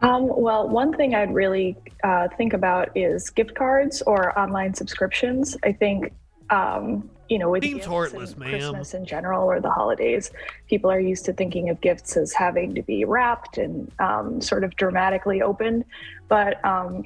Um, 0.04 0.28
well, 0.28 0.70
one 0.70 0.94
thing 0.94 1.16
I'd 1.16 1.34
really 1.34 1.76
uh, 2.04 2.28
think 2.38 2.54
about 2.54 2.96
is 2.96 3.32
gift 3.32 3.56
cards 3.56 4.04
or 4.04 4.38
online 4.38 4.76
subscriptions. 4.76 5.58
I 5.64 5.72
think, 5.72 6.14
um, 6.52 7.10
you 7.30 7.40
know, 7.40 7.50
with 7.50 7.64
Seems 7.64 7.78
gifts 7.78 7.88
heartless, 7.88 8.32
and 8.34 8.42
ma'am. 8.42 8.50
Christmas 8.52 8.94
in 8.94 9.06
general 9.08 9.50
or 9.50 9.60
the 9.60 9.72
holidays, 9.72 10.30
people 10.70 10.92
are 10.92 11.00
used 11.00 11.26
to 11.26 11.34
thinking 11.34 11.70
of 11.70 11.82
gifts 11.82 12.16
as 12.16 12.32
having 12.32 12.76
to 12.76 12.84
be 12.84 13.06
wrapped 13.06 13.58
and 13.58 13.92
um, 13.98 14.40
sort 14.40 14.64
of 14.64 14.76
dramatically 14.76 15.42
opened. 15.42 15.84
But 16.28 16.64
um, 16.64 17.06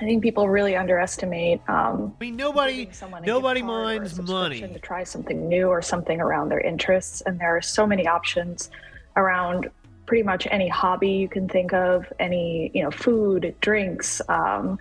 I 0.00 0.04
think 0.04 0.22
people 0.22 0.48
really 0.48 0.76
underestimate. 0.76 1.60
Um, 1.68 2.14
I 2.20 2.24
mean, 2.24 2.36
nobody, 2.36 2.88
nobody 3.24 3.62
minds 3.62 4.20
money. 4.20 4.60
to 4.60 4.78
try 4.78 5.02
something 5.02 5.48
new 5.48 5.68
or 5.68 5.82
something 5.82 6.20
around 6.20 6.50
their 6.50 6.60
interests. 6.60 7.20
And 7.22 7.40
there 7.40 7.56
are 7.56 7.62
so 7.62 7.86
many 7.86 8.06
options 8.06 8.70
around 9.16 9.68
pretty 10.06 10.22
much 10.22 10.46
any 10.50 10.68
hobby 10.68 11.10
you 11.10 11.28
can 11.28 11.48
think 11.48 11.72
of, 11.72 12.10
any 12.20 12.70
you 12.74 12.82
know, 12.82 12.90
food, 12.90 13.54
drinks, 13.60 14.22
um, 14.28 14.78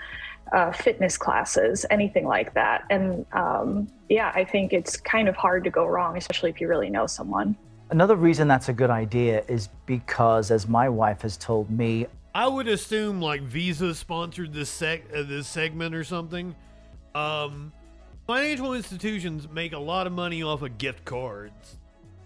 uh, 0.53 0.71
fitness 0.71 1.17
classes, 1.17 1.85
anything 1.89 2.25
like 2.25 2.53
that. 2.53 2.85
And 2.89 3.25
um, 3.33 3.87
yeah, 4.09 4.31
I 4.35 4.43
think 4.43 4.71
it's 4.71 4.97
kind 4.97 5.27
of 5.27 5.35
hard 5.35 5.63
to 5.63 5.69
go 5.69 5.85
wrong, 5.85 6.15
especially 6.15 6.51
if 6.51 6.61
you 6.61 6.67
really 6.67 6.89
know 6.89 7.07
someone. 7.07 7.55
Another 7.89 8.15
reason 8.15 8.47
that's 8.47 8.69
a 8.69 8.73
good 8.73 8.89
idea 8.89 9.43
is 9.47 9.69
because, 9.85 10.51
as 10.51 10.67
my 10.67 10.89
wife 10.89 11.21
has 11.21 11.37
told 11.37 11.69
me, 11.69 12.05
I 12.37 12.47
would 12.47 12.67
assume 12.67 13.19
like 13.19 13.41
Visa 13.41 13.95
sponsored 13.95 14.53
this 14.53 14.69
sec 14.69 15.05
uh, 15.11 15.23
this 15.23 15.47
segment 15.47 15.95
or 15.95 16.03
something. 16.03 16.55
Um, 17.15 17.73
financial 18.27 18.75
institutions 18.75 19.49
make 19.49 19.73
a 19.73 19.79
lot 19.79 20.05
of 20.05 20.13
money 20.13 20.43
off 20.43 20.61
of 20.61 20.77
gift 20.77 21.03
cards. 21.03 21.77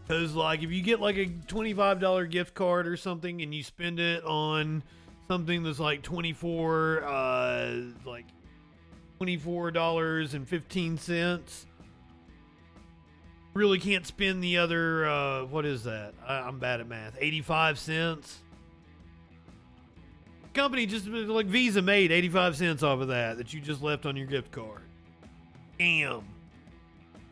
Cause 0.10 0.34
like 0.34 0.64
if 0.64 0.70
you 0.70 0.82
get 0.82 1.00
like 1.00 1.16
a 1.16 1.28
twenty 1.48 1.74
five 1.74 2.02
dollar 2.02 2.26
gift 2.26 2.56
card 2.56 2.90
or 2.90 2.98
something 2.98 3.42
and 3.42 3.56
you 3.56 3.64
spend 3.64 4.02
it 4.02 4.22
on 4.26 4.84
something 5.30 5.64
that's 5.64 5.80
like 5.80 6.02
twenty 6.02 6.34
four 6.34 7.06
uh 7.06 7.74
like 8.06 8.26
twenty 9.16 9.38
four 9.38 9.72
dollars 9.72 10.34
and 10.34 10.46
fifteen 10.46 10.98
cents. 10.98 11.68
Really 13.54 13.80
can't 13.80 14.06
spend 14.06 14.44
the 14.44 14.58
other 14.58 15.08
uh 15.08 15.46
what 15.46 15.66
is 15.66 15.86
that? 15.86 16.16
I, 16.28 16.40
I'm 16.40 16.60
bad 16.60 16.82
at 16.82 16.90
math. 16.90 17.16
Eighty 17.18 17.42
five 17.42 17.80
cents 17.80 18.40
company 20.53 20.86
just 20.86 21.07
like 21.07 21.45
Visa 21.45 21.82
made 21.82 22.11
85 22.11 22.57
cents 22.57 22.84
off 22.84 22.99
of 22.99 23.07
that 23.07 23.38
that 23.38 23.53
you 23.53 23.61
just 23.61 23.82
left 23.82 24.06
on 24.06 24.15
your 24.15 24.28
gift 24.28 24.52
card. 24.52 24.82
Damn. 25.78 26.23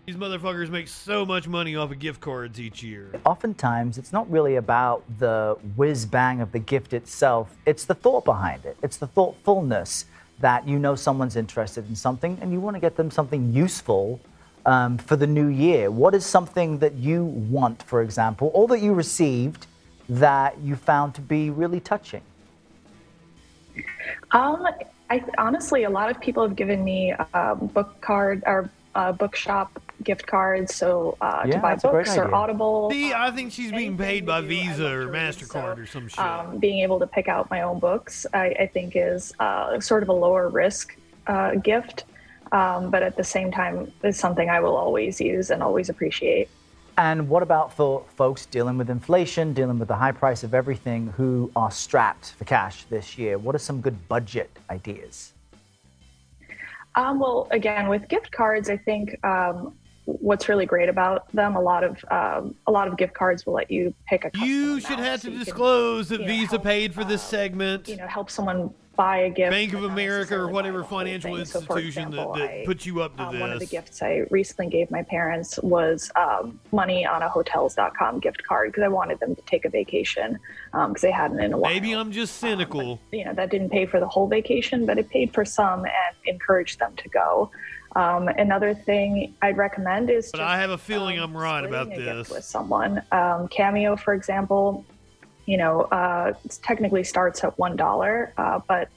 These 0.06 0.16
motherfuckers 0.16 0.70
make 0.70 0.88
so 0.88 1.26
much 1.26 1.48
money 1.48 1.76
off 1.76 1.91
of 1.91 2.00
gift 2.00 2.20
cards 2.20 2.60
each 2.60 2.82
year. 2.82 3.12
oftentimes 3.26 3.98
it's 3.98 4.12
not 4.12 4.30
really 4.32 4.56
about 4.56 5.04
the 5.20 5.56
whiz 5.76 6.06
bang 6.06 6.41
of 6.41 6.52
the 6.52 6.60
gift 6.60 6.94
itself, 6.94 7.56
it's 7.66 7.86
the 7.86 7.94
thought 7.94 8.26
behind 8.26 8.66
it. 8.66 8.76
It's 8.82 8.98
the 8.98 9.08
thoughtfulness 9.08 10.06
that 10.40 10.68
you 10.68 10.80
know 10.80 10.96
someone's 10.96 11.36
interested 11.36 11.88
in 11.90 11.96
something 11.96 12.38
and 12.41 12.52
you 12.52 12.60
want 12.60 12.76
to 12.76 12.80
get 12.80 12.96
them 12.96 13.12
something 13.12 13.54
useful 13.54 14.20
um, 14.66 14.98
for 14.98 15.16
the 15.16 15.28
new 15.28 15.48
year. 15.48 15.91
What 15.91 16.16
is 16.16 16.26
something 16.26 16.80
that 16.80 16.96
you 16.96 17.26
want, 17.26 17.84
for 17.84 18.02
example, 18.02 18.50
or 18.54 18.68
that 18.70 18.80
you 18.80 18.94
received 18.94 19.68
that 20.08 20.58
you 20.60 20.76
found 20.76 21.14
to 21.16 21.22
be 21.22 21.50
really 21.50 21.80
touching? 21.80 22.22
Um, 24.32 24.68
I 25.10 25.24
honestly, 25.38 25.84
a 25.84 25.90
lot 25.90 26.12
of 26.12 26.20
people 26.20 26.44
have 26.44 26.56
given 26.56 26.84
me 26.84 27.14
um, 27.34 27.68
book 27.68 28.00
card 28.02 28.44
or 28.46 28.70
uh, 28.96 29.12
bookshop 29.12 29.82
gift 30.04 30.28
cards, 30.28 30.76
so 30.76 31.18
uh, 31.22 31.44
Yeah, 31.46 31.54
to 31.54 31.60
buy 31.60 31.70
that's 31.72 31.84
a 31.84 31.90
great 31.90 32.06
books 32.06 32.18
or. 32.18 32.34
Audible. 32.34 32.90
See, 32.92 33.14
I 33.14 33.32
think 33.32 33.52
she's 33.52 33.72
being 33.72 33.98
paid 33.98 34.26
by 34.26 34.42
Visa 34.42 34.88
or 34.88 35.08
MasterCard 35.08 35.78
or 35.78 35.86
some 35.86 36.08
shit. 36.08 36.20
Um, 36.20 36.58
being 36.58 36.80
able 36.80 37.00
to 37.00 37.08
pick 37.08 37.28
out 37.28 37.50
my 37.50 37.62
own 37.62 37.80
books, 37.80 38.26
I, 38.34 38.48
I 38.60 38.68
think, 38.68 38.94
is 38.96 39.34
uh, 39.40 39.80
sort 39.80 40.04
of 40.04 40.10
a 40.10 40.14
lower 40.14 40.50
risk 40.50 40.96
uh, 41.28 41.56
gift, 41.56 42.06
um, 42.52 42.90
but 42.90 43.04
at 43.04 43.18
the 43.18 43.24
same 43.24 43.52
time, 43.52 43.92
it's 44.04 44.20
something 44.20 44.50
I 44.50 44.60
will 44.60 44.76
always 44.76 45.20
use 45.20 45.50
and 45.50 45.62
always 45.62 45.90
appreciate. 45.90 46.50
And 47.00 47.30
what 47.30 47.44
about 47.44 47.72
for 47.72 48.04
folks 48.18 48.46
dealing 48.46 48.78
with 48.78 48.90
inflation, 48.90 49.54
dealing 49.54 49.80
with 49.80 49.88
the 49.88 49.96
high 49.96 50.12
price 50.12 50.44
of 50.44 50.54
everything, 50.54 51.08
who 51.16 51.50
are 51.56 51.72
strapped 51.72 52.34
for 52.34 52.44
cash 52.44 52.84
this 52.90 53.18
year? 53.18 53.38
What 53.38 53.56
are 53.56 53.60
some 53.60 53.80
good 53.80 54.10
budget 54.10 54.50
ideas? 54.70 55.32
Um, 56.96 57.18
well, 57.18 57.48
again, 57.52 57.88
with 57.88 58.10
gift 58.10 58.34
cards, 58.34 58.70
I 58.70 58.76
think 58.76 59.18
um, 59.24 59.74
what's 60.04 60.50
really 60.50 60.66
great 60.66 60.90
about 60.90 61.32
them, 61.32 61.56
a 61.56 61.62
lot 61.62 61.86
of 61.86 62.04
um, 62.12 62.54
a 62.68 62.72
lot 62.72 62.90
of 62.90 62.98
gift 62.98 63.14
cards 63.14 63.46
will 63.46 63.54
let 63.54 63.72
you 63.72 63.94
pick 64.06 64.26
a. 64.26 64.32
You 64.38 64.82
should 64.82 65.00
have 65.00 65.22
to 65.22 65.30
disclose 65.30 66.10
that 66.10 66.26
Visa 66.26 66.60
paid 66.60 66.94
for 66.94 67.06
this 67.06 67.22
segment. 67.22 67.88
You 67.88 67.96
know, 67.96 68.08
help 68.08 68.30
someone 68.30 68.74
buy 69.00 69.20
a 69.20 69.30
gift. 69.30 69.52
Bank 69.52 69.74
of 69.74 69.86
America 69.86 70.36
or 70.36 70.50
whatever 70.50 70.84
financial 70.84 71.38
institution 71.38 72.12
that, 72.12 72.34
that 72.34 72.66
puts 72.66 72.86
you 72.86 73.02
up 73.02 73.16
to 73.16 73.24
um, 73.24 73.32
this. 73.32 73.42
One 73.42 73.52
of 73.54 73.60
the 73.60 73.66
gifts 73.66 74.02
I 74.02 74.26
recently 74.30 74.70
gave 74.70 74.92
my 74.92 75.04
parents 75.04 75.58
was 75.60 76.12
um, 76.18 76.60
money 76.74 77.06
on 77.06 77.24
a 77.24 77.30
Hotels.com 77.30 78.20
gift 78.20 78.44
card 78.44 78.74
because 78.74 78.84
I 78.84 78.90
wanted 78.90 79.22
them 79.22 79.38
to 79.38 79.42
take 79.44 79.64
a 79.64 79.70
vacation 79.70 80.38
because 80.74 81.02
they 81.02 81.12
hadn't 81.12 81.40
in 81.40 81.54
a 81.54 81.58
while. 81.58 81.72
Maybe 81.72 81.94
I'm 81.94 82.12
just 82.12 82.40
cynical. 82.40 83.00
you 83.14 83.24
know, 83.24 83.34
that 83.34 83.50
didn't 83.50 83.70
pay 83.70 83.86
for 83.86 84.02
the 84.02 84.08
whole 84.08 84.28
vacation, 84.28 84.86
but 84.86 84.98
it 84.98 85.08
paid 85.08 85.34
for 85.34 85.46
some 85.46 85.86
and 85.86 86.16
encouraged 86.26 86.80
them 86.80 86.94
to 86.98 87.08
go. 87.08 87.50
Um, 87.96 88.28
another 88.28 88.74
thing 88.74 89.34
I'd 89.42 89.56
recommend 89.56 90.10
is 90.10 90.30
But 90.30 90.40
just, 90.40 90.50
I 90.50 90.60
have 90.60 90.72
a 90.72 90.78
feeling 90.78 91.20
um, 91.20 91.36
I'm 91.36 91.42
right 91.42 91.64
about 91.64 91.88
splitting 91.88 92.08
a 92.08 92.14
gift 92.16 92.30
this. 92.30 92.36
with 92.36 92.46
someone. 92.46 93.02
Um, 93.14 93.48
Cameo, 93.48 93.96
for 93.96 94.14
example, 94.14 94.86
you 95.50 95.58
know, 95.58 95.82
uh, 96.00 96.34
it 96.46 96.60
technically 96.62 97.04
starts 97.04 97.44
at 97.44 97.58
one 97.58 97.76
dollar, 97.76 98.34
uh, 98.38 98.60
but 98.68 98.88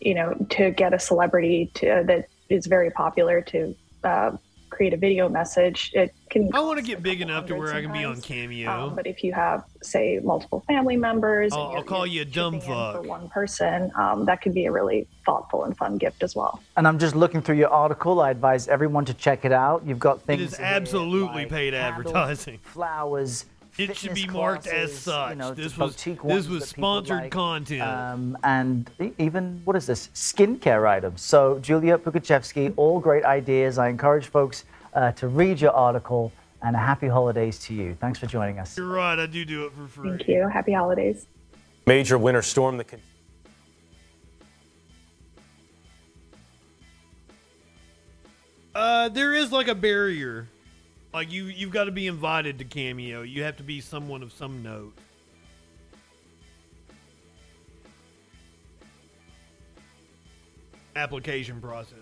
you 0.00 0.14
know, 0.14 0.34
to 0.50 0.70
get 0.70 0.92
a 0.92 0.98
celebrity 0.98 1.70
to 1.74 2.04
that 2.06 2.28
is 2.50 2.66
very 2.66 2.90
popular 2.90 3.40
to 3.40 3.74
uh, 4.04 4.30
create 4.68 4.92
a 4.92 4.96
video 4.98 5.28
message, 5.30 5.92
it 5.94 6.12
can. 6.28 6.50
I 6.52 6.60
want 6.60 6.78
to 6.78 6.84
get 6.84 7.02
big 7.02 7.22
enough 7.22 7.46
to 7.46 7.54
where 7.54 7.72
I 7.72 7.80
can 7.80 7.92
be 7.92 8.04
on 8.04 8.20
Cameo. 8.20 8.68
Um, 8.70 8.94
but 8.94 9.06
if 9.06 9.24
you 9.24 9.32
have, 9.32 9.64
say, 9.82 10.20
multiple 10.22 10.62
family 10.68 10.96
members, 10.96 11.52
and 11.52 11.60
I'll, 11.60 11.68
you're- 11.68 11.76
I'll 11.78 11.84
call 11.84 12.06
you 12.06 12.20
a 12.22 12.24
dumb 12.26 12.60
chipping 12.60 12.72
in 12.74 12.92
for 12.96 13.00
one 13.02 13.28
person, 13.30 13.90
um, 13.96 14.26
that 14.26 14.42
could 14.42 14.52
be 14.52 14.66
a 14.66 14.72
really 14.72 15.06
thoughtful 15.24 15.64
and 15.64 15.74
fun 15.74 15.96
gift 15.96 16.22
as 16.22 16.34
well. 16.36 16.60
And 16.76 16.86
I'm 16.88 16.98
just 16.98 17.14
looking 17.14 17.40
through 17.40 17.56
your 17.56 17.70
article. 17.70 18.20
I 18.20 18.30
advise 18.30 18.68
everyone 18.68 19.06
to 19.06 19.14
check 19.14 19.46
it 19.46 19.52
out. 19.52 19.86
You've 19.86 20.00
got 20.00 20.16
It 20.18 20.22
things. 20.26 20.42
is 20.52 20.56
here 20.58 20.66
absolutely 20.66 21.44
like 21.44 21.48
paid 21.50 21.72
candles, 21.72 22.06
advertising. 22.12 22.58
Flowers. 22.62 23.46
It 23.76 23.96
should 23.96 24.14
be 24.14 24.26
marked 24.26 24.66
as 24.66 24.96
such. 24.96 25.30
You 25.30 25.36
know, 25.36 25.52
this 25.52 25.76
was 25.76 25.92
boutique 25.96 26.22
this 26.22 26.46
was 26.46 26.68
sponsored 26.68 27.22
like. 27.22 27.32
content. 27.32 27.82
Um, 27.82 28.38
and 28.44 28.90
even 29.18 29.60
what 29.64 29.74
is 29.76 29.86
this 29.86 30.08
skincare 30.14 30.86
items 30.88 31.20
so 31.20 31.58
julia 31.58 31.98
pugachevsky 31.98 32.72
all 32.76 33.00
great 33.00 33.24
ideas 33.24 33.78
i 33.78 33.88
encourage 33.88 34.26
folks 34.26 34.64
uh, 34.94 35.10
to 35.12 35.26
read 35.28 35.60
your 35.60 35.72
article 35.72 36.32
and 36.62 36.76
a 36.76 36.78
happy 36.78 37.08
holidays 37.08 37.58
to 37.58 37.74
you 37.74 37.96
thanks 38.00 38.18
for 38.18 38.26
joining 38.26 38.58
us 38.60 38.76
You're 38.78 38.86
right. 38.86 39.18
I 39.18 39.26
do 39.26 39.44
do 39.44 39.66
it 39.66 39.72
for 39.72 39.88
free. 39.88 40.10
Thank 40.10 40.28
you. 40.28 40.48
Happy 40.48 40.72
holidays. 40.72 41.26
Major 41.86 42.16
winter 42.16 42.42
storm 42.42 42.76
that. 42.78 42.88
Con- 42.88 43.00
Uh, 48.74 49.08
there 49.08 49.32
is 49.34 49.52
like 49.52 49.68
a 49.68 49.74
barrier. 49.74 50.48
Like 51.14 51.30
you, 51.30 51.44
you've 51.44 51.70
got 51.70 51.84
to 51.84 51.92
be 51.92 52.08
invited 52.08 52.58
to 52.58 52.64
Cameo. 52.64 53.22
You 53.22 53.44
have 53.44 53.56
to 53.58 53.62
be 53.62 53.80
someone 53.80 54.20
of 54.24 54.32
some 54.32 54.64
note. 54.64 54.98
Application 60.96 61.60
process. 61.60 61.98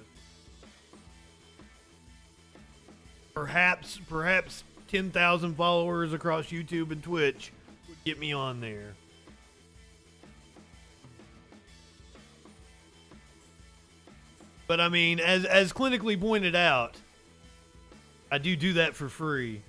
Perhaps, 3.34 4.00
perhaps 4.08 4.64
ten 4.88 5.10
thousand 5.10 5.56
followers 5.56 6.14
across 6.14 6.46
YouTube 6.46 6.90
and 6.90 7.02
Twitch 7.02 7.52
would 7.88 8.02
get 8.04 8.18
me 8.18 8.32
on 8.32 8.62
there. 8.62 8.94
But 14.66 14.80
I 14.80 14.88
mean, 14.88 15.20
as 15.20 15.44
as 15.44 15.70
clinically 15.70 16.18
pointed 16.18 16.54
out, 16.54 16.96
I 18.32 18.38
do 18.38 18.56
do 18.56 18.72
that 18.72 18.96
for 18.96 19.10
free. 19.10 19.60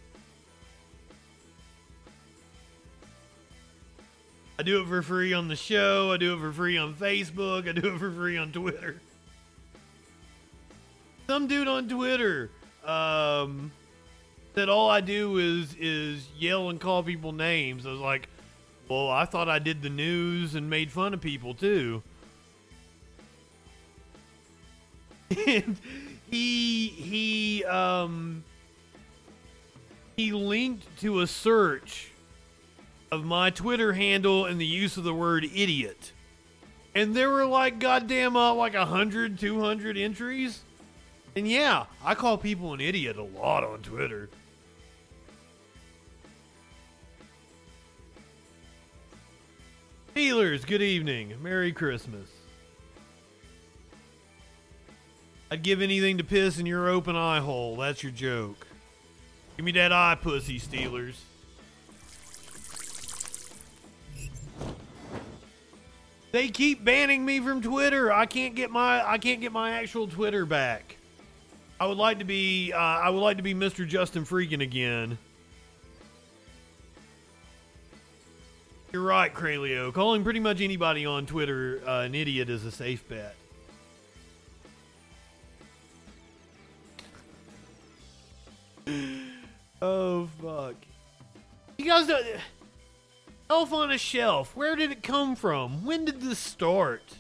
I 4.58 4.64
do 4.64 4.82
it 4.82 4.88
for 4.88 5.02
free 5.02 5.34
on 5.34 5.50
the 5.50 5.58
show. 5.58 6.14
I 6.14 6.18
do 6.18 6.34
it 6.34 6.40
for 6.40 6.54
free 6.54 6.78
on 6.78 6.94
Facebook. 6.94 7.68
I 7.68 7.74
do 7.74 7.94
it 7.94 8.00
for 8.00 8.10
free 8.10 8.38
on 8.38 8.54
Twitter. 8.54 9.02
Some 11.28 11.48
dude 11.48 11.68
on 11.68 11.90
Twitter 11.90 12.52
um, 12.86 13.70
said 14.56 14.70
all 14.70 14.90
I 14.90 15.02
do 15.02 15.40
is 15.40 15.76
is 15.78 16.26
yell 16.40 16.70
and 16.70 16.80
call 16.80 17.04
people 17.04 17.34
names. 17.34 17.86
I 17.86 17.92
was 17.92 18.00
like, 18.00 18.30
well, 18.88 19.10
I 19.10 19.26
thought 19.26 19.50
I 19.50 19.60
did 19.60 19.82
the 19.82 19.90
news 19.90 20.56
and 20.56 20.70
made 20.70 20.90
fun 20.90 21.14
of 21.14 21.20
people 21.20 21.54
too. 21.54 22.02
and 25.48 25.78
he 26.30 26.88
he 26.88 27.66
um 27.66 28.46
he 30.16 30.32
linked 30.32 31.00
to 31.02 31.22
a 31.22 31.28
search 31.28 32.12
of 33.12 33.26
my 33.26 33.50
Twitter 33.50 33.94
handle 33.94 34.46
and 34.46 34.60
the 34.60 34.66
use 34.66 34.98
of 34.98 35.04
the 35.04 35.14
word 35.14 35.46
idiot. 35.46 36.12
And 36.96 37.16
there 37.16 37.30
were 37.30 37.46
like 37.46 37.80
goddamn 37.80 38.36
uh, 38.36 38.54
like 38.54 38.74
100, 38.76 39.40
200 39.40 39.98
entries. 39.98 40.64
And 41.36 41.48
yeah, 41.48 41.86
I 42.04 42.14
call 42.14 42.38
people 42.38 42.74
an 42.74 42.82
idiot 42.82 43.18
a 43.18 43.24
lot 43.24 43.64
on 43.64 43.80
Twitter. 43.80 44.30
Steelers, 50.16 50.66
good 50.68 50.84
evening. 50.84 51.34
Merry 51.42 51.72
Christmas. 51.72 52.30
I'd 55.50 55.64
give 55.64 55.82
anything 55.82 56.20
to 56.20 56.24
piss 56.24 56.60
in 56.60 56.68
your 56.68 56.88
open 56.88 57.16
eye 57.16 57.40
hole. 57.40 57.76
That's 57.78 58.04
your 58.04 58.12
joke. 58.12 58.68
Give 59.56 59.66
me 59.66 59.72
that 59.74 59.92
eye 59.92 60.18
pussy, 60.20 60.60
Steelers. 60.60 61.16
They 66.34 66.50
keep 66.50 66.84
banning 66.84 67.24
me 67.24 67.40
from 67.40 67.62
Twitter. 67.62 68.12
I 68.12 68.26
can't 68.26 68.56
get 68.56 68.72
my 68.72 69.08
I 69.08 69.20
can't 69.20 69.40
get 69.40 69.52
my 69.52 69.74
actual 69.74 70.08
Twitter 70.08 70.48
back. 70.48 70.98
I 71.80 71.86
would 71.86 71.98
like 72.00 72.18
to 72.20 72.26
be 72.26 72.74
uh, 72.74 72.78
I 72.78 73.12
would 73.12 73.20
like 73.20 73.38
to 73.38 73.44
be 73.44 73.54
Mr. 73.54 73.88
Justin 73.88 74.26
Freakin 74.26 74.62
again. 74.62 75.20
You're 78.92 79.04
right, 79.04 79.32
Craleo. 79.32 79.94
Calling 79.94 80.24
pretty 80.24 80.40
much 80.40 80.60
anybody 80.60 81.06
on 81.06 81.28
Twitter 81.28 81.82
uh, 81.88 82.02
an 82.02 82.16
idiot 82.16 82.50
is 82.50 82.66
a 82.66 82.72
safe 82.72 83.08
bet. 83.08 83.36
oh 89.84 90.28
fuck! 90.42 90.76
You 91.78 91.86
guys 91.86 92.08
don't. 92.08 92.26
Elf 93.50 93.74
on 93.74 93.92
a 93.92 93.98
Shelf. 93.98 94.56
Where 94.56 94.76
did 94.76 94.92
it 94.92 95.04
come 95.04 95.36
from? 95.36 95.86
When 95.86 96.06
did 96.06 96.22
this 96.22 96.40
start? 96.40 97.18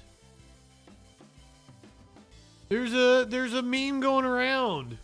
There's 2.69 2.93
a 2.93 3.27
there's 3.29 3.53
a 3.53 3.61
meme 3.61 3.99
going 3.99 4.25
around. 4.25 4.97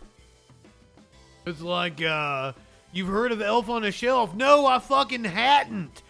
It's 1.46 1.60
like 1.60 2.02
uh 2.02 2.52
you've 2.92 3.08
heard 3.08 3.32
of 3.32 3.40
Elf 3.40 3.68
on 3.68 3.84
a 3.84 3.92
Shelf. 3.92 4.34
No, 4.34 4.66
I 4.66 4.78
fucking 4.78 5.24
hadn't. 5.24 6.02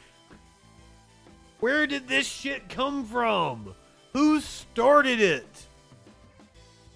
Where 1.59 1.87
did 1.87 2.09
this 2.09 2.27
shit 2.27 2.71
come 2.71 3.05
from? 3.05 3.75
Who 4.15 4.41
started 4.41 5.21
it? 5.21 5.67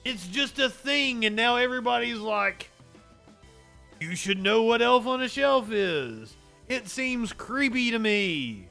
It's 0.04 0.26
just 0.26 0.58
a 0.58 0.70
thing 0.70 1.26
and 1.26 1.36
now 1.36 1.56
everybody's 1.56 2.18
like 2.18 2.70
you 4.00 4.14
should 4.14 4.42
know 4.42 4.62
what 4.62 4.82
Elf 4.82 5.06
on 5.06 5.22
a 5.22 5.28
Shelf 5.28 5.70
is. 5.70 6.34
It 6.68 6.88
seems 6.88 7.32
creepy 7.32 7.90
to 7.90 7.98
me. 7.98 8.68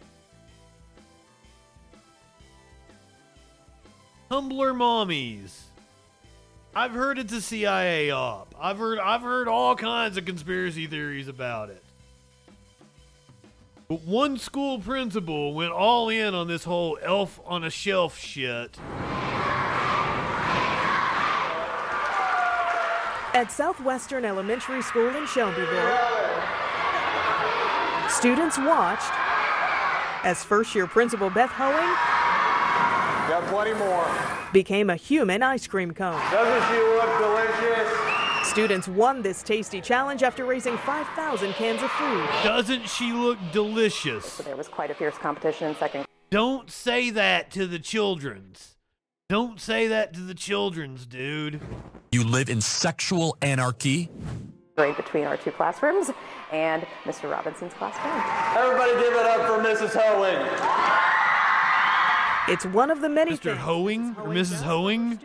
Tumblr 4.29 4.49
mommies. 4.51 5.51
I've 6.75 6.91
heard 6.91 7.19
it's 7.19 7.33
a 7.33 7.41
CIA 7.41 8.09
op. 8.09 8.55
I've 8.59 8.79
heard 8.79 8.97
I've 8.97 9.21
heard 9.21 9.47
all 9.47 9.75
kinds 9.75 10.17
of 10.17 10.25
conspiracy 10.25 10.87
theories 10.87 11.27
about 11.27 11.69
it. 11.69 11.83
But 13.87 14.01
one 14.01 14.37
school 14.37 14.79
principal 14.79 15.53
went 15.53 15.71
all 15.71 16.09
in 16.09 16.33
on 16.33 16.47
this 16.47 16.63
whole 16.63 16.97
elf 17.03 17.39
on 17.45 17.63
a 17.63 17.69
shelf 17.69 18.17
shit. 18.17 18.75
At 23.33 23.51
Southwestern 23.51 24.25
Elementary 24.25 24.83
School 24.83 25.09
in 25.09 25.25
Shelbyville, 25.25 25.97
students 28.07 28.59
watched 28.59 29.11
as 30.23 30.43
first 30.43 30.75
year 30.75 30.85
principal 30.85 31.31
Beth 31.31 31.49
Hoeing 31.49 31.73
Got 33.27 33.43
plenty 33.47 33.73
more. 33.73 34.07
became 34.53 34.91
a 34.91 34.95
human 34.95 35.41
ice 35.41 35.65
cream 35.65 35.95
cone. 35.95 36.21
Doesn't 36.29 36.69
she 36.69 36.79
look 36.79 37.17
delicious? 37.17 38.47
Students 38.47 38.87
won 38.87 39.23
this 39.23 39.41
tasty 39.41 39.81
challenge 39.81 40.21
after 40.21 40.45
raising 40.45 40.77
5,000 40.77 41.53
cans 41.53 41.81
of 41.81 41.89
food. 41.89 42.29
Doesn't 42.43 42.87
she 42.87 43.13
look 43.13 43.39
delicious? 43.51 44.37
There 44.37 44.55
was 44.55 44.67
quite 44.67 44.91
a 44.91 44.93
fierce 44.93 45.17
competition 45.17 45.69
in 45.69 45.75
second. 45.77 46.05
Don't 46.29 46.69
say 46.69 47.09
that 47.09 47.49
to 47.51 47.65
the 47.65 47.79
children's. 47.79 48.72
Don't 49.33 49.59
say 49.59 49.87
that 49.87 50.13
to 50.13 50.19
the 50.19 50.35
children's, 50.35 51.07
dude. 51.07 51.59
You 52.11 52.23
live 52.23 52.51
in 52.51 52.61
sexual 52.61 53.35
anarchy? 53.41 54.11
grade 54.75 54.95
between 54.95 55.23
our 55.23 55.37
two 55.37 55.49
classrooms 55.49 56.11
and 56.51 56.85
Mr. 57.03 57.31
Robinson's 57.31 57.73
classroom. 57.73 58.13
Everybody 58.55 58.91
give 59.01 59.11
it 59.11 59.25
up 59.25 59.47
for 59.47 59.57
Mrs. 59.67 59.99
Hoeing. 59.99 60.37
It's 62.47 62.67
one 62.75 62.91
of 62.91 63.01
the 63.01 63.09
many 63.09 63.31
Mr. 63.31 63.41
things 63.41 63.57
Hoeing 63.57 64.15
or 64.17 64.27
Mrs. 64.27 64.61
Hoeing? 64.61 65.19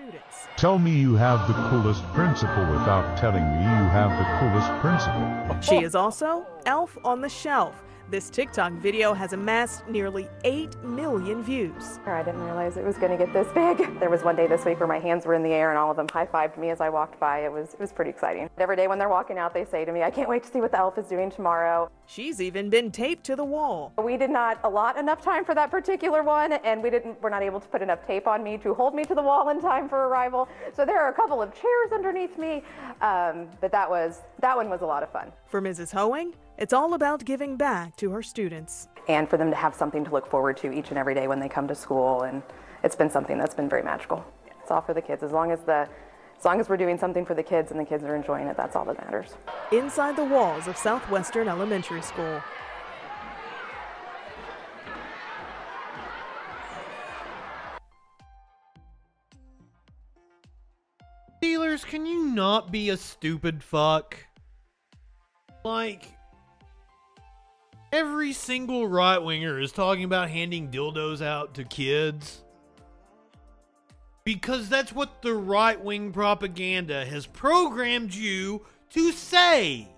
Tell 0.56 0.78
me 0.78 0.98
you 0.98 1.14
have 1.16 1.46
the 1.46 1.52
coolest 1.68 2.02
principal 2.14 2.64
without 2.64 3.18
telling 3.18 3.44
me 3.44 3.58
you 3.58 3.84
have 3.92 4.08
the 4.12 4.24
coolest 4.38 4.70
principal. 4.80 5.60
She 5.60 5.84
is 5.84 5.94
also 5.94 6.46
Elf 6.64 6.96
on 7.04 7.20
the 7.20 7.28
Shelf. 7.28 7.74
This 8.10 8.30
TikTok 8.30 8.72
video 8.72 9.12
has 9.12 9.34
amassed 9.34 9.86
nearly 9.86 10.30
8 10.42 10.82
million 10.82 11.42
views. 11.42 12.00
I 12.06 12.22
didn't 12.22 12.42
realize 12.42 12.78
it 12.78 12.84
was 12.84 12.96
going 12.96 13.10
to 13.12 13.22
get 13.22 13.34
this 13.34 13.46
big. 13.52 13.86
There 14.00 14.08
was 14.08 14.22
one 14.22 14.34
day 14.34 14.46
this 14.46 14.64
week 14.64 14.80
where 14.80 14.86
my 14.86 14.98
hands 14.98 15.26
were 15.26 15.34
in 15.34 15.42
the 15.42 15.50
air 15.50 15.68
and 15.68 15.78
all 15.78 15.90
of 15.90 15.98
them 15.98 16.06
high-fived 16.10 16.56
me 16.56 16.70
as 16.70 16.80
I 16.80 16.88
walked 16.88 17.20
by. 17.20 17.40
It 17.40 17.52
was 17.52 17.74
it 17.74 17.80
was 17.80 17.92
pretty 17.92 18.10
exciting. 18.10 18.48
Every 18.56 18.76
day 18.76 18.88
when 18.88 18.98
they're 18.98 19.10
walking 19.10 19.36
out, 19.36 19.52
they 19.52 19.66
say 19.66 19.84
to 19.84 19.92
me, 19.92 20.02
"I 20.02 20.10
can't 20.10 20.28
wait 20.28 20.42
to 20.44 20.48
see 20.50 20.62
what 20.62 20.70
the 20.70 20.78
elf 20.78 20.96
is 20.96 21.06
doing 21.06 21.30
tomorrow." 21.30 21.90
She's 22.06 22.40
even 22.40 22.70
been 22.70 22.90
taped 22.90 23.24
to 23.24 23.36
the 23.36 23.44
wall. 23.44 23.92
We 24.02 24.16
did 24.16 24.30
not 24.30 24.58
allot 24.64 24.96
enough 24.96 25.20
time 25.20 25.44
for 25.44 25.54
that 25.54 25.70
particular 25.70 26.22
one, 26.22 26.52
and 26.52 26.82
we 26.82 26.88
didn't 26.88 27.20
were 27.20 27.28
not 27.28 27.42
able 27.42 27.60
to 27.60 27.68
put 27.68 27.82
enough 27.82 28.06
tape 28.06 28.26
on 28.26 28.42
me 28.42 28.56
to 28.58 28.72
hold 28.72 28.94
me 28.94 29.04
to 29.04 29.14
the 29.14 29.22
wall 29.22 29.50
in 29.50 29.60
time 29.60 29.86
for 29.86 30.08
arrival. 30.08 30.48
So 30.72 30.86
there 30.86 30.98
are 30.98 31.10
a 31.10 31.14
couple 31.14 31.42
of 31.42 31.52
chairs 31.52 31.92
underneath 31.92 32.38
me, 32.38 32.62
um, 33.02 33.48
but 33.60 33.70
that 33.72 33.90
was 33.90 34.22
that 34.38 34.56
one 34.56 34.70
was 34.70 34.80
a 34.80 34.86
lot 34.86 35.02
of 35.02 35.10
fun. 35.12 35.30
For 35.46 35.60
Mrs. 35.60 35.92
Hoeing, 35.92 36.32
it's 36.58 36.72
all 36.72 36.94
about 36.94 37.24
giving 37.24 37.56
back 37.56 37.94
to 37.96 38.10
her 38.10 38.22
students. 38.22 38.88
and 39.08 39.30
for 39.30 39.36
them 39.38 39.48
to 39.50 39.56
have 39.56 39.74
something 39.74 40.04
to 40.04 40.10
look 40.10 40.26
forward 40.28 40.56
to 40.58 40.70
each 40.72 40.90
and 40.90 40.98
every 40.98 41.14
day 41.14 41.26
when 41.28 41.40
they 41.40 41.48
come 41.48 41.66
to 41.68 41.74
school 41.74 42.22
and 42.22 42.42
it's 42.84 42.96
been 42.96 43.08
something 43.08 43.38
that's 43.38 43.54
been 43.54 43.68
very 43.68 43.82
magical 43.82 44.24
it's 44.60 44.70
all 44.70 44.80
for 44.82 44.92
the 44.92 45.00
kids 45.00 45.22
as 45.22 45.32
long 45.32 45.50
as 45.50 45.60
the 45.62 45.88
as 46.38 46.44
long 46.44 46.60
as 46.60 46.68
we're 46.68 46.76
doing 46.76 46.98
something 46.98 47.24
for 47.24 47.34
the 47.34 47.42
kids 47.42 47.70
and 47.70 47.80
the 47.80 47.84
kids 47.84 48.04
are 48.04 48.14
enjoying 48.14 48.46
it 48.48 48.56
that's 48.56 48.76
all 48.76 48.84
that 48.84 48.98
matters 49.04 49.30
Inside 49.72 50.16
the 50.16 50.24
walls 50.24 50.66
of 50.66 50.76
Southwestern 50.78 51.46
Elementary 51.46 52.00
School. 52.00 52.40
Steelers, 61.42 61.84
can 61.84 62.06
you 62.06 62.24
not 62.26 62.72
be 62.72 62.90
a 62.90 62.96
stupid 62.96 63.62
fuck? 63.62 64.16
Like, 65.64 66.12
every 67.92 68.32
single 68.32 68.86
right 68.86 69.18
winger 69.18 69.60
is 69.60 69.72
talking 69.72 70.04
about 70.04 70.30
handing 70.30 70.70
dildos 70.70 71.22
out 71.22 71.54
to 71.54 71.64
kids. 71.64 72.42
Because 74.24 74.68
that's 74.68 74.92
what 74.92 75.22
the 75.22 75.34
right 75.34 75.82
wing 75.82 76.12
propaganda 76.12 77.04
has 77.06 77.26
programmed 77.26 78.14
you 78.14 78.66
to 78.90 79.12
say. 79.12 79.88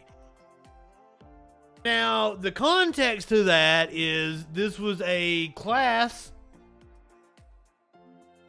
Now, 1.85 2.35
the 2.35 2.53
context 2.53 3.29
to 3.31 3.45
that 3.45 3.89
is 3.93 4.45
this 4.53 4.79
was 4.79 5.03
a 5.05 5.49
class 5.49 6.31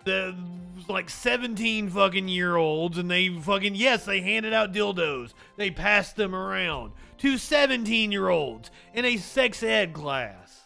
that 0.04 0.36
was 0.76 0.90
like 0.90 1.10
17 1.10 1.90
fucking 1.90 2.28
year 2.28 2.58
olds, 2.58 2.98
and 2.98 3.10
they 3.10 3.30
fucking, 3.30 3.76
yes, 3.76 4.06
they 4.06 4.22
handed 4.22 4.54
out 4.54 4.74
dildos. 4.74 5.34
They 5.58 5.72
passed 5.72 6.16
them 6.16 6.36
around 6.36 6.92
to 7.22 7.38
17 7.38 8.12
year 8.12 8.30
olds 8.30 8.72
in 8.96 9.06
a 9.06 9.16
sex 9.18 9.62
ed 9.62 9.94
class. 9.94 10.64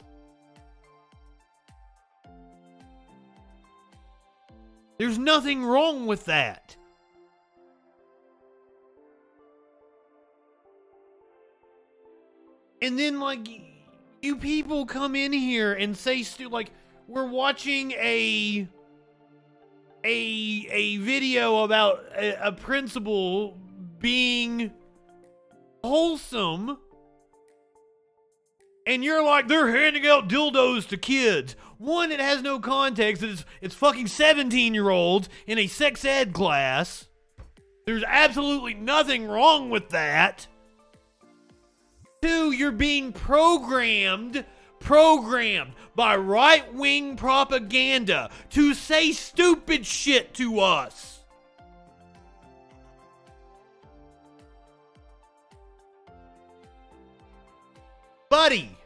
There's 4.98 5.20
nothing 5.20 5.66
wrong 5.66 6.06
with 6.06 6.24
that. 6.26 6.78
And 12.82 12.98
then, 12.98 13.20
like, 13.20 13.48
you 14.22 14.38
people 14.38 14.86
come 14.86 15.14
in 15.14 15.34
here 15.34 15.74
and 15.74 15.98
say, 15.98 16.24
stu- 16.24 16.48
like, 16.48 16.72
we're 17.10 17.28
watching 17.28 17.92
a 17.94 18.66
a 20.06 20.68
a 20.72 20.98
video 20.98 21.64
about 21.64 22.06
a, 22.16 22.48
a 22.48 22.52
principal 22.54 23.58
being 24.00 24.72
wholesome 25.86 26.78
and 28.86 29.04
you're 29.04 29.24
like 29.24 29.48
they're 29.48 29.72
handing 29.72 30.06
out 30.06 30.28
dildos 30.28 30.88
to 30.88 30.98
kids. 30.98 31.56
One 31.78 32.12
it 32.12 32.20
has 32.20 32.42
no 32.42 32.60
context 32.60 33.24
it's 33.24 33.46
it's 33.62 33.76
fucking 33.76 34.08
17 34.08 34.74
year 34.74 34.90
olds 34.90 35.30
in 35.48 35.58
a 35.58 35.68
sex 35.68 36.06
ed 36.06 36.34
class. 36.34 37.08
There's 37.86 38.04
absolutely 38.06 38.74
nothing 38.74 39.28
wrong 39.28 39.70
with 39.70 39.90
that. 39.90 40.48
Two 42.22 42.52
you're 42.52 42.72
being 42.72 43.12
programmed 43.12 44.46
programmed 44.80 45.74
by 45.96 46.16
right 46.16 46.74
wing 46.74 47.16
propaganda 47.16 48.30
to 48.52 48.74
say 48.74 49.12
stupid 49.12 49.86
shit 49.86 50.34
to 50.36 50.60
us. 50.60 51.15
Buddy, 58.36 58.78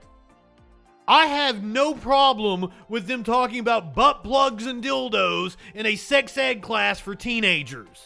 I 1.07 1.25
have 1.25 1.63
no 1.63 1.95
problem 1.95 2.71
with 2.87 3.07
them 3.07 3.23
talking 3.23 3.59
about 3.59 3.95
butt 3.95 4.23
plugs 4.23 4.67
and 4.67 4.83
dildos 4.83 5.55
in 5.73 5.87
a 5.87 5.95
sex 5.95 6.37
ed 6.37 6.61
class 6.61 6.99
for 6.99 7.15
teenagers. 7.15 7.99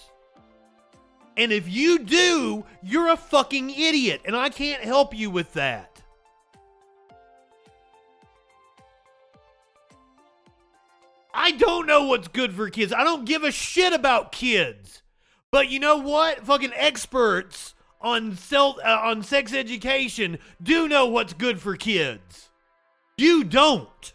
And 1.36 1.52
if 1.52 1.68
you 1.68 2.00
do, 2.00 2.64
you're 2.82 3.10
a 3.10 3.18
fucking 3.18 3.72
idiot, 3.72 4.22
and 4.24 4.38
I 4.38 4.48
can't 4.48 4.86
help 4.86 5.14
you 5.14 5.30
with 5.30 5.52
that. 5.56 6.02
I 11.34 11.52
don't 11.52 11.88
know 11.88 12.06
what's 12.06 12.30
good 12.30 12.54
for 12.54 12.70
kids. 12.70 12.94
I 12.94 13.04
don't 13.04 13.26
give 13.26 13.44
a 13.44 13.52
shit 13.52 13.92
about 13.92 14.32
kids. 14.32 15.02
But 15.52 15.68
you 15.68 15.82
know 15.82 15.98
what? 15.98 16.46
Fucking 16.46 16.72
experts 16.74 17.76
on 18.04 18.36
self 18.36 18.78
uh, 18.84 19.00
on 19.04 19.24
sex 19.24 19.54
education 19.54 20.38
do 20.62 20.88
know 20.88 21.08
what's 21.08 21.34
good 21.34 21.60
for 21.62 21.76
kids. 21.76 22.50
You 23.18 23.44
don't. 23.44 24.14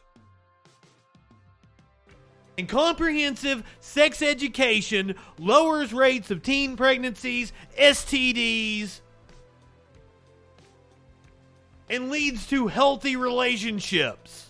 And 2.59 2.69
comprehensive 2.69 3.62
sex 3.81 4.20
education 4.20 5.15
lowers 5.39 5.93
rates 5.93 6.31
of 6.31 6.43
teen 6.43 6.77
pregnancies, 6.77 7.52
STDs, 7.78 9.01
and 11.89 12.10
leads 12.10 12.47
to 12.48 12.66
healthy 12.66 13.15
relationships. 13.15 14.47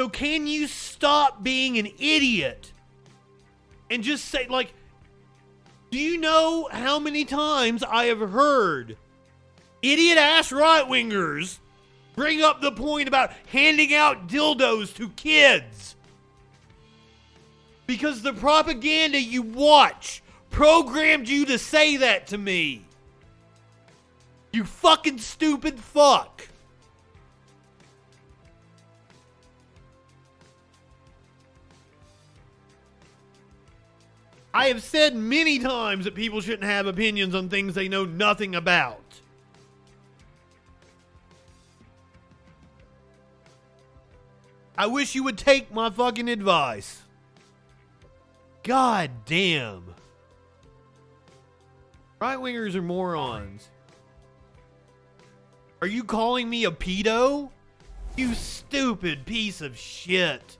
So 0.00 0.08
can 0.08 0.46
you 0.46 0.66
stop 0.66 1.42
being 1.42 1.76
an 1.76 1.86
idiot 1.98 2.72
and 3.90 4.02
just 4.02 4.24
say 4.24 4.46
like 4.48 4.72
do 5.90 5.98
you 5.98 6.16
know 6.16 6.70
how 6.72 6.98
many 6.98 7.26
times 7.26 7.82
I 7.82 8.06
have 8.06 8.20
heard 8.20 8.96
idiot 9.82 10.16
ass 10.16 10.52
right 10.52 10.86
wingers 10.86 11.58
bring 12.16 12.40
up 12.40 12.62
the 12.62 12.72
point 12.72 13.08
about 13.08 13.34
handing 13.52 13.92
out 13.92 14.26
dildos 14.26 14.96
to 14.96 15.10
kids? 15.10 15.96
Because 17.86 18.22
the 18.22 18.32
propaganda 18.32 19.20
you 19.20 19.42
watch 19.42 20.22
programmed 20.48 21.28
you 21.28 21.44
to 21.44 21.58
say 21.58 21.98
that 21.98 22.28
to 22.28 22.38
me. 22.38 22.86
You 24.50 24.64
fucking 24.64 25.18
stupid 25.18 25.78
fuck. 25.78 26.48
I 34.52 34.66
have 34.66 34.82
said 34.82 35.14
many 35.14 35.58
times 35.58 36.04
that 36.04 36.14
people 36.14 36.40
shouldn't 36.40 36.64
have 36.64 36.86
opinions 36.86 37.34
on 37.34 37.48
things 37.48 37.74
they 37.74 37.88
know 37.88 38.04
nothing 38.04 38.54
about. 38.54 39.00
I 44.76 44.86
wish 44.86 45.14
you 45.14 45.22
would 45.24 45.38
take 45.38 45.72
my 45.72 45.90
fucking 45.90 46.28
advice. 46.28 47.02
God 48.62 49.10
damn. 49.26 49.94
Right 52.18 52.38
wingers 52.38 52.74
are 52.74 52.82
morons. 52.82 53.68
Are 55.80 55.86
you 55.86 56.02
calling 56.02 56.48
me 56.50 56.64
a 56.64 56.70
pedo? 56.70 57.50
You 58.16 58.34
stupid 58.34 59.24
piece 59.24 59.60
of 59.60 59.78
shit. 59.78 60.58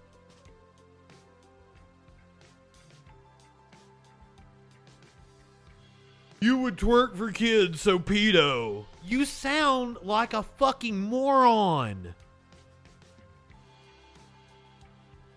You 6.41 6.57
would 6.59 6.79
twerk 6.79 7.17
for 7.17 7.31
kids, 7.31 7.83
so 7.83 7.99
pedo. 7.99 8.87
You 9.05 9.27
sound 9.27 9.99
like 10.03 10.33
a 10.33 10.43
fucking 10.43 10.99
moron. 10.99 12.15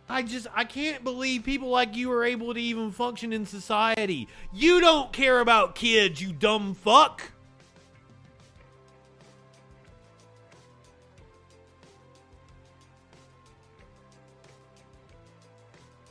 I 0.07 0.21
just 0.21 0.47
I 0.53 0.63
can't 0.63 1.03
believe 1.03 1.43
people 1.43 1.69
like 1.69 1.95
you 1.95 2.11
are 2.11 2.23
able 2.23 2.53
to 2.53 2.59
even 2.59 2.91
function 2.91 3.33
in 3.33 3.45
society. 3.45 4.29
You 4.53 4.79
don't 4.79 5.11
care 5.11 5.41
about 5.41 5.75
kids, 5.75 6.21
you 6.21 6.31
dumb 6.31 6.73
fuck. 6.73 7.31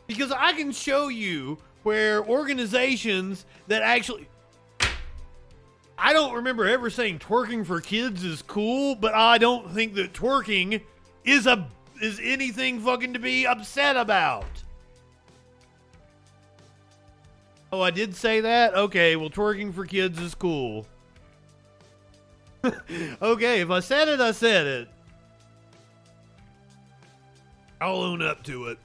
Because 0.07 0.33
I 0.33 0.53
can 0.53 0.73
show 0.73 1.09
you 1.09 1.59
where 1.83 2.23
organizations 2.23 3.47
that 3.69 3.83
actually 3.83 4.29
I 6.05 6.13
don't 6.13 6.35
remember 6.35 6.67
ever 6.67 6.91
saying 6.91 7.21
twerking 7.21 7.65
for 7.65 7.81
kids 7.81 8.25
is 8.25 8.43
cool, 8.43 8.97
but 8.97 9.15
I 9.15 9.39
don't 9.39 9.71
think 9.71 9.95
that 9.95 10.13
twerking 10.13 10.83
is 11.25 11.47
a 11.47 11.69
is 12.03 12.21
anything 12.21 12.81
fucking 12.81 13.13
to 13.13 13.21
be 13.21 13.47
upset 13.47 13.97
about. 13.97 14.45
Oh, 17.71 17.81
I 17.81 17.93
did 17.93 18.17
say 18.17 18.41
that? 18.41 18.75
Okay, 18.75 19.15
well 19.15 19.31
twerking 19.31 19.73
for 19.73 19.87
kids 19.87 20.21
is 20.21 20.35
cool. 20.35 20.89
okay, 23.23 23.61
if 23.61 23.71
I 23.71 23.79
said 23.79 24.09
it, 24.09 24.21
I 24.21 24.33
said 24.33 24.67
it. 24.67 24.89
I'll 27.81 28.03
own 28.03 28.23
up 28.23 28.43
to 28.45 28.67
it. 28.67 28.79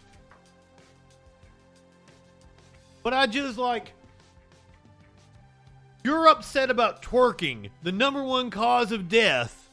But 3.01 3.15
I 3.15 3.25
just 3.25 3.57
like 3.57 3.91
you're 6.07 6.29
upset 6.29 6.71
about 6.71 7.01
twerking, 7.01 7.69
the 7.83 7.91
number 7.91 8.23
one 8.23 8.49
cause 8.49 8.93
of 8.93 9.09
death 9.09 9.69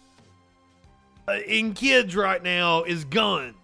uh, 1.28 1.38
in 1.46 1.72
kids 1.74 2.16
right 2.16 2.42
now 2.42 2.82
is 2.82 3.04
guns. 3.04 3.54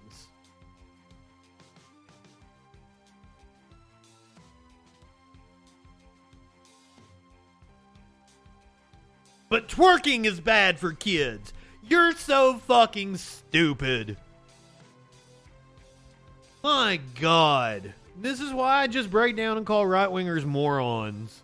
But 9.49 9.69
twerking 9.69 10.25
is 10.25 10.39
bad 10.39 10.79
for 10.79 10.93
kids. 10.93 11.53
You're 11.89 12.13
so 12.13 12.59
fucking 12.69 13.17
stupid. 13.17 14.17
My 16.63 17.01
god. 17.21 17.95
This 18.17 18.39
is 18.39 18.53
why 18.53 18.83
I 18.83 18.87
just 18.87 19.11
break 19.11 19.35
down 19.35 19.57
and 19.57 19.67
call 19.67 19.85
right 19.85 20.09
wingers 20.09 20.45
morons. 20.45 21.43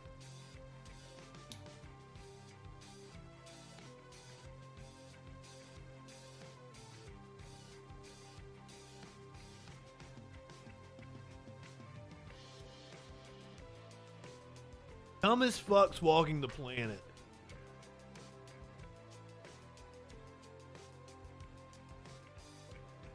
Dumbest 15.27 15.69
fucks 15.69 16.01
walking 16.01 16.41
the 16.41 16.47
planet. 16.47 17.01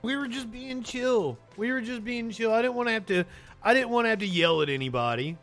We 0.01 0.17
were 0.17 0.27
just 0.27 0.51
being 0.51 0.83
chill. 0.83 1.37
We 1.55 1.71
were 1.71 1.79
just 1.79 2.03
being 2.03 2.29
chill. 2.29 2.51
I 2.51 2.61
didn't 2.61 2.73
want 2.73 2.89
to 2.89 2.93
have 2.95 3.05
to. 3.05 3.23
I 3.63 3.73
didn't 3.73 3.91
want 3.91 4.07
to 4.07 4.09
have 4.09 4.19
to 4.19 4.27
yell 4.27 4.61
at 4.61 4.67
anybody. 4.67 5.37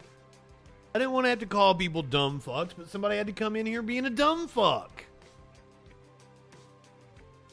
I 0.94 0.98
didn't 0.98 1.12
want 1.12 1.24
to 1.24 1.30
have 1.30 1.38
to 1.38 1.46
call 1.46 1.74
people 1.74 2.02
dumb 2.02 2.38
fucks, 2.38 2.72
but 2.76 2.90
somebody 2.90 3.16
had 3.16 3.28
to 3.28 3.32
come 3.32 3.56
in 3.56 3.64
here 3.64 3.80
being 3.80 4.04
a 4.04 4.10
dumb 4.10 4.46
fuck. 4.46 5.04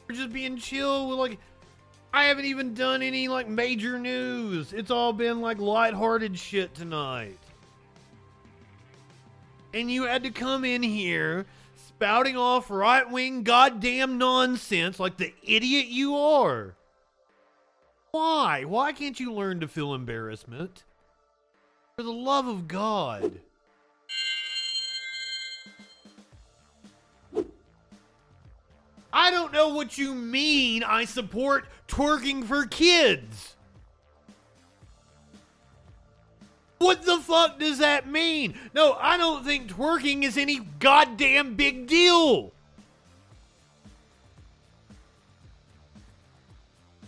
We're 0.06 0.16
just 0.16 0.30
being 0.30 0.58
chill. 0.58 1.08
With 1.08 1.18
like, 1.18 1.38
I 2.12 2.24
haven't 2.24 2.44
even 2.44 2.74
done 2.74 3.00
any 3.00 3.28
like 3.28 3.48
major 3.48 3.98
news. 3.98 4.74
It's 4.74 4.90
all 4.90 5.14
been 5.14 5.40
like 5.40 5.58
lighthearted 5.58 6.38
shit 6.38 6.74
tonight. 6.74 7.38
And 9.76 9.90
you 9.90 10.04
had 10.04 10.22
to 10.22 10.30
come 10.30 10.64
in 10.64 10.82
here 10.82 11.44
spouting 11.74 12.34
off 12.34 12.70
right 12.70 13.10
wing 13.10 13.42
goddamn 13.42 14.16
nonsense 14.16 14.98
like 14.98 15.18
the 15.18 15.34
idiot 15.42 15.88
you 15.88 16.16
are. 16.16 16.74
Why? 18.10 18.64
Why 18.64 18.92
can't 18.92 19.20
you 19.20 19.34
learn 19.34 19.60
to 19.60 19.68
feel 19.68 19.92
embarrassment? 19.92 20.84
For 21.94 22.02
the 22.02 22.10
love 22.10 22.48
of 22.48 22.66
God. 22.66 23.38
I 29.12 29.30
don't 29.30 29.52
know 29.52 29.74
what 29.74 29.98
you 29.98 30.14
mean 30.14 30.84
I 30.84 31.04
support 31.04 31.66
twerking 31.86 32.44
for 32.44 32.64
kids. 32.64 33.55
What 36.78 37.04
the 37.04 37.18
fuck 37.18 37.58
does 37.58 37.78
that 37.78 38.06
mean? 38.06 38.54
No, 38.74 38.94
I 39.00 39.16
don't 39.16 39.44
think 39.44 39.70
twerking 39.70 40.24
is 40.24 40.36
any 40.36 40.60
goddamn 40.78 41.54
big 41.54 41.86
deal. 41.86 42.52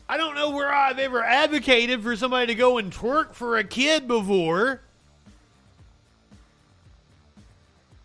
I 0.08 0.16
don't 0.16 0.34
know 0.34 0.50
where 0.50 0.72
I've 0.72 0.98
ever 0.98 1.22
advocated 1.22 2.02
for 2.02 2.16
somebody 2.16 2.46
to 2.46 2.54
go 2.54 2.78
and 2.78 2.90
twerk 2.90 3.34
for 3.34 3.58
a 3.58 3.64
kid 3.64 4.08
before. 4.08 4.80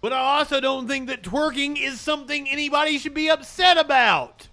But 0.01 0.11
I 0.11 0.17
also 0.17 0.59
don't 0.59 0.85
think 0.85 1.07
that 1.07 1.23
twerking 1.23 1.81
is 1.81 2.01
something 2.01 2.49
anybody 2.49 2.97
should 2.97 3.13
be 3.13 3.29
upset 3.29 3.77
about. 3.77 4.49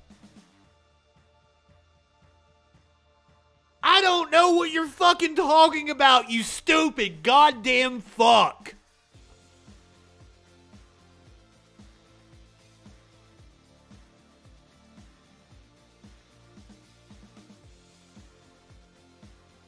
I 3.83 4.01
don't 4.01 4.31
know 4.31 4.53
what 4.53 4.71
you're 4.71 4.87
fucking 4.87 5.37
talking 5.37 5.91
about, 5.91 6.31
you 6.31 6.43
stupid 6.43 7.23
goddamn 7.23 8.01
fuck. 8.01 8.75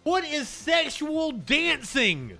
What 0.05 0.25
is 0.25 0.49
sexual 0.49 1.33
dancing? 1.33 2.39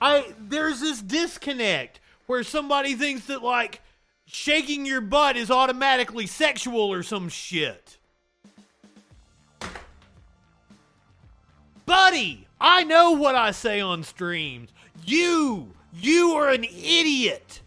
I 0.00 0.32
there's 0.38 0.80
this 0.80 1.00
disconnect 1.00 2.00
where 2.26 2.42
somebody 2.42 2.94
thinks 2.94 3.26
that 3.26 3.42
like 3.42 3.80
shaking 4.26 4.84
your 4.86 5.00
butt 5.00 5.36
is 5.36 5.50
automatically 5.50 6.26
sexual 6.26 6.92
or 6.92 7.02
some 7.02 7.28
shit. 7.28 7.97
Buddy, 11.88 12.46
I 12.60 12.84
know 12.84 13.12
what 13.12 13.34
I 13.34 13.50
say 13.50 13.80
on 13.80 14.02
streams. 14.02 14.68
You, 15.06 15.72
you 15.98 16.32
are 16.32 16.50
an 16.50 16.64
idiot. 16.64 17.62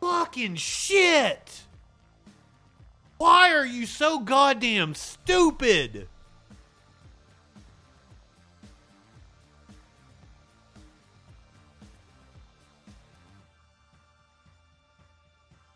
Fucking 0.00 0.54
shit. 0.54 1.62
Why 3.18 3.52
are 3.52 3.66
you 3.66 3.84
so 3.84 4.20
goddamn 4.20 4.94
stupid? 4.94 6.06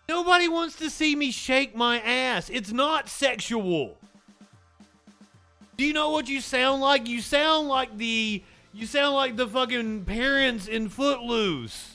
Nobody 0.08 0.46
wants 0.46 0.76
to 0.76 0.88
see 0.88 1.16
me 1.16 1.32
shake 1.32 1.74
my 1.74 1.98
ass. 1.98 2.48
It's 2.48 2.70
not 2.70 3.08
sexual. 3.08 3.98
Do 5.76 5.84
you 5.84 5.92
know 5.92 6.10
what 6.10 6.28
you 6.28 6.40
sound 6.40 6.80
like? 6.80 7.08
You 7.08 7.20
sound 7.20 7.68
like 7.68 7.96
the 7.98 8.42
you 8.72 8.86
sound 8.86 9.14
like 9.14 9.36
the 9.36 9.46
fucking 9.46 10.04
parents 10.04 10.66
in 10.66 10.88
Footloose. 10.88 11.94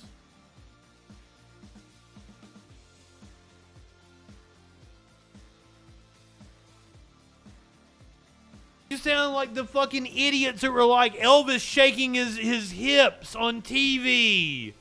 You 8.89 8.97
sound 8.97 9.35
like 9.35 9.53
the 9.53 9.65
fucking 9.65 10.07
idiots 10.07 10.61
that 10.61 10.71
were 10.71 10.83
like 10.83 11.15
Elvis 11.17 11.59
shaking 11.59 12.15
his, 12.15 12.37
his 12.37 12.71
hips 12.71 13.35
on 13.35 13.61
TV 13.61 14.73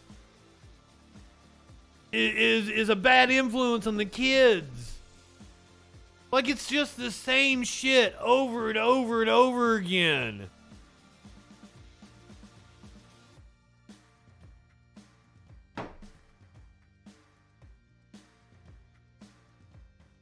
is 2.11 2.70
is 2.70 2.89
a 2.89 2.97
bad 2.97 3.31
influence 3.31 3.87
on 3.87 3.99
the 3.99 4.07
kids. 4.07 4.78
Like 6.31 6.49
it's 6.49 6.69
just 6.69 6.97
the 6.97 7.11
same 7.11 7.63
shit 7.65 8.15
over 8.21 8.69
and 8.69 8.79
over 8.79 9.23
and 9.23 9.31
over 9.31 9.77
again. 9.77 10.51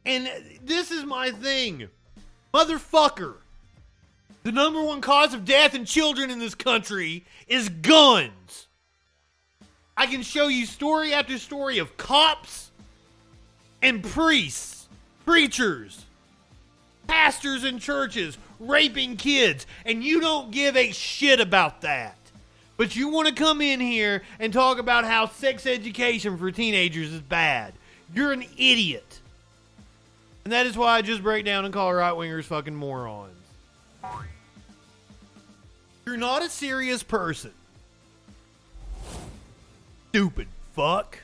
And 0.05 0.31
this 0.62 0.93
is 0.93 1.05
my 1.05 1.33
thing. 1.33 1.89
Motherfucker. 2.55 3.35
The 4.45 4.53
number 4.53 4.81
one 4.81 5.01
cause 5.01 5.35
of 5.35 5.45
death 5.45 5.74
in 5.74 5.85
children 5.85 6.31
in 6.31 6.39
this 6.39 6.55
country 6.55 7.24
is 7.49 7.69
guns. 7.69 8.69
I 9.97 10.07
can 10.07 10.23
show 10.23 10.47
you 10.47 10.66
story 10.66 11.12
after 11.12 11.37
story 11.39 11.78
of 11.78 11.97
cops 11.97 12.70
and 13.83 14.05
priests 14.05 14.76
preachers, 15.27 16.05
pastors 17.07 17.65
in 17.65 17.78
churches 17.78 18.39
raping 18.59 19.16
kids, 19.16 19.66
and 19.85 20.03
you 20.03 20.20
don't 20.20 20.51
give 20.51 20.77
a 20.77 20.93
shit 20.93 21.40
about 21.40 21.82
that. 21.82 22.16
But 22.78 22.97
you 22.97 23.09
want 23.09 23.28
to 23.28 23.35
come 23.35 23.61
in 23.61 23.81
here 23.81 24.23
and 24.39 24.53
talk 24.53 24.78
about 24.78 25.05
how 25.05 25.27
sex 25.27 25.66
education 25.66 26.39
for 26.39 26.51
teenagers 26.51 27.12
is 27.12 27.20
bad. 27.20 27.74
You're 28.15 28.32
an 28.32 28.44
idiot. 28.57 29.20
And 30.44 30.53
that 30.53 30.66
is 30.66 30.77
why 30.77 30.93
I 30.97 31.03
just 31.03 31.23
break 31.23 31.44
down 31.44 31.65
and 31.65 31.74
call 31.74 31.93
right 31.93 32.15
wingers 32.15 32.44
fucking 32.44 32.74
morons. 32.74 33.32
You're 36.07 36.16
not 36.16 36.43
a 36.43 36.48
serious 36.48 37.03
person. 37.03 37.51
Stupid 40.11 40.47
fuck. 40.74 41.19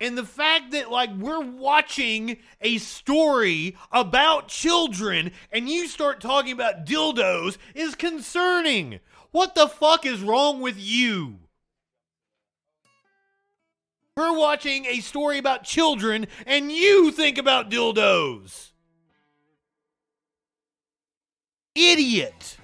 And 0.00 0.16
the 0.16 0.24
fact 0.24 0.70
that, 0.70 0.90
like, 0.90 1.14
we're 1.14 1.44
watching 1.44 2.38
a 2.62 2.78
story 2.78 3.76
about 3.92 4.48
children 4.48 5.30
and 5.52 5.68
you 5.68 5.86
start 5.88 6.20
talking 6.20 6.52
about 6.52 6.86
dildos 6.86 7.58
is 7.74 7.94
concerning. 7.94 9.00
What 9.30 9.54
the 9.54 9.68
fuck 9.68 10.06
is 10.06 10.22
wrong 10.22 10.62
with 10.62 10.76
you? 10.78 11.40
We're 14.16 14.36
watching 14.36 14.86
a 14.86 15.00
story 15.00 15.36
about 15.36 15.64
children 15.64 16.26
and 16.46 16.72
you 16.72 17.10
think 17.12 17.36
about 17.36 17.70
dildos. 17.70 18.70
Idiot. 21.74 22.56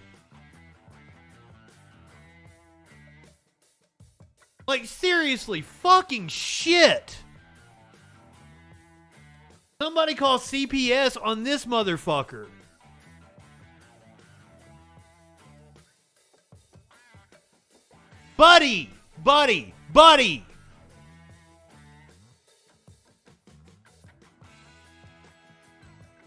Like, 4.67 4.87
seriously, 4.87 5.61
fucking 5.61 6.29
shit. 6.29 7.19
Somebody 9.81 10.15
call 10.15 10.39
CPS 10.39 11.19
on 11.23 11.43
this 11.43 11.67
motherfucker. 11.67 12.47
Buddy, 18.39 18.89
buddy, 19.23 19.75
buddy. 19.93 20.47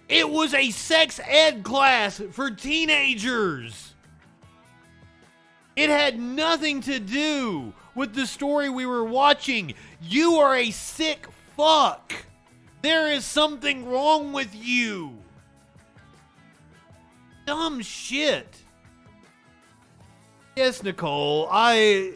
It 0.08 0.30
was 0.30 0.54
a 0.54 0.70
sex 0.70 1.20
ed 1.28 1.64
class 1.64 2.22
for 2.32 2.52
teenagers. 2.52 3.96
It 5.76 5.90
had 5.90 6.20
nothing 6.20 6.82
to 6.82 7.00
do 7.00 7.74
with 7.96 8.14
the 8.14 8.28
story 8.28 8.70
we 8.70 8.86
were 8.86 9.04
watching. 9.04 9.74
You 10.02 10.36
are 10.36 10.56
a 10.56 10.70
sick 10.70 11.28
fuck. 11.58 12.14
There 12.82 13.12
is 13.12 13.26
something 13.26 13.86
wrong 13.86 14.32
with 14.32 14.56
you. 14.56 15.18
Dumb 17.46 17.82
shit. 17.82 18.56
Yes, 20.56 20.84
Nicole, 20.84 21.48
I. 21.52 22.14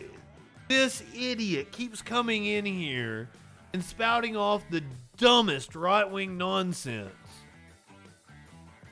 This 0.69 1.03
idiot 1.14 1.72
keeps 1.72 2.02
coming 2.02 2.45
in 2.45 2.65
here 2.65 3.30
and 3.73 3.84
spouting 3.84 4.38
off 4.38 4.64
the 4.69 4.81
dumbest 5.18 5.76
right 5.76 6.10
wing 6.10 6.38
nonsense. 6.38 7.11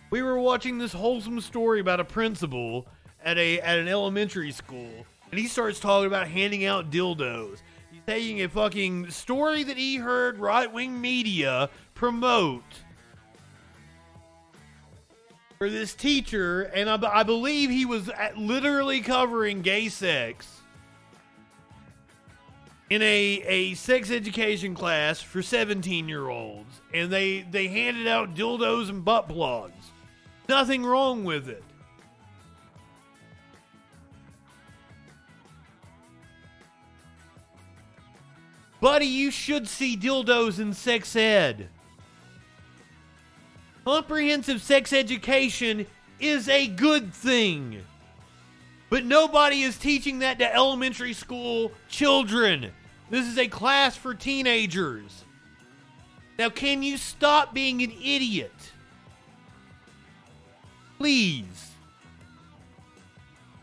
We 0.10 0.22
were 0.22 0.40
watching 0.40 0.78
this 0.78 0.92
wholesome 0.92 1.40
story 1.40 1.80
about 1.80 2.02
a 2.02 2.06
principal 2.06 2.86
at 3.24 3.38
a 3.38 3.62
at 3.62 3.80
an 3.80 3.88
elementary 3.88 4.52
school, 4.52 5.06
and 5.32 5.40
he 5.40 5.48
starts 5.48 5.80
talking 5.80 6.08
about 6.08 6.28
handing 6.28 6.66
out 6.66 6.92
dildos. 6.92 7.60
Taking 8.08 8.42
a 8.42 8.50
fucking 8.50 9.12
story 9.12 9.64
that 9.64 9.78
he 9.78 9.98
heard 9.98 10.40
right 10.40 10.72
wing 10.72 11.00
media 11.00 11.70
promote 11.94 12.64
for 15.58 15.70
this 15.70 15.94
teacher, 15.94 16.64
and 16.64 16.90
I, 16.90 17.20
I 17.20 17.24
believe 17.24 17.70
he 17.70 17.86
was 17.86 18.10
at, 18.10 18.38
literally 18.38 19.02
covering 19.02 19.62
gay 19.62 19.90
sex 19.90 20.62
in 22.90 23.02
a, 23.04 23.44
a 23.46 23.74
sex 23.76 24.10
education 24.12 24.74
class 24.74 25.22
for 25.22 25.44
17 25.44 26.10
year 26.10 26.28
olds, 26.28 26.82
and 26.94 27.12
they, 27.12 27.42
they 27.42 27.68
handed 27.68 28.08
out 28.08 28.34
dildos 28.34 28.90
and 28.90 29.06
butt 29.06 29.30
plugs. 29.30 29.92
Nothing 30.50 30.84
wrong 30.84 31.24
with 31.24 31.48
it. 31.48 31.64
Buddy, 38.82 39.06
you 39.06 39.30
should 39.30 39.68
see 39.68 39.96
dildos 39.96 40.60
in 40.60 40.74
sex 40.74 41.16
ed. 41.16 41.70
Comprehensive 43.86 44.60
sex 44.60 44.92
education 44.92 45.86
is 46.20 46.50
a 46.50 46.68
good 46.68 47.14
thing. 47.14 47.82
But 48.90 49.06
nobody 49.06 49.62
is 49.62 49.78
teaching 49.78 50.20
that 50.20 50.40
to 50.40 50.54
elementary 50.54 51.14
school 51.14 51.72
children. 51.90 52.72
This 53.12 53.28
is 53.28 53.38
a 53.38 53.48
class 53.48 53.96
for 53.96 54.16
teenagers. 54.16 55.26
Now, 56.40 56.50
can 56.50 56.82
you 56.82 56.98
stop 56.98 57.54
being 57.54 57.84
an 57.84 57.92
idiot? 57.92 58.52
Please. 60.98 61.72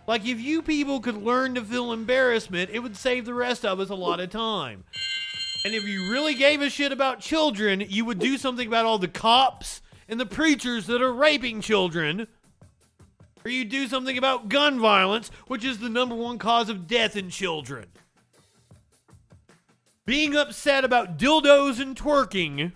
Like, 0.06 0.24
if 0.24 0.40
you 0.40 0.62
people 0.62 1.00
could 1.00 1.22
learn 1.22 1.56
to 1.56 1.62
feel 1.62 1.92
embarrassment, 1.92 2.70
it 2.70 2.78
would 2.78 2.96
save 2.96 3.24
the 3.24 3.34
rest 3.34 3.64
of 3.64 3.80
us 3.80 3.90
a 3.90 3.94
lot 3.94 4.20
of 4.20 4.30
time. 4.30 4.84
And 5.68 5.74
if 5.74 5.86
you 5.86 6.10
really 6.10 6.32
gave 6.32 6.62
a 6.62 6.70
shit 6.70 6.92
about 6.92 7.20
children, 7.20 7.84
you 7.86 8.06
would 8.06 8.18
do 8.18 8.38
something 8.38 8.66
about 8.66 8.86
all 8.86 8.98
the 8.98 9.06
cops 9.06 9.82
and 10.08 10.18
the 10.18 10.24
preachers 10.24 10.86
that 10.86 11.02
are 11.02 11.12
raping 11.12 11.60
children. 11.60 12.26
Or 13.44 13.50
you 13.50 13.66
do 13.66 13.86
something 13.86 14.16
about 14.16 14.48
gun 14.48 14.80
violence, 14.80 15.30
which 15.46 15.66
is 15.66 15.76
the 15.76 15.90
number 15.90 16.14
one 16.14 16.38
cause 16.38 16.70
of 16.70 16.86
death 16.86 17.16
in 17.16 17.28
children. 17.28 17.84
Being 20.06 20.34
upset 20.34 20.86
about 20.86 21.18
dildos 21.18 21.80
and 21.80 21.94
twerking 21.94 22.72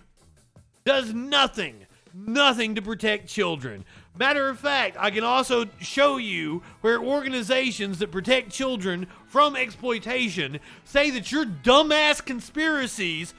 does 0.85 1.15
nothing, 1.15 1.87
nothing 2.13 2.75
to 2.75 2.81
protect 2.83 3.27
children. 3.27 3.85
Matter 4.19 4.49
of 4.49 4.59
fact, 4.59 4.97
I 4.99 5.09
can 5.09 5.23
also 5.23 5.65
show 5.79 6.17
you 6.17 6.61
where 6.81 7.01
organizations 7.01 7.97
that 7.97 8.11
protect 8.11 8.51
children 8.51 9.07
from 9.33 9.55
exploitation 9.55 10.59
say 10.85 11.09
that 11.09 11.31
your 11.31 11.43
dumbass 11.43 12.23
conspiracies 12.23 13.33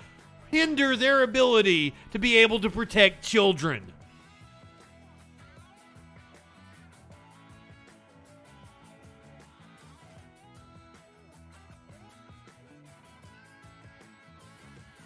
hinder 0.50 0.96
their 0.96 1.22
ability 1.22 1.94
to 2.10 2.18
be 2.18 2.36
able 2.38 2.58
to 2.58 2.68
protect 2.68 3.24
children. 3.24 3.80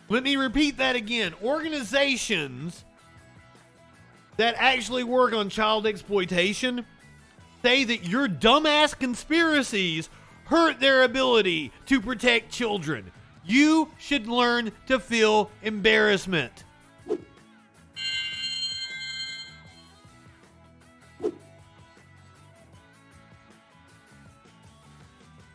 Let 0.09 0.23
me 0.23 0.36
repeat 0.36 0.78
that 0.78 0.97
again. 0.97 1.35
Organizations 1.43 2.82
that 4.39 4.55
actually 4.56 5.05
work 5.05 5.35
on 5.35 5.51
child 5.51 5.86
exploitation 5.86 6.86
say 7.60 7.85
that 7.85 8.05
your 8.05 8.27
dumbass 8.27 8.98
conspiracies 8.98 10.09
hurt 10.49 10.81
their 10.81 11.03
ability 11.03 11.73
to 11.87 12.01
protect 12.01 12.51
children. 12.51 13.11
You 13.45 13.91
should 13.99 14.27
learn 14.27 14.73
to 14.87 14.99
feel 14.99 15.51
embarrassment. 15.62 16.65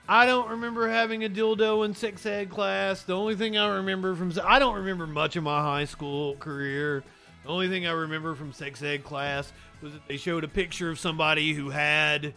I 0.07 0.27
don't 0.27 0.49
remember 0.49 0.89
having 0.89 1.23
a 1.23 1.29
dildo 1.29 1.85
in 1.85 1.95
sex 1.95 2.25
ed 2.25 2.49
class. 2.49 3.03
The 3.03 3.15
only 3.15 3.35
thing 3.35 3.57
I 3.57 3.67
remember 3.77 4.15
from 4.15 4.31
I 4.43 4.59
don't 4.59 4.75
remember 4.75 5.07
much 5.07 5.35
of 5.35 5.43
my 5.43 5.61
high 5.61 5.85
school 5.85 6.35
career. 6.35 7.03
The 7.43 7.49
only 7.49 7.67
thing 7.67 7.87
I 7.87 7.91
remember 7.91 8.35
from 8.35 8.53
sex 8.53 8.83
ed 8.83 9.03
class 9.03 9.51
was 9.81 9.93
that 9.93 10.07
they 10.07 10.17
showed 10.17 10.43
a 10.43 10.47
picture 10.47 10.91
of 10.91 10.99
somebody 10.99 11.53
who 11.53 11.69
had 11.69 12.33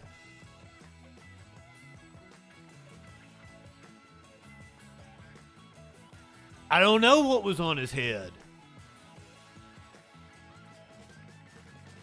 I 6.69 6.79
don't 6.79 7.01
know 7.01 7.21
what 7.27 7.43
was 7.43 7.59
on 7.59 7.77
his 7.77 7.91
head. 7.91 8.31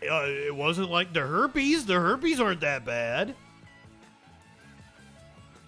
Uh, 0.02 0.24
it 0.26 0.54
wasn't 0.54 0.90
like 0.90 1.12
the 1.12 1.20
herpes. 1.20 1.86
The 1.86 1.94
herpes 1.94 2.40
aren't 2.40 2.60
that 2.60 2.84
bad. 2.84 3.34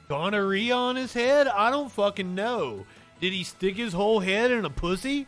gonorrhea 0.09 0.75
on 0.75 0.97
his 0.97 1.13
head? 1.13 1.47
I 1.47 1.71
don't 1.71 1.91
fucking 1.91 2.35
know. 2.35 2.87
Did 3.21 3.33
he 3.33 3.45
stick 3.45 3.77
his 3.77 3.93
whole 3.93 4.21
head 4.21 4.51
in 4.51 4.65
a 4.65 4.71
pussy? 4.71 5.27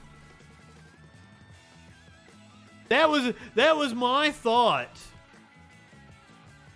That 2.88 3.10
was 3.10 3.34
that 3.54 3.76
was 3.76 3.94
my 3.94 4.30
thought. 4.30 4.96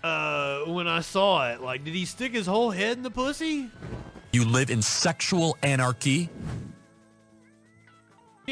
Uh, 0.02 0.64
when 0.64 0.88
I 0.88 1.00
saw 1.00 1.48
it, 1.50 1.60
like, 1.60 1.84
did 1.84 1.94
he 1.94 2.04
stick 2.04 2.32
his 2.32 2.46
whole 2.46 2.70
head 2.70 2.96
in 2.96 3.02
the 3.02 3.10
pussy? 3.10 3.70
You 4.32 4.44
live 4.44 4.70
in 4.70 4.82
sexual 4.82 5.56
anarchy? 5.62 6.28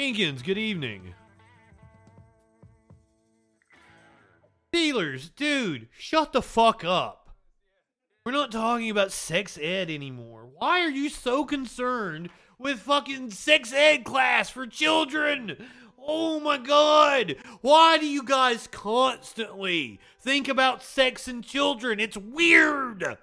Jenkins, 0.01 0.41
good 0.41 0.57
evening. 0.57 1.13
Dealers, 4.73 5.29
dude, 5.29 5.89
shut 5.93 6.33
the 6.33 6.41
fuck 6.41 6.83
up. 6.87 7.37
We're 8.25 8.33
not 8.33 8.51
talking 8.51 8.89
about 8.89 9.13
sex 9.13 9.59
ed 9.61 9.91
anymore. 9.91 10.49
Why 10.57 10.81
are 10.81 10.91
you 10.91 11.11
so 11.11 11.45
concerned 11.45 12.31
with 12.59 12.79
fucking 12.79 13.33
sex 13.33 13.75
ed 13.75 14.05
class 14.05 14.49
for 14.49 14.67
children? 14.67 15.69
Oh 15.99 16.41
my 16.41 16.57
god! 16.57 17.37
Why 17.61 17.99
do 17.99 18.07
you 18.07 18.23
guys 18.23 18.69
constantly 18.69 20.01
think 20.19 20.49
about 20.49 20.83
sex 20.83 21.29
and 21.29 21.45
children? 21.45 22.01
It's 22.01 22.17
weird! 22.17 23.19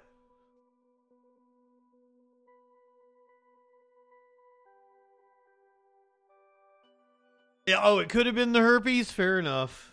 Yeah, 7.68 7.80
oh, 7.82 7.98
it 7.98 8.08
could 8.08 8.24
have 8.24 8.34
been 8.34 8.52
the 8.52 8.60
herpes? 8.60 9.10
Fair 9.10 9.38
enough. 9.38 9.92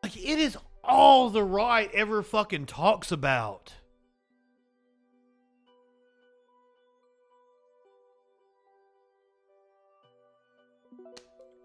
Like, 0.00 0.16
it 0.16 0.38
is 0.38 0.56
all 0.84 1.28
the 1.28 1.42
right 1.42 1.90
ever 1.92 2.22
fucking 2.22 2.66
talks 2.66 3.10
about. 3.10 3.72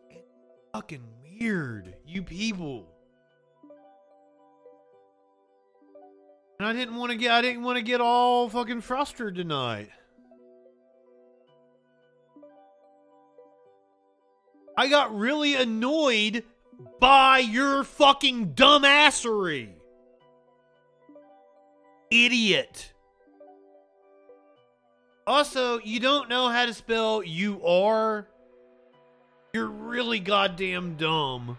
It's 0.10 0.26
fucking 0.74 1.04
weird, 1.22 1.94
you 2.08 2.24
people. 2.24 2.88
And 6.58 6.68
I 6.68 6.74
didn't 6.74 6.96
want 6.96 7.12
to 7.12 7.18
get 7.20 7.30
I 7.30 7.44
didn't 7.44 7.62
want 7.62 7.78
to 7.78 7.84
get 7.84 8.02
all 8.02 8.50
fucking 8.50 8.82
frustrated 8.82 9.36
tonight. 9.36 9.90
I 14.78 14.88
got 14.90 15.18
really 15.18 15.56
annoyed 15.56 16.44
by 17.00 17.40
your 17.40 17.84
fucking 17.84 18.54
dumbassery. 18.54 19.70
Idiot. 22.12 22.94
Also, 25.26 25.80
you 25.80 26.00
don't 26.00 26.30
know 26.30 26.50
how 26.50 26.68
to 26.68 26.74
spell 26.76 27.24
you 27.24 27.66
are. 27.66 28.28
You're 29.52 29.66
really 29.66 30.20
goddamn 30.20 30.96
dumb. 30.96 31.58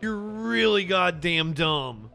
You're 0.00 0.16
really 0.16 0.84
goddamn 0.84 1.52
dumb. 1.52 2.10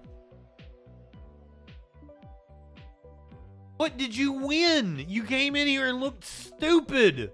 What 3.78 3.98
did 3.98 4.18
you 4.18 4.32
win? 4.32 5.06
You 5.08 5.24
came 5.24 5.56
in 5.56 5.68
here 5.68 5.88
and 5.88 6.00
looked 6.00 6.26
stupid. 6.26 7.32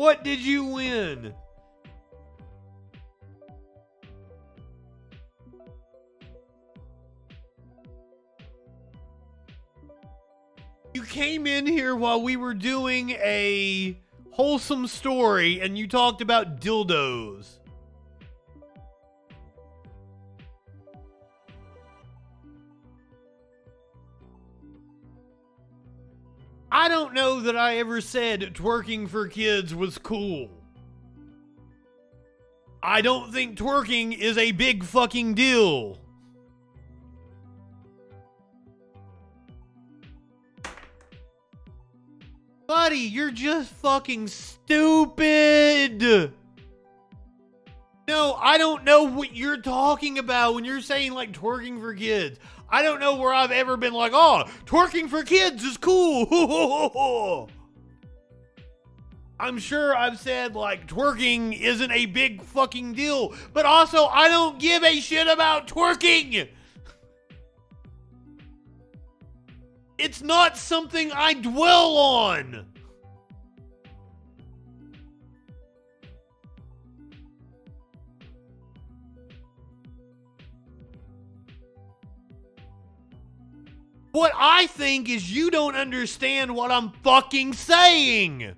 What 0.00 0.24
did 0.24 0.40
you 0.40 0.64
win? 0.64 1.34
You 10.94 11.02
came 11.02 11.46
in 11.46 11.66
here 11.66 11.94
while 11.94 12.22
we 12.22 12.36
were 12.36 12.54
doing 12.54 13.10
a 13.10 14.00
wholesome 14.30 14.86
story 14.86 15.60
and 15.60 15.76
you 15.76 15.86
talked 15.86 16.22
about 16.22 16.62
dildos. 16.62 17.59
I 26.72 26.88
don't 26.88 27.14
know 27.14 27.40
that 27.40 27.56
I 27.56 27.78
ever 27.78 28.00
said 28.00 28.54
twerking 28.54 29.08
for 29.08 29.26
kids 29.26 29.74
was 29.74 29.98
cool. 29.98 30.50
I 32.82 33.00
don't 33.02 33.32
think 33.32 33.58
twerking 33.58 34.16
is 34.16 34.38
a 34.38 34.52
big 34.52 34.84
fucking 34.84 35.34
deal. 35.34 35.98
Buddy, 42.66 42.98
you're 42.98 43.32
just 43.32 43.72
fucking 43.72 44.28
stupid. 44.28 46.00
No, 48.06 48.34
I 48.34 48.58
don't 48.58 48.84
know 48.84 49.04
what 49.04 49.34
you're 49.34 49.60
talking 49.60 50.18
about 50.18 50.54
when 50.54 50.64
you're 50.64 50.80
saying 50.80 51.12
like 51.12 51.32
twerking 51.32 51.80
for 51.80 51.94
kids. 51.94 52.38
I 52.70 52.82
don't 52.82 53.00
know 53.00 53.16
where 53.16 53.34
I've 53.34 53.50
ever 53.50 53.76
been 53.76 53.92
like, 53.92 54.12
oh, 54.14 54.44
twerking 54.64 55.08
for 55.08 55.24
kids 55.24 55.64
is 55.64 55.76
cool. 55.76 57.50
I'm 59.40 59.58
sure 59.58 59.96
I've 59.96 60.18
said 60.18 60.54
like 60.54 60.86
twerking 60.86 61.58
isn't 61.58 61.90
a 61.90 62.06
big 62.06 62.42
fucking 62.42 62.92
deal, 62.92 63.34
but 63.52 63.64
also 63.64 64.04
I 64.04 64.28
don't 64.28 64.58
give 64.58 64.84
a 64.84 65.00
shit 65.00 65.26
about 65.26 65.66
twerking. 65.66 66.48
It's 69.98 70.22
not 70.22 70.56
something 70.56 71.10
I 71.12 71.34
dwell 71.34 71.96
on. 71.96 72.69
What 84.12 84.32
I 84.34 84.66
think 84.66 85.08
is 85.08 85.34
you 85.34 85.50
don't 85.50 85.76
understand 85.76 86.54
what 86.54 86.72
I'm 86.72 86.90
fucking 86.90 87.52
saying. 87.52 88.56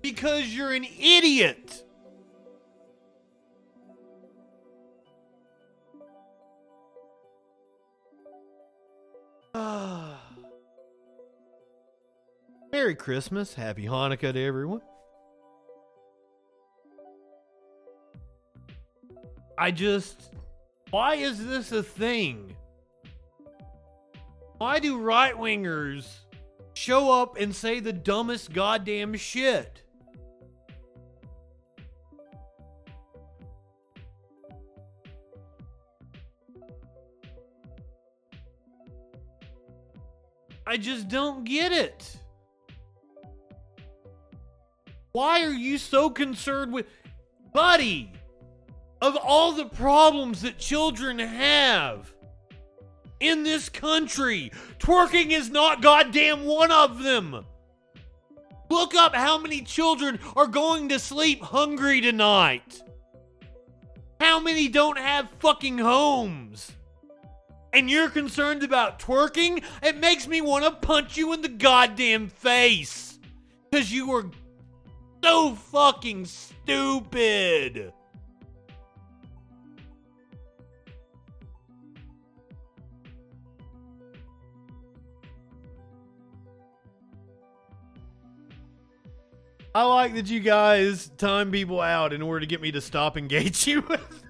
Because 0.00 0.54
you're 0.54 0.72
an 0.72 0.84
idiot. 0.84 1.82
Merry 12.70 12.94
Christmas. 12.94 13.54
Happy 13.54 13.86
Hanukkah 13.86 14.32
to 14.32 14.40
everyone. 14.40 14.82
I 19.58 19.72
just. 19.72 20.30
Why 20.90 21.16
is 21.16 21.44
this 21.44 21.72
a 21.72 21.82
thing? 21.82 22.54
Why 24.64 24.78
do 24.78 24.96
right 24.96 25.34
wingers 25.34 26.20
show 26.72 27.12
up 27.12 27.36
and 27.38 27.54
say 27.54 27.80
the 27.80 27.92
dumbest 27.92 28.50
goddamn 28.54 29.14
shit? 29.14 29.82
I 40.66 40.78
just 40.78 41.08
don't 41.08 41.44
get 41.44 41.70
it. 41.70 42.16
Why 45.12 45.44
are 45.44 45.52
you 45.52 45.76
so 45.76 46.08
concerned 46.08 46.72
with. 46.72 46.86
Buddy! 47.52 48.12
Of 49.02 49.18
all 49.18 49.52
the 49.52 49.66
problems 49.66 50.40
that 50.40 50.56
children 50.56 51.18
have 51.18 52.13
in 53.24 53.42
this 53.42 53.68
country, 53.68 54.52
twerking 54.78 55.30
is 55.30 55.50
not 55.50 55.82
goddamn 55.82 56.44
one 56.44 56.70
of 56.70 57.02
them. 57.02 57.44
Look 58.70 58.94
up 58.94 59.14
how 59.14 59.38
many 59.38 59.62
children 59.62 60.18
are 60.36 60.46
going 60.46 60.88
to 60.90 60.98
sleep 60.98 61.42
hungry 61.42 62.00
tonight. 62.00 62.82
How 64.20 64.40
many 64.40 64.68
don't 64.68 64.98
have 64.98 65.30
fucking 65.38 65.78
homes? 65.78 66.72
And 67.72 67.90
you're 67.90 68.08
concerned 68.08 68.62
about 68.62 69.00
twerking? 69.00 69.64
It 69.82 69.98
makes 69.98 70.28
me 70.28 70.40
want 70.40 70.64
to 70.64 70.70
punch 70.70 71.16
you 71.16 71.32
in 71.32 71.42
the 71.42 71.48
goddamn 71.48 72.28
face. 72.28 73.18
Because 73.70 73.92
you 73.92 74.12
are 74.12 74.30
so 75.22 75.54
fucking 75.54 76.26
stupid. 76.26 77.92
I 89.74 89.82
like 89.82 90.14
that 90.14 90.28
you 90.28 90.38
guys 90.38 91.08
time 91.18 91.50
people 91.50 91.80
out 91.80 92.12
in 92.12 92.22
order 92.22 92.40
to 92.40 92.46
get 92.46 92.60
me 92.60 92.70
to 92.72 92.80
stop 92.80 93.16
engaging 93.16 93.74
you 93.74 93.80
with. 93.82 94.22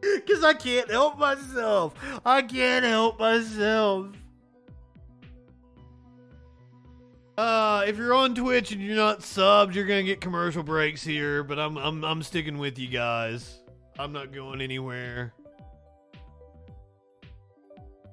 Because 0.00 0.44
I 0.44 0.54
can't 0.54 0.88
help 0.88 1.18
myself. 1.18 1.94
I 2.24 2.42
can't 2.42 2.84
help 2.84 3.18
myself. 3.18 4.08
Uh, 7.36 7.84
if 7.86 7.98
you're 7.98 8.14
on 8.14 8.34
Twitch 8.34 8.72
and 8.72 8.80
you're 8.80 8.96
not 8.96 9.20
subbed, 9.20 9.74
you're 9.74 9.84
gonna 9.84 10.04
get 10.04 10.20
commercial 10.20 10.62
breaks 10.62 11.02
here. 11.02 11.42
But 11.42 11.58
I'm 11.58 11.76
I'm 11.76 12.04
I'm 12.04 12.22
sticking 12.22 12.58
with 12.58 12.78
you 12.78 12.88
guys. 12.88 13.58
I'm 13.98 14.12
not 14.12 14.32
going 14.32 14.60
anywhere. 14.60 15.34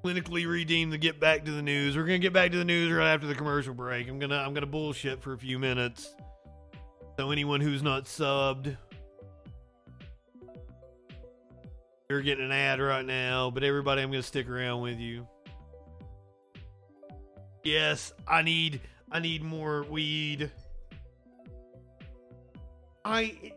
Clinically 0.04 0.50
redeemed 0.50 0.92
to 0.92 0.98
get 0.98 1.20
back 1.20 1.46
to 1.46 1.52
the 1.52 1.62
news. 1.62 1.96
We're 1.96 2.04
gonna 2.04 2.18
get 2.18 2.34
back 2.34 2.52
to 2.52 2.58
the 2.58 2.66
news 2.66 2.92
right 2.92 3.14
after 3.14 3.28
the 3.28 3.36
commercial 3.36 3.74
break. 3.74 4.10
I'm 4.10 4.20
gonna 4.20 4.38
I'm 4.38 4.54
gonna 4.54 4.66
bullshit 4.66 5.22
for 5.22 5.34
a 5.34 5.38
few 5.38 5.60
minutes. 5.60 6.16
So 7.18 7.30
anyone 7.30 7.62
who's 7.62 7.84
not 7.84 8.06
subbed, 8.06 8.76
you're 12.10 12.22
getting 12.22 12.46
an 12.46 12.52
ad 12.52 12.80
right 12.80 13.06
now. 13.06 13.52
But 13.52 13.64
everybody, 13.64 14.02
I'm 14.02 14.10
gonna 14.10 14.24
stick 14.24 14.50
around 14.50 14.82
with 14.82 14.98
you. 14.98 15.28
Yes, 17.64 18.14
I 18.28 18.42
need 18.42 18.82
I 19.12 19.20
need 19.20 19.44
more 19.44 19.84
weed. 19.84 20.52
I 23.06 23.54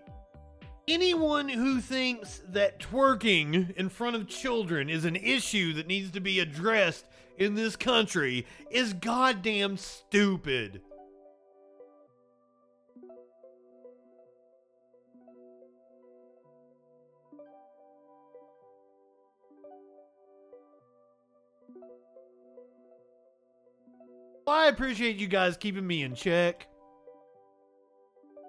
anyone 0.86 1.48
who 1.48 1.80
thinks 1.80 2.42
that 2.48 2.78
twerking 2.78 3.74
in 3.76 3.88
front 3.88 4.16
of 4.16 4.28
children 4.28 4.90
is 4.90 5.04
an 5.04 5.16
issue 5.16 5.72
that 5.74 5.86
needs 5.86 6.10
to 6.10 6.20
be 6.20 6.40
addressed 6.40 7.06
in 7.38 7.54
this 7.54 7.74
country 7.74 8.46
is 8.70 8.92
goddamn 8.92 9.76
stupid. 9.76 10.82
Well, 24.46 24.54
I 24.54 24.68
appreciate 24.68 25.16
you 25.16 25.26
guys 25.26 25.56
keeping 25.56 25.86
me 25.86 26.02
in 26.02 26.14
check. 26.14 26.68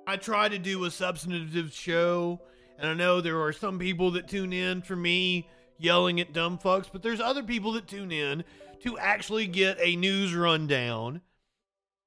I 0.05 0.15
try 0.15 0.47
to 0.47 0.59
do 0.59 0.85
a 0.85 0.91
substantive 0.91 1.73
show, 1.73 2.39
and 2.77 2.87
I 2.87 2.93
know 2.93 3.19
there 3.19 3.41
are 3.41 3.51
some 3.51 3.79
people 3.79 4.11
that 4.11 4.27
tune 4.27 4.53
in 4.53 4.83
for 4.83 4.95
me 4.95 5.49
yelling 5.79 6.19
at 6.19 6.33
dumb 6.33 6.59
fucks, 6.59 6.85
but 6.91 7.01
there's 7.01 7.19
other 7.19 7.41
people 7.41 7.73
that 7.73 7.87
tune 7.87 8.11
in 8.11 8.43
to 8.83 8.97
actually 8.99 9.47
get 9.47 9.79
a 9.81 9.95
news 9.95 10.35
rundown, 10.35 11.21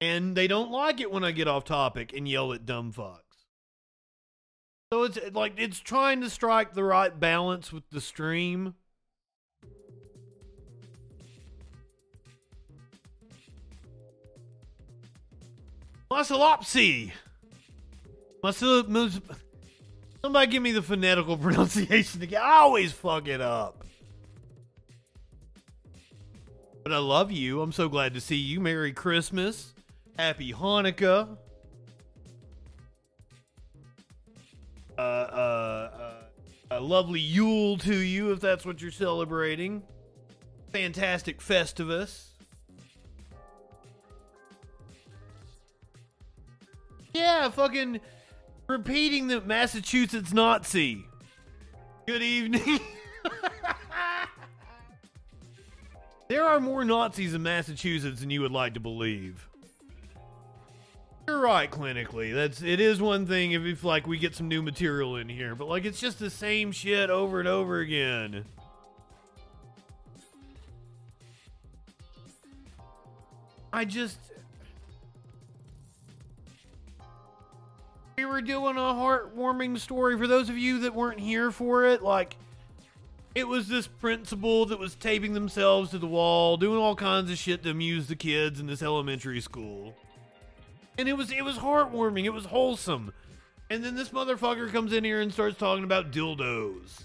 and 0.00 0.36
they 0.36 0.46
don't 0.46 0.70
like 0.70 1.00
it 1.00 1.10
when 1.10 1.24
I 1.24 1.32
get 1.32 1.48
off 1.48 1.64
topic 1.64 2.12
and 2.16 2.28
yell 2.28 2.52
at 2.52 2.64
dumb 2.64 2.92
fucks. 2.92 3.18
So 4.92 5.02
it's 5.02 5.18
like 5.32 5.54
it's 5.56 5.80
trying 5.80 6.20
to 6.20 6.30
strike 6.30 6.74
the 6.74 6.84
right 6.84 7.18
balance 7.18 7.72
with 7.72 7.90
the 7.90 8.00
stream. 8.00 8.74
Muscleopsy. 16.10 17.12
Muscle. 18.42 19.10
Somebody 20.22 20.50
give 20.50 20.62
me 20.62 20.72
the 20.72 20.82
phonetical 20.82 21.36
pronunciation 21.38 22.22
again. 22.22 22.40
I 22.42 22.58
always 22.58 22.92
fuck 22.92 23.28
it 23.28 23.40
up. 23.40 23.84
But 26.82 26.92
I 26.92 26.98
love 26.98 27.30
you. 27.30 27.60
I'm 27.60 27.72
so 27.72 27.88
glad 27.88 28.14
to 28.14 28.20
see 28.20 28.36
you. 28.36 28.60
Merry 28.60 28.92
Christmas. 28.92 29.72
Happy 30.18 30.52
Hanukkah. 30.52 31.36
Uh, 34.98 35.00
uh, 35.00 35.90
uh, 36.00 36.14
a 36.72 36.80
lovely 36.80 37.20
Yule 37.20 37.78
to 37.78 37.94
you 37.94 38.32
if 38.32 38.40
that's 38.40 38.66
what 38.66 38.82
you're 38.82 38.90
celebrating. 38.90 39.82
Fantastic 40.72 41.40
Festivus. 41.40 42.29
Yeah, 47.12 47.50
fucking 47.50 48.00
repeating 48.68 49.28
the 49.28 49.40
Massachusetts 49.40 50.32
Nazi. 50.32 51.04
Good 52.06 52.22
evening. 52.22 52.80
there 56.28 56.44
are 56.44 56.60
more 56.60 56.84
Nazis 56.84 57.34
in 57.34 57.42
Massachusetts 57.42 58.20
than 58.20 58.30
you 58.30 58.42
would 58.42 58.52
like 58.52 58.74
to 58.74 58.80
believe. 58.80 59.48
You're 61.26 61.40
right, 61.40 61.70
clinically. 61.70 62.34
That's 62.34 62.62
it 62.62 62.80
is 62.80 63.00
one 63.00 63.26
thing 63.26 63.52
if, 63.52 63.62
if 63.62 63.84
like 63.84 64.06
we 64.06 64.18
get 64.18 64.34
some 64.34 64.48
new 64.48 64.62
material 64.62 65.16
in 65.16 65.28
here, 65.28 65.54
but 65.54 65.68
like 65.68 65.84
it's 65.84 66.00
just 66.00 66.18
the 66.18 66.30
same 66.30 66.72
shit 66.72 67.10
over 67.10 67.38
and 67.38 67.48
over 67.48 67.78
again. 67.78 68.44
I 73.72 73.84
just 73.84 74.18
we 78.20 78.26
were 78.26 78.42
doing 78.42 78.76
a 78.76 78.80
heartwarming 78.80 79.78
story 79.78 80.18
for 80.18 80.26
those 80.26 80.50
of 80.50 80.58
you 80.58 80.80
that 80.80 80.94
weren't 80.94 81.20
here 81.20 81.50
for 81.50 81.86
it. 81.86 82.02
Like, 82.02 82.36
it 83.34 83.48
was 83.48 83.66
this 83.66 83.86
principal 83.86 84.66
that 84.66 84.78
was 84.78 84.94
taping 84.94 85.32
themselves 85.32 85.90
to 85.90 85.98
the 85.98 86.06
wall, 86.06 86.58
doing 86.58 86.78
all 86.78 86.94
kinds 86.94 87.30
of 87.30 87.38
shit 87.38 87.62
to 87.62 87.70
amuse 87.70 88.08
the 88.08 88.16
kids 88.16 88.60
in 88.60 88.66
this 88.66 88.82
elementary 88.82 89.40
school. 89.40 89.94
And 90.98 91.08
it 91.08 91.16
was 91.16 91.32
it 91.32 91.42
was 91.42 91.56
heartwarming. 91.56 92.24
It 92.24 92.34
was 92.34 92.44
wholesome. 92.44 93.14
And 93.70 93.82
then 93.82 93.94
this 93.94 94.10
motherfucker 94.10 94.70
comes 94.70 94.92
in 94.92 95.02
here 95.02 95.22
and 95.22 95.32
starts 95.32 95.56
talking 95.56 95.84
about 95.84 96.10
dildos. 96.10 97.04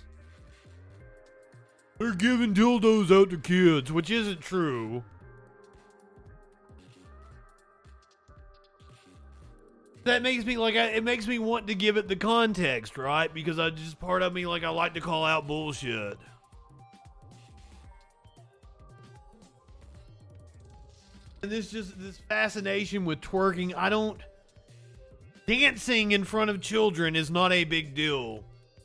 They're 1.97 2.13
giving 2.13 2.53
dildos 2.53 3.09
out 3.09 3.29
to 3.29 3.37
kids, 3.37 3.89
which 3.89 4.09
isn't 4.09 4.41
true. 4.41 5.05
That 10.06 10.22
makes 10.22 10.45
me 10.45 10.57
like 10.57 10.76
I, 10.76 10.86
it 10.86 11.03
makes 11.03 11.27
me 11.27 11.40
want 11.40 11.68
to 11.68 11.76
give 11.76 11.98
it 11.98 12.07
the 12.07 12.15
context, 12.15 12.98
right? 12.98 13.32
Because 13.32 13.60
I 13.60 13.72
just 13.72 13.99
part 13.99 14.22
of 14.22 14.34
me 14.34 14.45
like 14.45 14.64
I 14.64 14.69
like 14.69 14.94
to 14.94 15.02
call 15.02 15.26
out 15.26 15.48
bullshit. 15.48 16.18
And 21.41 21.52
this 21.52 21.69
just 21.69 21.99
this 21.99 22.18
fascination 22.30 23.06
with 23.06 23.19
twerking, 23.22 23.76
I 23.76 23.90
don't 23.90 24.19
dancing 25.48 26.11
in 26.11 26.23
front 26.23 26.49
of 26.49 26.61
children 26.61 27.15
is 27.15 27.30
not 27.30 27.52
a 27.52 27.64
big 27.64 27.95
deal. 27.95 28.44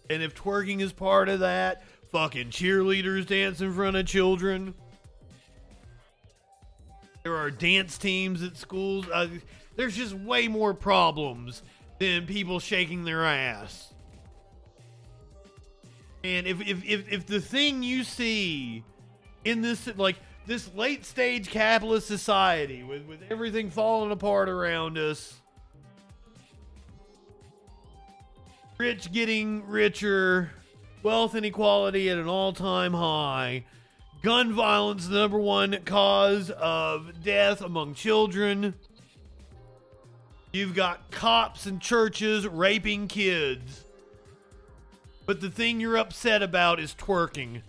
And 0.09 0.23
if 0.23 0.35
twerking 0.35 0.81
is 0.81 0.93
part 0.93 1.29
of 1.29 1.41
that, 1.41 1.85
fucking 2.11 2.49
cheerleaders 2.49 3.27
dance 3.27 3.61
in 3.61 3.73
front 3.73 3.97
of 3.97 4.07
children. 4.07 4.75
There 7.25 7.37
are 7.37 7.51
dance 7.51 7.99
teams 7.99 8.43
at 8.43 8.57
schools. 8.57 9.07
Uh, 9.09 9.29
there's 9.81 9.97
just 9.97 10.13
way 10.13 10.47
more 10.47 10.75
problems 10.75 11.63
than 11.99 12.27
people 12.27 12.61
shaking 12.61 13.03
their 13.05 13.25
ass. 13.25 13.95
And 16.23 16.47
if 16.47 16.61
if 16.61 16.85
if, 16.85 17.11
if 17.11 17.27
the 17.27 17.41
thing 17.41 17.83
you 17.83 18.05
see 18.05 18.85
in 19.47 19.63
this 19.63 19.89
like 19.97 20.17
this 20.47 20.71
late 20.75 21.07
stage 21.07 21.49
capitalist 21.49 22.07
society 22.07 22.83
with, 22.83 23.07
with 23.07 23.21
everything 23.31 23.71
falling 23.71 24.11
apart 24.11 24.51
around 24.51 24.99
us 24.99 25.41
rich 28.77 29.11
getting 29.13 29.67
richer 29.67 30.51
wealth 31.03 31.35
inequality 31.35 32.11
at 32.11 32.19
an 32.19 32.27
all-time 32.27 32.93
high 32.93 33.65
gun 34.23 34.53
violence 34.53 35.09
the 35.09 35.19
number 35.19 35.39
one 35.39 35.79
cause 35.87 36.51
of 36.51 37.23
death 37.23 37.63
among 37.63 37.95
children 37.95 38.75
You've 40.53 40.75
got 40.75 41.11
cops 41.11 41.67
and 41.67 41.81
churches 41.81 42.47
raping 42.47 43.07
kids. 43.07 43.85
But 45.27 45.41
the 45.41 45.51
thing 45.51 45.81
you're 45.81 45.97
upset 45.97 46.43
about 46.43 46.81
is 46.81 46.95
twerking. 46.95 47.63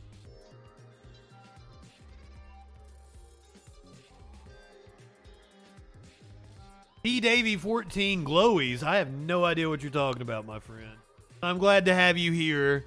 P. 7.03 7.19
Davy 7.19 7.55
14 7.55 8.23
Glowies. 8.25 8.83
I 8.83 8.97
have 8.97 9.11
no 9.11 9.43
idea 9.43 9.69
what 9.69 9.81
you're 9.81 9.91
talking 9.91 10.21
about, 10.21 10.45
my 10.45 10.59
friend. 10.59 10.97
I'm 11.41 11.57
glad 11.57 11.85
to 11.85 11.93
have 11.93 12.17
you 12.17 12.31
here. 12.31 12.85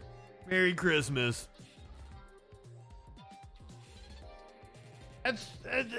Merry 0.48 0.74
Christmas. 0.74 1.48
That's. 5.24 5.48
that's 5.64 5.92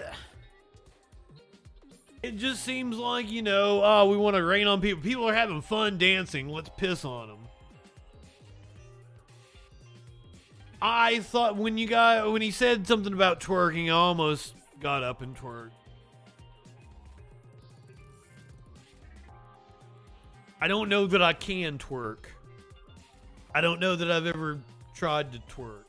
it 2.26 2.38
just 2.38 2.64
seems 2.64 2.98
like, 2.98 3.32
you 3.32 3.44
know, 3.44 3.82
oh, 3.84 4.10
we 4.10 4.18
want 4.18 4.36
to 4.36 4.44
rain 4.44 4.66
on 4.66 4.82
people. 4.82 5.02
People 5.02 5.30
are 5.30 5.34
having 5.34 5.62
fun 5.62 5.98
dancing. 6.00 6.50
Let's 6.50 6.70
piss 6.76 7.06
on 7.06 7.28
them. 7.28 7.38
I 10.82 11.20
thought 11.20 11.56
when 11.56 11.78
you 11.78 11.88
got 11.88 12.32
when 12.32 12.42
he 12.42 12.52
said 12.52 12.86
something 12.88 13.14
about 13.14 13.40
twerking, 13.40 13.88
I 13.88 13.92
almost 13.92 14.56
got 14.80 15.04
up 15.04 15.22
and 15.22 15.36
twerked. 15.36 15.72
I 20.60 20.68
don't 20.68 20.90
know 20.90 21.06
that 21.08 21.22
I 21.22 21.34
can 21.34 21.78
twerk. 21.78 22.26
I 23.54 23.62
don't 23.62 23.80
know 23.80 23.96
that 23.96 24.12
I've 24.12 24.26
ever 24.26 24.60
tried 24.96 25.32
to 25.34 25.40
twerk. 25.40 25.85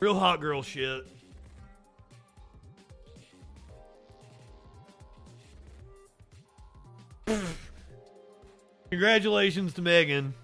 Real 0.00 0.18
hot 0.18 0.40
girl 0.40 0.62
shit. 0.62 1.06
Congratulations 8.90 9.74
to 9.74 9.82
Megan. 9.82 10.34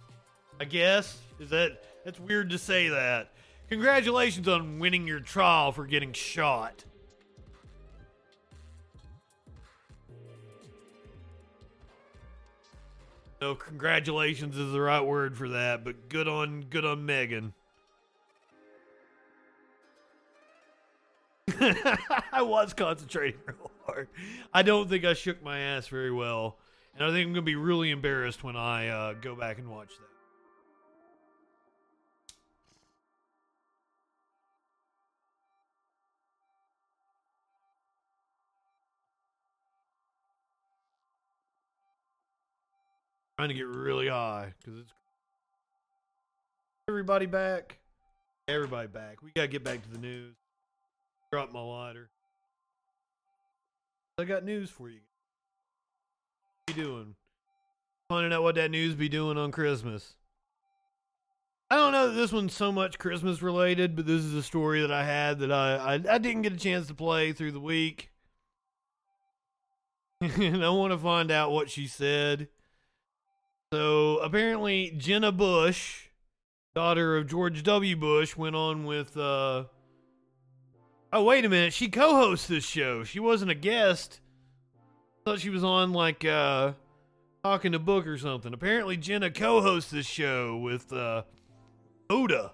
I 0.60 0.64
guess 0.64 1.18
is 1.40 1.50
that 1.50 1.82
that's 2.04 2.20
weird 2.20 2.50
to 2.50 2.58
say 2.58 2.88
that. 2.88 3.32
Congratulations 3.70 4.46
on 4.48 4.78
winning 4.78 5.06
your 5.06 5.20
trial 5.20 5.72
for 5.72 5.86
getting 5.86 6.12
shot. 6.12 6.84
No, 13.40 13.54
congratulations 13.54 14.56
is 14.56 14.72
the 14.72 14.80
right 14.80 15.02
word 15.02 15.36
for 15.36 15.48
that, 15.50 15.84
but 15.84 16.08
good 16.08 16.28
on 16.28 16.62
good 16.70 16.84
on 16.84 17.04
Megan. 17.06 17.54
I 22.32 22.42
was 22.42 22.72
concentrating 22.72 23.38
real 23.46 23.70
hard. 23.86 24.08
I 24.52 24.62
don't 24.62 24.88
think 24.88 25.04
I 25.04 25.14
shook 25.14 25.42
my 25.42 25.58
ass 25.58 25.88
very 25.88 26.10
well, 26.10 26.58
and 26.94 27.04
I 27.04 27.10
think 27.10 27.26
I'm 27.26 27.32
gonna 27.32 27.42
be 27.42 27.56
really 27.56 27.90
embarrassed 27.90 28.42
when 28.42 28.56
I 28.56 28.88
uh, 28.88 29.12
go 29.14 29.34
back 29.34 29.58
and 29.58 29.68
watch 29.68 29.88
that. 29.88 30.08
Trying 43.36 43.48
to 43.48 43.54
get 43.54 43.66
really 43.66 44.08
high 44.08 44.54
because 44.58 44.80
it's 44.80 44.92
everybody 46.88 47.26
back. 47.26 47.78
Everybody 48.46 48.88
back. 48.88 49.22
We 49.22 49.32
gotta 49.34 49.48
get 49.48 49.64
back 49.64 49.82
to 49.82 49.90
the 49.90 49.98
news. 49.98 50.34
Drop 51.34 51.52
my 51.52 51.60
lighter. 51.60 52.10
I 54.18 54.22
got 54.22 54.44
news 54.44 54.70
for 54.70 54.88
you. 54.88 55.00
What 56.68 56.76
you 56.76 56.84
doing? 56.84 57.16
Finding 58.08 58.32
out 58.32 58.44
what 58.44 58.54
that 58.54 58.70
news 58.70 58.94
be 58.94 59.08
doing 59.08 59.36
on 59.36 59.50
Christmas. 59.50 60.14
I 61.68 61.74
don't 61.74 61.90
know 61.90 62.06
that 62.06 62.14
this 62.14 62.30
one's 62.30 62.54
so 62.54 62.70
much 62.70 63.00
Christmas 63.00 63.42
related, 63.42 63.96
but 63.96 64.06
this 64.06 64.22
is 64.22 64.32
a 64.32 64.44
story 64.44 64.80
that 64.82 64.92
I 64.92 65.04
had 65.04 65.40
that 65.40 65.50
I 65.50 65.74
I, 65.74 65.94
I 65.94 66.18
didn't 66.18 66.42
get 66.42 66.52
a 66.52 66.56
chance 66.56 66.86
to 66.86 66.94
play 66.94 67.32
through 67.32 67.50
the 67.50 67.58
week. 67.58 68.12
and 70.20 70.64
I 70.64 70.70
want 70.70 70.92
to 70.92 70.98
find 70.98 71.32
out 71.32 71.50
what 71.50 71.68
she 71.68 71.88
said. 71.88 72.46
So 73.72 74.18
apparently 74.18 74.94
Jenna 74.96 75.32
Bush, 75.32 76.10
daughter 76.76 77.16
of 77.16 77.26
George 77.26 77.64
W. 77.64 77.96
Bush, 77.96 78.36
went 78.36 78.54
on 78.54 78.84
with 78.84 79.16
uh 79.16 79.64
Oh 81.16 81.22
wait 81.22 81.44
a 81.44 81.48
minute, 81.48 81.72
she 81.72 81.88
co-hosts 81.88 82.48
this 82.48 82.64
show. 82.64 83.04
She 83.04 83.20
wasn't 83.20 83.52
a 83.52 83.54
guest. 83.54 84.20
thought 85.24 85.38
she 85.38 85.48
was 85.48 85.62
on 85.62 85.92
like 85.92 86.24
uh 86.24 86.72
talking 87.44 87.70
to 87.70 87.78
book 87.78 88.06
or 88.08 88.18
something. 88.18 88.52
Apparently 88.52 88.96
Jenna 88.96 89.30
co-hosts 89.30 89.92
this 89.92 90.06
show 90.06 90.56
with 90.56 90.92
uh 90.92 91.22
Hoda. 92.10 92.50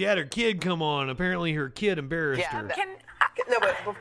She 0.00 0.06
had 0.06 0.18
her 0.18 0.24
kid 0.24 0.60
come 0.60 0.82
on. 0.82 1.10
Apparently 1.10 1.52
her 1.52 1.68
kid 1.68 1.96
embarrassed 1.98 2.40
Yeah, 2.40 2.62
her. 2.62 2.66
that- 2.68 2.78
no, 3.48 3.56
but 3.60 3.76
uh, 3.86 3.92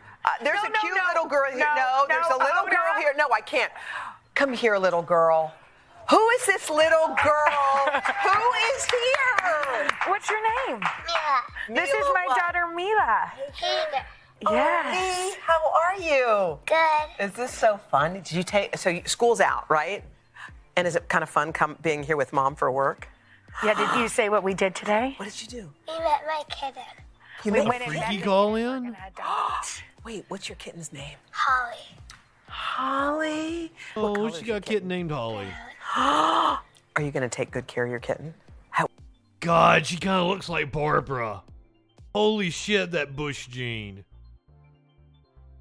there's 0.43 0.57
No, 0.63 0.69
a 0.69 0.71
no, 0.71 0.79
cute 0.79 0.93
no. 0.95 1.01
little 1.09 1.25
girl 1.29 1.49
here. 1.51 1.59
No, 1.59 1.75
No, 1.75 2.05
there's 2.07 2.25
a 2.27 2.37
little 2.37 2.63
Oda. 2.63 2.71
girl 2.71 2.99
here. 3.01 3.13
No, 3.17 3.27
I 3.31 3.41
can't. 3.41 3.71
Come 4.33 4.51
here, 4.53 4.77
little 4.77 5.03
girl. 5.03 5.53
Who 6.09 6.29
is 6.29 6.45
this 6.45 6.69
little 6.69 7.07
girl? 7.23 7.91
Who 8.23 8.51
is 8.75 8.85
here? 8.85 9.87
What's 10.07 10.29
your 10.29 10.39
name? 10.67 10.79
Mila. 10.79 11.81
This 11.81 11.89
is 11.89 12.05
my 12.13 12.25
daughter 12.35 12.67
Mila. 12.75 13.31
Oh, 14.45 14.53
Yes. 14.53 15.35
Lee, 15.35 15.41
how 15.45 15.71
are 15.73 16.01
you? 16.01 16.57
Good. 16.65 17.25
Is 17.25 17.33
this 17.33 17.51
so 17.53 17.77
fun? 17.91 18.13
Did 18.13 18.31
you 18.31 18.41
take 18.43 18.77
so 18.77 18.97
school's 19.05 19.41
out, 19.41 19.69
right? 19.69 20.01
And 20.77 20.87
is 20.87 20.95
it 20.95 21.09
kind 21.09 21.23
of 21.23 21.29
fun 21.29 21.51
come 21.51 21.77
being 21.81 22.03
here 22.03 22.15
with 22.15 22.31
mom 22.31 22.55
for 22.55 22.71
work? 22.71 23.09
Yeah, 23.63 23.73
did 23.73 23.99
you 23.99 24.07
say 24.07 24.29
what 24.29 24.41
we 24.43 24.53
did 24.53 24.75
today? 24.75 25.13
What 25.17 25.25
did 25.25 25.41
you 25.41 25.47
do? 25.47 25.69
We 25.89 25.99
met 25.99 26.21
my 26.25 26.43
kitten. 26.49 26.83
You 27.43 27.51
We 27.51 27.59
made 27.59 27.67
went 27.67 27.81
a 27.83 27.87
freaky 27.87 28.15
and- 28.15 28.23
call 28.23 28.55
in? 28.55 28.95
Wait, 30.05 30.23
what's 30.29 30.47
your 30.47 30.55
kitten's 30.55 30.93
name? 30.93 31.17
Holly. 31.31 31.97
Holly. 32.47 33.71
Oh, 33.97 34.29
she 34.31 34.45
got 34.45 34.55
a 34.57 34.61
kitten 34.61 34.87
named 34.87 35.11
Holly. 35.11 35.47
Are 35.97 36.61
you 37.01 37.11
going 37.11 37.23
to 37.23 37.29
take 37.29 37.51
good 37.51 37.67
care 37.67 37.83
of 37.85 37.89
your 37.89 37.99
kitten? 37.99 38.33
How? 38.69 38.87
God, 39.39 39.85
she 39.85 39.97
kind 39.97 40.19
of 40.21 40.27
looks 40.27 40.49
like 40.49 40.71
Barbara. 40.71 41.41
Holy 42.13 42.49
shit, 42.49 42.91
that 42.91 43.15
Bush 43.15 43.47
gene. 43.47 44.03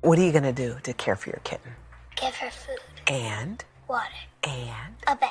What 0.00 0.18
are 0.18 0.22
you 0.22 0.32
going 0.32 0.44
to 0.44 0.52
do 0.52 0.76
to 0.84 0.92
care 0.94 1.16
for 1.16 1.30
your 1.30 1.40
kitten? 1.44 1.72
Give 2.16 2.34
her 2.36 2.50
food, 2.50 2.78
And 3.08 3.64
water, 3.88 4.04
and 4.44 4.94
a 5.06 5.16
bed. 5.16 5.30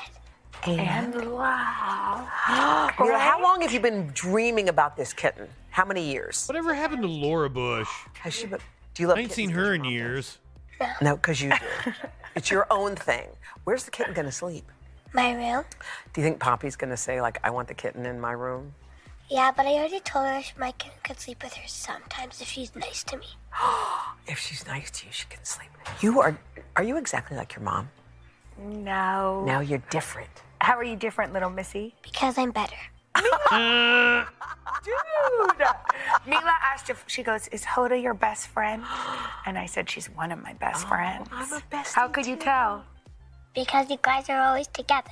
and. 0.66 1.32
wow. 1.32 2.28
Mira, 3.00 3.18
how 3.20 3.42
long 3.42 3.62
have 3.62 3.72
you 3.72 3.80
been 3.80 4.12
dreaming 4.14 4.70
about 4.70 4.96
this 4.98 5.14
kitten? 5.14 5.48
How 5.70 5.86
many 5.86 6.10
years? 6.12 6.48
Whatever 6.48 6.74
happened 6.74 7.02
to 7.04 7.08
Laura 7.08 7.50
Bush? 7.50 7.88
Has 8.20 8.34
she 8.34 8.48
been? 8.48 8.60
Do 8.94 9.04
you 9.04 9.08
love? 9.10 9.18
I 9.18 9.22
ain't 9.22 9.30
kittens 9.30 9.36
seen 9.36 9.50
'cause 9.50 9.58
her 9.58 9.74
in 9.74 9.82
mom 9.82 9.90
does? 9.92 9.94
years. 9.94 10.38
No, 11.02 11.16
because 11.16 11.42
you 11.42 11.50
do. 11.52 11.92
it's 12.36 12.52
your 12.52 12.68
own 12.70 12.96
thing. 12.96 13.28
Where's 13.64 13.84
the 13.84 13.92
kitten 13.92 14.14
going 14.14 14.26
to 14.26 14.32
sleep? 14.32 14.66
My 15.14 15.34
room? 15.34 15.64
Do 16.14 16.22
you 16.22 16.28
think 16.28 16.40
Poppy's 16.40 16.76
going 16.76 16.90
to 16.90 16.98
say 16.98 17.22
like, 17.22 17.40
"I 17.44 17.50
want 17.50 17.68
the 17.68 17.74
kitten 17.74 18.06
in 18.06 18.20
my 18.20 18.32
room"? 18.32 18.74
Yeah, 19.30 19.52
but 19.56 19.66
I 19.66 19.74
already 19.74 20.00
told 20.00 20.26
her 20.28 20.42
my 20.58 20.72
kitten 20.72 20.98
could 21.04 21.20
sleep 21.20 21.44
with 21.44 21.54
her 21.54 21.68
sometimes 21.68 22.42
if 22.42 22.48
she's 22.48 22.76
nice 22.76 23.04
to 23.06 23.18
me. 23.18 23.28
If 24.28 24.40
she's 24.40 24.66
nice 24.68 24.92
to 24.92 25.06
you, 25.06 25.12
she 25.14 25.26
can 25.30 25.44
sleep. 25.46 25.70
You 26.02 26.20
are. 26.20 26.38
Are 26.76 26.84
you 26.84 26.98
exactly 26.98 27.38
like 27.38 27.56
your 27.56 27.64
mom? 27.64 27.90
No. 28.58 29.44
Now 29.46 29.62
you're 29.62 29.84
different. 29.90 30.30
How 30.60 30.76
are 30.76 30.84
you 30.84 30.98
different, 30.98 31.32
little 31.32 31.50
missy? 31.50 31.96
Because 32.02 32.38
I'm 32.38 32.52
better. 32.52 32.76
Uh, 33.16 34.26
Dude. 34.84 35.68
Mila 36.26 36.56
asked 36.62 36.90
if 36.90 37.04
she 37.08 37.24
goes, 37.24 37.48
Is 37.50 37.64
Hoda 37.64 38.02
your 38.02 38.14
best 38.14 38.48
friend? 38.48 38.84
And 39.46 39.58
I 39.58 39.66
said, 39.66 39.90
She's 39.90 40.08
one 40.08 40.32
of 40.34 40.44
my 40.44 40.54
best 40.54 40.88
friends. 40.88 41.30
I'm 41.32 41.54
a 41.54 41.62
bestie 41.72 41.94
How 41.94 42.10
could 42.10 42.26
you 42.26 42.36
tell? 42.36 42.84
Because 43.58 43.90
you 43.90 43.98
guys 44.04 44.30
are 44.30 44.40
always 44.40 44.68
together. 44.68 45.10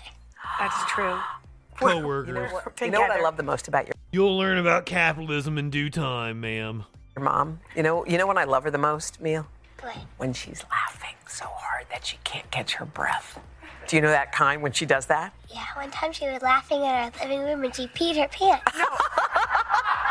That's 0.60 0.92
true. 0.92 1.18
Co-workers. 1.80 2.52
You 2.80 2.92
know 2.92 3.02
what 3.02 3.10
I 3.10 3.20
love 3.20 3.38
the 3.38 3.44
most 3.44 3.68
about 3.68 3.88
your 3.88 3.96
You'll 4.12 4.38
learn 4.38 4.60
about 4.60 4.86
capitalism 4.86 5.58
in 5.58 5.72
due 5.72 5.90
time, 5.90 6.42
ma'am. 6.42 6.86
your 7.16 7.26
mom? 7.26 7.60
You 7.76 7.82
know. 7.82 8.06
You 8.06 8.20
know 8.20 8.28
when 8.28 8.38
I 8.38 8.44
love 8.44 8.64
her 8.64 8.70
the 8.70 8.78
most, 8.78 9.20
Meal? 9.20 9.48
What? 9.82 9.98
When 10.18 10.32
she's 10.32 10.64
laughing 10.70 11.16
so 11.28 11.46
hard 11.48 11.88
that 11.90 12.06
she 12.06 12.18
can't 12.24 12.50
catch 12.52 12.76
her 12.76 12.86
breath. 12.86 13.40
Do 13.88 13.96
you 13.96 14.02
know 14.04 14.10
that 14.12 14.32
kind 14.32 14.62
when 14.62 14.74
she 14.74 14.86
does 14.86 15.08
that? 15.08 15.34
Yeah, 15.52 15.66
one 15.76 15.90
time 15.90 16.14
she 16.14 16.28
was 16.28 16.44
laughing 16.44 16.82
in 16.82 16.86
our 16.86 17.12
living 17.24 17.40
room 17.40 17.64
and 17.64 17.76
she 17.76 17.88
peed 17.88 18.16
her 18.16 18.28
pants. 18.28 18.64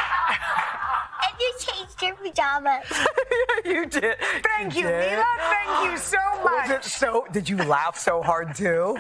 No. 1.25 1.31
and 1.31 1.41
you 1.41 1.53
changed 1.59 2.03
your 2.03 2.15
pajamas. 2.17 2.85
you 3.65 3.87
did. 3.87 4.17
Thank 4.43 4.77
you, 4.77 4.83
did? 4.85 5.11
Mila. 5.11 5.25
Thank 5.39 5.91
you 5.93 5.97
so 6.15 6.19
much. 6.43 6.69
Was 6.69 6.71
it 6.71 6.85
so? 6.85 7.27
Did 7.33 7.49
you 7.49 7.57
laugh 7.59 7.99
so 7.99 8.23
hard 8.23 8.55
too? 8.55 8.97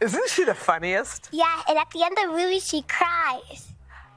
Isn't 0.00 0.28
she 0.28 0.44
the 0.44 0.54
funniest? 0.54 1.28
Yeah, 1.32 1.62
and 1.68 1.78
at 1.78 1.90
the 1.90 2.02
end 2.02 2.16
of 2.18 2.30
the 2.30 2.36
movie, 2.42 2.60
she 2.60 2.82
cries. 2.82 3.68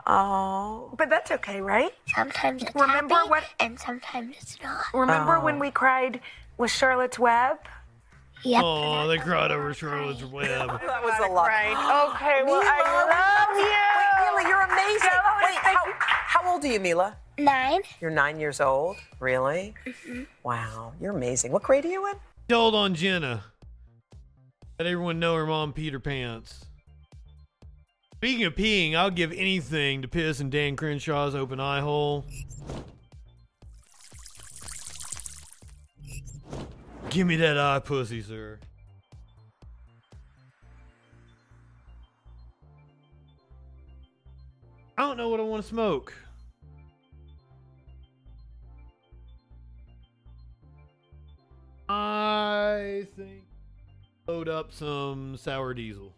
Oh. 0.05 0.93
But 0.97 1.09
that's 1.09 1.31
okay, 1.31 1.61
right? 1.61 1.93
Sometimes 2.13 2.63
it's 2.63 2.75
Remember 2.75 3.15
happy, 3.15 3.29
what- 3.29 3.43
and 3.59 3.79
sometimes 3.79 4.35
it's 4.41 4.57
not. 4.61 4.83
Remember 4.93 5.37
Oh. 5.37 5.43
when 5.45 5.59
we 5.59 5.71
cried 5.71 6.19
with 6.57 6.71
Charlotte's 6.71 7.17
Web? 7.17 7.57
Yep. 8.43 8.61
Oh, 8.63 9.07
they 9.07 9.17
cried 9.17 9.51
over 9.51 9.73
Charlotte's 9.73 10.23
Web. 10.23 10.47
That 10.47 11.03
was 11.03 11.13
a 11.23 11.31
lot. 11.31 11.47
Right. 11.47 11.71
Okay, 11.71 12.43
well, 12.45 12.61
I 12.63 12.79
love 13.09 13.57
you. 13.57 13.73
Wait, 13.97 14.25
Mila, 14.25 14.49
you're 14.49 14.61
amazing. 14.61 15.09
Tell 15.09 15.21
her 15.23 15.45
Wait, 15.45 15.57
how, 15.57 15.93
how 15.99 16.51
old 16.51 16.63
are 16.63 16.67
you, 16.67 16.79
Mila? 16.79 17.15
Nine. 17.37 17.81
You're 18.01 18.11
nine 18.11 18.39
years 18.39 18.59
old. 18.59 18.97
Really? 19.19 19.73
Mm-hmm. 19.85 20.23
Wow, 20.43 20.93
you're 20.99 21.15
amazing. 21.15 21.51
What 21.51 21.63
grade 21.63 21.85
are 21.85 21.89
you 21.89 22.05
in? 22.07 22.15
Told 22.49 22.75
on 22.75 22.95
Jenna. 22.95 23.43
Let 24.77 24.87
everyone 24.87 25.19
know 25.19 25.35
her 25.35 25.45
mom 25.45 25.71
Peter 25.71 25.99
pants. 25.99 26.65
Speaking 28.15 28.45
of 28.45 28.55
peeing, 28.55 28.95
I'll 28.95 29.09
give 29.09 29.31
anything 29.31 30.01
to 30.01 30.07
piss 30.07 30.39
in 30.39 30.49
Dan 30.49 30.75
Crenshaw's 30.75 31.35
open 31.35 31.59
eye 31.59 31.81
hole. 31.81 32.25
Give 37.13 37.27
me 37.27 37.35
that 37.35 37.59
eye 37.59 37.77
pussy, 37.77 38.23
sir. 38.23 38.57
I 44.97 45.03
don't 45.03 45.17
know 45.17 45.29
what 45.29 45.39
I 45.39 45.43
want 45.43 45.61
to 45.61 45.69
smoke. 45.69 46.11
I 51.87 53.05
think 53.15 53.43
load 54.27 54.49
up 54.49 54.73
some 54.73 55.37
sour 55.37 55.75
diesel. 55.75 56.13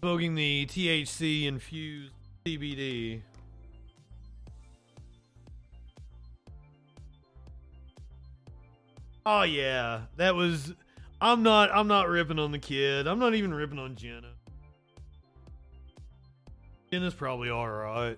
Smoking 0.00 0.34
the 0.36 0.66
THC 0.66 1.46
infused 1.46 2.12
CBD. 2.46 3.22
Oh 9.26 9.42
yeah, 9.42 10.02
that 10.16 10.34
was. 10.34 10.72
I'm 11.20 11.42
not. 11.42 11.70
I'm 11.74 11.88
not 11.88 12.08
ripping 12.08 12.38
on 12.38 12.52
the 12.52 12.58
kid. 12.58 13.06
I'm 13.06 13.18
not 13.18 13.34
even 13.34 13.52
ripping 13.52 13.78
on 13.78 13.96
Jenna. 13.96 14.32
Jenna's 16.92 17.14
probably 17.14 17.50
all 17.50 17.68
right. 17.68 18.16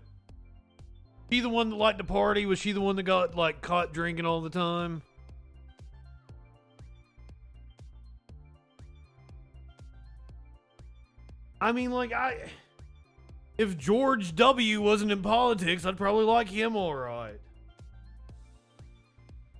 She 1.30 1.40
the 1.40 1.48
one 1.48 1.70
that 1.70 1.76
liked 1.76 1.98
to 1.98 2.04
party? 2.04 2.44
Was 2.46 2.58
she 2.58 2.72
the 2.72 2.80
one 2.80 2.96
that 2.96 3.04
got 3.04 3.36
like 3.36 3.62
caught 3.62 3.92
drinking 3.92 4.26
all 4.26 4.40
the 4.40 4.50
time? 4.50 5.02
I 11.60 11.72
mean, 11.72 11.90
like 11.90 12.12
I. 12.12 12.50
If 13.58 13.76
George 13.76 14.34
W. 14.36 14.80
wasn't 14.80 15.12
in 15.12 15.22
politics, 15.22 15.84
I'd 15.84 15.98
probably 15.98 16.24
like 16.24 16.48
him 16.48 16.76
all 16.76 16.94
right. 16.94 17.38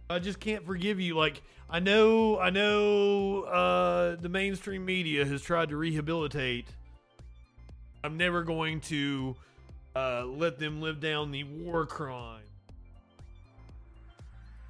I 0.09 0.19
just 0.19 0.41
can't 0.41 0.65
forgive 0.67 0.99
you. 0.99 1.17
Like 1.17 1.43
I 1.69 1.79
know, 1.79 2.39
I 2.39 2.51
know, 2.51 3.43
uh, 3.43 4.17
the 4.17 4.29
mainstream 4.29 4.85
media 4.85 5.25
has 5.25 5.41
tried 5.41 5.69
to 5.69 5.77
rehabilitate. 5.77 6.67
I'm 8.03 8.17
never 8.17 8.43
going 8.43 8.81
to 8.83 9.37
uh, 9.95 10.25
let 10.25 10.59
them 10.59 10.81
live 10.81 10.99
down 11.01 11.31
the 11.31 11.45
war 11.45 11.87
crime. 11.87 12.43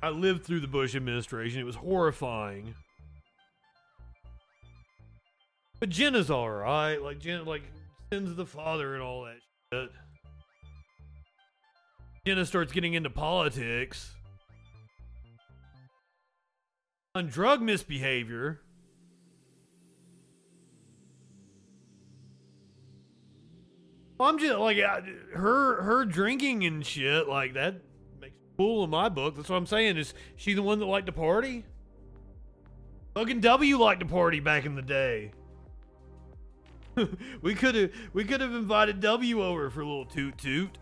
I 0.02 0.10
lived 0.10 0.44
through 0.44 0.60
the 0.60 0.66
Bush 0.66 0.94
administration. 0.94 1.60
It 1.60 1.64
was 1.64 1.76
horrifying. 1.76 2.74
But 5.80 5.88
Jenna's 5.88 6.30
all 6.30 6.50
right. 6.50 7.02
Like 7.02 7.18
Jenna, 7.18 7.42
like 7.42 7.62
sins 8.12 8.36
the 8.36 8.46
father 8.46 8.94
and 8.94 9.02
all 9.02 9.24
that 9.24 9.38
shit. 9.72 9.90
Jenna 12.26 12.44
starts 12.44 12.70
getting 12.70 12.92
into 12.92 13.08
politics 13.08 14.14
on 17.14 17.28
drug 17.28 17.62
misbehavior. 17.62 18.60
I'm 24.20 24.38
just 24.38 24.58
like 24.58 24.76
I- 24.78 25.00
her 25.32 25.80
her 25.82 26.04
drinking 26.04 26.64
and 26.64 26.84
shit 26.84 27.26
like 27.26 27.54
that 27.54 27.80
makes 28.20 28.36
fool 28.58 28.84
in 28.84 28.90
my 28.90 29.08
book. 29.08 29.34
That's 29.34 29.48
what 29.48 29.56
I'm 29.56 29.64
saying. 29.64 29.96
Is 29.96 30.12
she 30.36 30.52
the 30.52 30.62
one 30.62 30.78
that 30.80 30.84
liked 30.84 31.06
to 31.06 31.12
party? 31.12 31.64
Fucking 33.14 33.40
W 33.40 33.78
liked 33.78 34.00
to 34.00 34.06
party 34.06 34.40
back 34.40 34.66
in 34.66 34.74
the 34.74 34.82
day. 34.82 35.32
we 37.42 37.54
could 37.54 37.74
have 37.74 37.90
we 38.12 38.24
could 38.24 38.40
have 38.40 38.54
invited 38.54 39.00
W 39.00 39.42
over 39.42 39.70
for 39.70 39.80
a 39.80 39.86
little 39.86 40.04
toot 40.04 40.36
toot. 40.38 40.78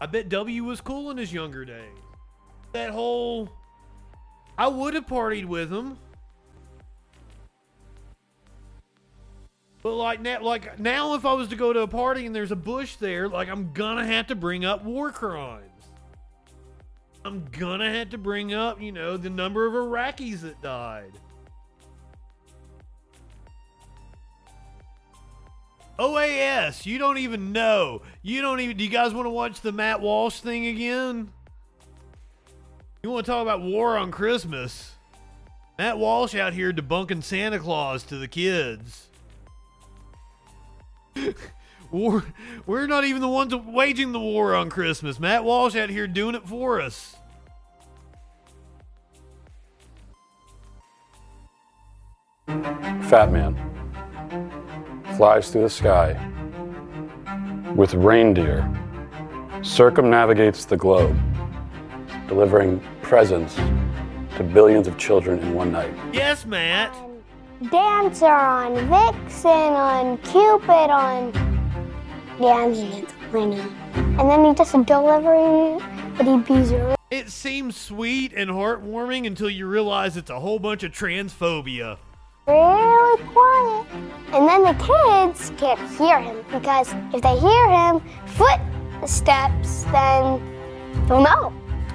I 0.00 0.06
bet 0.06 0.28
W 0.28 0.64
was 0.64 0.80
cool 0.80 1.10
in 1.10 1.16
his 1.16 1.32
younger 1.32 1.64
days. 1.64 1.80
That 2.72 2.90
whole 2.90 3.50
I 4.58 4.68
would 4.68 4.94
have 4.94 5.06
partied 5.06 5.46
with 5.46 5.72
him. 5.72 5.98
But 9.82 9.94
like 9.94 10.20
now, 10.20 10.42
like 10.42 10.78
now, 10.78 11.14
if 11.14 11.26
I 11.26 11.34
was 11.34 11.48
to 11.48 11.56
go 11.56 11.72
to 11.72 11.80
a 11.80 11.86
party 11.86 12.24
and 12.24 12.34
there's 12.34 12.52
a 12.52 12.56
bush 12.56 12.96
there, 12.96 13.28
like 13.28 13.48
I'm 13.48 13.72
gonna 13.72 14.06
have 14.06 14.28
to 14.28 14.34
bring 14.34 14.64
up 14.64 14.82
war 14.84 15.10
crimes. 15.10 15.73
I'm 17.24 17.46
gonna 17.58 17.90
have 17.90 18.10
to 18.10 18.18
bring 18.18 18.52
up, 18.52 18.82
you 18.82 18.92
know, 18.92 19.16
the 19.16 19.30
number 19.30 19.66
of 19.66 19.72
Iraqis 19.72 20.42
that 20.42 20.60
died. 20.60 21.12
OAS, 25.98 26.84
you 26.84 26.98
don't 26.98 27.18
even 27.18 27.52
know. 27.52 28.02
You 28.22 28.42
don't 28.42 28.60
even. 28.60 28.76
Do 28.76 28.84
you 28.84 28.90
guys 28.90 29.14
want 29.14 29.26
to 29.26 29.30
watch 29.30 29.60
the 29.60 29.72
Matt 29.72 30.00
Walsh 30.00 30.40
thing 30.40 30.66
again? 30.66 31.30
You 33.02 33.10
want 33.10 33.24
to 33.26 33.32
talk 33.32 33.42
about 33.42 33.62
war 33.62 33.96
on 33.96 34.10
Christmas? 34.10 34.92
Matt 35.78 35.98
Walsh 35.98 36.34
out 36.34 36.52
here 36.52 36.72
debunking 36.72 37.22
Santa 37.22 37.58
Claus 37.58 38.02
to 38.04 38.18
the 38.18 38.28
kids. 38.28 39.08
war, 41.94 42.24
we're 42.66 42.86
not 42.86 43.04
even 43.04 43.22
the 43.22 43.28
ones 43.28 43.54
waging 43.54 44.12
the 44.12 44.20
war 44.20 44.54
on 44.54 44.68
Christmas. 44.68 45.20
Matt 45.20 45.44
Walsh 45.44 45.76
out 45.76 45.88
here 45.88 46.06
doing 46.06 46.34
it 46.34 46.46
for 46.46 46.80
us. 46.80 47.16
Fat 53.08 53.30
man 53.30 53.54
flies 55.16 55.50
through 55.50 55.62
the 55.62 55.70
sky 55.70 56.18
with 57.74 57.94
reindeer, 57.94 58.68
circumnavigates 59.62 60.64
the 60.64 60.76
globe, 60.76 61.16
delivering 62.28 62.80
presents 63.02 63.54
to 64.36 64.42
billions 64.42 64.88
of 64.88 64.98
children 64.98 65.38
in 65.38 65.54
one 65.54 65.70
night. 65.70 65.94
Yes, 66.12 66.44
Matt. 66.44 66.94
Dancer 67.70 68.26
on 68.26 68.74
Vixen, 68.88 69.50
on 69.50 70.18
Cupid, 70.18 70.90
on. 70.90 71.53
Yeah, 72.40 72.46
I 72.46 72.68
mean 72.68 72.92
it. 72.92 73.08
I 73.32 73.44
know. 73.44 73.74
And 73.94 74.30
then 74.30 74.44
he 74.44 74.54
just 74.54 74.72
delivering 74.86 75.80
but 76.16 76.26
he 76.26 76.36
bees 76.38 76.70
her. 76.70 76.94
It 77.10 77.30
seems 77.30 77.76
sweet 77.76 78.32
and 78.32 78.50
heartwarming 78.50 79.26
until 79.26 79.50
you 79.50 79.66
realize 79.66 80.16
it's 80.16 80.30
a 80.30 80.40
whole 80.40 80.58
bunch 80.58 80.82
of 80.82 80.92
transphobia. 80.92 81.98
really 82.46 83.22
quiet. 83.24 83.86
And 84.32 84.48
then 84.48 84.62
the 84.64 84.74
kids 84.82 85.52
can't 85.56 85.78
hear 85.96 86.20
him 86.20 86.44
because 86.50 86.92
if 87.12 87.22
they 87.22 87.38
hear 87.38 87.68
him 87.68 88.00
footsteps, 88.26 89.84
then 89.84 90.40
they'll 91.06 91.22
know. 91.22 91.52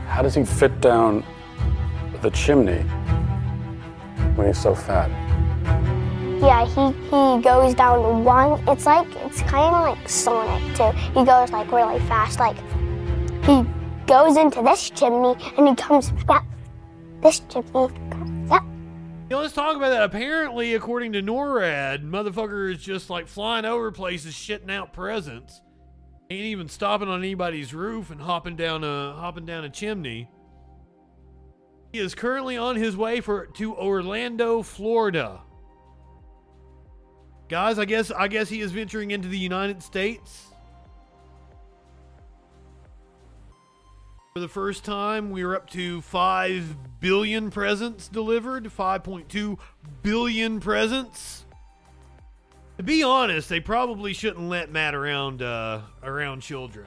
How 0.07 0.21
does 0.21 0.35
he 0.35 0.45
fit 0.45 0.79
down 0.81 1.23
the 2.21 2.29
chimney 2.31 2.81
when 4.35 4.47
he's 4.47 4.57
so 4.57 4.73
fat? 4.73 5.09
Yeah, 6.39 6.65
he, 6.65 6.93
he 7.09 7.41
goes 7.41 7.73
down 7.73 8.23
one. 8.23 8.61
It's 8.67 8.85
like, 8.85 9.07
it's 9.25 9.41
kind 9.41 9.75
of 9.75 9.97
like 9.97 10.07
Sonic 10.07 10.75
too. 10.75 10.91
He 11.19 11.25
goes 11.25 11.51
like 11.51 11.69
really 11.71 11.99
fast. 12.07 12.39
Like, 12.39 12.55
he 13.43 13.65
goes 14.07 14.37
into 14.37 14.61
this 14.61 14.89
chimney 14.89 15.35
and 15.57 15.67
he 15.67 15.75
comes 15.75 16.11
back 16.25 16.45
this 17.21 17.41
chimney. 17.49 17.89
You 19.29 19.35
know, 19.35 19.41
let's 19.41 19.53
talk 19.53 19.75
about 19.75 19.89
that. 19.89 20.01
Apparently, 20.01 20.73
according 20.73 21.11
to 21.13 21.21
NORAD, 21.21 22.03
motherfucker 22.03 22.71
is 22.71 22.81
just 22.81 23.11
like 23.11 23.27
flying 23.27 23.65
over 23.65 23.91
places, 23.91 24.33
shitting 24.33 24.71
out 24.71 24.91
presents. 24.91 25.61
Ain't 26.31 26.45
even 26.45 26.67
stopping 26.67 27.09
on 27.09 27.19
anybody's 27.19 27.73
roof 27.73 28.09
and 28.09 28.21
hopping 28.21 28.55
down 28.55 28.83
a 28.83 29.13
hopping 29.13 29.45
down 29.45 29.65
a 29.65 29.69
chimney. 29.69 30.29
He 31.91 31.99
is 31.99 32.15
currently 32.15 32.57
on 32.57 32.75
his 32.75 32.97
way 32.97 33.19
for 33.19 33.45
to 33.45 33.75
Orlando, 33.75 34.63
Florida. 34.63 35.41
Guys, 37.49 37.79
I 37.79 37.85
guess 37.85 38.11
I 38.11 38.27
guess 38.27 38.47
he 38.47 38.61
is 38.61 38.71
venturing 38.71 39.09
into 39.09 39.27
the 39.27 39.37
United 39.37 39.81
States. 39.81 40.45
For 44.35 44.39
the 44.39 44.47
first 44.47 44.85
time, 44.85 45.31
we 45.31 45.41
are 45.41 45.55
up 45.55 45.67
to 45.71 46.01
5 46.01 46.99
billion 46.99 47.49
presents 47.49 48.07
delivered, 48.07 48.65
5.2 48.65 49.57
billion 50.03 50.59
presents. 50.59 51.45
To 52.77 52.83
be 52.83 53.01
honest, 53.01 53.49
they 53.49 53.59
probably 53.59 54.13
shouldn't 54.13 54.47
let 54.47 54.71
Matt 54.71 54.93
around 54.93 55.41
uh, 55.41 55.81
around 56.03 56.41
children. 56.41 56.85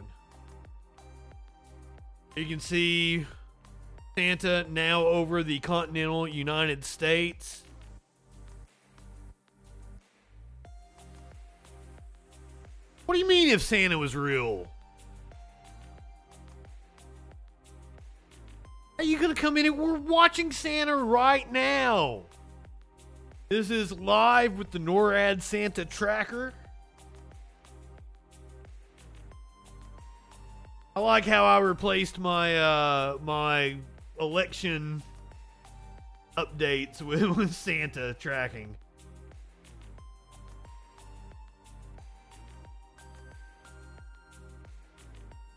You 2.37 2.47
can 2.47 2.61
see 2.61 3.27
Santa 4.17 4.65
now 4.71 5.07
over 5.07 5.43
the 5.43 5.59
continental 5.59 6.29
United 6.29 6.85
States. 6.85 7.62
What 13.13 13.17
do 13.17 13.21
you 13.25 13.29
mean 13.29 13.51
if 13.51 13.61
Santa 13.61 13.99
was 13.99 14.17
real? 14.17 14.67
Are 18.97 19.05
you 19.05 19.19
going 19.19 19.35
to 19.35 19.39
come 19.39 19.59
in 19.59 19.67
and 19.67 19.77
we're 19.77 19.99
watching 19.99 20.51
Santa 20.51 20.97
right 20.97 21.53
now? 21.53 22.23
This 23.51 23.69
is 23.69 23.93
live 23.93 24.57
with 24.57 24.71
the 24.71 24.79
NORAD 24.79 25.43
Santa 25.43 25.85
tracker. 25.85 26.55
I 30.97 31.01
like 31.01 31.27
how 31.27 31.45
I 31.45 31.59
replaced 31.59 32.19
my 32.19 32.57
uh, 32.57 33.19
my 33.23 33.77
election 34.19 35.03
updates 36.39 37.03
with, 37.03 37.23
with 37.37 37.53
Santa 37.53 38.15
tracking. 38.15 38.75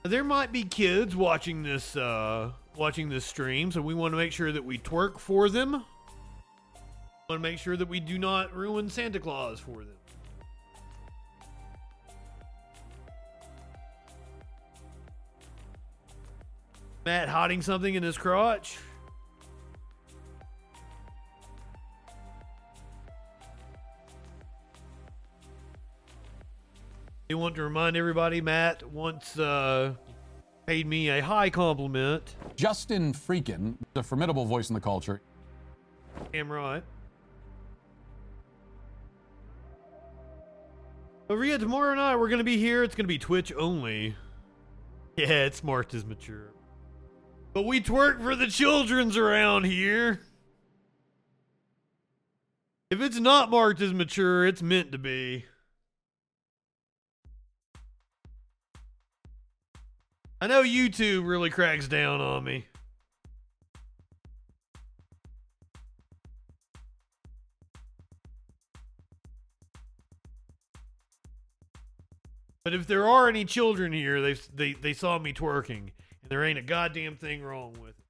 There 0.06 0.23
might 0.23 0.52
be 0.52 0.64
kids 0.64 1.15
watching 1.15 1.64
this 1.64 1.95
uh 1.95 2.52
watching 2.76 3.10
this 3.10 3.26
stream, 3.26 3.72
so 3.72 3.82
we 3.82 3.95
want 3.95 4.11
to 4.11 4.18
make 4.18 4.32
sure 4.32 4.52
that 4.52 4.64
we 4.64 4.77
twerk 4.77 5.18
for 5.18 5.49
them. 5.49 5.72
Want 5.72 5.84
to 7.30 7.40
make 7.40 7.57
sure 7.57 7.76
that 7.76 7.88
we 7.88 7.99
do 7.99 8.19
not 8.19 8.56
ruin 8.56 8.88
Santa 8.88 9.19
Claus 9.19 9.60
for 9.60 9.77
them. 9.77 9.98
Matt 17.03 17.27
hiding 17.27 17.64
something 17.64 17.95
in 17.95 18.03
his 18.03 18.15
crotch. 18.15 18.77
I 27.27 27.34
want 27.34 27.56
to 27.56 27.64
remind 27.64 27.97
everybody, 27.97 28.39
Matt 28.39 28.88
once 28.91 29.39
uh, 29.39 29.95
paid 30.68 30.85
me 30.85 31.10
a 31.10 31.22
high 31.22 31.49
compliment. 31.49 32.35
Justin 32.56 33.14
Freakin, 33.14 33.77
the 33.93 34.03
formidable 34.03 34.45
voice 34.45 34.69
in 34.69 34.76
the 34.76 34.81
culture. 34.81 35.22
Damn 36.31 36.52
right. 36.52 36.84
But 41.27 41.39
yeah, 41.39 41.57
tomorrow 41.57 41.95
night 41.95 42.18
we're 42.18 42.30
gonna 42.30 42.43
be 42.43 42.57
here. 42.57 42.84
It's 42.84 42.93
gonna 42.93 43.07
be 43.07 43.18
Twitch 43.18 43.52
only. 43.57 44.15
Yeah, 45.18 45.45
it's 45.45 45.64
marked 45.64 45.95
as 45.95 46.06
mature. 46.06 46.53
But 47.53 47.64
we 47.64 47.81
twerk 47.81 48.22
for 48.22 48.35
the 48.35 48.47
children's 48.47 49.18
around 49.18 49.64
here. 49.64 50.19
If 52.91 53.02
it's 53.02 53.19
not 53.19 53.49
marked 53.49 53.81
as 53.81 53.93
mature, 53.93 54.45
it's 54.45 54.61
meant 54.61 54.91
to 54.91 54.99
be. 54.99 55.45
I 60.45 60.47
know 60.47 60.61
YouTube 60.61 61.26
really 61.27 61.49
cracks 61.49 61.88
down 61.88 62.22
on 62.22 62.43
me. 62.43 62.67
But 72.63 72.76
if 72.76 72.85
there 72.85 73.07
are 73.07 73.27
any 73.27 73.43
children 73.45 73.91
here, 73.91 74.22
they 74.22 74.35
they 74.53 74.73
they 74.73 74.93
saw 74.93 75.17
me 75.17 75.34
twerking, 75.34 75.89
and 76.22 76.30
there 76.30 76.43
ain't 76.43 76.59
a 76.59 76.61
goddamn 76.61 77.15
thing 77.15 77.41
wrong 77.41 77.73
with 77.81 77.95
it. 77.97 78.05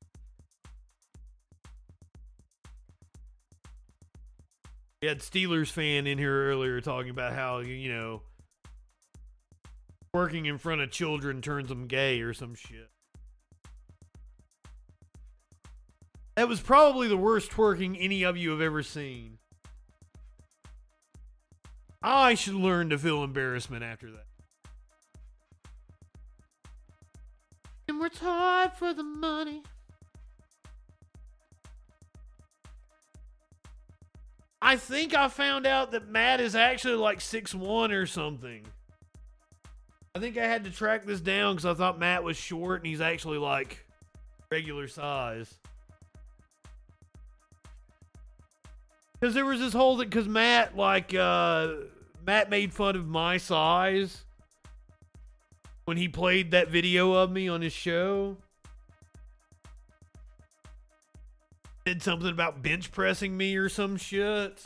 We 5.02 5.08
had 5.08 5.20
Steelers 5.20 5.72
fan 5.72 6.06
in 6.06 6.18
here 6.18 6.50
earlier 6.50 6.82
talking 6.82 7.12
about 7.12 7.32
how 7.32 7.60
you 7.60 7.94
know 7.94 8.24
working 10.16 10.46
in 10.46 10.58
front 10.58 10.80
of 10.80 10.90
children 10.90 11.42
turns 11.42 11.68
them 11.68 11.88
gay 11.88 12.22
or 12.22 12.34
some 12.34 12.56
shit. 12.56 12.90
That 16.38 16.48
was 16.48 16.62
probably 16.62 17.10
the 17.10 17.18
worst 17.18 17.52
twerking 17.52 17.98
any 18.00 18.24
of 18.24 18.38
you 18.38 18.52
have 18.52 18.62
ever 18.62 18.82
seen. 18.82 19.40
I 22.02 22.34
should 22.36 22.54
learn 22.54 22.90
to 22.92 22.98
feel 22.98 23.26
embarrassment 23.26 23.84
after 23.84 24.10
that. 24.12 24.26
And 27.90 28.00
we're 28.00 28.08
tied 28.08 28.72
for 28.78 28.94
the 28.94 29.04
money. 29.04 29.64
I 34.62 34.78
think 34.78 35.14
I 35.14 35.28
found 35.28 35.68
out 35.68 35.92
that 35.92 36.08
Matt 36.08 36.40
is 36.40 36.56
actually 36.56 36.96
like 36.96 37.20
six 37.20 37.54
one 37.54 37.92
or 37.92 38.06
something. 38.06 38.66
I 40.16 40.20
think 40.20 40.38
I 40.38 40.48
had 40.48 40.64
to 40.64 40.72
track 40.72 41.06
this 41.06 41.20
down 41.20 41.56
because 41.56 41.66
I 41.66 41.74
thought 41.74 42.00
Matt 42.00 42.24
was 42.24 42.38
short 42.38 42.80
and 42.80 42.88
he's 42.88 43.02
actually 43.02 43.38
like 43.38 43.86
regular 44.50 44.88
size. 44.88 45.54
Because 49.20 49.36
there 49.36 49.46
was 49.46 49.60
this 49.60 49.74
whole 49.74 49.98
thing, 49.98 50.08
because 50.08 50.28
Matt, 50.28 50.78
like, 50.78 51.14
uh, 51.14 51.74
Matt 52.26 52.50
made 52.50 52.74
fun 52.74 52.96
of 52.96 53.08
my 53.08 53.38
size 53.38 54.24
when 55.84 55.98
he 55.98 56.08
played 56.08 56.52
that 56.52 56.70
video 56.70 57.14
of 57.14 57.32
me 57.32 57.50
on 57.50 57.62
his 57.62 57.74
show. 57.74 58.38
Did 61.86 62.02
something 62.02 62.30
about 62.30 62.64
bench 62.64 62.92
pressing 62.92 63.36
me 63.36 63.56
or 63.58 63.68
some 63.68 63.98
shit. 63.98 64.64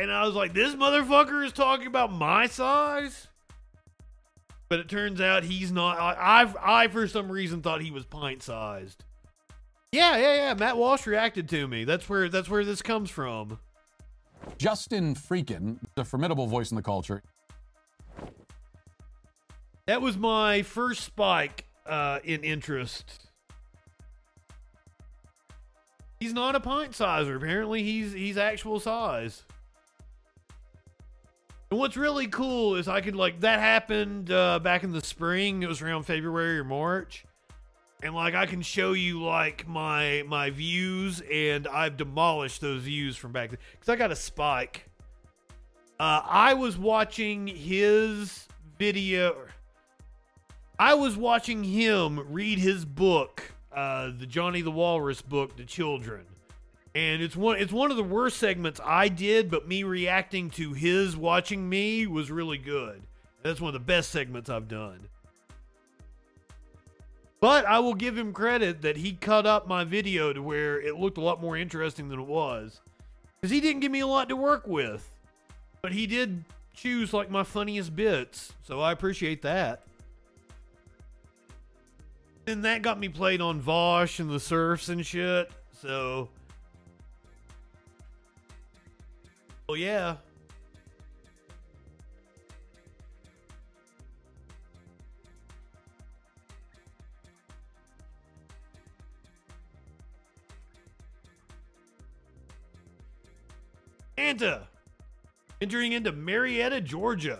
And 0.00 0.10
I 0.10 0.24
was 0.24 0.34
like, 0.34 0.54
this 0.54 0.74
motherfucker 0.74 1.44
is 1.44 1.52
talking 1.52 1.86
about 1.86 2.10
my 2.10 2.46
size? 2.46 3.28
But 4.70 4.78
it 4.80 4.88
turns 4.88 5.20
out 5.20 5.44
he's 5.44 5.70
not. 5.70 5.98
I, 5.98 6.40
I've, 6.40 6.56
I, 6.56 6.88
for 6.88 7.06
some 7.06 7.30
reason, 7.30 7.60
thought 7.60 7.82
he 7.82 7.90
was 7.90 8.06
pint 8.06 8.42
sized. 8.42 9.04
Yeah, 9.92 10.16
yeah, 10.16 10.34
yeah. 10.36 10.54
Matt 10.54 10.78
Walsh 10.78 11.06
reacted 11.06 11.50
to 11.50 11.68
me. 11.68 11.84
That's 11.84 12.08
where 12.08 12.30
that's 12.30 12.48
where 12.48 12.64
this 12.64 12.80
comes 12.80 13.10
from. 13.10 13.58
Justin 14.56 15.14
Freakin, 15.14 15.80
a 15.98 16.04
formidable 16.04 16.46
voice 16.46 16.70
in 16.70 16.76
the 16.76 16.82
culture. 16.82 17.22
That 19.84 20.00
was 20.00 20.16
my 20.16 20.62
first 20.62 21.04
spike 21.04 21.66
uh, 21.84 22.20
in 22.24 22.42
interest. 22.42 23.26
He's 26.20 26.32
not 26.32 26.54
a 26.54 26.60
pint 26.60 26.94
sizer. 26.94 27.36
Apparently, 27.36 27.82
he's 27.82 28.12
he's 28.12 28.38
actual 28.38 28.80
size. 28.80 29.44
And 31.70 31.78
what's 31.78 31.96
really 31.96 32.26
cool 32.26 32.74
is 32.74 32.88
I 32.88 33.00
could 33.00 33.14
like 33.14 33.40
that 33.40 33.60
happened 33.60 34.32
uh, 34.32 34.58
back 34.58 34.82
in 34.82 34.90
the 34.90 35.04
spring. 35.04 35.62
It 35.62 35.68
was 35.68 35.80
around 35.80 36.02
February 36.02 36.58
or 36.58 36.64
March, 36.64 37.24
and 38.02 38.12
like 38.12 38.34
I 38.34 38.46
can 38.46 38.60
show 38.60 38.92
you 38.92 39.22
like 39.22 39.68
my 39.68 40.24
my 40.26 40.50
views, 40.50 41.22
and 41.32 41.68
I've 41.68 41.96
demolished 41.96 42.60
those 42.60 42.82
views 42.82 43.16
from 43.16 43.30
back 43.30 43.50
then 43.50 43.58
because 43.70 43.88
I 43.88 43.94
got 43.94 44.10
a 44.10 44.16
spike. 44.16 44.88
Uh, 46.00 46.22
I 46.24 46.54
was 46.54 46.76
watching 46.76 47.46
his 47.46 48.48
video. 48.76 49.36
I 50.76 50.94
was 50.94 51.16
watching 51.16 51.62
him 51.62 52.32
read 52.32 52.58
his 52.58 52.84
book, 52.84 53.44
uh, 53.72 54.10
the 54.18 54.26
Johnny 54.26 54.60
the 54.60 54.72
Walrus 54.72 55.22
book 55.22 55.56
to 55.58 55.64
children 55.64 56.26
and 56.94 57.22
it's 57.22 57.36
one 57.36 57.58
it's 57.58 57.72
one 57.72 57.90
of 57.90 57.96
the 57.96 58.02
worst 58.02 58.38
segments 58.38 58.80
I 58.84 59.08
did, 59.08 59.50
but 59.50 59.68
me 59.68 59.82
reacting 59.84 60.50
to 60.50 60.72
his 60.72 61.16
watching 61.16 61.68
me 61.68 62.06
was 62.06 62.30
really 62.30 62.58
good. 62.58 63.02
That's 63.42 63.60
one 63.60 63.68
of 63.68 63.74
the 63.74 63.80
best 63.80 64.10
segments 64.10 64.50
I've 64.50 64.68
done. 64.68 65.08
But 67.40 67.64
I 67.64 67.78
will 67.78 67.94
give 67.94 68.18
him 68.18 68.32
credit 68.32 68.82
that 68.82 68.98
he 68.98 69.12
cut 69.12 69.46
up 69.46 69.66
my 69.66 69.84
video 69.84 70.32
to 70.32 70.42
where 70.42 70.78
it 70.78 70.96
looked 70.96 71.16
a 71.16 71.22
lot 71.22 71.40
more 71.40 71.56
interesting 71.56 72.08
than 72.10 72.20
it 72.20 72.26
was. 72.26 72.80
Because 73.40 73.50
he 73.50 73.60
didn't 73.60 73.80
give 73.80 73.90
me 73.90 74.00
a 74.00 74.06
lot 74.06 74.28
to 74.28 74.36
work 74.36 74.66
with. 74.66 75.08
But 75.80 75.92
he 75.92 76.06
did 76.06 76.44
choose 76.74 77.14
like 77.14 77.30
my 77.30 77.42
funniest 77.42 77.96
bits. 77.96 78.52
So 78.62 78.80
I 78.80 78.92
appreciate 78.92 79.40
that. 79.42 79.84
And 82.46 82.64
that 82.66 82.82
got 82.82 82.98
me 82.98 83.08
played 83.08 83.40
on 83.40 83.62
Vaush 83.62 84.20
and 84.20 84.28
the 84.28 84.40
Serfs 84.40 84.90
and 84.90 85.06
shit. 85.06 85.50
So 85.80 86.28
Oh, 89.70 89.74
yeah. 89.74 90.16
Santa 104.18 104.66
entering 105.60 105.92
into 105.92 106.10
Marietta, 106.10 106.80
Georgia. 106.80 107.38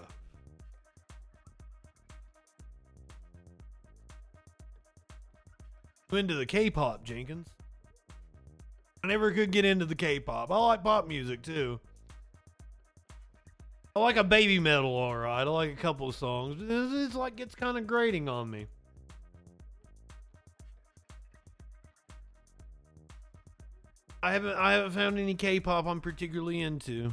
Into 6.13 6.35
the 6.35 6.47
K-pop, 6.47 7.03
Jenkins. 7.03 7.49
I 9.03 9.09
never 9.09 9.33
could 9.33 9.51
get 9.51 9.65
into 9.65 9.85
the 9.85 9.97
K-pop. 9.97 10.53
I 10.53 10.57
like 10.59 10.85
pop 10.85 11.09
music 11.09 11.43
too. 11.43 11.81
I 13.95 13.99
like 13.99 14.17
a 14.17 14.25
Babymetal, 14.25 14.85
all 14.85 15.17
right. 15.17 15.41
I 15.41 15.43
like 15.45 15.73
a 15.73 15.77
couple 15.77 16.09
of 16.09 16.15
songs. 16.15 16.61
It's, 16.63 16.93
it's 16.95 17.15
like 17.15 17.41
it's 17.41 17.57
kind 17.57 17.77
of 17.77 17.87
grating 17.87 18.29
on 18.29 18.49
me. 18.49 18.67
I 24.23 24.33
haven't 24.33 24.57
I 24.57 24.73
haven't 24.75 24.93
found 24.93 25.19
any 25.19 25.35
K-pop 25.35 25.87
I'm 25.87 26.01
particularly 26.01 26.61
into. 26.61 27.13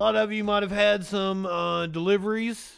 A 0.00 0.02
lot 0.02 0.16
of 0.16 0.32
you 0.32 0.44
might 0.44 0.62
have 0.62 0.72
had 0.72 1.04
some 1.04 1.44
uh, 1.46 1.86
deliveries. 1.86 2.74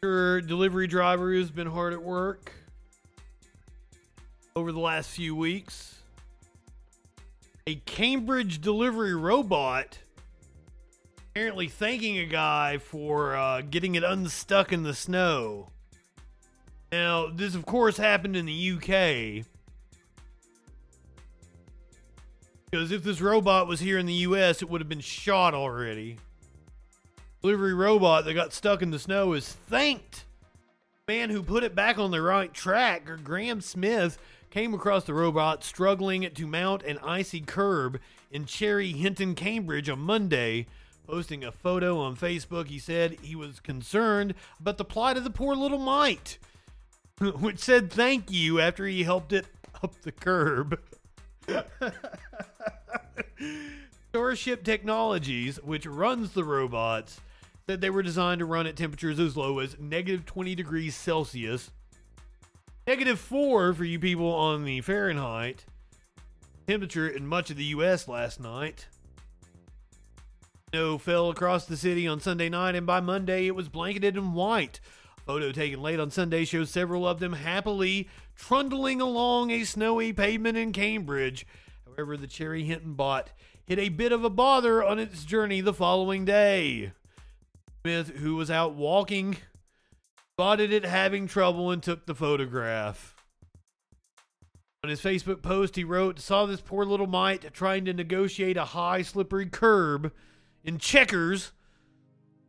Your 0.00 0.40
delivery 0.42 0.86
driver 0.86 1.34
has 1.34 1.50
been 1.50 1.66
hard 1.66 1.92
at 1.92 2.02
work 2.02 2.52
over 4.58 4.72
the 4.72 4.80
last 4.80 5.10
few 5.10 5.36
weeks. 5.36 6.00
A 7.66 7.76
Cambridge 7.76 8.60
delivery 8.60 9.14
robot 9.14 9.98
apparently 11.30 11.68
thanking 11.68 12.18
a 12.18 12.26
guy 12.26 12.78
for 12.78 13.36
uh, 13.36 13.60
getting 13.60 13.94
it 13.94 14.02
unstuck 14.02 14.72
in 14.72 14.82
the 14.82 14.92
snow. 14.92 15.68
Now, 16.90 17.28
this 17.28 17.54
of 17.54 17.64
course 17.64 17.96
happened 17.96 18.34
in 18.34 18.46
the 18.46 18.72
UK. 18.72 19.46
Because 22.68 22.90
if 22.90 23.04
this 23.04 23.20
robot 23.20 23.68
was 23.68 23.78
here 23.78 23.98
in 23.98 24.06
the 24.06 24.14
US, 24.14 24.60
it 24.60 24.68
would 24.68 24.80
have 24.80 24.88
been 24.88 24.98
shot 24.98 25.54
already. 25.54 26.18
Delivery 27.40 27.74
robot 27.74 28.24
that 28.24 28.34
got 28.34 28.52
stuck 28.52 28.82
in 28.82 28.90
the 28.90 28.98
snow 28.98 29.34
is 29.34 29.48
thanked. 29.48 30.24
Man 31.06 31.30
who 31.30 31.44
put 31.44 31.62
it 31.62 31.76
back 31.76 31.98
on 31.98 32.10
the 32.10 32.20
right 32.20 32.52
track, 32.52 33.08
Graham 33.22 33.60
Smith, 33.60 34.18
came 34.50 34.74
across 34.74 35.04
the 35.04 35.14
robot 35.14 35.62
struggling 35.64 36.28
to 36.30 36.46
mount 36.46 36.82
an 36.82 36.98
icy 36.98 37.40
curb 37.40 38.00
in 38.30 38.44
Cherry 38.44 38.92
Hinton, 38.92 39.34
Cambridge 39.34 39.88
on 39.88 40.00
Monday. 40.00 40.66
Posting 41.06 41.42
a 41.42 41.52
photo 41.52 41.98
on 41.98 42.16
Facebook, 42.16 42.66
he 42.66 42.78
said 42.78 43.18
he 43.22 43.34
was 43.34 43.60
concerned 43.60 44.34
about 44.60 44.76
the 44.76 44.84
plight 44.84 45.16
of 45.16 45.24
the 45.24 45.30
poor 45.30 45.54
little 45.54 45.78
mite, 45.78 46.38
which 47.18 47.60
said 47.60 47.90
thank 47.90 48.30
you 48.30 48.60
after 48.60 48.86
he 48.86 49.04
helped 49.04 49.32
it 49.32 49.46
up 49.82 49.94
the 50.02 50.12
curb. 50.12 50.78
Starship 54.10 54.64
Technologies, 54.64 55.56
which 55.62 55.86
runs 55.86 56.32
the 56.32 56.44
robots, 56.44 57.20
said 57.66 57.80
they 57.80 57.90
were 57.90 58.02
designed 58.02 58.40
to 58.40 58.44
run 58.44 58.66
at 58.66 58.76
temperatures 58.76 59.18
as 59.18 59.36
low 59.36 59.58
as 59.58 59.78
negative 59.78 60.26
20 60.26 60.54
degrees 60.54 60.94
Celsius, 60.94 61.70
negative 62.88 63.20
4 63.20 63.74
for 63.74 63.84
you 63.84 63.98
people 63.98 64.32
on 64.32 64.64
the 64.64 64.80
Fahrenheit 64.80 65.66
temperature 66.66 67.06
in 67.06 67.26
much 67.26 67.50
of 67.50 67.58
the 67.58 67.64
U.S. 67.64 68.08
last 68.08 68.40
night. 68.40 68.86
Snow 70.70 70.96
fell 70.96 71.28
across 71.28 71.66
the 71.66 71.76
city 71.76 72.08
on 72.08 72.18
Sunday 72.18 72.48
night, 72.48 72.74
and 72.74 72.86
by 72.86 73.00
Monday 73.00 73.46
it 73.46 73.54
was 73.54 73.68
blanketed 73.68 74.16
in 74.16 74.32
white. 74.32 74.80
A 75.18 75.20
photo 75.20 75.52
taken 75.52 75.82
late 75.82 76.00
on 76.00 76.10
Sunday 76.10 76.46
shows 76.46 76.70
several 76.70 77.06
of 77.06 77.20
them 77.20 77.34
happily 77.34 78.08
trundling 78.34 79.02
along 79.02 79.50
a 79.50 79.64
snowy 79.64 80.14
pavement 80.14 80.56
in 80.56 80.72
Cambridge. 80.72 81.46
However, 81.84 82.16
the 82.16 82.26
Cherry 82.26 82.64
Hinton 82.64 82.94
bot 82.94 83.32
hit 83.66 83.78
a 83.78 83.90
bit 83.90 84.12
of 84.12 84.24
a 84.24 84.30
bother 84.30 84.82
on 84.82 84.98
its 84.98 85.26
journey 85.26 85.60
the 85.60 85.74
following 85.74 86.24
day. 86.24 86.92
Smith, 87.82 88.16
who 88.16 88.36
was 88.36 88.50
out 88.50 88.72
walking, 88.72 89.36
spotted 90.38 90.72
it 90.72 90.84
having 90.84 91.26
trouble 91.26 91.72
and 91.72 91.82
took 91.82 92.06
the 92.06 92.14
photograph. 92.14 93.16
On 94.84 94.88
his 94.88 95.00
Facebook 95.00 95.42
post, 95.42 95.74
he 95.74 95.82
wrote, 95.82 96.20
Saw 96.20 96.46
this 96.46 96.60
poor 96.60 96.84
little 96.84 97.08
mite 97.08 97.52
trying 97.52 97.84
to 97.86 97.92
negotiate 97.92 98.56
a 98.56 98.66
high, 98.66 99.02
slippery 99.02 99.46
curb 99.46 100.12
in 100.62 100.78
checkers 100.78 101.50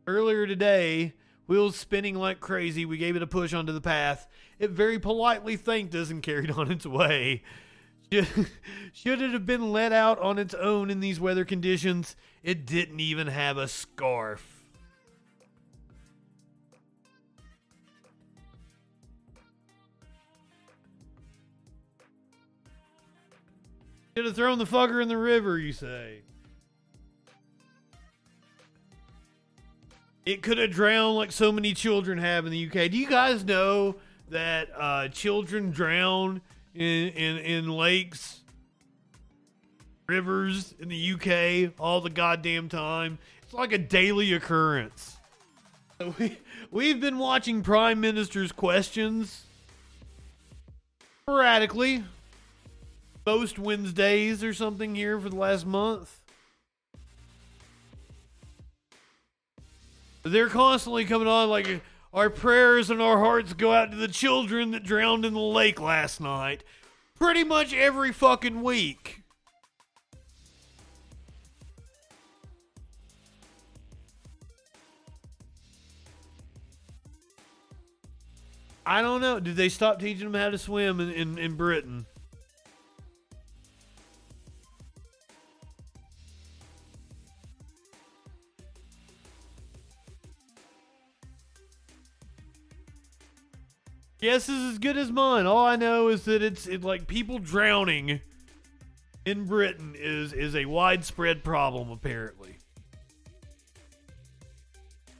earlier 0.06 0.46
today. 0.46 1.14
Wheels 1.48 1.74
spinning 1.74 2.14
like 2.14 2.38
crazy. 2.38 2.84
We 2.84 2.96
gave 2.96 3.16
it 3.16 3.24
a 3.24 3.26
push 3.26 3.52
onto 3.52 3.72
the 3.72 3.80
path. 3.80 4.28
It 4.60 4.70
very 4.70 5.00
politely 5.00 5.56
thanked 5.56 5.92
us 5.96 6.10
and 6.10 6.22
carried 6.22 6.52
on 6.52 6.70
its 6.70 6.86
way. 6.86 7.42
Should 8.12 9.20
it 9.20 9.32
have 9.32 9.46
been 9.46 9.72
let 9.72 9.92
out 9.92 10.20
on 10.20 10.38
its 10.38 10.54
own 10.54 10.90
in 10.90 11.00
these 11.00 11.18
weather 11.18 11.44
conditions? 11.44 12.14
It 12.44 12.66
didn't 12.66 13.00
even 13.00 13.26
have 13.26 13.56
a 13.56 13.66
scarf. 13.66 14.59
Should 24.20 24.26
have 24.26 24.36
thrown 24.36 24.58
the 24.58 24.66
fucker 24.66 25.00
in 25.00 25.08
the 25.08 25.16
river, 25.16 25.56
you 25.58 25.72
say. 25.72 26.20
It 30.26 30.42
could 30.42 30.58
have 30.58 30.72
drowned 30.72 31.16
like 31.16 31.32
so 31.32 31.50
many 31.50 31.72
children 31.72 32.18
have 32.18 32.44
in 32.44 32.52
the 32.52 32.66
UK. 32.66 32.90
Do 32.90 32.98
you 32.98 33.08
guys 33.08 33.46
know 33.46 33.96
that 34.28 34.68
uh, 34.76 35.08
children 35.08 35.70
drown 35.70 36.42
in, 36.74 37.08
in, 37.08 37.38
in 37.38 37.70
lakes, 37.70 38.42
rivers 40.06 40.74
in 40.78 40.90
the 40.90 41.12
UK 41.14 41.72
all 41.80 42.02
the 42.02 42.10
goddamn 42.10 42.68
time? 42.68 43.18
It's 43.42 43.54
like 43.54 43.72
a 43.72 43.78
daily 43.78 44.34
occurrence. 44.34 45.16
We, 46.18 46.36
we've 46.70 47.00
been 47.00 47.16
watching 47.16 47.62
Prime 47.62 48.00
Minister's 48.00 48.52
questions 48.52 49.44
sporadically, 51.22 52.04
most 53.26 53.58
Wednesdays 53.58 54.42
or 54.42 54.52
something 54.52 54.94
here 54.94 55.18
for 55.18 55.28
the 55.28 55.36
last 55.36 55.66
month. 55.66 56.20
They're 60.22 60.48
constantly 60.48 61.04
coming 61.04 61.28
on 61.28 61.48
like 61.48 61.82
our 62.12 62.28
prayers 62.28 62.90
and 62.90 63.00
our 63.00 63.18
hearts 63.18 63.52
go 63.52 63.72
out 63.72 63.90
to 63.90 63.96
the 63.96 64.08
children 64.08 64.72
that 64.72 64.84
drowned 64.84 65.24
in 65.24 65.34
the 65.34 65.40
lake 65.40 65.80
last 65.80 66.20
night. 66.20 66.64
Pretty 67.18 67.44
much 67.44 67.72
every 67.72 68.12
fucking 68.12 68.62
week. 68.62 69.22
I 78.84 79.02
don't 79.02 79.20
know. 79.20 79.38
Did 79.38 79.54
they 79.54 79.68
stop 79.68 80.00
teaching 80.00 80.32
them 80.32 80.40
how 80.40 80.50
to 80.50 80.58
swim 80.58 80.98
in, 80.98 81.10
in, 81.10 81.38
in 81.38 81.54
Britain? 81.54 82.06
Guess 94.20 94.50
is 94.50 94.72
as 94.72 94.78
good 94.78 94.98
as 94.98 95.10
mine. 95.10 95.46
All 95.46 95.64
I 95.64 95.76
know 95.76 96.08
is 96.08 96.24
that 96.26 96.42
it's 96.42 96.66
it, 96.66 96.84
like 96.84 97.06
people 97.06 97.38
drowning 97.38 98.20
in 99.24 99.46
Britain 99.46 99.94
is 99.96 100.34
is 100.34 100.54
a 100.54 100.66
widespread 100.66 101.42
problem 101.42 101.90
apparently. 101.90 102.56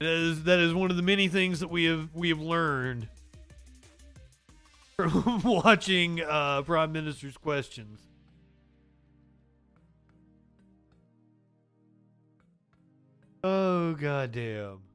That 0.01 0.09
is 0.09 0.45
that 0.45 0.59
is 0.59 0.75
one 0.75 0.91
of 0.91 0.97
the 0.99 1.03
many 1.03 1.29
things 1.29 1.61
that 1.61 1.69
we 1.69 1.85
have 1.85 2.15
we 2.15 2.29
have 2.29 2.41
learned 2.41 3.09
from 4.97 5.43
watching 5.45 6.21
uh, 6.21 6.61
Prime 6.63 6.93
Minister's 6.93 7.39
questions. 7.39 8.01
Oh 13.43 13.95
goddamn. 13.95 14.90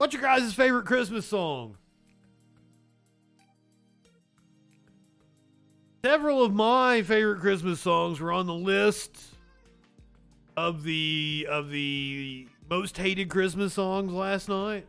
What's 0.00 0.14
your 0.14 0.22
guys' 0.22 0.54
favorite 0.54 0.86
Christmas 0.86 1.26
song? 1.26 1.76
Several 6.02 6.42
of 6.42 6.54
my 6.54 7.02
favorite 7.02 7.40
Christmas 7.40 7.80
songs 7.80 8.18
were 8.18 8.32
on 8.32 8.46
the 8.46 8.54
list 8.54 9.22
of 10.56 10.84
the 10.84 11.46
of 11.50 11.68
the 11.68 12.48
most 12.70 12.96
hated 12.96 13.28
Christmas 13.28 13.74
songs 13.74 14.10
last 14.10 14.48
night. 14.48 14.86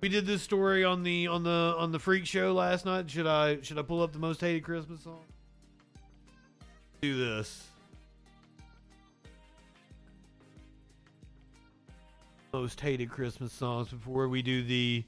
We 0.00 0.08
did 0.08 0.26
this 0.26 0.42
story 0.42 0.82
on 0.84 1.04
the 1.04 1.28
on 1.28 1.44
the 1.44 1.76
on 1.78 1.92
the 1.92 2.00
Freak 2.00 2.26
Show 2.26 2.52
last 2.52 2.84
night. 2.84 3.08
Should 3.08 3.28
I 3.28 3.60
should 3.60 3.78
I 3.78 3.82
pull 3.82 4.02
up 4.02 4.12
the 4.12 4.18
most 4.18 4.40
hated 4.40 4.64
Christmas 4.64 5.04
song? 5.04 5.22
Do 7.00 7.16
this. 7.16 7.69
Most 12.52 12.80
hated 12.80 13.10
Christmas 13.10 13.52
songs 13.52 13.88
before 13.88 14.28
we 14.28 14.42
do 14.42 14.62
the 14.62 15.04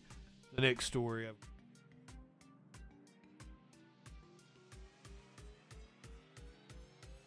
the 0.54 0.62
next 0.62 0.86
story. 0.86 1.28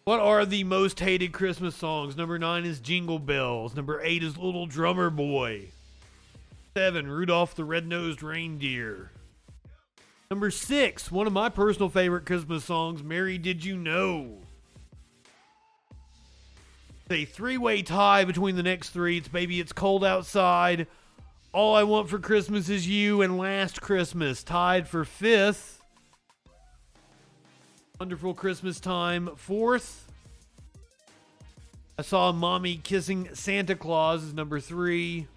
What 0.05 0.19
are 0.19 0.45
the 0.45 0.63
most 0.63 0.99
hated 0.99 1.33
Christmas 1.33 1.75
songs? 1.75 2.15
Number 2.15 2.37
nine 2.37 2.63
is 2.63 2.79
Jingle 2.79 3.17
Bells. 3.17 3.75
Number 3.75 3.99
eight 4.03 4.21
is 4.23 4.37
Little 4.37 4.67
Drummer 4.67 5.09
Boy. 5.09 5.69
Seven, 6.77 7.07
Rudolph 7.07 7.55
the 7.55 7.63
Red-Nosed 7.63 8.21
Reindeer. 8.21 9.11
Number 10.29 10.51
six, 10.51 11.11
one 11.11 11.25
of 11.25 11.33
my 11.33 11.49
personal 11.49 11.89
favorite 11.89 12.25
Christmas 12.25 12.65
songs, 12.65 13.01
Mary 13.01 13.39
Did 13.39 13.65
You 13.65 13.77
Know? 13.77 14.44
A 17.09 17.25
three 17.25 17.57
way 17.57 17.81
tie 17.81 18.25
between 18.25 18.55
the 18.55 18.63
next 18.63 18.89
three. 18.89 19.17
It's 19.17 19.27
Baby 19.27 19.59
It's 19.59 19.73
Cold 19.73 20.03
Outside, 20.03 20.87
All 21.53 21.75
I 21.75 21.83
Want 21.83 22.09
for 22.09 22.19
Christmas 22.19 22.69
Is 22.69 22.87
You 22.87 23.21
and 23.21 23.37
Last 23.37 23.81
Christmas 23.81 24.43
tied 24.43 24.87
for 24.87 25.05
fifth. 25.05 25.81
Wonderful 27.99 28.33
Christmas 28.33 28.79
Time, 28.79 29.29
fourth. 29.35 30.11
I 31.97 32.01
saw 32.01 32.31
Mommy 32.31 32.77
Kissing 32.77 33.29
Santa 33.33 33.75
Claus 33.75 34.23
is 34.23 34.33
number 34.33 34.59
three. 34.59 35.27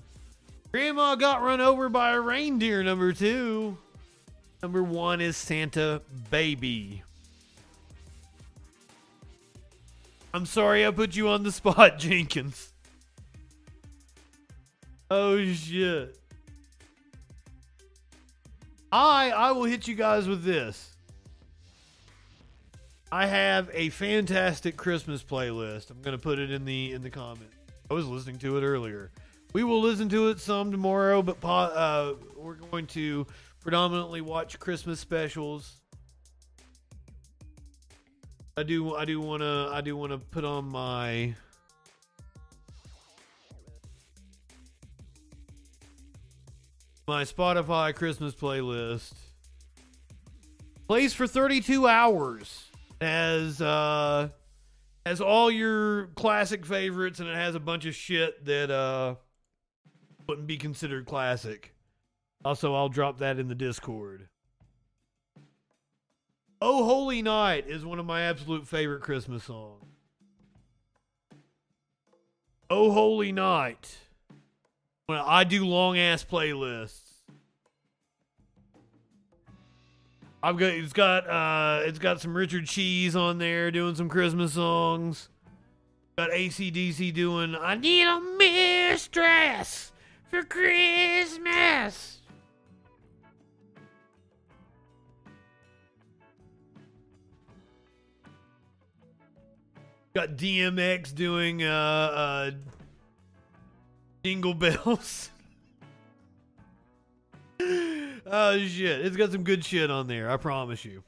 Grandma 0.73 1.15
Got 1.15 1.43
Run 1.43 1.61
Over 1.61 1.89
by 1.89 2.13
a 2.13 2.21
Reindeer, 2.21 2.83
number 2.83 3.13
two. 3.13 3.77
Number 4.63 4.83
one 4.83 5.21
is 5.21 5.37
Santa 5.37 6.03
Baby. 6.31 7.05
I'm 10.39 10.47
sorry 10.47 10.87
I 10.87 10.93
put 10.93 11.17
you 11.17 11.27
on 11.31 11.43
the 11.43 11.51
spot, 11.51 11.99
Jenkins. 11.99 12.73
Oh 15.11 15.45
shit. 15.53 16.17
I 18.93 19.31
I 19.31 19.51
will 19.51 19.65
hit 19.65 19.89
you 19.89 19.97
guys 19.97 20.29
with 20.29 20.45
this. 20.45 20.95
I 23.11 23.27
have 23.27 23.69
a 23.73 23.89
fantastic 23.89 24.77
Christmas 24.77 25.25
playlist. 25.25 25.91
I'm 25.91 26.03
gonna 26.03 26.19
put 26.19 26.39
it 26.39 26.53
in 26.53 26.65
the 26.65 26.93
in 26.93 27.03
the 27.03 27.11
comments. 27.11 27.57
I 27.91 27.95
was 27.95 28.07
listening 28.07 28.39
to 28.39 28.59
it 28.59 28.63
earlier. 28.63 29.11
We 29.55 29.65
will 29.65 29.81
listen 29.81 30.09
to 30.11 30.29
it 30.29 30.39
some 30.39 30.71
tomorrow, 30.71 31.21
but 31.21 31.41
po- 31.41 31.49
uh, 31.49 32.15
we're 32.37 32.55
going 32.55 32.87
to 32.89 33.27
predominantly 33.59 34.21
watch 34.21 34.57
Christmas 34.61 35.01
specials. 35.01 35.81
I 38.59 38.65
do 38.65 38.97
I 38.97 39.05
do 39.05 39.21
want 39.21 39.41
to 39.43 39.71
I 39.73 39.81
do 39.83 39.97
want 39.97 40.11
to 40.11 40.19
put 40.19 40.45
on 40.45 40.69
my 40.69 41.33
my 47.07 47.23
Spotify 47.23 47.95
Christmas 47.95 48.35
playlist. 48.35 49.13
Plays 50.89 51.15
for 51.15 51.29
32 51.29 51.87
hours 51.87 52.65
as 53.01 53.63
uh 53.63 54.29
all 55.25 55.53
your 55.53 56.07
classic 56.17 56.67
favorites 56.67 57.21
and 57.21 57.29
it 57.29 57.37
has 57.37 57.55
a 57.55 57.61
bunch 57.61 57.87
of 57.87 57.95
shit 57.95 58.45
that 58.45 58.73
uh 58.73 59.15
wouldn't 60.29 60.49
be 60.49 60.57
considered 60.57 61.07
classic. 61.07 61.77
Also, 62.45 62.75
I'll 62.75 62.89
drop 62.89 63.19
that 63.19 63.39
in 63.39 63.47
the 63.47 63.55
Discord. 63.55 64.29
Oh 66.61 66.85
Holy 66.85 67.23
Night 67.23 67.67
is 67.69 67.85
one 67.85 67.99
of 67.99 68.07
my 68.07 68.23
absolute 68.23 68.67
favorite 68.67 69.01
Christmas 69.01 69.45
songs. 69.45 69.85
Oh 72.69 72.91
Holy 72.91 73.31
Night. 73.31 73.99
When 75.07 75.19
I 75.19 75.45
do 75.45 75.65
long 75.65 75.97
ass 75.97 76.25
playlists. 76.25 77.01
I've 80.43 80.57
got 80.57 80.73
it's 80.73 80.93
got 80.93 81.29
uh 81.29 81.83
it's 81.85 81.99
got 81.99 82.21
some 82.21 82.37
Richard 82.37 82.67
Cheese 82.67 83.15
on 83.15 83.39
there 83.39 83.71
doing 83.71 83.95
some 83.95 84.09
Christmas 84.09 84.55
songs. 84.55 85.29
Got 86.17 86.31
ACDC 86.31 87.15
doing 87.15 87.55
I 87.55 87.77
need 87.77 88.03
a 88.03 88.21
mistress 88.21 89.93
for 90.29 90.43
Christmas. 90.43 92.18
Got 100.19 100.31
DMX 100.31 101.15
doing 101.15 101.63
uh 101.63 101.71
uh 101.71 102.51
Jingle 104.25 104.53
Bells. 104.53 105.31
oh 107.61 108.59
shit. 108.59 109.07
It's 109.07 109.17
got 109.17 109.31
some 109.31 109.45
good 109.45 109.65
shit 109.65 109.93
on 109.93 110.09
there, 110.09 110.29
I 110.29 110.37
promise 110.37 110.85
you. 110.85 111.05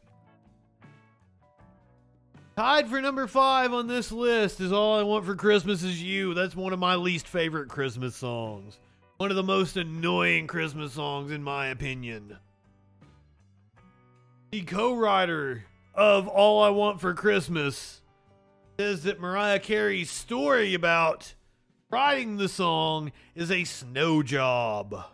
Tied 2.57 2.89
for 2.89 3.01
number 3.01 3.27
five 3.27 3.73
on 3.73 3.89
this 3.89 4.13
list 4.13 4.61
is 4.61 4.71
All 4.71 5.01
I 5.01 5.03
Want 5.03 5.27
for 5.27 5.35
Christmas 5.35 5.83
Is 5.83 6.01
You. 6.01 6.33
That's 6.33 6.55
one 6.55 6.73
of 6.73 6.79
my 6.79 6.95
least 6.95 7.27
favorite 7.27 7.69
Christmas 7.69 8.15
songs. 8.15 8.79
One 9.17 9.31
of 9.31 9.37
the 9.37 9.43
most 9.43 9.77
annoying 9.77 10.47
Christmas 10.47 10.93
songs, 10.93 11.33
in 11.33 11.43
my 11.43 11.67
opinion. 11.67 12.39
The 14.53 14.63
co 14.63 14.95
writer 14.95 15.65
of 15.97 16.29
All 16.29 16.63
I 16.63 16.69
Want 16.69 17.01
for 17.01 17.13
Christmas 17.13 18.00
says 18.81 19.03
that 19.03 19.21
Mariah 19.21 19.59
Carey's 19.59 20.11
story 20.11 20.73
about 20.73 21.35
writing 21.91 22.39
the 22.39 22.49
song 22.49 23.13
is 23.35 23.51
a 23.51 23.65
snow 23.65 24.23
job. 24.23 25.05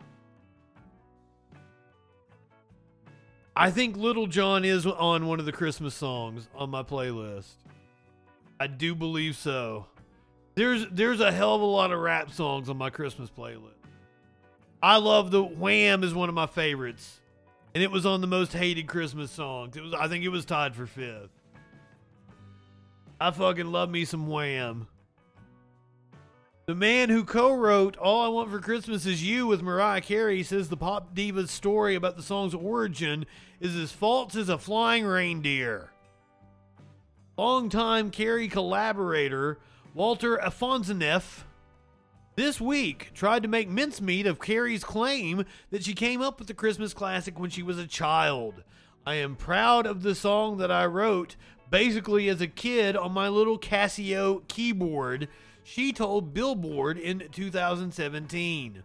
I 3.57 3.73
think 3.73 3.97
Lil 3.97 4.29
Jon 4.29 4.65
is 4.65 4.87
on 4.87 5.27
one 5.27 5.41
of 5.41 5.47
the 5.47 5.53
Christmas 5.53 5.97
songs 5.97 6.49
on 6.55 6.71
my 6.71 6.85
playlist. 6.85 7.55
I 8.61 8.69
do 8.69 8.95
believe 8.95 9.35
so. 9.35 9.87
There's 10.55 10.87
there's 10.93 11.19
a 11.19 11.33
hell 11.33 11.57
of 11.57 11.61
a 11.61 11.65
lot 11.65 11.91
of 11.91 11.99
rap 11.99 12.31
songs 12.31 12.69
on 12.69 12.77
my 12.77 12.91
Christmas 12.91 13.31
playlist. 13.37 13.83
I 14.81 14.99
love 14.99 15.33
the 15.33 15.43
Wham 15.43 16.05
is 16.05 16.15
one 16.15 16.29
of 16.29 16.37
my 16.37 16.47
favorites. 16.47 17.19
And 17.75 17.83
it 17.83 17.91
was 17.91 18.07
on 18.07 18.21
the 18.21 18.29
most 18.29 18.53
hated 18.53 18.87
Christmas 18.87 19.33
songs. 19.33 19.77
It 19.77 19.83
was 19.83 19.93
I 19.93 20.07
think 20.07 20.23
it 20.23 20.29
was 20.29 20.45
tied 20.45 20.77
for 20.77 20.87
fifth. 20.87 21.31
I 23.19 23.31
fucking 23.31 23.73
love 23.73 23.89
me 23.89 24.05
some 24.05 24.27
Wham. 24.27 24.89
The 26.67 26.75
man 26.75 27.09
who 27.09 27.25
co 27.25 27.55
wrote 27.55 27.97
All 27.97 28.23
I 28.23 28.29
Want 28.29 28.51
for 28.51 28.59
Christmas 28.59 29.07
Is 29.07 29.25
You 29.25 29.47
with 29.47 29.63
Mariah 29.63 30.03
Carey 30.03 30.43
says 30.43 30.69
the 30.69 30.77
pop 30.77 31.15
diva's 31.15 31.51
story 31.51 31.95
about 31.95 32.17
the 32.17 32.23
song's 32.23 32.55
origin 32.55 33.25
is 33.59 33.75
as 33.75 33.93
false 33.93 34.37
as 34.37 34.51
a 34.51 34.59
flying 34.59 35.07
reindeer. 35.07 35.93
Longtime 37.39 38.11
Carey 38.11 38.49
collaborator 38.49 39.59
Walter 39.95 40.37
Afanasieff 40.37 41.45
this 42.35 42.61
week 42.61 43.13
tried 43.15 43.45
to 43.45 43.49
make 43.49 43.69
mincemeat 43.71 44.27
of 44.27 44.41
Carey's 44.41 44.85
claim 44.85 45.47
that 45.71 45.85
she 45.85 45.95
came 45.95 46.21
up 46.21 46.39
with 46.39 46.49
the 46.49 46.55
Christmas 46.55 46.93
classic 46.93 47.39
when 47.39 47.49
she 47.49 47.63
was 47.63 47.79
a 47.79 47.87
child. 47.87 48.63
I 49.07 49.15
am 49.15 49.37
proud 49.37 49.87
of 49.87 50.03
the 50.03 50.15
song 50.15 50.59
that 50.59 50.71
I 50.71 50.85
wrote 50.85 51.37
basically 51.71 52.29
as 52.29 52.41
a 52.41 52.47
kid 52.47 52.97
on 52.97 53.13
my 53.13 53.29
little 53.29 53.59
Casio 53.59 54.47
keyboard 54.49 55.29
she 55.67 55.93
told 55.93 56.33
Billboard 56.33 56.97
in 56.97 57.29
2017. 57.33 58.85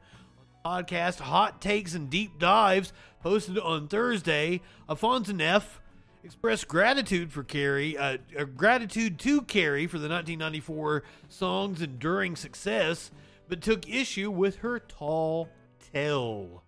Podcast 0.65 1.19
Hot 1.19 1.61
Takes 1.61 1.93
and 1.93 2.09
Deep 2.09 2.39
Dives, 2.39 2.91
posted 3.21 3.59
on 3.59 3.87
Thursday, 3.87 4.61
Afanasieff 4.89 5.79
expressed 6.23 6.67
gratitude 6.67 7.31
for 7.31 7.43
Carey, 7.43 7.95
uh, 7.95 8.17
uh, 8.37 8.45
gratitude 8.45 9.19
to 9.19 9.43
Carey 9.43 9.85
for 9.85 9.99
the 9.99 10.09
1994 10.09 11.03
song's 11.29 11.83
enduring 11.83 12.35
success, 12.35 13.11
but 13.47 13.61
took 13.61 13.87
issue 13.87 14.31
with 14.31 14.57
her 14.57 14.79
tall 14.79 15.49
tale. 15.93 16.63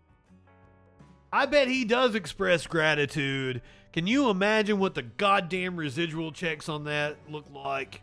I 1.32 1.48
bet 1.48 1.68
he 1.68 1.86
does 1.86 2.14
express 2.14 2.68
gratitude. 2.68 3.64
Can 3.94 4.08
you 4.08 4.32
imagine 4.32 4.80
what 4.80 4.96
the 4.96 5.04
goddamn 5.04 5.76
residual 5.76 6.32
checks 6.32 6.68
on 6.68 6.86
that 6.86 7.16
look 7.30 7.46
like? 7.54 8.02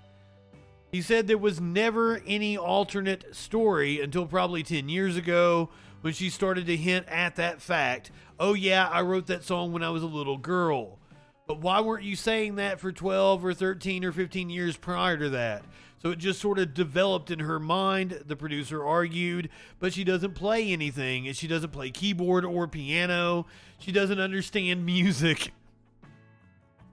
He 0.93 1.03
said 1.03 1.27
there 1.27 1.37
was 1.37 1.61
never 1.61 2.23
any 2.29 2.57
alternate 2.57 3.35
story 3.35 4.01
until 4.01 4.27
probably 4.27 4.63
10 4.63 4.89
years 4.89 5.17
ago 5.17 5.69
when 6.03 6.13
she 6.13 6.31
started 6.31 6.67
to 6.67 6.77
hint 6.77 7.09
at 7.09 7.35
that 7.37 7.61
fact. 7.61 8.13
Oh, 8.39 8.55
yeah, 8.55 8.89
I 8.89 9.03
wrote 9.03 9.27
that 9.27 9.43
song 9.43 9.73
when 9.73 9.83
I 9.83 9.91
was 9.91 10.05
a 10.05 10.07
little 10.07 10.39
girl. 10.39 11.01
But 11.49 11.61
why 11.61 11.81
weren't 11.81 12.05
you 12.05 12.15
saying 12.15 12.55
that 12.55 12.79
for 12.79 12.93
12 12.93 13.45
or 13.45 13.53
13 13.53 14.05
or 14.05 14.13
15 14.13 14.49
years 14.49 14.77
prior 14.77 15.17
to 15.17 15.31
that? 15.31 15.65
So 16.01 16.11
it 16.11 16.19
just 16.19 16.41
sort 16.41 16.61
of 16.61 16.73
developed 16.73 17.33
in 17.33 17.41
her 17.41 17.59
mind, 17.59 18.23
the 18.27 18.37
producer 18.37 18.87
argued, 18.87 19.51
but 19.81 19.93
she 19.93 20.05
doesn't 20.05 20.35
play 20.35 20.73
anything, 20.73 21.27
and 21.27 21.37
she 21.37 21.49
doesn't 21.49 21.73
play 21.73 21.91
keyboard 21.91 22.45
or 22.45 22.69
piano. 22.69 23.47
She 23.81 23.91
doesn't 23.91 24.21
understand 24.21 24.87
music 24.87 25.51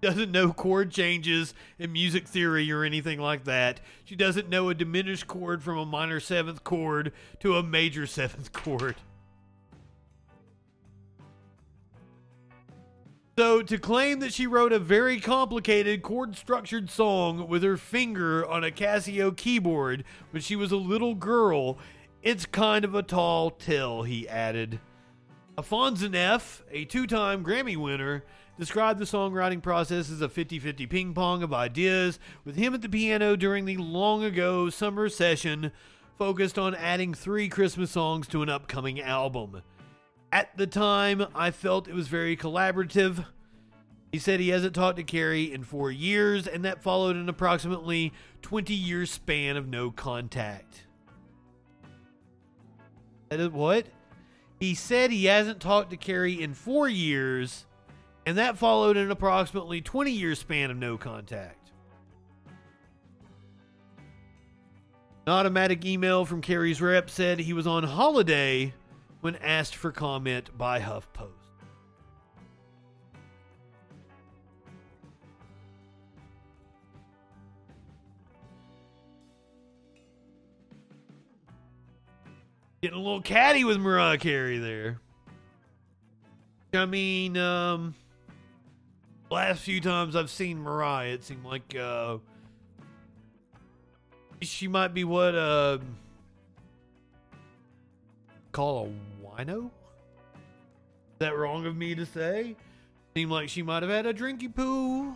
doesn't 0.02 0.32
know 0.32 0.54
chord 0.54 0.92
changes 0.92 1.54
in 1.80 1.92
music 1.92 2.28
theory 2.28 2.72
or 2.72 2.84
anything 2.84 3.20
like 3.20 3.46
that. 3.46 3.80
She 4.06 4.16
doesn't 4.16 4.50
know 4.50 4.70
a 4.70 4.76
diminished 4.76 5.28
chord 5.28 5.64
from 5.64 5.78
a 5.78 5.86
minor 5.86 6.20
seventh 6.20 6.64
chord 6.64 7.12
to 7.40 7.56
a 7.56 7.64
major 7.64 8.06
seventh 8.08 8.52
chord. 8.54 8.96
So, 13.38 13.62
to 13.62 13.78
claim 13.78 14.20
that 14.22 14.34
she 14.34 14.48
wrote 14.48 14.74
a 14.74 14.80
very 14.80 15.20
complicated 15.20 16.02
chord 16.02 16.36
structured 16.36 16.90
song 16.90 17.48
with 17.48 17.62
her 17.62 17.78
finger 17.78 18.44
on 18.48 18.64
a 18.64 18.72
Casio 18.72 19.36
keyboard 19.36 20.04
when 20.32 20.42
she 20.42 20.56
was 20.56 20.72
a 20.72 20.78
little 20.78 21.14
girl, 21.14 21.78
it's 22.24 22.48
kind 22.48 22.84
of 22.84 22.96
a 22.96 23.04
tall 23.04 23.52
tale, 23.52 24.02
he 24.02 24.28
added. 24.28 24.80
Afanasieff, 25.56 26.62
a 26.72 26.86
two 26.86 27.06
time 27.06 27.44
Grammy 27.44 27.78
winner, 27.78 28.24
described 28.58 29.00
the 29.00 29.06
songwriting 29.06 29.62
process 29.62 30.10
as 30.10 30.22
a 30.22 30.30
50 30.30 30.60
50 30.60 30.86
ping 30.88 31.14
pong 31.14 31.44
of 31.44 31.54
ideas, 31.54 32.20
with 32.44 32.56
him 32.56 32.74
at 32.74 32.82
the 32.82 32.90
piano 32.90 33.36
during 33.36 33.66
the 33.66 33.78
long 33.78 34.24
ago 34.24 34.70
summer 34.70 35.10
session 35.10 35.72
focused 36.18 36.58
on 36.58 36.74
adding 36.76 37.14
three 37.14 37.48
Christmas 37.48 37.92
songs 37.92 38.28
to 38.28 38.42
an 38.42 38.50
upcoming 38.50 39.00
album. 39.00 39.62
At 40.32 40.58
the 40.58 40.68
time, 40.68 41.26
I 41.36 41.52
felt 41.52 41.88
it 41.88 41.94
was 41.94 42.08
very 42.08 42.36
collaborative. 42.36 43.26
He 44.12 44.20
said 44.20 44.40
he 44.40 44.50
hasn't 44.50 44.74
talked 44.74 44.98
to 44.98 45.04
Carey 45.04 45.54
in 45.54 45.64
four 45.64 45.92
years, 45.92 46.48
and 46.48 46.66
that 46.66 46.82
followed 46.82 47.16
an 47.16 47.30
approximately 47.30 48.14
20 48.42 48.74
year 48.74 49.06
span 49.06 49.58
of 49.58 49.68
no 49.68 49.92
contact. 49.92 50.84
That 53.30 53.40
is 53.40 53.50
what? 53.50 53.86
He 54.60 54.74
said 54.74 55.12
he 55.12 55.26
hasn't 55.26 55.60
talked 55.60 55.92
to 55.92 55.98
Carey 55.98 56.42
in 56.42 56.54
four 56.56 56.90
years, 56.90 57.67
and 58.28 58.38
that 58.38 58.58
followed 58.58 58.98
an 58.98 59.10
approximately 59.10 59.80
20 59.80 60.12
year 60.12 60.36
span 60.36 60.70
of 60.70 60.76
no 60.76 60.98
contact. 60.98 61.72
An 65.26 65.32
automatic 65.32 65.86
email 65.86 66.26
from 66.26 66.42
Carey's 66.42 66.82
rep 66.82 67.10
said 67.10 67.40
he 67.40 67.54
was 67.54 67.66
on 67.66 67.86
holiday 67.86 68.74
when 69.22 69.38
asked 69.38 69.78
for 69.78 69.94
comment 69.94 70.58
by 70.58 70.82
HuffPost. 70.82 71.30
Getting 82.82 82.98
a 82.98 83.02
little 83.02 83.22
catty 83.22 83.64
with 83.64 83.78
Mariah 83.78 84.18
Carey 84.18 84.58
there. 84.58 85.00
I 86.74 86.86
mean, 86.86 87.38
um, 87.38 87.96
last 89.30 89.62
few 89.62 89.82
times 89.82 90.16
I've 90.16 90.30
seen 90.30 90.60
Mariah, 90.60 91.14
it 91.14 91.24
seemed 91.24 91.46
like 91.46 91.76
uh, 91.76 92.18
she 94.42 94.68
might 94.68 94.94
be 94.94 95.04
what 95.04 95.36
uh, 95.36 95.80
call 98.52 98.88
a 98.88 99.26
wino. 99.26 99.66
Is 99.66 101.20
that 101.20 101.38
wrong 101.38 101.66
of 101.66 101.76
me 101.76 101.96
to 101.96 102.06
say? 102.06 102.56
Seemed 103.16 103.32
like 103.32 103.50
she 103.50 103.64
might 103.64 103.84
have 103.84 103.92
had 103.92 104.06
a 104.06 104.14
drinky 104.14 104.54
poo. 104.54 105.16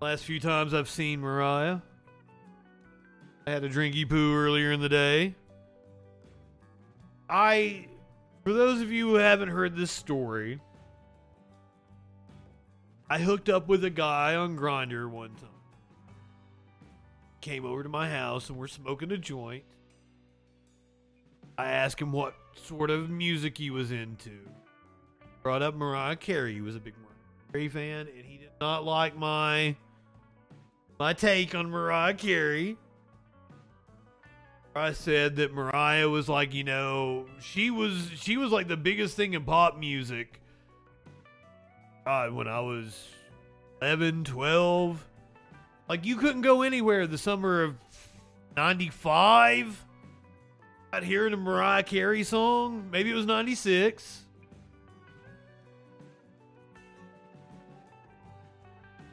Last 0.00 0.24
few 0.24 0.40
times 0.40 0.74
I've 0.74 0.90
seen 0.90 1.20
Mariah. 1.20 1.78
I 3.46 3.50
had 3.50 3.62
a 3.62 3.68
drinky 3.68 4.08
poo 4.08 4.34
earlier 4.34 4.72
in 4.72 4.80
the 4.80 4.88
day. 4.88 5.34
I, 7.30 7.86
for 8.44 8.52
those 8.52 8.80
of 8.80 8.90
you 8.90 9.08
who 9.10 9.14
haven't 9.14 9.48
heard 9.48 9.76
this 9.76 9.90
story, 9.90 10.60
I 13.08 13.18
hooked 13.18 13.48
up 13.48 13.68
with 13.68 13.84
a 13.84 13.90
guy 13.90 14.34
on 14.34 14.56
Grindr 14.56 15.08
one 15.08 15.34
time. 15.36 15.48
Came 17.40 17.64
over 17.64 17.82
to 17.82 17.88
my 17.88 18.10
house 18.10 18.48
and 18.48 18.58
we're 18.58 18.66
smoking 18.66 19.12
a 19.12 19.16
joint. 19.16 19.62
I 21.56 21.70
asked 21.70 22.00
him 22.00 22.12
what 22.12 22.34
sort 22.54 22.90
of 22.90 23.08
music 23.08 23.56
he 23.56 23.70
was 23.70 23.92
into. 23.92 24.38
Brought 25.42 25.62
up 25.62 25.74
Mariah 25.74 26.16
Carey. 26.16 26.54
He 26.54 26.60
was 26.60 26.74
a 26.74 26.80
big 26.80 26.94
Mariah 26.98 27.52
Carey 27.52 27.68
fan, 27.68 28.08
and 28.14 28.26
he 28.26 28.38
did 28.38 28.50
not 28.60 28.84
like 28.84 29.16
my 29.16 29.76
my 30.98 31.12
take 31.12 31.54
on 31.54 31.70
Mariah 31.70 32.14
Carey. 32.14 32.76
I 34.74 34.92
said 34.92 35.36
that 35.36 35.54
Mariah 35.54 36.08
was 36.08 36.28
like, 36.28 36.52
you 36.52 36.64
know, 36.64 37.26
she 37.40 37.70
was 37.70 38.10
she 38.16 38.36
was 38.36 38.50
like 38.50 38.68
the 38.68 38.76
biggest 38.76 39.16
thing 39.16 39.34
in 39.34 39.44
pop 39.44 39.78
music. 39.78 40.42
When 42.06 42.46
I 42.46 42.60
was 42.60 43.08
11, 43.82 44.22
12, 44.24 45.04
like 45.88 46.04
you 46.04 46.14
couldn't 46.16 46.42
go 46.42 46.62
anywhere 46.62 47.08
the 47.08 47.18
summer 47.18 47.64
of 47.64 47.74
95 48.56 49.84
without 50.84 51.02
hearing 51.02 51.32
a 51.32 51.36
Mariah 51.36 51.82
Carey 51.82 52.22
song. 52.22 52.88
Maybe 52.92 53.10
it 53.10 53.14
was 53.14 53.26
96. 53.26 54.22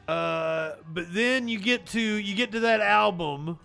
Uh, 0.06 0.74
but 0.86 1.12
then 1.12 1.48
you 1.48 1.58
get 1.58 1.86
to 1.86 2.00
you 2.00 2.36
get 2.36 2.52
to 2.52 2.60
that 2.60 2.80
album 2.80 3.58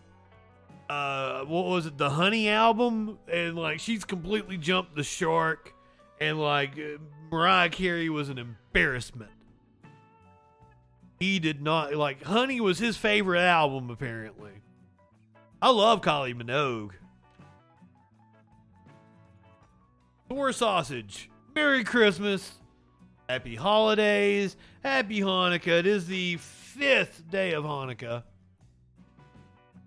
uh 0.90 1.41
what 1.41 1.66
was 1.66 1.85
it 1.85 1.98
the 1.98 2.09
honey 2.09 2.49
album 2.49 3.19
and 3.32 3.58
like 3.58 3.80
she's 3.80 4.06
completely 4.06 4.58
jumped 4.58 4.95
the 4.95 5.03
shark 5.03 5.74
and 6.22 6.40
like 6.40 6.80
mariah 7.30 7.69
carey 7.69 8.09
was 8.09 8.30
an 8.30 8.40
embarrassment 8.73 9.31
he 11.19 11.39
did 11.39 11.61
not 11.61 11.93
like 11.93 12.23
honey 12.23 12.61
was 12.61 12.80
his 12.80 12.98
favorite 12.98 13.41
album 13.41 13.89
apparently 13.89 14.51
i 15.61 15.69
love 15.69 16.01
kylie 16.01 16.39
minogue 16.39 16.91
Thor 20.30 20.51
sausage 20.51 21.30
merry 21.56 21.83
christmas 21.83 22.53
happy 23.27 23.56
holidays 23.56 24.56
happy 24.83 25.19
hanukkah 25.22 25.80
it 25.80 25.88
is 25.88 26.07
the 26.07 26.38
fifth 26.38 27.23
day 27.30 27.53
of 27.53 27.64
hanukkah 27.64 28.23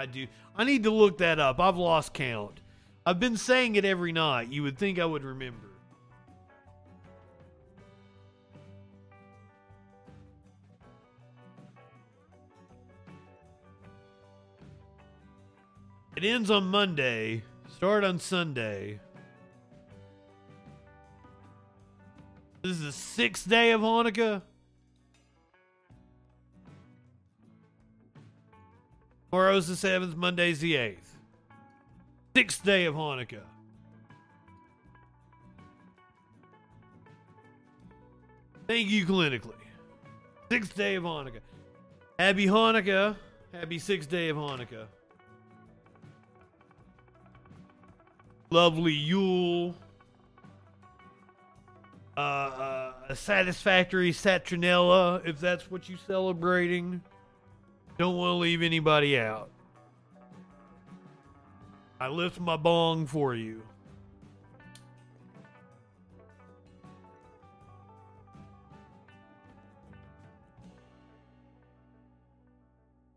I 0.03 0.07
do. 0.07 0.27
I 0.57 0.65
need 0.65 0.83
to 0.83 0.91
look 0.91 1.19
that 1.19 1.39
up. 1.39 1.61
I've 1.61 1.77
lost 1.77 2.13
count. 2.13 2.61
I've 3.07 3.21
been 3.21 3.37
saying 3.37 3.77
it 3.77 3.85
every 3.85 4.11
night. 4.11 4.49
You 4.51 4.65
would 4.65 4.77
think 4.77 4.99
I 4.99 5.05
would 5.05 5.23
remember. 5.23 5.69
It 16.23 16.29
ends 16.29 16.53
on 16.53 16.69
Monday. 16.69 17.43
Start 17.75 18.05
on 18.05 18.17
Sunday. 18.21 19.01
This 22.63 22.71
is 22.71 22.81
the 22.81 22.93
sixth 22.93 23.49
day 23.49 23.73
of 23.73 23.81
Hanukkah. 23.81 24.41
Tomorrow's 29.33 29.67
the 29.67 29.75
7th, 29.75 30.15
Monday's 30.15 30.61
the 30.61 30.75
8th. 30.75 30.99
Sixth 32.37 32.65
day 32.65 32.85
of 32.85 32.95
Hanukkah. 32.95 33.43
Thank 38.69 38.89
you, 38.91 39.07
clinically. 39.07 39.55
Sixth 40.53 40.77
day 40.77 40.95
of 40.95 41.03
Hanukkah. 41.03 41.41
Happy 42.17 42.47
Hanukkah. 42.47 43.17
Happy 43.53 43.81
sixth 43.81 44.09
day 44.09 44.29
of 44.29 44.37
Hanukkah. 44.37 44.87
Lovely 48.53 48.93
Yule. 48.93 49.75
Uh, 52.15 52.21
uh, 52.21 52.93
a 53.09 53.17
satisfactory 53.17 54.13
Saturnalia, 54.13 55.23
if 55.25 55.41
that's 55.41 55.71
what 55.71 55.89
you're 55.89 55.97
celebrating. 55.97 57.01
Don't 57.97 58.15
want 58.19 58.29
to 58.29 58.35
leave 58.35 58.61
anybody 58.61 59.19
out. 59.19 59.49
I 61.99 62.09
lift 62.09 62.41
my 62.41 62.59
bong 62.59 63.07
for 63.07 63.35
you. 63.35 63.63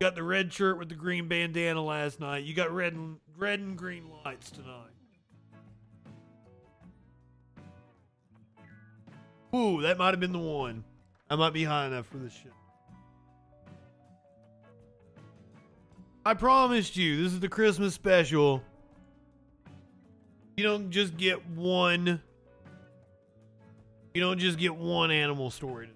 got 0.00 0.14
the 0.14 0.22
red 0.22 0.52
shirt 0.52 0.78
with 0.78 0.88
the 0.88 0.94
green 0.94 1.28
bandana 1.28 1.82
last 1.82 2.20
night. 2.20 2.44
You 2.44 2.54
got 2.54 2.70
red 2.72 2.94
and 2.94 3.16
red 3.36 3.60
and 3.60 3.76
green 3.76 4.04
lights 4.24 4.50
tonight. 4.50 4.95
Ooh, 9.56 9.80
that 9.82 9.96
might 9.96 10.10
have 10.10 10.20
been 10.20 10.32
the 10.32 10.38
one. 10.38 10.84
I 11.30 11.36
might 11.36 11.54
be 11.54 11.64
high 11.64 11.86
enough 11.86 12.06
for 12.06 12.18
this 12.18 12.32
shit. 12.32 12.52
I 16.26 16.34
promised 16.34 16.96
you, 16.96 17.22
this 17.22 17.32
is 17.32 17.40
the 17.40 17.48
Christmas 17.48 17.94
special. 17.94 18.62
You 20.56 20.64
don't 20.64 20.90
just 20.90 21.16
get 21.16 21.46
one. 21.50 22.20
You 24.12 24.20
don't 24.20 24.38
just 24.38 24.58
get 24.58 24.74
one 24.74 25.10
animal 25.10 25.50
story. 25.50 25.88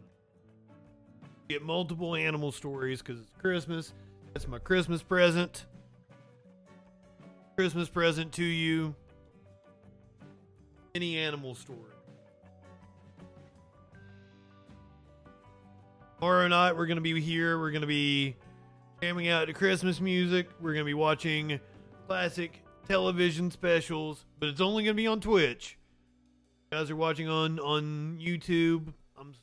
You 1.49 1.59
get 1.59 1.63
multiple 1.63 2.15
animal 2.15 2.53
stories 2.53 3.03
because 3.03 3.21
it's 3.21 3.33
Christmas. 3.39 3.93
That's 4.33 4.49
my 4.49 4.59
Christmas 4.59 5.03
present. 5.03 5.67
Christmas 7.57 7.91
present 7.91 8.33
to 8.33 8.45
you. 8.45 8.95
Any 10.95 11.19
animal 11.19 11.55
story. 11.55 11.90
Tomorrow 16.21 16.49
night 16.49 16.77
we're 16.77 16.85
gonna 16.85 17.01
be 17.01 17.19
here. 17.19 17.59
We're 17.59 17.71
gonna 17.71 17.87
be 17.87 18.37
jamming 19.01 19.29
out 19.29 19.47
to 19.47 19.55
Christmas 19.55 20.03
music. 20.03 20.51
We're 20.61 20.75
gonna 20.75 20.85
be 20.85 20.93
watching 20.93 21.59
classic 22.07 22.63
television 22.87 23.51
specials, 23.51 24.27
but 24.39 24.51
it's 24.51 24.61
only 24.61 24.85
gonna 24.85 24.93
be 24.93 25.07
on 25.07 25.23
Twitch. 25.23 25.79
You 26.71 26.77
guys 26.77 26.91
are 26.91 26.97
watching 26.97 27.27
on 27.27 27.59
on 27.59 28.19
YouTube. 28.21 28.93
I'm 29.19 29.35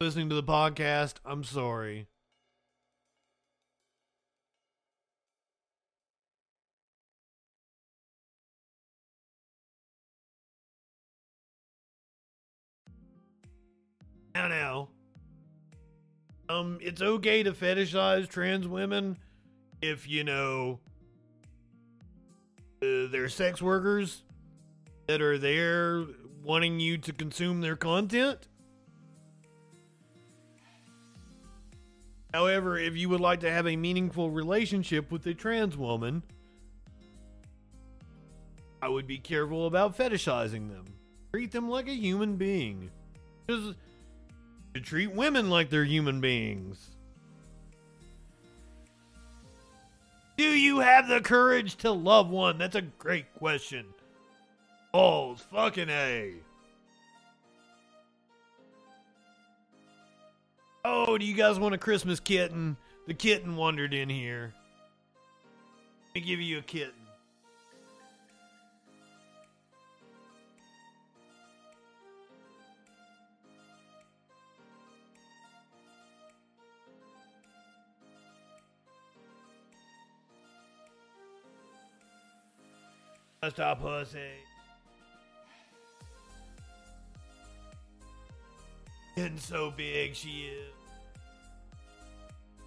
listening 0.00 0.30
to 0.30 0.34
the 0.34 0.42
podcast. 0.42 1.16
I'm 1.26 1.44
sorry. 1.44 2.06
Now, 14.34 14.48
now. 14.48 14.88
Um, 16.48 16.78
it's 16.80 17.00
okay 17.00 17.42
to 17.42 17.52
fetishize 17.52 18.28
trans 18.28 18.66
women 18.66 19.16
if 19.80 20.08
you 20.08 20.24
know 20.24 20.80
uh, 22.82 23.06
they're 23.10 23.28
sex 23.28 23.62
workers 23.62 24.24
that 25.06 25.20
are 25.20 25.38
there 25.38 26.04
wanting 26.42 26.80
you 26.80 26.98
to 26.98 27.12
consume 27.12 27.60
their 27.60 27.76
content. 27.76 28.48
However, 32.32 32.78
if 32.78 32.96
you 32.96 33.08
would 33.08 33.20
like 33.20 33.40
to 33.40 33.50
have 33.50 33.66
a 33.66 33.76
meaningful 33.76 34.30
relationship 34.30 35.10
with 35.10 35.26
a 35.26 35.34
trans 35.34 35.76
woman, 35.76 36.22
I 38.82 38.88
would 38.88 39.06
be 39.06 39.18
careful 39.18 39.66
about 39.66 39.96
fetishizing 39.96 40.68
them. 40.70 40.84
Treat 41.32 41.52
them 41.52 41.68
like 41.68 41.88
a 41.88 41.94
human 41.94 42.36
being. 42.36 42.90
Just 43.48 43.76
to 44.74 44.80
treat 44.80 45.12
women 45.12 45.50
like 45.50 45.70
they're 45.70 45.84
human 45.84 46.20
beings. 46.20 46.90
Do 50.36 50.44
you 50.44 50.78
have 50.80 51.08
the 51.08 51.20
courage 51.20 51.76
to 51.76 51.90
love 51.90 52.30
one? 52.30 52.56
That's 52.56 52.76
a 52.76 52.82
great 52.82 53.34
question. 53.34 53.84
Oh, 54.94 55.34
fucking 55.34 55.90
A. 55.90 56.34
Oh, 60.84 61.18
do 61.18 61.26
you 61.26 61.34
guys 61.34 61.58
want 61.58 61.74
a 61.74 61.78
Christmas 61.78 62.20
kitten? 62.20 62.76
The 63.06 63.14
kitten 63.14 63.56
wandered 63.56 63.92
in 63.92 64.08
here. 64.08 64.54
Let 66.08 66.22
me 66.22 66.26
give 66.26 66.40
you 66.40 66.58
a 66.58 66.62
kitten. 66.62 66.99
Stop 83.48 83.80
pussy. 83.80 84.18
Getting 89.16 89.38
so 89.38 89.72
big 89.74 90.14
she 90.14 90.50
is. 90.50 90.74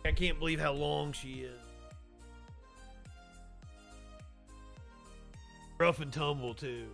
I 0.03 0.11
can't 0.11 0.40
believe 0.40 0.60
how 0.60 0.74
long 0.74 1.11
she 1.11 1.45
is. 1.45 1.60
Rough 5.77 6.00
and 6.00 6.11
tumble 6.11 6.56
too. 6.56 6.88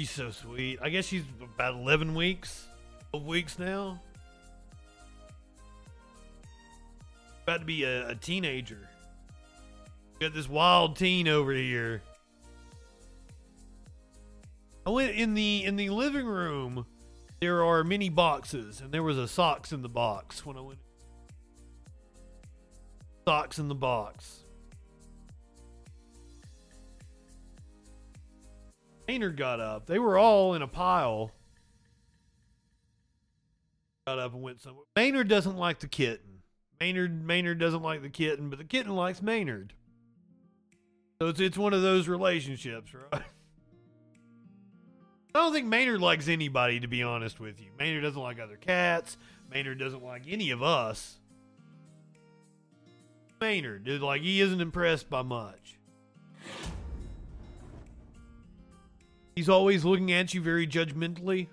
She's 0.00 0.10
so 0.10 0.32
sweet. 0.32 0.80
I 0.82 0.88
guess 0.88 1.06
she's 1.06 1.22
about 1.40 1.74
11 1.74 2.16
weeks. 2.16 2.66
12 3.14 3.26
weeks 3.28 3.58
now. 3.60 4.00
About 7.44 7.60
to 7.60 7.64
be 7.64 7.84
a, 7.84 8.08
a 8.08 8.14
teenager. 8.16 8.88
Got 10.18 10.34
this 10.34 10.48
wild 10.48 10.96
teen 10.96 11.28
over 11.28 11.52
here. 11.52 12.02
I 14.84 14.90
went 14.90 15.14
in 15.14 15.34
the 15.34 15.62
in 15.64 15.76
the 15.76 15.90
living 15.90 16.26
room. 16.26 16.86
There 17.40 17.62
are 17.62 17.84
many 17.84 18.08
boxes, 18.08 18.80
and 18.80 18.90
there 18.90 19.04
was 19.04 19.16
a 19.16 19.28
socks 19.28 19.70
in 19.70 19.82
the 19.82 19.88
box 19.88 20.44
when 20.44 20.56
I 20.56 20.62
went. 20.62 20.80
Socks 23.28 23.60
in 23.60 23.68
the 23.68 23.76
box. 23.76 24.40
Maynard 29.06 29.36
got 29.36 29.60
up. 29.60 29.86
They 29.86 30.00
were 30.00 30.18
all 30.18 30.54
in 30.54 30.62
a 30.62 30.66
pile. 30.66 31.30
Got 34.06 34.18
up 34.18 34.34
and 34.34 34.42
went 34.42 34.60
somewhere. 34.60 34.84
Maynard 34.96 35.28
doesn't 35.28 35.56
like 35.56 35.80
the 35.80 35.88
kitten. 35.88 36.42
Maynard 36.80 37.24
Maynard 37.24 37.58
doesn't 37.58 37.82
like 37.82 38.02
the 38.02 38.10
kitten, 38.10 38.50
but 38.50 38.58
the 38.58 38.64
kitten 38.64 38.94
likes 38.94 39.22
Maynard. 39.22 39.72
So 41.20 41.28
it's 41.28 41.40
it's 41.40 41.56
one 41.56 41.72
of 41.72 41.80
those 41.82 42.06
relationships, 42.08 42.92
right? 42.92 43.22
I 45.34 45.40
don't 45.40 45.52
think 45.52 45.66
Maynard 45.66 46.00
likes 46.00 46.28
anybody, 46.28 46.78
to 46.80 46.86
be 46.86 47.02
honest 47.02 47.40
with 47.40 47.60
you. 47.60 47.70
Maynard 47.78 48.02
doesn't 48.04 48.20
like 48.20 48.38
other 48.38 48.56
cats. 48.56 49.16
Maynard 49.50 49.78
doesn't 49.78 50.04
like 50.04 50.22
any 50.28 50.50
of 50.50 50.62
us. 50.62 51.18
Maynard, 53.40 53.84
dude, 53.84 54.02
like 54.02 54.22
he 54.22 54.40
isn't 54.40 54.60
impressed 54.60 55.10
by 55.10 55.22
much. 55.22 55.78
He's 59.34 59.48
always 59.48 59.84
looking 59.84 60.12
at 60.12 60.34
you 60.34 60.40
very 60.40 60.66
judgmentally. 60.66 61.48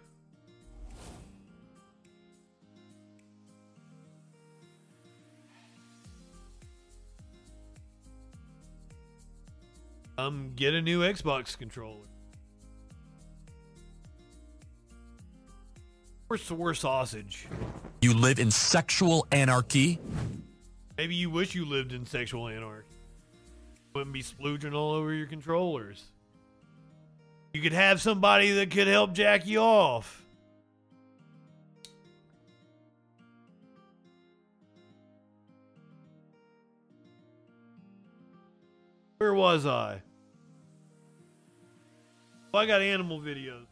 Um, 10.21 10.51
get 10.55 10.75
a 10.75 10.81
new 10.83 10.99
Xbox 10.99 11.57
controller. 11.57 12.05
Or 16.29 16.37
sore 16.37 16.75
sausage. 16.75 17.47
You 18.01 18.13
live 18.13 18.37
in 18.37 18.51
sexual 18.51 19.25
anarchy? 19.31 19.99
Maybe 20.95 21.15
you 21.15 21.31
wish 21.31 21.55
you 21.55 21.65
lived 21.65 21.91
in 21.91 22.05
sexual 22.05 22.47
anarchy. 22.47 22.85
Wouldn't 23.95 24.13
be 24.13 24.21
splooging 24.21 24.75
all 24.75 24.91
over 24.91 25.11
your 25.11 25.25
controllers. 25.25 26.03
You 27.55 27.61
could 27.61 27.73
have 27.73 27.99
somebody 27.99 28.51
that 28.51 28.69
could 28.69 28.87
help 28.87 29.13
jack 29.13 29.47
you 29.47 29.59
off. 29.59 30.23
Where 39.17 39.33
was 39.33 39.65
I? 39.65 40.03
Oh, 42.53 42.57
I 42.57 42.65
got 42.65 42.81
animal 42.81 43.19
videos. 43.21 43.65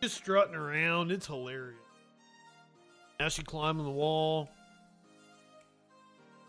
Just 0.00 0.16
strutting 0.16 0.54
around. 0.54 1.10
It's 1.10 1.26
hilarious. 1.26 1.76
Now 3.18 3.28
she 3.28 3.42
climbing 3.42 3.84
the 3.84 3.90
wall. 3.90 4.48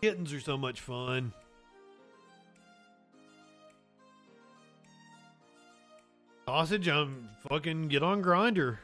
Kittens 0.00 0.32
are 0.32 0.40
so 0.40 0.56
much 0.56 0.80
fun. 0.80 1.32
Sausage, 6.46 6.88
I'm 6.88 7.28
fucking 7.48 7.88
get 7.88 8.02
on 8.02 8.22
Grindr. 8.22 8.78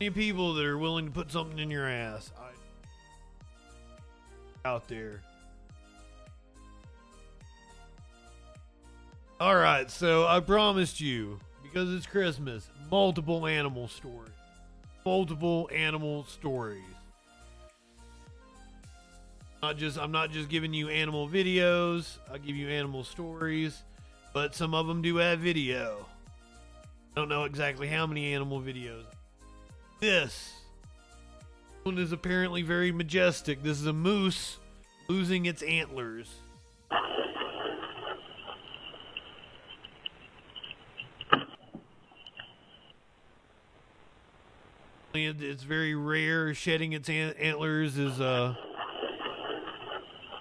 People 0.00 0.54
that 0.54 0.64
are 0.64 0.78
willing 0.78 1.04
to 1.04 1.12
put 1.12 1.30
something 1.30 1.58
in 1.58 1.70
your 1.70 1.86
ass 1.86 2.32
I, 2.40 2.52
out 4.66 4.88
there. 4.88 5.20
All 9.38 9.56
right, 9.56 9.90
so 9.90 10.26
I 10.26 10.40
promised 10.40 11.02
you 11.02 11.38
because 11.62 11.92
it's 11.92 12.06
Christmas, 12.06 12.70
multiple 12.90 13.46
animal 13.46 13.88
stories, 13.88 14.32
multiple 15.04 15.68
animal 15.70 16.24
stories. 16.24 16.80
Not 19.62 19.76
just 19.76 19.98
I'm 19.98 20.12
not 20.12 20.30
just 20.30 20.48
giving 20.48 20.72
you 20.72 20.88
animal 20.88 21.28
videos. 21.28 22.16
I'll 22.30 22.38
give 22.38 22.56
you 22.56 22.68
animal 22.68 23.04
stories, 23.04 23.82
but 24.32 24.54
some 24.54 24.74
of 24.74 24.86
them 24.86 25.02
do 25.02 25.16
have 25.16 25.40
video. 25.40 26.06
I 27.14 27.20
Don't 27.20 27.28
know 27.28 27.44
exactly 27.44 27.86
how 27.86 28.06
many 28.06 28.32
animal 28.32 28.62
videos. 28.62 29.04
This 30.00 30.54
one 31.82 31.98
is 31.98 32.10
apparently 32.12 32.62
very 32.62 32.90
majestic. 32.90 33.62
This 33.62 33.78
is 33.78 33.86
a 33.86 33.92
moose 33.92 34.58
losing 35.08 35.44
its 35.44 35.62
antlers. 35.62 36.32
It's 45.12 45.64
very 45.64 45.94
rare. 45.94 46.54
Shedding 46.54 46.94
its 46.94 47.10
antlers 47.10 47.98
is 47.98 48.20
uh, 48.20 48.54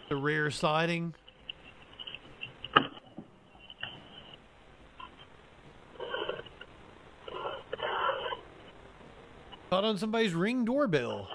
the 0.08 0.16
rare 0.16 0.50
sighting. 0.52 1.14
Caught 9.69 9.83
on 9.83 9.98
somebody's 9.98 10.33
ring 10.33 10.65
doorbell. 10.65 11.27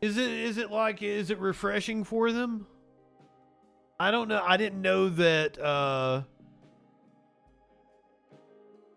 Is 0.00 0.16
it 0.18 0.30
is 0.30 0.58
it 0.58 0.70
like 0.70 1.02
is 1.02 1.30
it 1.30 1.38
refreshing 1.38 2.04
for 2.04 2.32
them? 2.32 2.66
I 3.98 4.10
don't 4.10 4.28
know. 4.28 4.42
I 4.44 4.56
didn't 4.56 4.82
know 4.82 5.08
that 5.08 5.58
uh 5.60 6.22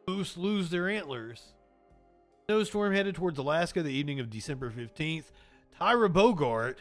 moose 0.07 0.35
lose 0.35 0.69
their 0.69 0.89
antlers. 0.89 1.53
Snowstorm 2.47 2.93
headed 2.93 3.13
towards 3.13 3.37
Alaska 3.37 3.83
the 3.83 3.93
evening 3.93 4.19
of 4.19 4.29
December 4.31 4.71
15th. 4.71 5.25
Tyra 5.79 6.11
Bogart 6.11 6.79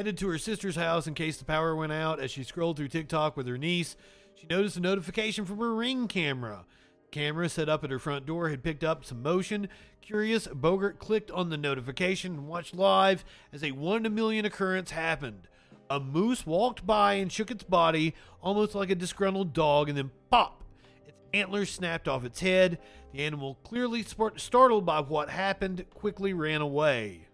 headed 0.00 0.16
to 0.16 0.28
her 0.28 0.38
sister's 0.38 0.76
house 0.76 1.06
in 1.06 1.12
case 1.12 1.36
the 1.36 1.44
power 1.44 1.76
went 1.76 1.92
out. 1.92 2.20
As 2.20 2.30
she 2.30 2.42
scrolled 2.42 2.78
through 2.78 2.88
TikTok 2.88 3.36
with 3.36 3.46
her 3.46 3.58
niece, 3.58 3.96
she 4.34 4.46
noticed 4.46 4.78
a 4.78 4.80
notification 4.80 5.44
from 5.44 5.58
her 5.58 5.74
ring 5.74 6.08
camera. 6.08 6.64
The 7.02 7.10
camera 7.10 7.50
set 7.50 7.68
up 7.68 7.84
at 7.84 7.90
her 7.90 7.98
front 7.98 8.24
door 8.24 8.48
had 8.48 8.62
picked 8.62 8.82
up 8.82 9.04
some 9.04 9.22
motion. 9.22 9.68
Curious, 10.00 10.46
Bogart 10.46 10.98
clicked 11.00 11.30
on 11.30 11.50
the 11.50 11.58
notification 11.58 12.32
and 12.32 12.48
watched 12.48 12.74
live 12.74 13.26
as 13.52 13.62
a 13.62 13.72
one 13.72 13.98
in 13.98 14.06
a 14.06 14.08
million 14.08 14.46
occurrence 14.46 14.92
happened. 14.92 15.48
A 15.90 16.00
moose 16.00 16.46
walked 16.46 16.86
by 16.86 17.14
and 17.14 17.30
shook 17.30 17.50
its 17.50 17.64
body 17.64 18.14
almost 18.40 18.74
like 18.74 18.88
a 18.88 18.94
disgruntled 18.94 19.52
dog, 19.52 19.90
and 19.90 19.98
then 19.98 20.12
pop! 20.30 20.64
Its 21.06 21.20
antlers 21.34 21.68
snapped 21.68 22.08
off 22.08 22.24
its 22.24 22.40
head. 22.40 22.78
The 23.12 23.20
animal, 23.20 23.58
clearly 23.64 24.06
startled 24.36 24.86
by 24.86 25.00
what 25.00 25.28
happened, 25.28 25.84
quickly 25.92 26.32
ran 26.32 26.62
away. 26.62 27.26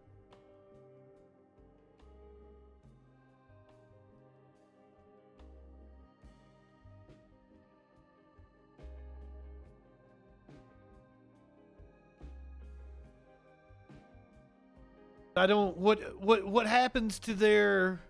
I 15.37 15.47
don't 15.47 15.77
what 15.77 16.21
what 16.21 16.47
what 16.47 16.67
happens 16.67 17.19
to 17.21 17.35
their 17.35 18.01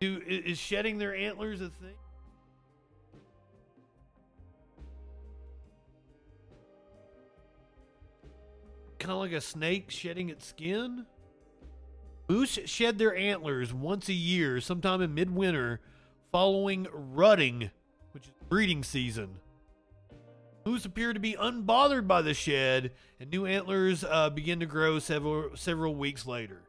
do 0.00 0.22
is 0.24 0.58
shedding 0.58 0.98
their 0.98 1.14
antlers 1.14 1.60
a 1.60 1.70
thing? 1.70 1.94
Kind 9.00 9.12
of 9.12 9.18
like 9.18 9.32
a 9.32 9.40
snake 9.40 9.90
shedding 9.90 10.28
its 10.28 10.46
skin? 10.46 11.06
Moose 12.28 12.58
shed 12.66 12.98
their 12.98 13.16
antlers 13.16 13.72
once 13.72 14.08
a 14.08 14.14
year, 14.14 14.60
sometime 14.60 15.00
in 15.00 15.14
midwinter, 15.14 15.80
following 16.30 16.86
rutting, 16.92 17.70
which 18.12 18.26
is 18.26 18.32
breeding 18.48 18.84
season. 18.84 19.40
Moose 20.68 20.84
appear 20.84 21.14
to 21.14 21.20
be 21.20 21.32
unbothered 21.32 22.06
by 22.06 22.20
the 22.20 22.34
shed, 22.34 22.92
and 23.18 23.30
new 23.30 23.46
antlers 23.46 24.04
uh, 24.04 24.28
begin 24.28 24.60
to 24.60 24.66
grow 24.66 24.98
several 24.98 25.56
several 25.56 25.94
weeks 25.94 26.26
later. 26.26 26.60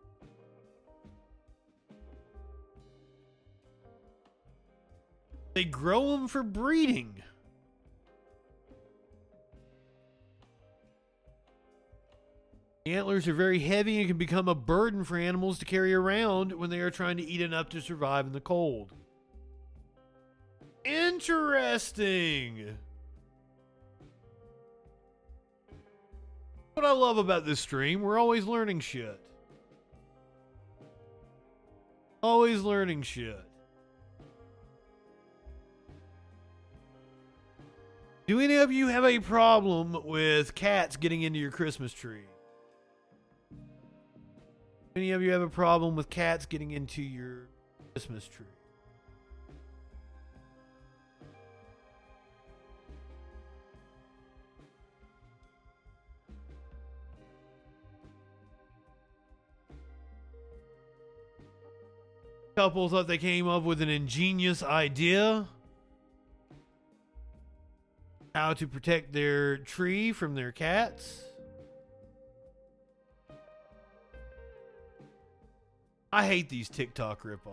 They 5.54 5.66
grow 5.66 6.12
them 6.12 6.30
for 6.30 6.44
breeding. 6.44 7.22
The 12.86 12.94
antlers 12.94 13.28
are 13.28 13.34
very 13.34 13.60
heavy 13.60 14.00
and 14.00 14.08
can 14.08 14.18
become 14.18 14.48
a 14.48 14.56
burden 14.56 15.04
for 15.04 15.18
animals 15.18 15.60
to 15.60 15.66
carry 15.66 15.94
around 15.94 16.54
when 16.54 16.70
they 16.70 16.80
are 16.80 16.90
trying 16.90 17.18
to 17.18 17.24
eat 17.24 17.42
enough 17.42 17.68
to 17.70 17.82
survive 17.82 18.26
in 18.26 18.32
the 18.32 18.40
cold. 18.40 18.94
Interesting. 20.86 22.78
What 26.80 26.88
I 26.88 26.94
love 26.94 27.18
about 27.18 27.46
this 27.46 27.60
stream, 27.60 28.02
we're 28.02 28.18
always 28.18 28.46
learning 28.46 28.80
shit. 28.80 29.20
Always 32.24 32.62
learning 32.62 33.02
shit. 33.02 33.44
Do 38.28 38.40
any 38.40 38.56
of 38.56 38.72
you 38.72 38.88
have 38.88 39.04
a 39.04 39.20
problem 39.20 40.06
with 40.06 40.56
cats 40.56 40.96
getting 40.96 41.24
into 41.24 41.38
your 41.38 41.52
Christmas 41.52 41.92
tree? 41.92 42.24
Any 44.96 45.12
of 45.12 45.22
you 45.22 45.32
have 45.34 45.42
a 45.42 45.50
problem 45.50 45.98
with 45.98 46.10
cats 46.10 46.46
getting 46.46 46.72
into 46.72 47.02
your 47.02 47.50
Christmas 47.92 48.26
tree? 48.26 48.46
Couple 62.60 62.90
thought 62.90 63.08
they 63.08 63.18
came 63.18 63.48
up 63.48 63.64
with 63.64 63.82
an 63.82 63.88
ingenious 63.88 64.62
idea 64.62 65.48
how 68.36 68.54
to 68.54 68.68
protect 68.68 69.14
their 69.14 69.60
tree 69.60 70.12
from 70.12 70.36
their 70.36 70.52
cats. 70.52 71.24
I 76.12 76.26
hate 76.26 76.50
these 76.50 76.68
TikTok 76.68 77.24
ripoffs. 77.24 77.48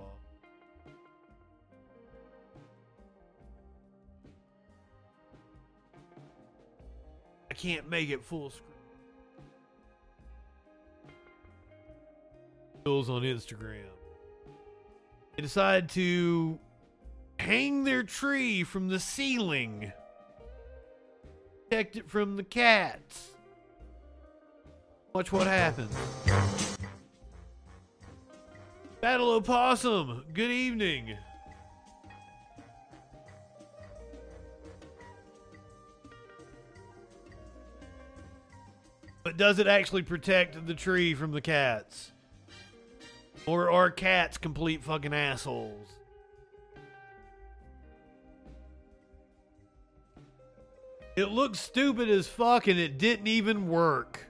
I 7.49 7.55
can't 7.55 7.89
make 7.89 8.11
it 8.11 8.25
full 8.25 8.51
screen. 8.51 8.73
Bills 12.83 13.09
on 13.09 13.23
Instagram. 13.23 13.96
They 15.37 15.43
decide 15.43 15.91
to 15.91 16.59
hang 17.39 17.85
their 17.85 18.03
tree 18.03 18.65
from 18.65 18.89
the 18.89 18.99
ceiling, 18.99 19.93
protect 21.69 21.97
it 21.97 22.09
from 22.09 22.37
the 22.37 22.43
cats. 22.43 23.33
Watch 25.15 25.33
what 25.33 25.47
happens. 25.47 25.95
Battle 29.03 29.31
Opossum, 29.33 30.25
good 30.33 30.51
evening. 30.51 31.19
But 39.23 39.37
does 39.37 39.59
it 39.59 39.67
actually 39.67 40.03
protect 40.03 40.67
the 40.67 40.75
tree 40.75 41.13
from 41.13 41.33
the 41.33 41.43
cats? 41.43 42.13
Or 43.47 43.71
are 43.71 43.91
cats 43.91 44.39
complete 44.39 44.83
fucking 44.83 45.15
assholes? 45.15 45.89
It 51.17 51.31
looked 51.31 51.57
stupid 51.57 52.11
as 52.11 52.27
fuck 52.27 52.67
and 52.67 52.79
it 52.79 52.99
didn't 52.99 53.29
even 53.29 53.69
work. 53.69 54.27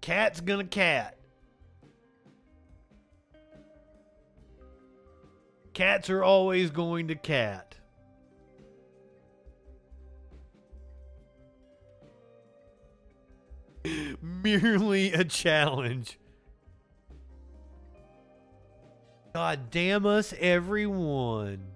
Cat's 0.00 0.40
gonna 0.40 0.64
cat. 0.64 1.16
Cats 5.72 6.10
are 6.10 6.22
always 6.22 6.70
going 6.70 7.08
to 7.08 7.16
cat. 7.16 7.74
Merely 14.22 15.12
a 15.12 15.24
challenge. 15.24 16.18
God 19.34 19.70
damn 19.70 20.06
us, 20.06 20.32
everyone. 20.38 21.66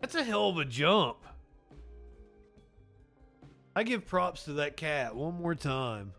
That's 0.00 0.14
a 0.14 0.22
hell 0.22 0.50
of 0.50 0.58
a 0.58 0.64
jump. 0.64 1.16
I 3.74 3.82
give 3.82 4.06
props 4.06 4.44
to 4.44 4.52
that 4.54 4.76
cat 4.76 5.16
one 5.16 5.34
more 5.34 5.54
time. 5.54 6.12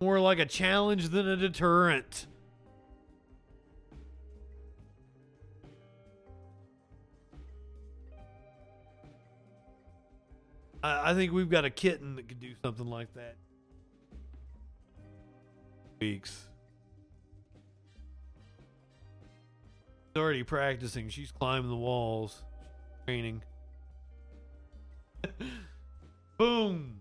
More 0.00 0.20
like 0.20 0.38
a 0.38 0.46
challenge 0.46 1.10
than 1.10 1.28
a 1.28 1.36
deterrent. 1.36 2.26
I, 10.86 11.10
I 11.10 11.14
think 11.14 11.32
we've 11.32 11.50
got 11.50 11.64
a 11.64 11.70
kitten 11.70 12.16
that 12.16 12.28
could 12.28 12.40
do 12.40 12.52
something 12.62 12.86
like 12.86 13.12
that. 13.14 13.36
Weeks. 16.00 16.46
She's 20.08 20.22
already 20.22 20.44
practicing. 20.44 21.08
She's 21.08 21.32
climbing 21.32 21.70
the 21.70 21.76
walls. 21.76 22.42
Training. 23.06 23.42
Boom. 26.38 27.00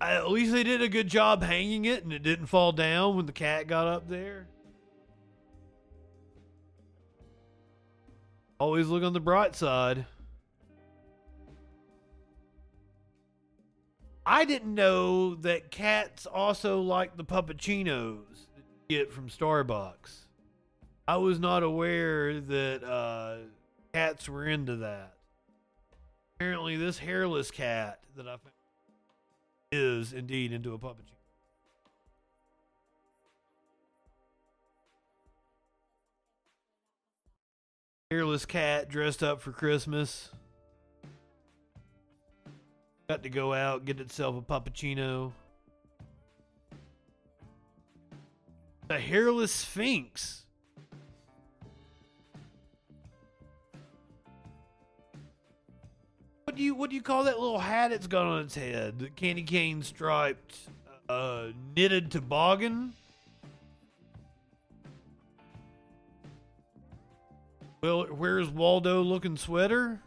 at 0.00 0.30
least 0.30 0.50
they 0.52 0.64
did 0.64 0.80
a 0.80 0.88
good 0.88 1.08
job 1.08 1.42
hanging 1.42 1.84
it 1.84 2.02
and 2.02 2.10
it 2.12 2.22
didn't 2.22 2.46
fall 2.46 2.72
down 2.72 3.16
when 3.16 3.26
the 3.26 3.32
cat 3.32 3.66
got 3.66 3.86
up 3.86 4.08
there. 4.08 4.48
Always 8.60 8.88
look 8.88 9.02
on 9.02 9.14
the 9.14 9.20
bright 9.20 9.56
side. 9.56 10.04
I 14.26 14.44
didn't 14.44 14.74
know 14.74 15.34
that 15.36 15.70
cats 15.70 16.26
also 16.26 16.82
like 16.82 17.16
the 17.16 17.24
puppuccinos 17.24 18.46
that 18.54 18.64
you 18.88 18.98
get 18.98 19.10
from 19.10 19.30
Starbucks. 19.30 20.26
I 21.08 21.16
was 21.16 21.40
not 21.40 21.62
aware 21.62 22.38
that 22.38 22.84
uh, 22.84 23.36
cats 23.94 24.28
were 24.28 24.44
into 24.44 24.76
that. 24.76 25.14
Apparently, 26.36 26.76
this 26.76 26.98
hairless 26.98 27.50
cat 27.50 28.00
that 28.14 28.26
I 28.28 28.36
found 28.36 28.52
is 29.72 30.12
indeed 30.12 30.52
into 30.52 30.74
a 30.74 30.78
puppuccino. 30.78 31.19
Hairless 38.10 38.44
cat 38.44 38.88
dressed 38.88 39.22
up 39.22 39.40
for 39.40 39.52
Christmas. 39.52 40.30
Got 43.08 43.22
to 43.22 43.30
go 43.30 43.54
out, 43.54 43.84
get 43.84 44.00
itself 44.00 44.36
a 44.36 44.42
puppuccino. 44.42 45.30
The 48.88 48.98
hairless 48.98 49.52
sphynx. 49.52 50.42
What 56.42 56.56
do 56.56 56.64
you 56.64 56.74
what 56.74 56.90
do 56.90 56.96
you 56.96 57.02
call 57.02 57.22
that 57.24 57.38
little 57.38 57.60
hat 57.60 57.92
it's 57.92 58.08
got 58.08 58.26
on 58.26 58.42
its 58.42 58.56
head? 58.56 58.98
The 58.98 59.10
candy 59.10 59.44
cane 59.44 59.84
striped 59.84 60.56
uh 61.08 61.50
knitted 61.76 62.10
toboggan? 62.10 62.94
Well, 67.82 68.04
where's 68.04 68.48
Waldo 68.50 69.00
looking 69.02 69.36
sweater? 69.36 70.00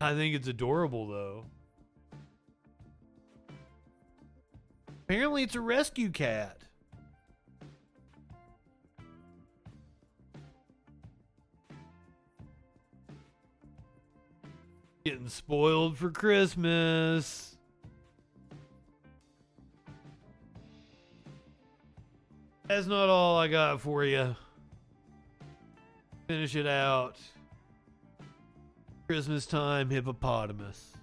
I 0.00 0.14
think 0.14 0.34
it's 0.34 0.48
adorable 0.48 1.08
though. 1.08 1.44
Apparently 4.88 5.42
it's 5.42 5.54
a 5.54 5.60
rescue 5.60 6.10
cat. 6.10 6.58
Getting 15.04 15.28
spoiled 15.28 15.98
for 15.98 16.10
Christmas. 16.10 17.51
That's 22.74 22.86
not 22.86 23.10
all 23.10 23.36
I 23.36 23.48
got 23.48 23.82
for 23.82 24.02
you. 24.02 24.34
Finish 26.26 26.56
it 26.56 26.66
out. 26.66 27.18
Christmas 29.06 29.44
time 29.44 29.90
hippopotamus. 29.90 30.94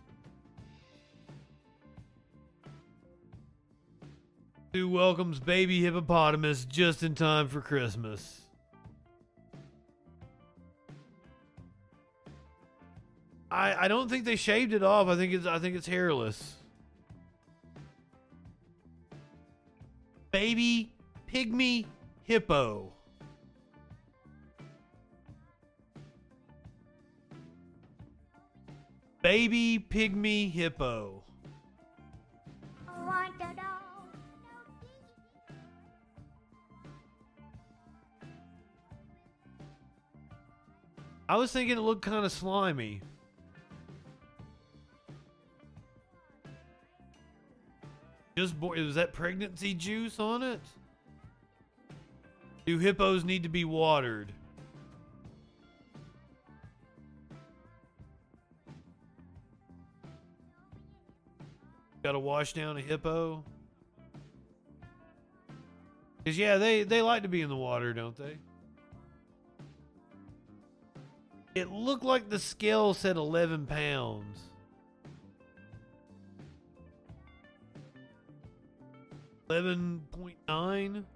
Who 4.74 4.90
welcomes 4.90 5.40
baby 5.40 5.80
hippopotamus 5.82 6.66
just 6.66 7.04
in 7.04 7.14
time 7.14 7.48
for 7.48 7.62
Christmas? 7.62 8.42
I 13.52 13.86
I 13.86 13.88
don't 13.88 14.10
think 14.10 14.26
they 14.26 14.38
shaved 14.38 14.74
it 14.74 14.82
off. 14.82 15.08
I 15.08 15.16
think 15.16 15.34
it's 15.34 15.46
I 15.46 15.60
think 15.60 15.76
it's 15.76 15.86
hairless. 15.86 16.56
Baby 20.32 20.94
pygmy 21.32 21.86
hippo. 22.24 22.92
Baby 29.22 29.86
pygmy 29.90 30.52
hippo. 30.52 31.24
I 41.28 41.36
was 41.36 41.52
thinking 41.52 41.78
it 41.78 41.82
looked 41.82 42.02
kind 42.02 42.26
of 42.26 42.32
slimy. 42.32 43.02
Just 48.36 48.60
boy, 48.60 48.74
is 48.78 48.96
that 48.96 49.14
pregnancy 49.14 49.76
juice 49.76 50.20
on 50.20 50.42
it? 50.42 50.62
Do 52.70 52.78
hippos 52.78 53.24
need 53.24 53.42
to 53.42 53.50
be 53.50 53.66
watered? 53.66 54.32
Got 62.04 62.12
to 62.12 62.20
wash 62.20 62.54
down 62.54 62.78
a 62.78 62.82
hippo? 62.82 63.44
Cause 66.24 66.38
yeah, 66.38 66.58
they 66.58 66.84
they 66.84 67.02
like 67.02 67.24
to 67.24 67.28
be 67.28 67.42
in 67.42 67.50
the 67.50 67.56
water, 67.56 67.92
don't 67.92 68.16
they? 68.16 68.38
It 71.56 71.72
looked 71.72 72.04
like 72.04 72.30
the 72.30 72.38
scale 72.38 72.94
said 72.94 73.18
11 73.18 73.66
pounds. 73.66 74.42
Eleven 79.50 80.04
point 80.12 80.38
nine. 80.48 81.08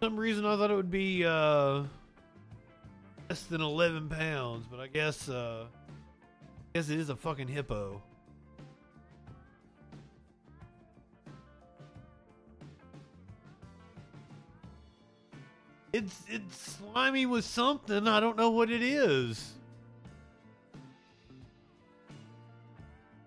Some 0.00 0.16
reason 0.16 0.44
I 0.44 0.56
thought 0.56 0.70
it 0.70 0.74
would 0.74 0.90
be 0.90 1.24
uh, 1.24 1.82
less 3.28 3.42
than 3.44 3.60
11 3.60 4.08
pounds, 4.08 4.66
but 4.70 4.80
I 4.80 4.86
guess 4.86 5.28
uh, 5.28 5.64
I 5.68 6.78
guess 6.78 6.88
it 6.88 6.98
is 6.98 7.08
a 7.08 7.16
fucking 7.16 7.48
hippo. 7.48 8.02
It's 15.92 16.22
it's 16.28 16.76
slimy 16.76 17.24
with 17.24 17.44
something. 17.46 18.06
I 18.06 18.20
don't 18.20 18.36
know 18.36 18.50
what 18.50 18.70
it 18.70 18.82
is. 18.82 19.38
Is 19.38 19.54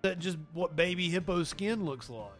that 0.02 0.18
just 0.20 0.38
what 0.54 0.76
baby 0.76 1.08
hippo 1.08 1.42
skin 1.42 1.84
looks 1.84 2.08
like? 2.08 2.39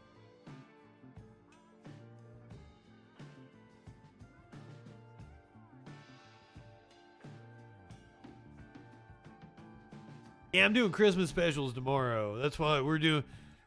Yeah, 10.53 10.65
I'm 10.65 10.73
doing 10.73 10.91
Christmas 10.91 11.31
specials 11.31 11.75
tomorrow. 11.75 12.37
That's 12.37 12.59
why 12.59 12.81
we're 12.81 12.99
doing 12.99 13.23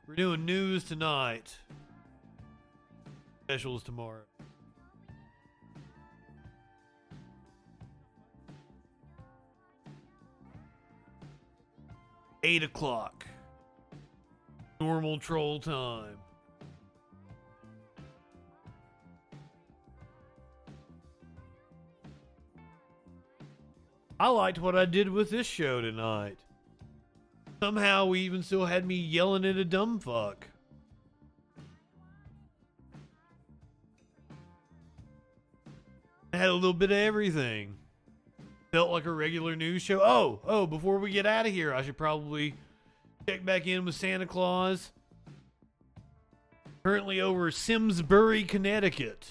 we're 0.05 0.15
doing 0.15 0.43
news 0.43 0.83
tonight. 0.83 1.55
Specials 3.45 3.83
tomorrow. 3.83 4.23
Eight 12.43 12.63
o'clock. 12.63 13.25
Normal 14.81 15.19
troll 15.19 15.61
time. 15.61 16.17
I 24.19 24.27
liked 24.27 24.59
what 24.59 24.75
I 24.75 24.83
did 24.83 25.07
with 25.07 25.29
this 25.29 25.47
show 25.47 25.79
tonight. 25.79 26.42
Somehow 27.64 28.08
we 28.08 28.19
even 28.19 28.43
still 28.43 28.66
had 28.66 28.85
me 28.85 28.95
yelling 28.95 29.45
at 29.45 29.56
a 29.56 29.64
dumb 29.64 29.98
fuck. 29.98 30.50
I 36.33 36.38
had 36.38 36.50
a 36.50 36.53
little 36.53 36.74
bit 36.74 36.92
of 36.92 36.98
everything. 36.98 37.77
Felt 38.74 38.92
like 38.92 39.06
a 39.06 39.14
regular 39.14 39.56
news 39.56 39.82
show. 39.82 40.01
Oh, 40.01 40.42
oh, 40.45 40.67
before 40.67 41.00
we 41.00 41.09
get 41.09 41.25
out 41.25 41.45
of 41.45 41.53
here, 41.53 41.74
I 41.74 41.83
should 41.83 41.98
probably 41.98 42.53
check 43.25 43.45
back 43.45 43.66
in 43.66 43.85
with 43.85 43.95
Santa 43.95 44.25
Claus. 44.25 44.92
Currently 46.83 47.22
over 47.22 47.50
Simsbury, 47.50 48.43
Connecticut. 48.43 49.30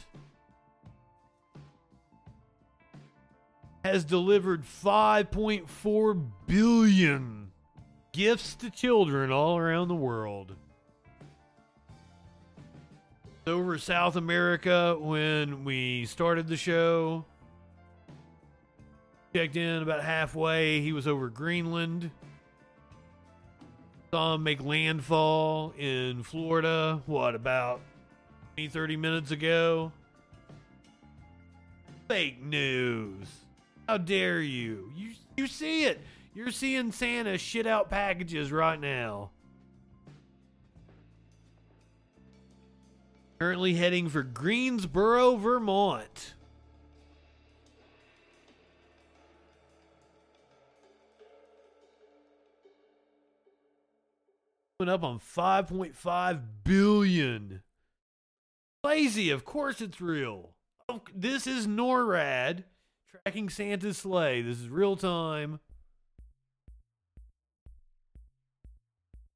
Has 3.85 4.07
delivered 4.07 4.63
5.4 4.65 6.31
billion 6.47 7.42
gifts 8.13 8.55
to 8.57 8.71
children 8.71 9.33
all 9.33 9.57
around 9.59 9.89
the 9.89 9.95
world. 9.95 10.55
Over 13.47 13.79
South 13.79 14.17
America 14.17 14.97
when 15.01 15.65
we 15.65 16.07
started 16.07 16.47
the 16.47 16.57
show. 16.57 17.25
Checked 19.35 19.57
in 19.57 19.83
about 19.83 20.05
halfway. 20.05 20.81
He 20.81 20.93
was 20.93 21.09
over 21.09 21.29
Greenland. 21.29 22.11
Saw 24.11 24.35
him 24.35 24.43
make 24.43 24.63
landfall 24.63 25.73
in 25.79 26.23
Florida, 26.23 27.01
what, 27.07 27.35
about 27.35 27.81
20, 28.57 28.69
30 28.69 28.97
minutes 28.99 29.31
ago? 29.31 29.91
Fake 32.09 32.43
news. 32.43 33.27
How 33.89 33.97
dare 33.97 34.43
you? 34.43 34.93
You 34.95 35.13
you 35.37 35.47
see 35.47 35.85
it. 35.85 35.99
You're 36.35 36.51
seeing 36.51 36.93
Santa 36.93 37.37
shit 37.37 37.67
out 37.67 37.91
packages 37.91 38.51
right 38.51 38.81
now. 38.81 39.31
Currently 43.39 43.75
heading 43.75 44.09
for 44.09 44.23
Greensboro, 44.23 45.37
Vermont. 45.37 46.35
Up 54.81 55.05
on 55.05 55.21
5.5 55.21 56.43
billion. 56.65 57.63
Lazy, 58.83 59.31
of 59.31 59.45
course 59.45 59.81
it's 59.81 60.01
real. 60.01 60.55
Oh, 60.89 61.03
This 61.15 61.47
is 61.47 61.69
NORAD 61.69 62.65
tracking 63.09 63.49
Santa's 63.49 63.99
sleigh. 63.99 64.43
This 64.43 64.59
is 64.59 64.69
real 64.69 64.97
time. 64.97 65.61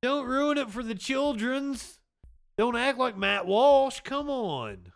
Don't 0.06 0.28
ruin 0.28 0.56
it 0.56 0.70
for 0.70 0.84
the 0.84 0.94
children's. 0.94 1.98
Don't 2.56 2.76
act 2.76 2.96
like 2.96 3.18
Matt 3.18 3.44
Walsh. 3.44 3.98
Come 4.04 4.30
on. 4.30 4.92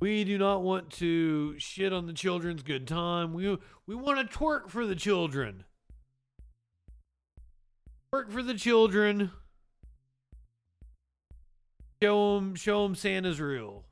We 0.00 0.24
do 0.24 0.36
not 0.36 0.64
want 0.64 0.90
to 0.94 1.56
shit 1.60 1.92
on 1.92 2.08
the 2.08 2.12
children's 2.12 2.64
good 2.64 2.88
time. 2.88 3.34
We 3.34 3.56
we 3.86 3.94
want 3.94 4.18
to 4.18 4.36
twerk 4.36 4.68
for 4.68 4.84
the 4.84 4.96
children. 4.96 5.62
Twerk 8.12 8.32
for 8.32 8.42
the 8.42 8.54
children. 8.54 9.30
Show 12.02 12.34
them, 12.34 12.56
show 12.56 12.82
them 12.82 12.96
Santa's 12.96 13.40
real. 13.40 13.85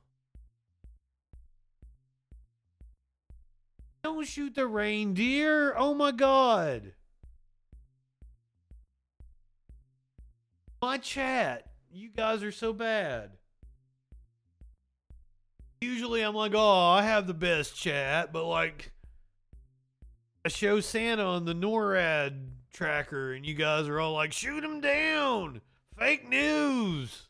Don't 4.05 4.27
shoot 4.27 4.53
the 4.53 4.67
reindeer. 4.67 5.73
Oh 5.75 5.95
my 5.95 6.11
god. 6.11 6.91
My 10.79 10.99
chat. 10.99 11.71
You 11.91 12.09
guys 12.09 12.43
are 12.43 12.51
so 12.51 12.71
bad. 12.71 13.31
Usually 15.81 16.21
I'm 16.21 16.35
like, 16.35 16.51
oh, 16.53 16.89
I 16.91 17.01
have 17.01 17.25
the 17.25 17.33
best 17.33 17.75
chat, 17.75 18.31
but 18.31 18.45
like, 18.45 18.91
I 20.45 20.49
show 20.49 20.81
Santa 20.81 21.23
on 21.23 21.45
the 21.45 21.55
NORAD 21.55 22.49
tracker, 22.71 23.33
and 23.33 23.43
you 23.43 23.55
guys 23.55 23.87
are 23.87 23.99
all 23.99 24.13
like, 24.13 24.33
shoot 24.33 24.63
him 24.63 24.81
down. 24.81 25.61
Fake 25.97 26.29
news. 26.29 27.24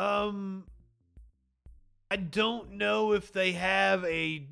Um, 0.00 0.64
I 2.10 2.16
don't 2.16 2.72
know 2.72 3.12
if 3.12 3.32
they 3.32 3.52
have 3.52 4.02
a. 4.04 4.46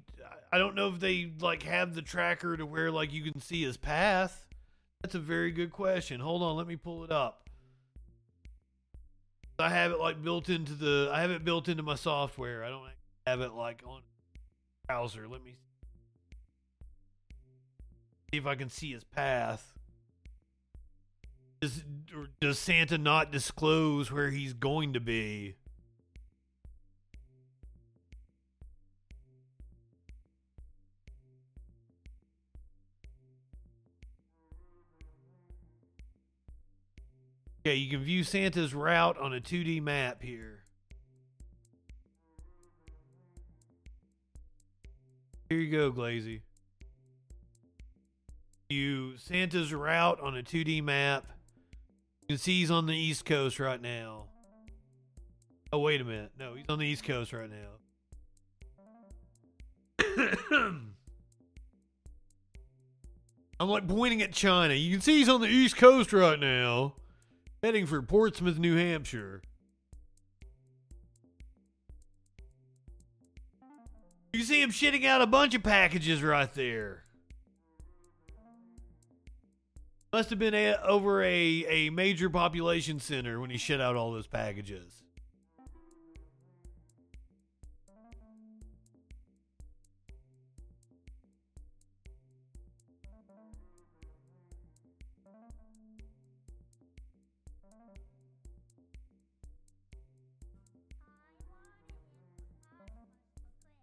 I 0.52 0.58
don't 0.58 0.74
know 0.74 0.88
if 0.88 1.00
they 1.00 1.32
like 1.40 1.62
have 1.62 1.94
the 1.94 2.02
tracker 2.02 2.56
to 2.56 2.66
where 2.66 2.90
like 2.90 3.14
you 3.14 3.22
can 3.22 3.40
see 3.40 3.62
his 3.62 3.78
path. 3.78 4.46
That's 5.02 5.14
a 5.14 5.20
very 5.20 5.50
good 5.50 5.72
question. 5.72 6.20
Hold 6.20 6.42
on, 6.42 6.56
let 6.56 6.66
me 6.66 6.76
pull 6.76 7.02
it 7.02 7.10
up. 7.10 7.48
I 9.58 9.70
have 9.70 9.90
it 9.90 9.98
like 9.98 10.22
built 10.22 10.50
into 10.50 10.74
the. 10.74 11.10
I 11.12 11.22
have 11.22 11.30
it 11.30 11.46
built 11.46 11.66
into 11.68 11.82
my 11.82 11.94
software. 11.94 12.62
I 12.62 12.68
don't 12.68 12.84
have 13.26 13.40
it 13.40 13.54
like 13.54 13.82
on 13.86 14.02
browser. 14.86 15.26
Let 15.28 15.42
me 15.42 15.56
see 18.30 18.36
if 18.36 18.46
I 18.46 18.54
can 18.54 18.68
see 18.68 18.92
his 18.92 19.04
path. 19.04 19.77
Does, 21.60 21.82
does 22.40 22.58
Santa 22.58 22.98
not 22.98 23.32
disclose 23.32 24.12
where 24.12 24.30
he's 24.30 24.52
going 24.52 24.92
to 24.92 25.00
be? 25.00 25.56
Okay, 37.68 37.74
you 37.74 37.90
can 37.90 38.02
view 38.02 38.24
Santa's 38.24 38.72
route 38.72 39.18
on 39.18 39.34
a 39.34 39.40
2D 39.40 39.82
map 39.82 40.22
here. 40.22 40.60
Here 45.50 45.58
you 45.58 45.70
go, 45.70 45.90
Glazy. 45.90 46.42
You 48.70 49.16
Santa's 49.16 49.74
route 49.74 50.20
on 50.20 50.36
a 50.36 50.42
2D 50.42 50.82
map. 50.82 51.26
You 52.28 52.34
can 52.34 52.42
see 52.42 52.60
he's 52.60 52.70
on 52.70 52.84
the 52.84 52.94
East 52.94 53.24
Coast 53.24 53.58
right 53.58 53.80
now. 53.80 54.26
Oh, 55.72 55.78
wait 55.78 56.02
a 56.02 56.04
minute. 56.04 56.32
No, 56.38 56.54
he's 56.54 56.66
on 56.68 56.78
the 56.78 56.84
East 56.84 57.04
Coast 57.04 57.32
right 57.32 57.48
now. 57.48 57.56
I'm 63.58 63.68
like 63.70 63.88
pointing 63.88 64.20
at 64.20 64.34
China. 64.34 64.74
You 64.74 64.92
can 64.92 65.00
see 65.00 65.16
he's 65.18 65.30
on 65.30 65.40
the 65.40 65.48
East 65.48 65.78
Coast 65.78 66.12
right 66.12 66.38
now, 66.38 66.96
heading 67.62 67.86
for 67.86 68.02
Portsmouth, 68.02 68.58
New 68.58 68.76
Hampshire. 68.76 69.40
You 74.34 74.42
see 74.42 74.60
him 74.60 74.70
shitting 74.70 75.06
out 75.06 75.22
a 75.22 75.26
bunch 75.26 75.54
of 75.54 75.62
packages 75.62 76.22
right 76.22 76.52
there. 76.52 77.04
Must 80.10 80.30
have 80.30 80.38
been 80.38 80.54
a, 80.54 80.74
over 80.82 81.22
a, 81.22 81.28
a 81.68 81.90
major 81.90 82.30
population 82.30 82.98
center 82.98 83.40
when 83.40 83.50
he 83.50 83.58
shit 83.58 83.78
out 83.78 83.94
all 83.94 84.10
those 84.10 84.26
packages. 84.26 85.02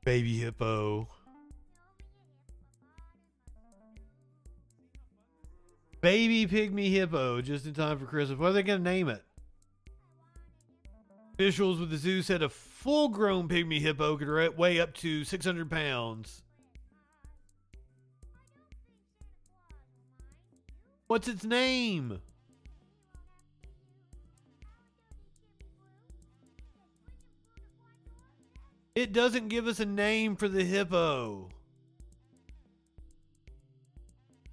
Baby 0.03 0.37
hippo. 0.37 1.07
Baby 6.06 6.45
pygmy 6.45 6.92
hippo, 6.92 7.42
just 7.42 7.66
in 7.66 7.74
time 7.74 7.98
for 7.98 8.06
Christmas. 8.06 8.38
What 8.38 8.50
are 8.50 8.53
they 8.53 8.61
going 8.61 8.84
to 8.84 8.92
name 8.92 9.09
it? 9.09 9.24
Officials 11.34 11.80
with 11.80 11.90
the 11.90 11.98
zoo 11.98 12.22
said 12.22 12.43
a 12.43 12.50
full 12.50 13.09
grown 13.09 13.50
pygmy 13.50 13.80
hippo 13.82 14.16
could 14.16 14.56
weigh 14.56 14.80
up 14.80 14.93
to 14.98 15.24
600 15.24 15.67
pounds. 15.67 16.43
What's 21.08 21.27
its 21.27 21.43
name? 21.43 22.22
It 28.93 29.11
doesn't 29.11 29.48
give 29.48 29.66
us 29.66 29.80
a 29.80 29.88
name 29.88 30.35
for 30.35 30.48
the 30.48 30.64
hippo. 30.64 31.50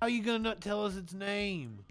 How 0.02 0.08
you 0.08 0.20
gonna 0.20 0.40
not 0.40 0.60
tell 0.60 0.84
us 0.84 0.96
its 0.96 1.14
name? 1.14 1.84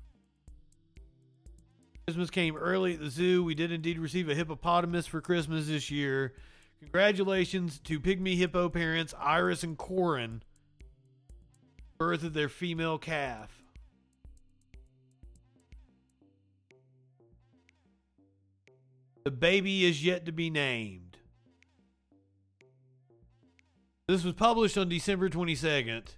Christmas 2.05 2.29
came 2.29 2.57
early 2.57 2.95
at 2.95 2.99
the 2.99 3.09
zoo. 3.09 3.41
We 3.41 3.55
did 3.55 3.71
indeed 3.71 3.97
receive 3.97 4.27
a 4.27 4.35
hippopotamus 4.35 5.07
for 5.07 5.21
Christmas 5.21 5.67
this 5.67 5.89
year. 5.89 6.33
Congratulations 6.81 7.79
to 7.85 8.01
pygmy 8.01 8.35
hippo 8.35 8.67
parents 8.67 9.13
Iris 9.17 9.63
and 9.63 9.77
Corin. 9.77 10.43
Birth 11.97 12.25
of 12.25 12.33
their 12.33 12.49
female 12.49 12.97
calf. 12.97 13.63
The 19.23 19.31
baby 19.31 19.85
is 19.85 20.03
yet 20.03 20.25
to 20.25 20.33
be 20.33 20.49
named. 20.49 21.15
This 24.09 24.25
was 24.25 24.33
published 24.33 24.77
on 24.77 24.89
December 24.89 25.29
22nd 25.29 26.17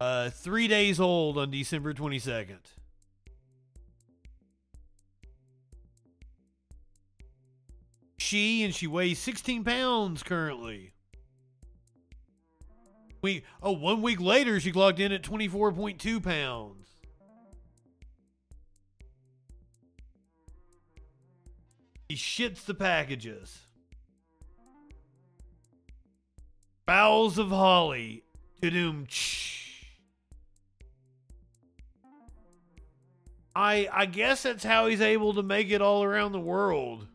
uh, 0.00 0.30
three 0.30 0.66
days 0.66 0.98
old 0.98 1.36
on 1.36 1.50
December 1.50 1.92
22nd. 1.92 2.56
She 8.18 8.62
and 8.62 8.74
she 8.74 8.86
weighs 8.86 9.18
16 9.18 9.64
pounds 9.64 10.22
currently. 10.22 10.92
We 13.22 13.44
oh 13.62 13.72
one 13.72 14.00
week 14.02 14.20
later 14.20 14.60
she 14.60 14.72
logged 14.72 15.00
in 15.00 15.12
at 15.12 15.22
24.2 15.22 16.22
pounds. 16.22 16.88
He 22.08 22.14
shits 22.16 22.64
the 22.64 22.74
packages. 22.74 23.66
Bowels 26.86 27.38
of 27.38 27.50
Holly. 27.50 28.24
Doom. 28.60 29.06
I 33.54 33.88
I 33.92 34.06
guess 34.06 34.42
that's 34.44 34.64
how 34.64 34.86
he's 34.86 35.00
able 35.00 35.34
to 35.34 35.42
make 35.42 35.70
it 35.70 35.82
all 35.82 36.04
around 36.04 36.32
the 36.32 36.40
world. 36.40 37.06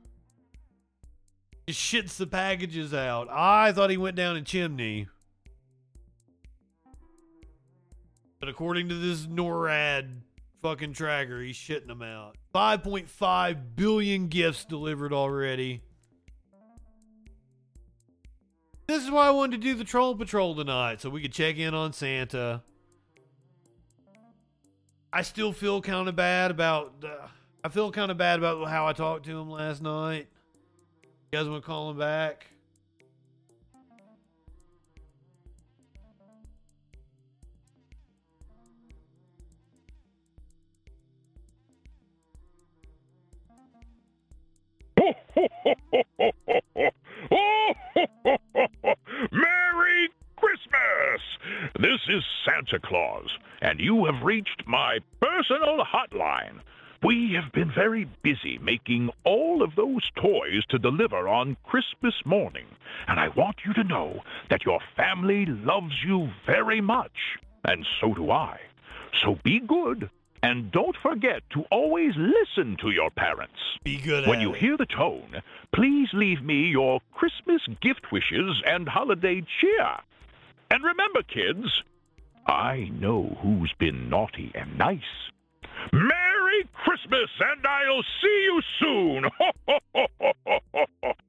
Just 1.68 1.80
shits 1.80 2.18
the 2.18 2.28
packages 2.28 2.94
out. 2.94 3.28
I 3.30 3.72
thought 3.72 3.90
he 3.90 3.98
went 3.98 4.16
down 4.16 4.36
a 4.36 4.42
chimney. 4.42 5.08
But 8.40 8.50
according 8.50 8.90
to 8.90 8.96
this 8.96 9.26
NORAD 9.26 10.22
fucking 10.62 10.94
tracker, 10.94 11.42
he's 11.42 11.56
shitting 11.56 11.88
them 11.88 12.04
out. 12.04 12.38
5.5 12.54 13.76
billion 13.76 14.28
gifts 14.28 14.66
delivered 14.66 15.14
already. 15.14 15.82
This 18.88 19.04
is 19.04 19.10
why 19.10 19.28
I 19.28 19.32
wanted 19.32 19.62
to 19.62 19.68
do 19.68 19.74
the 19.74 19.84
Troll 19.84 20.16
Patrol 20.16 20.56
tonight, 20.56 21.02
so 21.02 21.10
we 21.10 21.22
could 21.22 21.34
check 21.34 21.58
in 21.58 21.74
on 21.74 21.92
Santa. 21.92 22.62
I 25.16 25.22
still 25.22 25.54
feel 25.54 25.82
kind 25.82 26.10
of 26.10 26.18
bad 26.18 26.52
about. 26.52 26.92
Uh, 27.02 27.28
I 27.64 27.70
feel 27.70 27.90
kind 27.90 28.12
of 28.12 28.18
bad 28.18 28.38
about 28.38 28.68
how 28.68 28.86
I 28.86 28.92
talked 28.92 29.24
to 29.28 29.32
him 29.32 29.50
last 29.50 29.82
night. 29.82 30.28
You 31.32 31.40
guys 31.40 31.48
want 31.48 31.64
to 31.64 31.66
call 31.66 31.92
him 31.92 31.98
back? 31.98 32.48
Merry 49.32 50.10
Christmas! 50.70 51.22
This 51.80 52.02
is 52.08 52.24
Santa 52.46 52.80
Claus, 52.80 53.30
and 53.62 53.80
you 53.80 54.06
have 54.06 54.24
reached 54.24 54.64
my 54.66 55.00
personal 55.22 55.84
hotline. 55.86 56.60
We 57.04 57.34
have 57.34 57.52
been 57.52 57.72
very 57.72 58.08
busy 58.24 58.58
making 58.60 59.10
all 59.24 59.62
of 59.62 59.76
those 59.76 60.10
toys 60.16 60.66
to 60.70 60.80
deliver 60.80 61.28
on 61.28 61.58
Christmas 61.66 62.16
morning, 62.26 62.66
and 63.08 63.20
I 63.20 63.28
want 63.30 63.58
you 63.66 63.74
to 63.74 63.84
know 63.84 64.22
that 64.50 64.66
your 64.66 64.80
family 64.96 65.46
loves 65.46 65.94
you 66.06 66.30
very 66.46 66.82
much, 66.82 67.38
and 67.64 67.86
so 68.02 68.14
do 68.14 68.32
I. 68.32 68.60
So 69.24 69.38
be 69.44 69.60
good 69.60 70.10
and 70.44 70.72
don't 70.72 70.96
forget 71.02 71.42
to 71.52 71.64
always 71.72 72.14
listen 72.16 72.78
to 72.82 72.92
your 72.92 73.10
parents. 73.10 73.56
Be 73.84 73.98
good 73.98 74.28
When 74.28 74.42
you 74.42 74.54
it. 74.54 74.60
hear 74.60 74.78
the 74.78 74.86
tone, 74.86 75.42
please 75.74 76.10
leave 76.14 76.44
me 76.44 76.68
your 76.68 77.02
Christmas 77.14 77.62
gift 77.82 78.12
wishes 78.12 78.62
and 78.68 78.88
holiday 78.88 79.44
cheer. 79.60 79.98
And 80.72 80.84
remember, 80.84 81.24
kids, 81.24 81.84
I 82.48 82.90
know 82.94 83.38
who's 83.42 83.74
been 83.80 84.10
naughty 84.10 84.52
and 84.56 84.78
nice. 84.78 85.00
Merry 85.92 86.68
Christmas, 86.74 87.30
and 87.40 87.66
I'll 87.66 88.04
see 88.22 88.44
you 88.44 88.62
soon. 88.80 89.26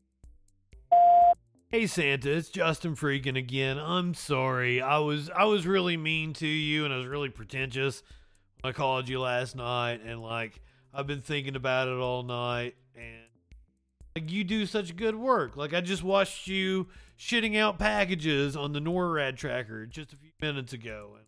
Hey 1.68 1.88
Santa, 1.88 2.30
it's 2.30 2.48
Justin 2.48 2.94
Freaking 2.94 3.36
again. 3.36 3.76
I'm 3.76 4.14
sorry. 4.14 4.80
I 4.80 4.98
was 4.98 5.28
I 5.30 5.44
was 5.46 5.66
really 5.66 5.96
mean 5.96 6.32
to 6.34 6.46
you 6.46 6.84
and 6.84 6.94
I 6.94 6.96
was 6.96 7.08
really 7.08 7.28
pretentious. 7.28 8.04
I 8.62 8.70
called 8.70 9.08
you 9.08 9.20
last 9.20 9.56
night 9.56 10.00
and 10.02 10.22
like 10.22 10.60
I've 10.94 11.08
been 11.08 11.22
thinking 11.22 11.56
about 11.56 11.88
it 11.88 11.98
all 11.98 12.22
night 12.22 12.76
and 12.94 13.25
like 14.16 14.30
you 14.30 14.44
do 14.44 14.64
such 14.64 14.96
good 14.96 15.14
work. 15.14 15.58
Like 15.58 15.74
I 15.74 15.82
just 15.82 16.02
watched 16.02 16.46
you 16.46 16.86
shitting 17.18 17.54
out 17.58 17.78
packages 17.78 18.56
on 18.56 18.72
the 18.72 18.80
NORAD 18.80 19.36
tracker 19.36 19.84
just 19.84 20.14
a 20.14 20.16
few 20.16 20.30
minutes 20.40 20.72
ago. 20.72 21.18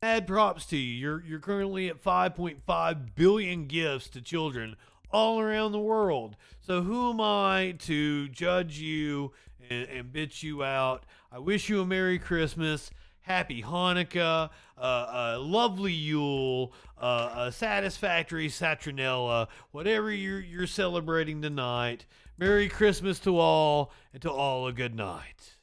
And 0.00 0.26
props 0.26 0.64
to 0.66 0.76
you. 0.78 0.94
You're 0.94 1.22
you're 1.22 1.38
currently 1.38 1.88
at 1.90 2.02
5.5 2.02 3.14
billion 3.14 3.66
gifts 3.66 4.08
to 4.08 4.22
children 4.22 4.76
all 5.10 5.38
around 5.38 5.72
the 5.72 5.78
world. 5.78 6.36
So 6.60 6.80
who 6.80 7.10
am 7.10 7.20
I 7.20 7.74
to 7.80 8.26
judge 8.28 8.78
you 8.78 9.32
and, 9.68 9.86
and 9.88 10.12
bitch 10.12 10.42
you 10.42 10.64
out? 10.64 11.04
I 11.30 11.40
wish 11.40 11.68
you 11.68 11.82
a 11.82 11.86
Merry 11.86 12.18
Christmas, 12.18 12.90
Happy 13.22 13.62
Hanukkah, 13.62 14.50
uh, 14.76 15.34
a 15.36 15.38
lovely 15.38 15.92
Yule, 15.92 16.72
uh, 16.98 17.34
a 17.36 17.52
satisfactory 17.52 18.48
Saturnalia, 18.48 19.48
whatever 19.70 20.12
you're 20.12 20.40
you're 20.40 20.66
celebrating 20.66 21.40
tonight. 21.40 22.04
Merry 22.36 22.68
Christmas 22.68 23.20
to 23.20 23.38
all, 23.38 23.92
and 24.12 24.20
to 24.22 24.30
all 24.30 24.66
a 24.66 24.72
good 24.72 24.94
night. 24.94 25.56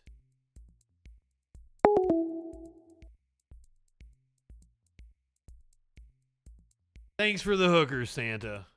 Thanks 7.18 7.42
for 7.42 7.58
the 7.58 7.68
hookers, 7.68 8.10
Santa. 8.10 8.68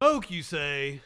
Smoke, 0.00 0.30
you 0.30 0.44
say? 0.44 1.00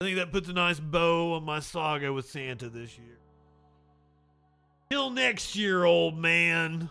I 0.00 0.06
think 0.06 0.16
that 0.16 0.32
puts 0.32 0.48
a 0.48 0.54
nice 0.54 0.80
bow 0.80 1.34
on 1.34 1.44
my 1.44 1.60
saga 1.60 2.10
with 2.10 2.26
Santa 2.26 2.70
this 2.70 2.96
year. 2.96 3.18
Till 4.90 5.10
next 5.10 5.54
year, 5.54 5.84
old 5.84 6.16
man. 6.16 6.88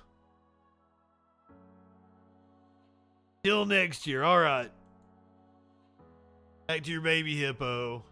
Till 3.44 3.66
next 3.66 4.06
year. 4.06 4.24
All 4.24 4.40
right. 4.40 4.70
Back 6.68 6.84
to 6.84 6.92
your 6.92 7.02
baby 7.02 7.36
hippo. 7.36 8.04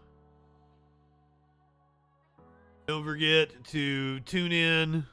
Don't 2.88 3.04
forget 3.04 3.50
to 3.66 4.18
tune 4.20 4.50
in 4.50 5.06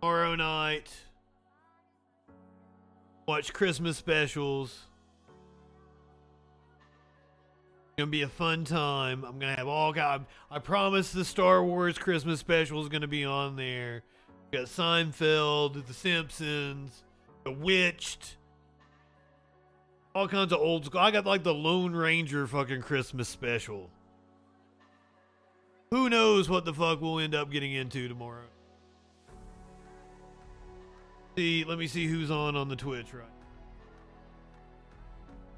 tomorrow 0.00 0.34
night. 0.34 0.90
Watch 3.26 3.52
Christmas 3.52 3.98
specials. 3.98 4.87
Gonna 7.98 8.12
be 8.12 8.22
a 8.22 8.28
fun 8.28 8.64
time. 8.64 9.24
I'm 9.24 9.40
gonna 9.40 9.56
have 9.56 9.66
all 9.66 9.92
God. 9.92 10.24
I 10.52 10.60
promise 10.60 11.10
the 11.10 11.24
Star 11.24 11.64
Wars 11.64 11.98
Christmas 11.98 12.38
special 12.38 12.80
is 12.80 12.88
gonna 12.88 13.08
be 13.08 13.24
on 13.24 13.56
there. 13.56 14.04
We 14.52 14.58
got 14.58 14.68
Seinfeld, 14.68 15.84
The 15.84 15.92
Simpsons, 15.92 17.02
The 17.42 17.50
Bewitched, 17.50 18.36
all 20.14 20.28
kinds 20.28 20.52
of 20.52 20.60
old 20.60 20.84
school. 20.84 21.00
I 21.00 21.10
got 21.10 21.26
like 21.26 21.42
the 21.42 21.52
Lone 21.52 21.92
Ranger 21.92 22.46
fucking 22.46 22.82
Christmas 22.82 23.28
special. 23.28 23.90
Who 25.90 26.08
knows 26.08 26.48
what 26.48 26.64
the 26.64 26.72
fuck 26.72 27.00
we'll 27.00 27.18
end 27.18 27.34
up 27.34 27.50
getting 27.50 27.72
into 27.72 28.06
tomorrow? 28.06 28.46
See, 31.36 31.64
let 31.64 31.78
me 31.78 31.88
see 31.88 32.06
who's 32.06 32.30
on 32.30 32.54
on 32.54 32.68
the 32.68 32.76
Twitch 32.76 33.12
right. 33.12 33.37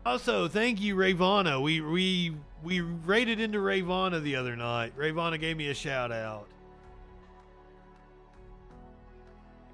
Also, 0.06 0.48
thank 0.48 0.80
you, 0.80 0.94
Ravana. 0.94 1.60
We 1.60 1.80
we 1.82 2.34
we 2.62 2.80
raided 2.80 3.38
into 3.38 3.60
Ravana 3.60 4.20
the 4.20 4.36
other 4.36 4.56
night. 4.56 4.92
Ravana 4.96 5.36
gave 5.36 5.56
me 5.56 5.68
a 5.68 5.74
shout 5.74 6.10
out. 6.10 6.48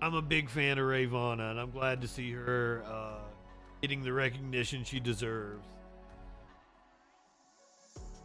I'm 0.03 0.15
a 0.15 0.23
big 0.23 0.51
fan 0.51 0.79
of 0.79 0.87
Ravana, 0.87 1.51
and 1.51 1.61
I'm 1.61 1.71
glad 1.71 2.01
to 2.03 2.09
see 2.09 2.33
her 2.33 2.83
uh, 2.87 3.19
getting 3.81 4.03
the 4.03 4.13
recognition 4.13 4.85
she 4.85 5.01
deserves. 5.01 5.65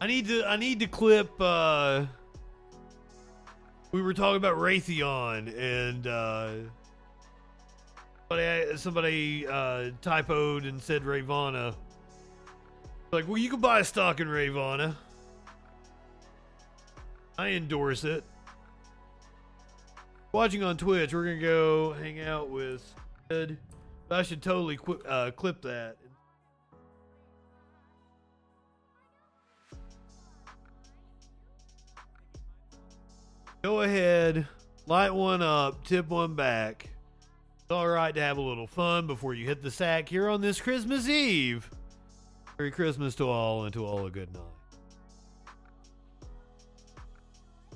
I 0.00 0.08
need 0.08 0.26
to 0.26 0.44
I 0.44 0.56
need 0.56 0.80
to 0.80 0.88
clip. 0.88 1.30
Uh, 1.40 2.06
we 3.92 4.02
were 4.02 4.12
talking 4.12 4.36
about 4.36 4.56
Raytheon, 4.56 5.56
and 5.56 6.06
uh, 6.08 6.50
somebody 8.28 8.76
somebody 8.76 9.46
uh, 9.46 9.90
typoed 10.02 10.68
and 10.68 10.82
said 10.82 11.04
Ravana. 11.04 11.76
Like, 13.12 13.28
well, 13.28 13.36
you 13.36 13.50
can 13.50 13.60
buy 13.60 13.82
stock 13.82 14.20
in 14.20 14.28
Ravana. 14.28 14.96
I 17.36 17.48
endorse 17.48 18.04
it. 18.04 18.24
Watching 20.32 20.62
on 20.62 20.78
Twitch, 20.78 21.12
we're 21.12 21.24
gonna 21.24 21.38
go 21.38 21.92
hang 21.92 22.20
out 22.20 22.48
with 22.48 22.82
Ed. 23.30 23.58
I 24.10 24.22
should 24.22 24.40
totally 24.40 24.78
qu- 24.78 25.02
uh, 25.06 25.30
clip 25.32 25.60
that. 25.60 25.98
Go 33.60 33.82
ahead, 33.82 34.46
light 34.86 35.12
one 35.12 35.42
up, 35.42 35.84
tip 35.84 36.08
one 36.08 36.34
back. 36.34 36.88
It's 37.58 37.70
all 37.70 37.88
right 37.88 38.14
to 38.14 38.22
have 38.22 38.38
a 38.38 38.42
little 38.42 38.66
fun 38.66 39.06
before 39.06 39.34
you 39.34 39.44
hit 39.44 39.62
the 39.62 39.70
sack 39.70 40.08
here 40.08 40.30
on 40.30 40.40
this 40.40 40.62
Christmas 40.62 41.10
Eve. 41.10 41.68
Merry 42.62 42.70
Christmas 42.70 43.16
to 43.16 43.28
all 43.28 43.64
and 43.64 43.72
to 43.72 43.84
all 43.84 44.06
a 44.06 44.10
good 44.12 44.32
night. 44.32 44.51